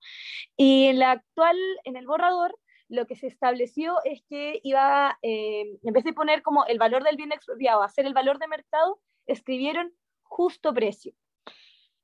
Y 0.57 0.87
en 0.87 1.01
la 1.01 1.11
actual, 1.11 1.57
en 1.83 1.97
el 1.97 2.07
borrador, 2.07 2.57
lo 2.89 3.07
que 3.09 3.17
se 3.17 3.27
estableció 3.27 3.97
es 4.05 4.23
que 4.29 4.61
iba, 4.63 5.19
eh, 5.23 5.77
en 5.83 5.93
vez 5.93 6.05
de 6.05 6.13
poner 6.13 6.43
como 6.43 6.67
el 6.67 6.79
valor 6.79 7.03
del 7.03 7.17
bien 7.17 7.33
expropiado, 7.33 7.83
hacer 7.83 8.07
el 8.07 8.15
valor 8.15 8.39
de 8.39 8.47
mercado, 8.47 9.01
escribieron 9.27 9.93
justo 10.23 10.73
precio. 10.73 11.15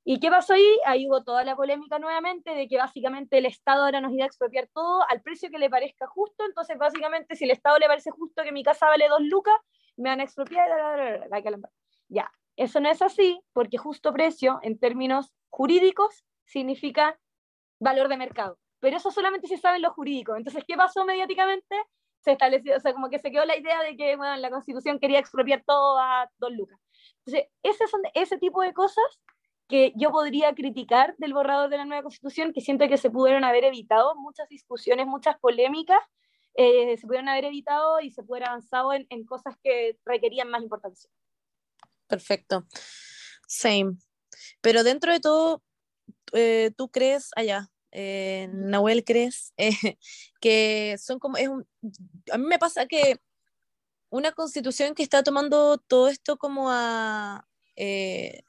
¿Y 0.04 0.18
qué 0.18 0.30
pasó 0.30 0.54
ahí? 0.54 0.78
Ahí 0.86 1.06
hubo 1.06 1.22
toda 1.22 1.44
la 1.44 1.54
polémica 1.54 1.98
nuevamente 1.98 2.54
de 2.54 2.68
que 2.68 2.78
básicamente 2.78 3.38
el 3.38 3.46
Estado 3.46 3.84
ahora 3.84 4.00
nos 4.00 4.12
iba 4.12 4.24
a 4.24 4.26
expropiar 4.26 4.68
todo 4.72 5.04
al 5.08 5.20
precio 5.20 5.50
que 5.50 5.58
le 5.58 5.68
parezca 5.68 6.06
justo. 6.06 6.44
Entonces, 6.46 6.78
básicamente, 6.78 7.36
si 7.36 7.44
el 7.44 7.50
Estado 7.50 7.78
le 7.78 7.86
parece 7.86 8.10
justo 8.10 8.42
que 8.42 8.52
mi 8.52 8.62
casa 8.62 8.86
vale 8.86 9.08
dos 9.08 9.20
lucas, 9.22 9.56
me 9.96 10.08
van 10.08 10.20
a 10.20 10.24
expropiar. 10.24 11.28
Ya, 12.08 12.30
eso 12.56 12.80
no 12.80 12.90
es 12.90 13.02
así, 13.02 13.40
porque 13.52 13.76
justo 13.76 14.12
precio, 14.12 14.58
en 14.62 14.78
términos 14.78 15.32
jurídicos, 15.50 16.24
significa 16.44 17.18
valor 17.78 18.08
de 18.08 18.16
mercado. 18.16 18.58
Pero 18.80 18.96
eso 18.96 19.10
solamente 19.10 19.46
se 19.46 19.58
sabe 19.58 19.76
en 19.76 19.82
lo 19.82 19.92
jurídico. 19.92 20.34
Entonces, 20.34 20.64
¿qué 20.66 20.76
pasó 20.76 21.04
mediáticamente? 21.04 21.76
Se 22.20 22.32
estableció, 22.32 22.76
o 22.76 22.80
sea, 22.80 22.92
como 22.94 23.10
que 23.10 23.18
se 23.18 23.30
quedó 23.30 23.44
la 23.44 23.56
idea 23.56 23.82
de 23.82 23.96
que 23.96 24.16
bueno, 24.16 24.36
la 24.36 24.50
Constitución 24.50 24.98
quería 24.98 25.18
expropiar 25.18 25.62
todo 25.66 25.98
a 25.98 26.30
dos 26.38 26.52
lucas. 26.52 26.78
Entonces, 27.18 27.50
ese, 27.62 27.86
son, 27.86 28.00
ese 28.14 28.38
tipo 28.38 28.62
de 28.62 28.72
cosas 28.72 29.20
que 29.70 29.92
yo 29.96 30.10
podría 30.10 30.54
criticar 30.54 31.14
del 31.16 31.32
borrador 31.32 31.70
de 31.70 31.78
la 31.78 31.86
nueva 31.86 32.02
Constitución, 32.02 32.52
que 32.52 32.60
siento 32.60 32.86
que 32.88 32.98
se 32.98 33.10
pudieron 33.10 33.44
haber 33.44 33.64
evitado 33.64 34.14
muchas 34.16 34.48
discusiones, 34.48 35.06
muchas 35.06 35.38
polémicas, 35.38 36.00
eh, 36.54 36.96
se 36.98 37.06
pudieron 37.06 37.28
haber 37.28 37.46
evitado 37.46 38.00
y 38.00 38.10
se 38.10 38.22
pudiera 38.22 38.48
avanzado 38.48 38.92
en, 38.92 39.06
en 39.08 39.24
cosas 39.24 39.54
que 39.62 39.96
requerían 40.04 40.50
más 40.50 40.62
importancia. 40.62 41.08
Perfecto. 42.06 42.66
Same. 43.46 43.96
Pero 44.60 44.82
dentro 44.82 45.12
de 45.12 45.20
todo, 45.20 45.62
eh, 46.32 46.72
¿tú 46.76 46.90
crees 46.90 47.30
allá? 47.36 47.70
Eh, 47.92 48.48
Nahuel, 48.52 49.04
¿crees 49.04 49.52
eh, 49.56 49.70
que 50.40 50.96
son 50.98 51.18
como, 51.18 51.36
es 51.36 51.48
un, 51.48 51.66
a 52.32 52.38
mí 52.38 52.44
me 52.46 52.58
pasa 52.58 52.86
que 52.86 53.20
una 54.10 54.32
constitución 54.32 54.94
que 54.94 55.02
está 55.02 55.22
tomando 55.22 55.78
todo 55.78 56.08
esto 56.08 56.36
como 56.36 56.70
a, 56.70 57.48
eh, 57.76 58.42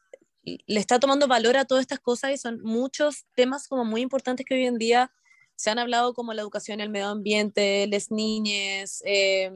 le 0.44 0.80
está 0.80 1.00
tomando 1.00 1.28
valor 1.28 1.58
a 1.58 1.66
todas 1.66 1.82
estas 1.82 2.00
cosas 2.00 2.32
y 2.32 2.38
son 2.38 2.62
muchos 2.62 3.26
temas 3.36 3.68
como 3.68 3.86
muy 3.86 4.02
importantes 4.02 4.46
que 4.46 4.56
hoy 4.56 4.66
en 4.66 4.78
día 4.78 5.12
se 5.56 5.70
han 5.70 5.80
hablado 5.80 6.14
como 6.14 6.34
la 6.34 6.42
educación, 6.42 6.82
el 6.82 6.90
medio 6.90 7.10
ambiente, 7.10 7.86
las 7.88 8.10
niñas, 8.10 9.04
eh, 9.06 9.52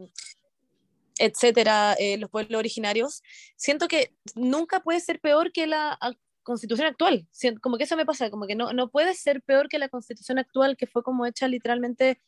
etcétera, 1.18 1.94
eh, 1.98 2.18
los 2.18 2.30
pueblos 2.30 2.60
originarios, 2.60 3.24
siento 3.56 3.88
que 3.88 4.14
nunca 4.36 4.82
puede 4.82 4.99
ser 4.99 5.20
peor 5.20 5.52
que 5.52 5.66
la 5.66 5.98
constitución 6.44 6.88
actual. 6.88 7.28
Como 7.62 7.78
que 7.78 7.86
eso 7.86 7.98
me 7.98 8.06
pasa, 8.06 8.30
como 8.30 8.45
que 8.45 8.56
no, 8.56 8.72
no 8.74 8.90
puede 8.90 9.16
ser 9.16 9.41
peor 9.41 9.68
que 9.68 9.80
la 9.80 9.90
constitución 9.90 10.38
actual, 10.38 10.78
que 10.78 10.88
fue 10.88 11.03
como 11.03 11.26
hecha 11.26 11.48
literalmente 11.48 12.22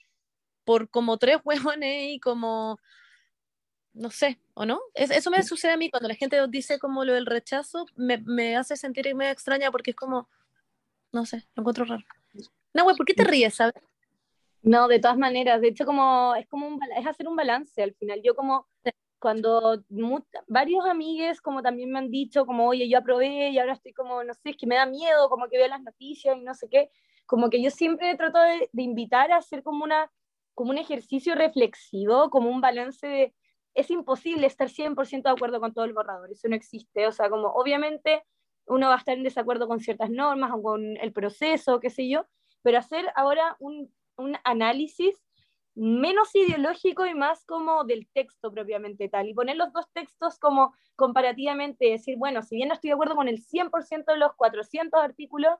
por 0.66 0.90
como 0.90 1.18
tres 1.18 1.38
huevones 1.46 2.14
y 2.14 2.20
como, 2.20 2.80
no 3.98 4.12
sé, 4.12 4.40
¿o 4.54 4.66
no? 4.66 4.80
Es, 4.94 5.12
eso 5.12 5.32
me 5.32 5.44
sucede 5.44 5.72
a 5.72 5.78
mí 5.78 5.90
cuando 5.90 6.08
la 6.08 6.16
gente 6.16 6.40
dice 6.50 6.80
como 6.80 7.04
lo 7.04 7.14
del 7.14 7.26
rechazo, 7.26 7.86
me, 7.96 8.18
me 8.20 8.56
hace 8.56 8.78
sentir 8.78 9.14
medio 9.16 9.32
extraña 9.32 9.72
porque 9.72 9.92
es 9.92 9.96
como, 9.96 10.30
no 11.12 11.26
sé, 11.26 11.48
lo 11.56 11.62
encuentro 11.62 11.86
raro. 11.86 12.04
No, 12.74 12.84
güey, 12.84 12.96
¿por 12.96 13.06
qué 13.06 13.14
te 13.14 13.24
ríes, 13.24 13.56
sabes? 13.56 13.74
No, 14.62 14.88
de 14.88 15.00
todas 15.00 15.18
maneras, 15.18 15.62
de 15.62 15.70
hecho 15.70 15.86
como 15.86 16.36
es 16.36 16.48
como 16.48 16.68
un, 16.68 16.80
es 16.98 17.08
hacer 17.08 17.28
un 17.28 17.36
balance 17.36 17.82
al 17.82 17.94
final. 17.96 18.22
Yo 18.24 18.36
como 18.36 18.68
cuando 19.20 19.84
varios 20.48 20.86
amigues 20.86 21.42
como 21.42 21.64
también 21.64 21.92
me 21.92 22.00
han 22.00 22.12
dicho 22.12 22.46
como, 22.46 22.68
oye, 22.68 22.88
yo 22.88 23.00
aprobé 23.00 23.50
y 23.50 23.58
ahora 23.58 23.74
estoy 23.74 23.94
como, 23.94 24.24
no 24.24 24.34
sé, 24.34 24.52
es 24.52 24.58
que 24.58 24.68
me 24.68 24.76
da 24.76 24.86
miedo, 24.86 25.30
como 25.30 25.48
que 25.48 25.58
veo 25.58 25.68
las 25.68 25.82
noticias 25.82 26.38
y 26.38 26.42
no 26.42 26.54
sé 26.54 26.68
qué, 26.70 26.92
como 27.26 27.50
que 27.50 27.62
yo 27.62 27.72
siempre 27.72 28.16
trato 28.16 28.40
de, 28.40 28.70
de 28.72 28.84
invitar 28.84 29.32
a 29.32 29.38
hacer 29.38 29.64
como, 29.64 29.84
una, 29.84 30.12
como 30.54 30.70
un 30.72 30.78
ejercicio 30.78 31.34
reflexivo, 31.34 32.30
como 32.30 32.50
un 32.50 32.62
balance 32.62 33.08
de, 33.08 33.34
es 33.78 33.92
imposible 33.92 34.48
estar 34.48 34.70
100% 34.70 35.30
de 35.30 35.30
acuerdo 35.30 35.60
con 35.60 35.72
todo 35.72 35.86
el 35.86 35.94
borrador, 35.94 36.32
eso 36.32 36.48
no 36.50 36.56
existe, 36.56 37.06
o 37.06 37.12
sea, 37.12 37.30
como 37.30 37.50
obviamente 37.50 38.24
uno 38.66 38.88
va 38.88 38.96
a 38.96 38.98
estar 38.98 39.16
en 39.16 39.24
desacuerdo 39.24 39.68
con 39.68 39.80
ciertas 39.80 40.10
normas 40.10 40.52
o 40.54 40.62
con 40.64 40.98
el 40.98 41.14
proceso, 41.14 41.80
qué 41.80 41.92
sé 41.92 42.10
yo, 42.10 42.26
pero 42.64 42.80
hacer 42.80 43.06
ahora 43.16 43.56
un, 43.60 43.94
un 44.18 44.36
análisis 44.44 45.24
menos 45.76 46.34
ideológico 46.34 47.06
y 47.06 47.14
más 47.14 47.46
como 47.46 47.84
del 47.84 48.10
texto 48.12 48.52
propiamente 48.52 49.10
tal, 49.10 49.30
y 49.30 49.36
poner 49.36 49.58
los 49.58 49.72
dos 49.72 49.86
textos 49.94 50.40
como 50.40 50.74
comparativamente, 50.96 51.92
decir, 51.92 52.18
bueno, 52.18 52.42
si 52.42 52.56
bien 52.56 52.70
no 52.70 52.74
estoy 52.74 52.90
de 52.90 52.96
acuerdo 52.96 53.16
con 53.16 53.28
el 53.28 53.38
100% 53.44 54.12
de 54.12 54.18
los 54.18 54.34
400 54.36 55.00
artículos, 55.00 55.54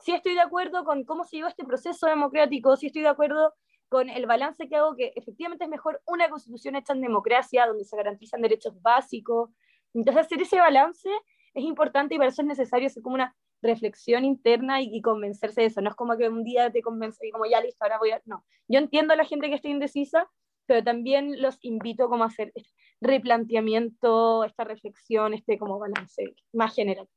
sí 0.00 0.10
estoy 0.10 0.34
de 0.34 0.40
acuerdo 0.40 0.84
con 0.84 1.04
cómo 1.04 1.22
se 1.22 1.36
llevó 1.36 1.48
este 1.48 1.64
proceso 1.64 2.08
democrático, 2.08 2.76
sí 2.76 2.88
estoy 2.88 3.02
de 3.02 3.08
acuerdo 3.08 3.54
con 3.90 4.08
el 4.08 4.24
balance 4.24 4.68
que 4.68 4.76
hago, 4.76 4.94
que 4.94 5.12
efectivamente 5.16 5.64
es 5.64 5.70
mejor 5.70 6.00
una 6.06 6.30
constitución 6.30 6.76
hecha 6.76 6.92
en 6.92 7.00
democracia, 7.00 7.66
donde 7.66 7.84
se 7.84 7.96
garantizan 7.96 8.40
derechos 8.40 8.80
básicos. 8.80 9.50
Entonces, 9.92 10.24
hacer 10.24 10.40
ese 10.40 10.58
balance 10.58 11.10
es 11.52 11.64
importante 11.64 12.14
y 12.14 12.18
para 12.18 12.30
eso 12.30 12.42
es 12.42 12.48
necesario 12.48 12.86
hacer 12.86 13.02
como 13.02 13.16
una 13.16 13.36
reflexión 13.60 14.24
interna 14.24 14.80
y, 14.80 14.96
y, 14.96 15.02
convencerse 15.02 15.62
de 15.62 15.66
eso. 15.66 15.80
No 15.80 15.90
es 15.90 15.96
como 15.96 16.16
que 16.16 16.28
un 16.28 16.44
día 16.44 16.70
te 16.70 16.82
convence 16.82 17.26
y 17.26 17.32
como 17.32 17.46
ya 17.46 17.60
listo, 17.60 17.84
ahora 17.84 17.98
voy 17.98 18.12
a... 18.12 18.22
No, 18.26 18.44
yo 18.68 18.78
entiendo 18.78 19.12
a 19.12 19.16
la 19.16 19.24
gente 19.24 19.48
que 19.48 19.56
está 19.56 19.68
indecisa, 19.68 20.30
pero 20.66 20.84
también 20.84 21.42
los 21.42 21.58
invito 21.62 22.08
como 22.08 22.22
a 22.22 22.28
hacer 22.28 22.52
este 22.54 22.70
replanteamiento, 23.00 24.44
esta 24.44 24.62
reflexión, 24.62 25.34
este 25.34 25.58
como 25.58 25.80
balance 25.80 26.32
más 26.52 26.72
general. 26.74 27.08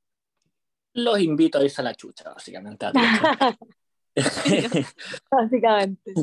Los 0.93 1.19
invito 1.19 1.59
a 1.59 1.63
irse 1.63 1.81
a 1.81 1.83
la 1.83 1.93
chucha, 1.93 2.33
básicamente. 2.33 2.87
básicamente. 5.31 6.13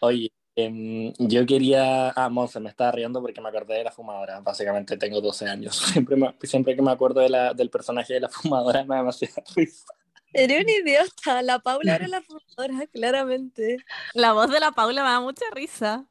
Oye, 0.00 0.32
eh, 0.58 1.12
yo 1.18 1.44
quería. 1.44 2.10
Ah, 2.10 2.30
Monse, 2.30 2.58
me 2.60 2.70
estaba 2.70 2.90
riendo 2.92 3.20
porque 3.20 3.40
me 3.40 3.50
acordé 3.50 3.74
de 3.74 3.84
la 3.84 3.92
fumadora. 3.92 4.40
Básicamente 4.40 4.96
tengo 4.96 5.20
12 5.20 5.46
años. 5.46 5.76
Siempre, 5.92 6.16
me, 6.16 6.34
siempre 6.42 6.74
que 6.74 6.82
me 6.82 6.90
acuerdo 6.90 7.20
de 7.20 7.28
la, 7.28 7.52
del 7.52 7.68
personaje 7.68 8.14
de 8.14 8.20
la 8.20 8.28
fumadora 8.28 8.82
me 8.84 8.94
da 8.94 9.00
demasiada 9.02 9.42
risa. 9.54 9.86
Eres 10.32 10.64
un 10.64 10.68
idiota. 10.68 11.42
La 11.42 11.58
Paula 11.58 11.96
era 11.96 12.08
la 12.08 12.22
fumadora, 12.22 12.86
claramente. 12.92 13.76
La 14.14 14.32
voz 14.32 14.50
de 14.50 14.60
la 14.60 14.72
Paula 14.72 15.02
me 15.02 15.10
da 15.10 15.20
mucha 15.20 15.44
risa. 15.52 16.06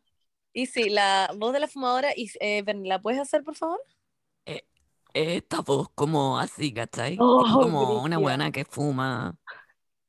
Y 0.54 0.68
sí, 0.68 0.90
la 0.90 1.32
voz 1.36 1.52
de 1.52 1.60
la 1.60 1.68
fumadora. 1.68 2.10
Y, 2.16 2.30
eh, 2.40 2.64
¿La 2.84 3.02
puedes 3.02 3.20
hacer, 3.20 3.44
por 3.44 3.56
favor? 3.56 3.82
Eh, 4.46 4.64
esta 5.14 5.62
voz 5.62 5.90
como 5.96 6.40
así, 6.40 6.72
¿cachai? 6.72 7.18
Oh, 7.20 7.44
como 7.52 8.02
una 8.02 8.20
buena 8.20 8.52
que 8.52 8.64
fuma. 8.64 9.36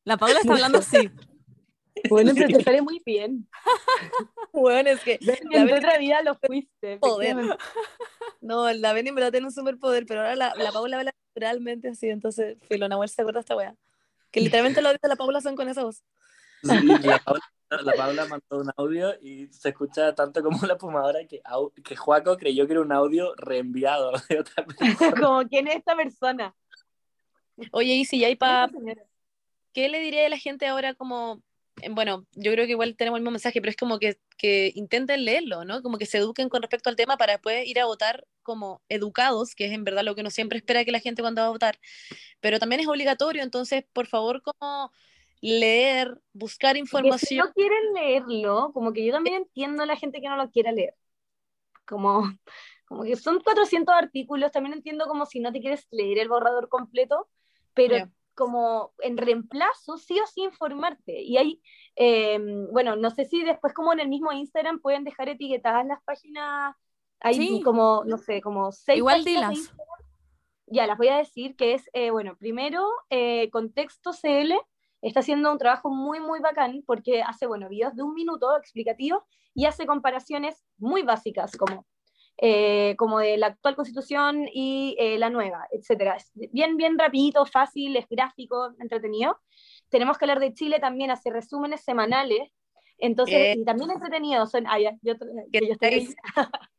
La 0.05 0.17
Paula 0.17 0.41
está 0.41 0.53
hablando 0.53 0.79
así. 0.79 1.11
Bueno, 2.09 2.33
pero 2.35 2.49
te 2.49 2.63
sale 2.63 2.83
muy 2.83 3.03
bien. 3.05 3.49
Bueno, 4.53 4.89
es 4.89 5.01
que 5.01 5.19
en 5.21 5.71
otra 5.71 5.99
vida 5.99 6.23
lo 6.23 6.35
fuiste. 6.35 6.97
Poder. 6.97 7.37
No, 8.41 8.73
la 8.73 8.95
Benny 8.95 9.11
en 9.11 9.15
verdad 9.15 9.31
tiene 9.31 9.47
un 9.47 9.53
superpoder, 9.53 10.07
pero 10.07 10.21
ahora 10.21 10.35
la, 10.35 10.55
la 10.55 10.73
Paula 10.73 10.97
habla 10.97 11.15
naturalmente 11.35 11.89
así, 11.89 12.09
entonces 12.09 12.57
Filo 12.67 12.89
Nahuel 12.89 13.11
se 13.11 13.21
acuerda 13.21 13.41
esta 13.41 13.55
wea. 13.55 13.75
Que 14.31 14.41
literalmente 14.41 14.81
lo 14.81 14.91
dice 14.91 15.09
la 15.09 15.17
Paula 15.17 15.43
son 15.43 15.57
con 15.57 15.69
esa 15.69 15.85
voz. 15.85 16.03
Sí, 16.63 16.87
la, 17.03 17.19
Paula, 17.19 17.43
la 17.69 17.93
Paula 17.93 18.25
mandó 18.25 18.63
un 18.63 18.71
audio 18.79 19.15
y 19.21 19.49
se 19.49 19.69
escucha 19.69 20.15
tanto 20.15 20.43
como 20.43 20.67
la 20.67 20.79
fumadora 20.79 21.21
que, 21.27 21.43
que 21.85 21.97
Juaco 21.97 22.39
creyó 22.39 22.67
que 22.67 22.73
era 22.73 22.81
un 22.81 22.93
audio 22.93 23.35
reenviado 23.37 24.13
de 24.31 24.41
otra 24.41 24.65
persona. 24.65 25.11
como, 25.21 25.47
¿quién 25.49 25.69
es 25.69 25.77
esta 25.77 25.95
persona? 25.95 26.55
Oye, 27.73 27.93
y 27.93 28.05
si 28.07 28.21
ya 28.21 28.29
hay 28.29 28.37
para... 28.37 28.71
¿Qué 29.75 29.91
le 29.91 30.01
diría 30.01 30.25
a 30.25 30.31
la 30.31 30.39
gente 30.39 30.67
ahora 30.67 30.95
como 30.95 31.43
bueno, 31.91 32.27
yo 32.33 32.53
creo 32.53 32.65
que 32.65 32.73
igual 32.73 32.97
tenemos 32.97 33.19
el 33.19 33.23
mismo 33.23 33.33
mensaje, 33.33 33.61
pero 33.61 33.71
es 33.71 33.77
como 33.77 33.99
que, 33.99 34.19
que, 34.39 34.73
intenten 34.75 35.25
leerlo, 35.25 35.65
¿no? 35.65 35.83
Como 35.83 35.99
que 35.99 36.07
se 36.07 36.19
eduquen 36.19 36.49
con 36.49 36.63
respecto 36.63 36.89
al 36.89 36.97
tema 36.97 37.17
para 37.17 37.35
después 37.35 37.67
ir 37.67 37.79
a 37.81 37.87
votar 37.87 38.27
como 38.43 38.83
educados, 38.89 39.55
que 39.55 39.67
es 39.67 39.73
en 39.73 39.85
verdad 39.85 40.05
lo 40.05 40.15
que 40.15 40.23
uno 40.23 40.31
siempre 40.31 40.59
espera 40.59 40.85
que 40.85 40.93
la 40.93 41.01
gente 41.01 41.23
cuando 41.23 41.43
va 41.43 41.49
a 41.49 41.51
votar, 41.51 41.79
pero 42.41 42.59
también 42.59 42.81
es 42.81 42.89
obligatorio, 42.89 43.43
entonces, 43.43 43.85
por 43.93 44.07
favor, 44.07 44.43
como 44.43 44.91
leer, 45.43 46.19
buscar 46.33 46.77
información. 46.77 47.19
si 47.19 47.37
no 47.37 47.53
quieren 47.53 47.93
leerlo, 47.95 48.73
como 48.73 48.93
que 48.93 49.05
yo 49.05 49.13
también 49.13 49.37
entiendo 49.37 49.83
a 49.83 49.87
la 49.87 49.97
gente 49.97 50.21
que 50.21 50.29
no 50.29 50.37
lo 50.37 50.51
quiera 50.51 50.73
leer. 50.73 50.95
Como, 51.85 52.23
como 52.87 53.05
que 53.05 53.17
son 53.17 53.41
400 53.41 53.95
artículos, 53.95 54.51
también 54.51 54.75
entiendo 54.75 55.07
como 55.07 55.27
si 55.27 55.41
no 55.41 55.53
te 55.53 55.61
quieres 55.61 55.87
leer 55.91 56.19
el 56.19 56.29
borrador 56.29 56.69
completo, 56.69 57.29
pero... 57.75 57.97
Yeah 57.97 58.11
como 58.37 58.93
en 59.01 59.17
reemplazo, 59.17 59.99
sí 59.99 60.21
o 60.21 60.27
sí 60.27 60.43
informarte. 60.43 61.21
Y 61.23 61.37
hay, 61.39 61.63
eh, 61.97 62.39
bueno, 62.71 62.95
no 62.95 63.11
sé 63.11 63.25
si 63.25 63.43
después 63.43 63.73
como 63.75 63.93
en 63.93 64.01
el 64.01 64.09
mismo 64.09 64.31
Instagram 64.33 64.81
pueden 64.81 65.03
dejar 65.05 65.29
etiquetadas 65.29 65.85
las 65.87 66.03
páginas, 66.05 66.77
hay 67.21 67.35
Sí. 67.35 67.63
como, 67.65 68.05
no 68.07 68.19
sé, 68.19 68.41
como 68.41 68.71
seis 68.71 68.99
Igual 68.99 69.25
páginas 69.25 69.25
de 69.25 69.31
dilas. 69.31 69.59
Instagram. 69.59 69.87
Ya, 70.69 70.87
las 70.87 70.99
voy 70.99 71.09
a 71.09 71.17
decir, 71.19 71.57
que 71.57 71.75
es, 71.75 71.89
eh, 71.93 72.11
bueno, 72.11 72.37
primero, 72.37 72.87
eh, 73.11 73.49
Contexto 73.51 74.13
CL 74.13 74.53
está 75.01 75.21
haciendo 75.21 75.53
un 75.53 75.59
trabajo 75.59 75.91
muy, 75.91 76.19
muy 76.21 76.41
bacán 76.41 76.83
porque 76.87 77.23
hace, 77.23 77.47
bueno, 77.47 77.69
videos 77.69 77.95
de 77.95 78.03
un 78.03 78.15
minuto 78.15 78.57
explicativos 78.57 79.23
y 79.55 79.67
hace 79.67 79.87
comparaciones 79.87 80.65
muy 80.77 81.03
básicas, 81.03 81.57
como 81.57 81.87
eh, 82.39 82.95
como 82.97 83.19
de 83.19 83.37
la 83.37 83.49
actual 83.49 83.77
constitución 83.77 84.47
y 84.53 84.97
eh, 84.99 85.19
la 85.19 85.31
nueva, 85.31 85.67
etcétera. 85.71 86.17
Es 86.17 86.31
bien, 86.35 86.77
bien 86.77 86.99
rapidito, 86.99 87.47
fácil, 87.47 87.97
es 87.97 88.07
gráfico, 88.09 88.75
entretenido. 88.79 89.39
Tenemos 89.89 90.19
que 90.19 90.25
hablar 90.25 90.41
de 90.41 90.53
Chile 90.53 90.79
también, 90.79 91.11
hace 91.11 91.31
resúmenes 91.31 91.83
semanales, 91.83 92.51
entonces, 92.99 93.37
Eh. 93.37 93.55
y 93.59 93.65
también 93.65 93.91
entretenidos 93.91 94.51
son, 94.51 94.67
ah, 94.67 94.79
ya, 94.79 94.93
yo, 95.03 95.15
¿Qué 95.53 95.61
que 95.61 95.67
yo 95.67 95.73
estoy 95.73 96.15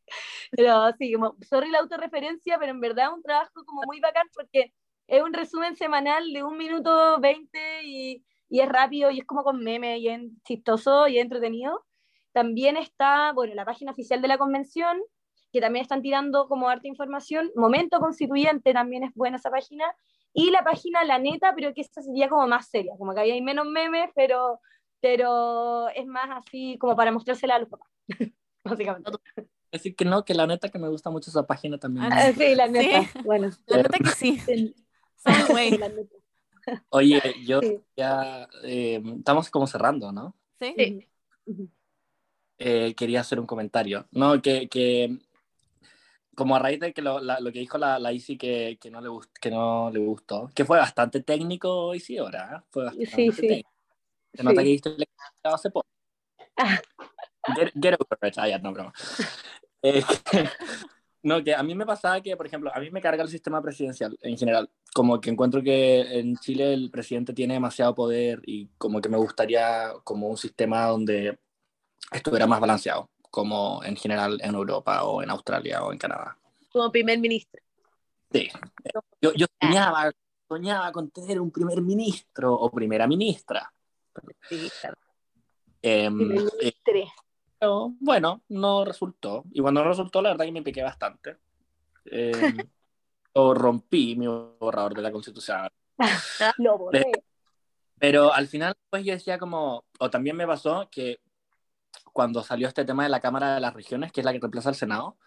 pero 0.51 0.91
sí, 0.97 1.13
como, 1.13 1.35
sorry 1.41 1.69
la 1.69 1.79
autorreferencia, 1.79 2.57
pero 2.59 2.71
en 2.71 2.79
verdad 2.79 3.13
un 3.13 3.21
trabajo 3.21 3.65
como 3.65 3.81
muy 3.85 3.99
bacán 3.99 4.27
porque 4.33 4.73
es 5.07 5.21
un 5.21 5.33
resumen 5.33 5.75
semanal 5.75 6.31
de 6.33 6.43
un 6.43 6.57
minuto 6.57 7.19
veinte 7.19 7.83
y, 7.83 8.23
y 8.49 8.59
es 8.59 8.69
rápido 8.69 9.11
y 9.11 9.19
es 9.19 9.25
como 9.25 9.43
con 9.43 9.63
meme 9.63 9.97
y 9.99 10.07
es 10.09 10.21
chistoso 10.43 11.07
y 11.07 11.17
es 11.17 11.23
entretenido. 11.23 11.85
También 12.31 12.77
está, 12.77 13.31
bueno, 13.33 13.53
la 13.55 13.65
página 13.65 13.91
oficial 13.91 14.21
de 14.21 14.27
la 14.27 14.37
convención, 14.37 15.01
que 15.51 15.61
también 15.61 15.83
están 15.83 16.01
tirando 16.01 16.47
como 16.47 16.69
harta 16.69 16.87
información. 16.87 17.51
Momento 17.55 17.99
Constituyente 17.99 18.73
también 18.73 19.03
es 19.03 19.13
buena 19.13 19.37
esa 19.37 19.49
página. 19.49 19.85
Y 20.33 20.51
la 20.51 20.63
página 20.63 21.03
La 21.03 21.17
Neta, 21.19 21.53
pero 21.55 21.73
que 21.73 21.81
esta 21.81 22.01
sería 22.01 22.29
como 22.29 22.47
más 22.47 22.67
seria, 22.69 22.93
como 22.97 23.13
que 23.13 23.21
ahí 23.21 23.31
hay 23.31 23.41
menos 23.41 23.65
memes, 23.65 24.09
pero, 24.15 24.59
pero 24.99 25.89
es 25.89 26.05
más 26.05 26.29
así 26.45 26.77
como 26.77 26.95
para 26.95 27.11
mostrársela 27.11 27.55
a 27.55 27.59
los 27.59 27.69
papás, 27.69 27.89
básicamente. 28.63 29.11
Decir 29.71 29.95
que 29.95 30.05
no, 30.05 30.23
que 30.23 30.33
la 30.33 30.47
neta 30.47 30.69
que 30.69 30.79
me 30.79 30.89
gusta 30.89 31.09
mucho 31.09 31.29
esa 31.29 31.45
página 31.47 31.77
también. 31.77 32.05
Ah, 32.11 32.31
sí, 32.31 32.55
La 32.55 32.67
Sí. 32.67 32.71
Neta. 32.73 33.01
Bueno, 33.23 33.49
La 33.65 33.77
neta 33.77 33.97
que 33.97 34.09
sí. 34.11 34.39
sí, 34.39 34.75
way. 35.53 35.77
La 35.77 35.89
Neta. 35.89 36.15
Oye, 36.89 37.21
yo 37.45 37.61
Sí. 37.61 37.79
ya 37.95 38.47
eh, 38.63 39.01
estamos 39.17 39.49
como 39.49 39.67
cerrando, 39.67 40.11
¿no? 40.11 40.35
Sí. 40.59 40.73
Sí. 40.77 41.69
Eh, 42.59 42.95
quería 42.95 43.21
hacer 43.21 43.39
un 43.39 43.45
comentario. 43.45 44.07
No, 44.11 44.41
que, 44.41 44.67
que 44.67 45.19
como 46.37 46.55
a 46.55 46.59
raíz 46.59 46.79
de 46.79 46.93
que 46.93 47.01
lo, 47.01 47.19
la- 47.19 47.39
lo 47.39 47.51
que 47.51 47.59
dijo 47.59 47.77
la, 47.79 47.97
la 47.97 48.13
Isi 48.13 48.37
que, 48.37 48.77
que, 48.79 48.91
no 48.91 49.01
le 49.01 49.09
gust- 49.09 49.33
que 49.41 49.49
no 49.49 49.89
le 49.91 49.99
gustó, 49.99 50.49
que 50.53 50.63
fue 50.65 50.77
bastante 50.77 51.23
técnico 51.23 51.95
Isidora, 51.95 52.57
¿eh? 52.61 52.65
Fue 52.69 52.83
bastante 52.85 53.07
Sí, 53.07 53.31
sí. 53.31 53.41
técnico. 53.47 53.71
Se 54.33 54.43
nota 54.43 54.61
Sí. 54.61 54.65
que 54.65 54.71
viste 54.89 55.07
hace 55.43 55.71
poco. 55.71 55.87
Ah. 56.55 56.79
Get, 57.55 57.71
get 57.81 57.95
over 57.99 58.29
it. 58.29 58.37
Ah, 58.37 58.47
ya, 58.47 58.59
no, 58.59 58.71
broma. 58.71 58.93
Eh, 59.83 60.03
que- 60.31 60.49
no, 61.23 61.43
que 61.43 61.53
a 61.55 61.61
mí 61.63 61.75
me 61.75 61.85
pasaba 61.85 62.19
que, 62.21 62.35
por 62.35 62.47
ejemplo, 62.47 62.71
a 62.73 62.79
mí 62.79 62.89
me 62.91 62.99
carga 63.01 63.21
el 63.23 63.29
sistema 63.29 63.61
presidencial 63.61 64.17
en 64.21 64.35
general. 64.37 64.69
Como 64.93 65.19
que 65.21 65.29
encuentro 65.29 65.61
que 65.61 66.19
en 66.19 66.35
Chile 66.37 66.73
el 66.73 66.89
presidente 66.89 67.33
tiene 67.33 67.53
demasiado 67.53 67.93
poder 67.93 68.41
y 68.45 68.67
como 68.79 68.99
que 69.01 69.09
me 69.09 69.17
gustaría 69.17 69.93
como 70.03 70.27
un 70.27 70.37
sistema 70.37 70.85
donde 70.87 71.37
estuviera 72.11 72.47
más 72.47 72.59
balanceado, 72.59 73.09
como 73.29 73.83
en 73.83 73.95
general 73.95 74.39
en 74.41 74.55
Europa 74.55 75.03
o 75.03 75.21
en 75.21 75.29
Australia 75.29 75.83
o 75.83 75.91
en 75.91 75.97
Canadá. 75.97 76.37
Como 76.71 76.91
primer 76.91 77.19
ministro. 77.19 77.61
Sí. 78.31 78.49
Yo, 79.21 79.33
yo 79.33 79.45
soñaba, 79.61 80.11
soñaba 80.47 80.91
con 80.91 81.09
tener 81.11 81.39
un 81.39 81.51
primer 81.51 81.81
ministro 81.81 82.53
o 82.53 82.69
primera 82.71 83.07
ministra. 83.07 83.71
Sí, 84.49 84.69
claro. 84.81 84.97
Em, 85.81 86.21
eh, 86.21 86.25
ministro. 86.25 86.93
Pero 87.59 87.93
bueno, 87.99 88.43
no 88.49 88.85
resultó. 88.85 89.43
Y 89.51 89.61
cuando 89.61 89.83
no 89.83 89.89
resultó, 89.89 90.21
la 90.21 90.29
verdad 90.29 90.45
que 90.45 90.51
me 90.51 90.63
piqué 90.63 90.83
bastante. 90.83 91.37
Eh, 92.09 92.31
o 93.33 93.53
rompí 93.53 94.15
mi 94.15 94.27
borrador 94.27 94.95
de 94.95 95.01
la 95.01 95.11
constitución. 95.11 95.67
Lo 96.59 96.77
borré. 96.77 97.11
Pero 97.99 98.31
al 98.31 98.47
final, 98.47 98.75
pues 98.89 99.03
yo 99.03 99.11
decía 99.11 99.37
como, 99.37 99.83
o 99.99 100.09
también 100.09 100.37
me 100.37 100.47
pasó 100.47 100.87
que 100.89 101.19
cuando 102.17 102.41
salió 102.41 102.67
este 102.67 102.83
tema 102.83 103.03
de 103.03 103.09
la 103.09 103.19
Cámara 103.19 103.53
de 103.53 103.61
las 103.61 103.75
Regiones, 103.75 104.11
que 104.11 104.21
es 104.21 104.25
la 104.25 104.33
que 104.33 104.39
reemplaza 104.39 104.69
al 104.69 104.75
Senado, 104.75 105.17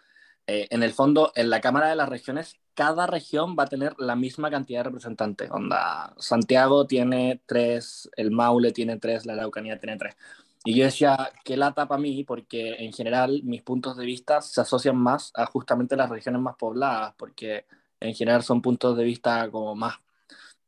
eh, 0.48 0.66
en 0.70 0.82
el 0.82 0.92
fondo, 0.92 1.30
en 1.36 1.48
la 1.48 1.60
Cámara 1.60 1.88
de 1.88 1.94
las 1.94 2.08
Regiones, 2.08 2.56
cada 2.74 3.06
región 3.06 3.54
va 3.56 3.62
a 3.62 3.66
tener 3.68 3.94
la 3.98 4.16
misma 4.16 4.50
cantidad 4.50 4.80
de 4.80 4.84
representantes. 4.90 5.48
Onda, 5.52 6.12
Santiago 6.18 6.88
tiene 6.88 7.42
tres, 7.46 8.10
el 8.16 8.32
Maule 8.32 8.72
tiene 8.72 8.98
tres, 8.98 9.24
la 9.24 9.34
Araucanía 9.34 9.78
tiene 9.78 9.98
tres. 9.98 10.16
Y 10.64 10.74
yo 10.74 10.84
decía, 10.84 11.30
qué 11.44 11.56
lata 11.56 11.86
para 11.86 12.00
mí, 12.00 12.24
porque 12.24 12.74
en 12.80 12.92
general 12.92 13.40
mis 13.44 13.62
puntos 13.62 13.96
de 13.96 14.04
vista 14.04 14.42
se 14.42 14.60
asocian 14.60 14.96
más 14.96 15.30
a 15.36 15.46
justamente 15.46 15.94
las 15.94 16.10
regiones 16.10 16.42
más 16.42 16.56
pobladas, 16.56 17.14
porque 17.16 17.66
en 18.00 18.14
general 18.16 18.42
son 18.42 18.60
puntos 18.60 18.96
de 18.96 19.04
vista 19.04 19.48
como 19.48 19.76
más 19.76 19.94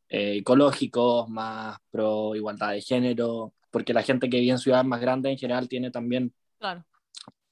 eh, 0.09 0.37
ecológicos, 0.37 1.29
más 1.29 1.79
pro 1.91 2.37
igualdad 2.37 2.71
de 2.71 2.81
género, 2.81 3.55
porque 3.73 3.93
la 3.93 4.03
gente 4.05 4.31
que 4.31 4.39
vive 4.39 4.53
en 4.53 4.59
ciudades 4.59 4.87
más 4.87 5.01
grandes 5.01 5.33
en 5.33 5.39
general 5.39 5.69
tiene 5.69 5.91
también 5.91 6.33
Claro. 6.61 6.85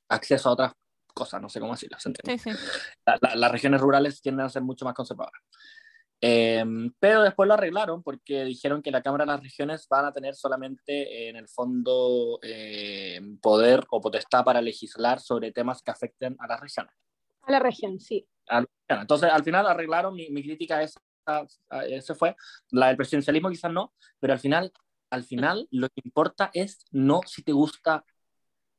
acceso 0.09 0.51
a 0.51 0.53
otras 0.53 0.73
cosas, 1.13 1.43
no 1.43 1.49
sé 1.49 1.59
cómo 1.59 1.73
decirlo, 1.73 1.99
¿se 1.99 2.11
entiende? 2.11 2.41
Sí, 2.41 2.51
sí. 2.53 2.59
La- 3.05 3.19
la- 3.21 3.35
las 3.35 3.51
regiones 3.51 3.81
rurales 3.81 4.21
tienden 4.23 4.47
a 4.47 4.49
ser 4.49 4.63
mucho 4.63 4.85
más 4.85 4.95
conservadoras. 4.95 5.43
Eh, 6.23 6.63
pero 6.99 7.23
después 7.23 7.49
lo 7.49 7.55
arreglaron 7.55 8.03
porque 8.03 8.45
dijeron 8.45 8.83
que 8.83 8.91
la 8.91 9.03
Cámara 9.03 9.25
de 9.25 9.33
las 9.33 9.43
Regiones 9.43 9.89
van 9.89 10.05
a 10.05 10.13
tener 10.13 10.35
solamente, 10.35 11.29
en 11.31 11.37
el 11.37 11.49
fondo, 11.49 12.39
eh, 12.43 13.21
poder 13.41 13.87
o 13.91 14.01
potestad 14.03 14.45
para 14.45 14.61
legislar 14.61 15.19
sobre 15.21 15.51
temas 15.51 15.81
que 15.83 15.91
afecten 15.91 16.37
a 16.39 16.47
las 16.47 16.61
regiones. 16.61 16.93
A 17.43 17.51
la 17.53 17.59
región, 17.59 17.99
sí. 17.99 18.27
a- 18.49 18.65
Entonces, 18.89 19.31
al 19.31 19.43
final 19.45 19.67
arreglaron, 19.67 20.13
mi, 20.15 20.29
mi 20.29 20.43
crítica 20.43 20.77
a 20.79 20.83
esa, 20.83 21.01
a 21.27 21.85
ese 21.87 22.15
fue, 22.15 22.35
la 22.73 22.89
del 22.89 22.97
presidencialismo 22.97 23.49
quizás 23.49 23.73
no, 23.73 23.95
pero 24.19 24.33
al 24.35 24.41
final, 24.41 24.73
al 25.11 25.25
final 25.25 25.69
lo 25.71 25.89
que 25.89 26.01
importa 26.05 26.51
es 26.55 26.85
no 26.91 27.21
si 27.27 27.43
te 27.43 27.53
gusta 27.53 28.05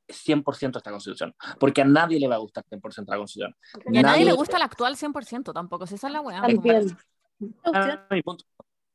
100% 0.07 0.77
esta 0.77 0.91
constitución, 0.91 1.33
porque 1.59 1.81
a 1.81 1.85
nadie 1.85 2.19
le 2.19 2.27
va 2.27 2.35
a 2.35 2.39
gustar 2.39 2.65
100% 2.69 3.11
la 3.11 3.17
constitución. 3.17 3.55
Y 3.85 3.97
a 3.97 4.01
nadie 4.01 4.19
Nadie- 4.19 4.25
le 4.25 4.33
gusta 4.33 4.57
el 4.57 4.63
actual 4.63 4.95
100% 4.97 5.53
tampoco, 5.53 5.85
si 5.87 5.95
esa 5.95 6.07
es 6.07 6.13
la 6.13 6.21
weá. 6.21 6.41
Punto. 8.23 8.45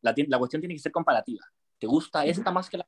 La, 0.03 0.15
la 0.29 0.39
cuestión 0.39 0.61
tiene 0.61 0.75
que 0.75 0.81
ser 0.81 0.93
comparativa. 0.93 1.45
¿Te 1.79 1.87
gusta 1.87 2.25
esta 2.25 2.51
más 2.51 2.71
que 2.71 2.79
la 2.79 2.87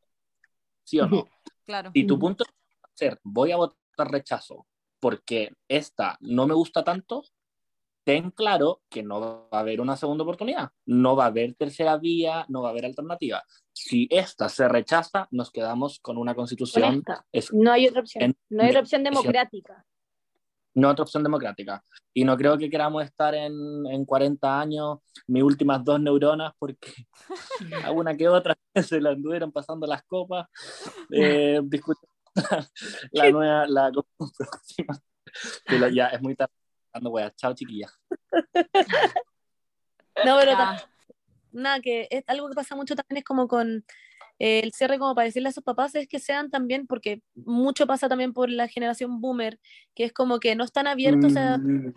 ¿Sí 0.85 1.01
o 1.01 1.07
no? 1.07 1.25
Claro. 1.67 1.91
Si 1.93 2.07
tu 2.07 2.19
punto 2.19 2.45
es 2.45 2.51
ser, 2.95 3.21
voy 3.23 3.53
a 3.53 3.57
votar 3.57 4.11
rechazo 4.11 4.67
porque 5.01 5.55
esta 5.69 6.17
no 6.21 6.47
me 6.47 6.55
gusta 6.55 6.83
tanto, 6.83 7.23
ten 8.09 8.31
claro 8.31 8.81
que 8.89 9.03
no 9.03 9.21
va 9.21 9.59
a 9.59 9.61
haber 9.61 9.83
una 9.83 9.95
segunda 9.95 10.23
oportunidad. 10.25 10.71
No 10.87 11.15
va 11.15 11.25
a 11.25 11.27
haber 11.27 11.55
tercera 11.57 11.99
vía, 11.99 12.47
no 12.49 12.63
va 12.63 12.69
a 12.69 12.71
haber 12.71 12.87
alternativa. 12.87 13.43
Si 13.75 14.09
esta 14.11 14.49
se 14.49 14.67
rechaza, 14.67 15.29
nos 15.31 15.51
quedamos 15.51 16.01
con 16.01 16.17
una 16.17 16.33
Con 16.35 16.41
constitución, 16.45 17.03
es 17.31 17.53
No 17.53 17.71
hay 17.71 17.87
otra 17.87 18.01
opción. 18.01 18.25
En- 18.25 18.37
No 18.49 18.63
hay 18.63 18.71
otra 18.71 18.81
opción 18.81 19.05
democrática. 19.05 19.85
no 20.73 20.89
otra 20.89 21.03
opción 21.03 21.23
democrática. 21.23 21.85
Y 22.15 22.25
no 22.25 22.35
creo 22.39 22.57
que 22.57 22.71
queramos 22.71 23.05
estar 23.05 23.35
en, 23.35 23.53
en 23.91 24.07
40 24.07 24.59
años, 24.59 25.01
mis 25.27 25.43
últimas 25.43 25.85
dos 25.85 26.01
neuronas, 26.01 26.55
porque 26.59 26.91
a 27.85 27.91
una 27.91 28.17
que 28.17 28.27
otra 28.27 28.57
se 28.91 29.03
la 29.03 29.11
anduvieron 29.11 29.53
pasando 29.53 29.87
las 29.87 30.03
copas, 30.05 30.47
eh, 31.13 31.61
discutiendo 31.63 32.09
la 33.13 33.31
nueva, 33.31 33.67
la 33.67 33.91
próxima. 33.93 34.99
Pero 35.67 35.89
ya 35.91 36.07
es 36.07 36.23
muy 36.23 36.35
tarde. 36.35 36.55
Weas. 37.07 37.35
Chao, 37.37 37.55
chiquillas. 37.55 37.93
No, 40.25 40.37
pero 40.37 40.57
ta- 40.57 40.91
nada, 41.53 41.81
que 41.81 42.09
es 42.11 42.25
algo 42.27 42.49
que 42.49 42.55
pasa 42.57 42.75
mucho 42.75 42.97
también 42.97 43.19
es 43.19 43.25
como 43.25 43.47
con 43.47 43.85
eh, 44.41 44.61
el 44.65 44.73
cierre, 44.73 44.99
como 44.99 45.15
para 45.15 45.27
decirle 45.27 45.49
a 45.49 45.53
sus 45.53 45.63
papás, 45.63 45.95
es 45.95 46.09
que 46.09 46.19
sean 46.19 46.51
también, 46.51 46.87
porque 46.89 47.23
mucho 47.37 47.87
pasa 47.87 48.09
también 48.09 48.33
por 48.33 48.51
la 48.51 48.67
generación 48.69 49.21
boomer, 49.21 49.61
que 49.95 50.05
es 50.05 50.13
como 50.13 50.41
que 50.41 50.57
no 50.57 50.65
están 50.65 50.87
abiertos 50.89 51.37
a 51.37 51.59
Mm, 51.59 51.93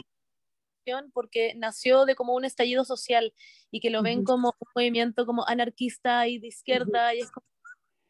educación 0.85 1.11
porque 1.13 1.53
nació 1.55 2.05
de 2.05 2.15
como 2.15 2.33
un 2.35 2.45
estallido 2.45 2.85
social 2.85 3.33
y 3.71 3.79
que 3.79 3.89
lo 3.89 4.01
ven 4.03 4.23
como 4.23 4.49
un 4.59 4.67
movimiento 4.75 5.25
como 5.25 5.47
anarquista 5.47 6.27
y 6.27 6.39
de 6.39 6.47
izquierda 6.47 7.13
y 7.15 7.19
es 7.19 7.31
como 7.31 7.45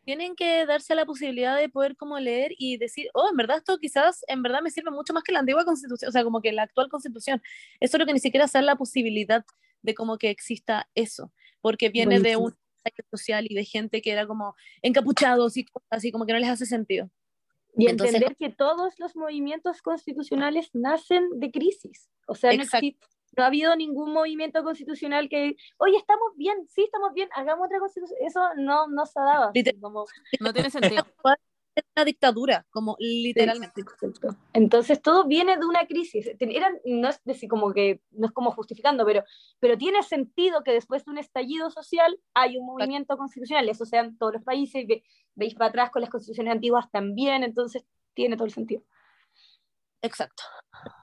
tienen 0.03 0.35
que 0.35 0.65
darse 0.65 0.95
la 0.95 1.05
posibilidad 1.05 1.57
de 1.57 1.69
poder 1.69 1.95
como 1.95 2.19
leer 2.19 2.53
y 2.57 2.77
decir, 2.77 3.09
oh, 3.13 3.29
en 3.29 3.37
verdad 3.37 3.57
esto 3.57 3.77
quizás 3.77 4.23
en 4.27 4.41
verdad 4.41 4.61
me 4.61 4.71
sirve 4.71 4.91
mucho 4.91 5.13
más 5.13 5.23
que 5.23 5.31
la 5.31 5.39
antigua 5.39 5.65
constitución, 5.65 6.09
o 6.09 6.11
sea, 6.11 6.23
como 6.23 6.41
que 6.41 6.51
la 6.51 6.63
actual 6.63 6.89
constitución. 6.89 7.41
Eso 7.79 7.97
es 7.97 7.99
lo 7.99 8.05
que 8.05 8.13
ni 8.13 8.19
siquiera 8.19 8.47
se 8.47 8.57
da 8.57 8.63
la 8.63 8.75
posibilidad 8.75 9.45
de 9.81 9.93
como 9.95 10.17
que 10.17 10.29
exista 10.29 10.89
eso, 10.95 11.31
porque 11.61 11.89
viene 11.89 12.19
de 12.19 12.37
un 12.37 12.55
social 13.11 13.45
y 13.47 13.53
de 13.53 13.65
gente 13.65 14.01
que 14.01 14.11
era 14.11 14.25
como 14.25 14.55
encapuchados 14.81 15.55
y 15.57 15.65
así, 15.89 16.11
como 16.11 16.25
que 16.25 16.33
no 16.33 16.39
les 16.39 16.49
hace 16.49 16.65
sentido. 16.65 17.09
Y 17.77 17.87
Entonces- 17.87 18.15
entender 18.15 18.37
que 18.37 18.49
todos 18.49 18.99
los 18.99 19.15
movimientos 19.15 19.81
constitucionales 19.81 20.69
nacen 20.73 21.39
de 21.39 21.51
crisis. 21.51 22.09
O 22.27 22.35
sea, 22.35 22.53
no 22.53 22.63
existe, 22.63 23.05
no 23.35 23.43
ha 23.43 23.47
habido 23.47 23.75
ningún 23.75 24.13
movimiento 24.13 24.63
constitucional 24.63 25.29
que, 25.29 25.55
oye, 25.77 25.97
estamos 25.97 26.35
bien, 26.35 26.67
sí, 26.67 26.83
estamos 26.83 27.13
bien, 27.13 27.29
hagamos 27.35 27.65
otra 27.65 27.79
constitución. 27.79 28.19
Eso 28.21 28.41
no, 28.57 28.87
no 28.87 29.05
se 29.05 29.19
ha 29.19 29.23
dado. 29.23 29.51
Como... 29.79 30.05
No 30.39 30.53
tiene 30.53 30.69
sentido. 30.71 31.05
Es 31.73 31.85
una 31.95 32.03
dictadura, 32.03 32.65
como 32.69 32.97
literalmente. 32.99 33.81
Entonces 34.51 35.01
todo 35.01 35.25
viene 35.25 35.57
de 35.57 35.65
una 35.65 35.85
crisis. 35.87 36.29
Eran, 36.37 36.79
no 36.83 37.07
es 37.07 37.21
decir, 37.23 37.47
como 37.47 37.71
que 37.71 38.01
no 38.11 38.27
es 38.27 38.33
como 38.33 38.51
justificando, 38.51 39.05
pero, 39.05 39.23
pero 39.59 39.77
tiene 39.77 40.03
sentido 40.03 40.63
que 40.63 40.73
después 40.73 41.05
de 41.05 41.11
un 41.11 41.17
estallido 41.17 41.69
social 41.69 42.19
hay 42.33 42.57
un 42.57 42.65
movimiento 42.65 43.17
constitucional. 43.17 43.69
Eso 43.69 43.85
sea 43.85 44.01
en 44.01 44.17
todos 44.17 44.33
los 44.33 44.43
países. 44.43 44.85
veis 45.35 45.55
para 45.55 45.69
atrás 45.69 45.91
con 45.91 46.01
las 46.01 46.09
constituciones 46.09 46.51
antiguas 46.51 46.91
también. 46.91 47.43
Entonces 47.43 47.85
tiene 48.13 48.35
todo 48.35 48.45
el 48.47 48.53
sentido. 48.53 48.83
Exacto. 50.01 50.43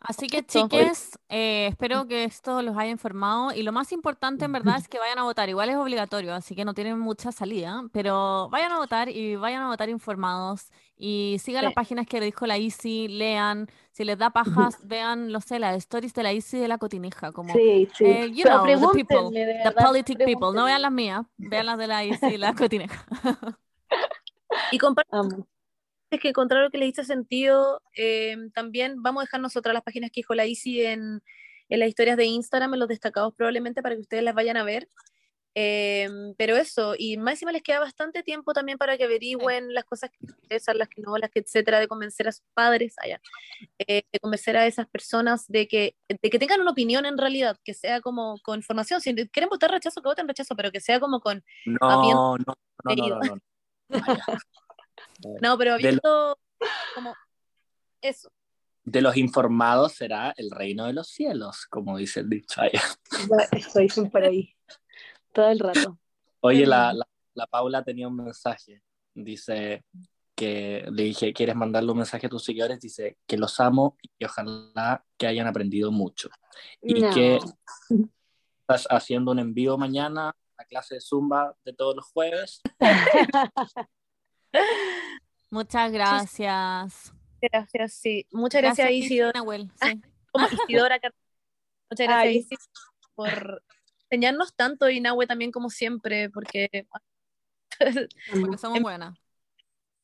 Así 0.00 0.26
que 0.26 0.44
chiques, 0.44 1.18
eh, 1.28 1.68
espero 1.68 2.06
que 2.08 2.24
esto 2.24 2.62
los 2.62 2.76
haya 2.76 2.90
informado 2.90 3.52
y 3.52 3.62
lo 3.62 3.72
más 3.72 3.92
importante 3.92 4.44
en 4.44 4.52
verdad 4.52 4.76
es 4.78 4.88
que 4.88 4.98
vayan 4.98 5.18
a 5.18 5.22
votar. 5.22 5.48
Igual 5.48 5.68
es 5.68 5.76
obligatorio, 5.76 6.34
así 6.34 6.54
que 6.54 6.64
no 6.64 6.74
tienen 6.74 6.98
mucha 6.98 7.30
salida, 7.30 7.84
pero 7.92 8.48
vayan 8.50 8.72
a 8.72 8.78
votar 8.78 9.08
y 9.08 9.36
vayan 9.36 9.62
a 9.62 9.68
votar 9.68 9.88
informados 9.88 10.70
y 10.96 11.36
sigan 11.40 11.64
las 11.64 11.74
páginas 11.74 12.06
que 12.06 12.20
dijo 12.20 12.46
la 12.46 12.58
ICI, 12.58 13.08
lean, 13.08 13.68
si 13.92 14.04
les 14.04 14.18
da 14.18 14.30
pajas, 14.30 14.78
vean, 14.82 15.32
lo 15.32 15.40
sé, 15.40 15.58
las 15.60 15.76
stories 15.76 16.12
de 16.14 16.22
la 16.24 16.32
ICI 16.32 16.56
y 16.56 16.60
de 16.60 16.68
la 16.68 16.78
cotineja, 16.78 17.30
como, 17.30 17.54
sí, 17.54 17.88
sí. 17.94 18.04
Eh, 18.04 18.30
you 18.32 18.44
know, 18.44 18.64
the 18.64 19.04
people, 19.04 19.30
the 19.30 19.72
politic 19.72 20.18
people, 20.24 20.52
no 20.52 20.64
vean 20.64 20.82
las 20.82 20.92
mías, 20.92 21.24
vean 21.36 21.66
las 21.66 21.78
de 21.78 21.86
la 21.86 22.04
ICI 22.04 22.26
y 22.34 22.38
la 22.38 22.52
cotineja. 22.54 23.06
y 24.72 24.78
compartan 24.78 25.46
es 26.16 26.20
que 26.20 26.28
encontrar 26.28 26.62
lo 26.62 26.70
que 26.70 26.78
les 26.78 26.90
hizo 26.90 27.04
sentido, 27.04 27.82
eh, 27.96 28.36
también 28.54 29.02
vamos 29.02 29.22
a 29.22 29.24
dejar 29.24 29.40
nosotras 29.40 29.74
las 29.74 29.82
páginas 29.82 30.10
que 30.10 30.20
dijo 30.20 30.34
la 30.34 30.46
Isi 30.46 30.84
en, 30.84 31.22
en, 31.68 31.80
las 31.80 31.88
historias 31.88 32.16
de 32.16 32.24
Instagram, 32.24 32.74
en 32.74 32.80
los 32.80 32.88
destacados 32.88 33.34
probablemente 33.34 33.82
para 33.82 33.94
que 33.94 34.00
ustedes 34.00 34.22
las 34.22 34.34
vayan 34.34 34.56
a 34.56 34.64
ver. 34.64 34.88
Eh, 35.60 36.08
pero 36.36 36.56
eso, 36.56 36.94
y 36.96 37.16
más 37.16 37.32
encima 37.32 37.50
les 37.50 37.62
queda 37.62 37.80
bastante 37.80 38.22
tiempo 38.22 38.52
también 38.52 38.78
para 38.78 38.96
que 38.96 39.02
averigüen 39.02 39.74
las 39.74 39.84
cosas 39.84 40.10
que 40.10 40.18
interesan, 40.20 40.78
las 40.78 40.88
que 40.88 41.02
no, 41.02 41.16
las 41.16 41.30
que 41.30 41.40
etcétera, 41.40 41.80
de 41.80 41.88
convencer 41.88 42.28
a 42.28 42.32
sus 42.32 42.44
padres, 42.54 42.94
allá, 43.02 43.20
eh, 43.80 44.02
de 44.12 44.20
convencer 44.20 44.56
a 44.56 44.66
esas 44.66 44.86
personas 44.86 45.48
de 45.48 45.66
que, 45.66 45.96
de 46.08 46.30
que 46.30 46.38
tengan 46.38 46.60
una 46.60 46.70
opinión 46.70 47.06
en 47.06 47.18
realidad, 47.18 47.58
que 47.64 47.74
sea 47.74 48.00
como 48.00 48.38
con 48.44 48.60
información. 48.60 49.00
Si 49.00 49.12
quieren 49.30 49.48
votar 49.48 49.72
rechazo, 49.72 50.00
que 50.00 50.08
voten 50.08 50.28
rechazo, 50.28 50.54
pero 50.54 50.70
que 50.70 50.80
sea 50.80 51.00
como 51.00 51.18
con. 51.18 51.42
No, 51.66 51.78
no, 51.80 52.36
no, 52.38 52.56
no, 52.84 53.20
no, 53.20 53.40
no, 55.40 55.58
pero 55.58 55.74
habiendo 55.74 56.38
como 56.94 57.14
eso. 58.00 58.30
De 58.84 59.02
los 59.02 59.16
informados 59.16 59.92
será 59.92 60.32
el 60.36 60.50
reino 60.50 60.86
de 60.86 60.94
los 60.94 61.08
cielos, 61.08 61.66
como 61.66 61.98
dice 61.98 62.20
el 62.20 62.30
dicho 62.30 62.60
allá. 62.60 62.82
Estoy 63.52 63.88
por 64.10 64.24
ahí, 64.24 64.54
todo 65.32 65.50
el 65.50 65.58
rato. 65.58 65.98
Oye, 66.40 66.66
la, 66.66 66.94
la, 67.34 67.46
Paula 67.48 67.82
tenía 67.82 68.08
un 68.08 68.16
mensaje, 68.16 68.82
dice 69.14 69.84
que 70.34 70.86
le 70.90 71.02
dije, 71.02 71.32
¿quieres 71.32 71.56
mandarle 71.56 71.90
un 71.90 71.98
mensaje 71.98 72.28
a 72.28 72.30
tus 72.30 72.44
seguidores? 72.44 72.80
Dice 72.80 73.18
que 73.26 73.36
los 73.36 73.58
amo 73.58 73.98
y 74.18 74.24
ojalá 74.24 75.04
que 75.16 75.26
hayan 75.26 75.48
aprendido 75.48 75.90
mucho. 75.90 76.30
Y 76.80 77.02
que 77.10 77.40
estás 78.60 78.86
haciendo 78.88 79.32
un 79.32 79.40
envío 79.40 79.76
mañana 79.76 80.34
a 80.56 80.64
clase 80.64 80.94
de 80.94 81.00
Zumba 81.00 81.56
de 81.64 81.72
todos 81.72 81.96
los 81.96 82.06
jueves. 82.06 82.60
Muchas 85.50 85.92
gracias. 85.92 87.12
Gracias, 87.40 87.92
sí. 87.94 88.26
Muchas 88.32 88.62
gracias, 88.62 88.90
Isidora. 88.90 89.40
Como 89.40 89.52
Isidora. 90.68 90.98
Muchas 91.90 92.06
gracias, 92.06 92.34
Isidora, 92.34 92.64
por 93.14 93.62
enseñarnos 94.10 94.54
tanto 94.54 94.88
y 94.90 95.00
Nahue 95.00 95.26
también 95.26 95.50
como 95.50 95.70
siempre, 95.70 96.30
porque... 96.30 96.86
porque 97.78 98.58
somos 98.58 98.80
buenas. 98.80 99.18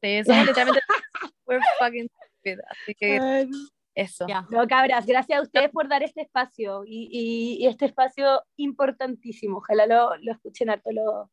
Sí, 0.02 0.22
somos 0.24 0.46
literalmente... 0.46 0.80
We're 1.46 1.62
fucking 1.78 2.08
stupid, 2.08 2.58
así 2.70 2.94
que... 2.94 3.48
Eso. 3.94 4.26
No, 4.50 4.66
cabras, 4.66 5.06
gracias 5.06 5.38
a 5.38 5.42
ustedes 5.42 5.70
por 5.70 5.88
dar 5.88 6.02
este 6.02 6.22
espacio 6.22 6.82
y, 6.84 7.60
y, 7.60 7.66
este 7.68 7.84
espacio 7.86 8.42
importantísimo. 8.56 9.58
Ojalá 9.58 9.86
lo, 9.86 10.16
lo 10.16 10.32
escuchen 10.32 10.68
a 10.68 10.80
todos 10.80 10.96
los, 10.96 11.28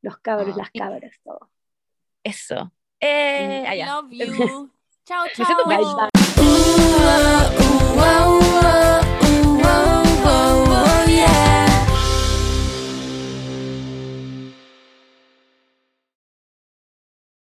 los 0.00 0.18
cabros, 0.18 0.56
las 0.56 0.70
cabras, 0.70 1.18
todo. 1.24 1.50
Eso. 2.22 2.72
Eh, 3.06 3.64
allá. 3.66 3.96
Love 3.96 4.14
you. 4.14 4.70
chao, 5.04 5.26
chao. 5.36 6.08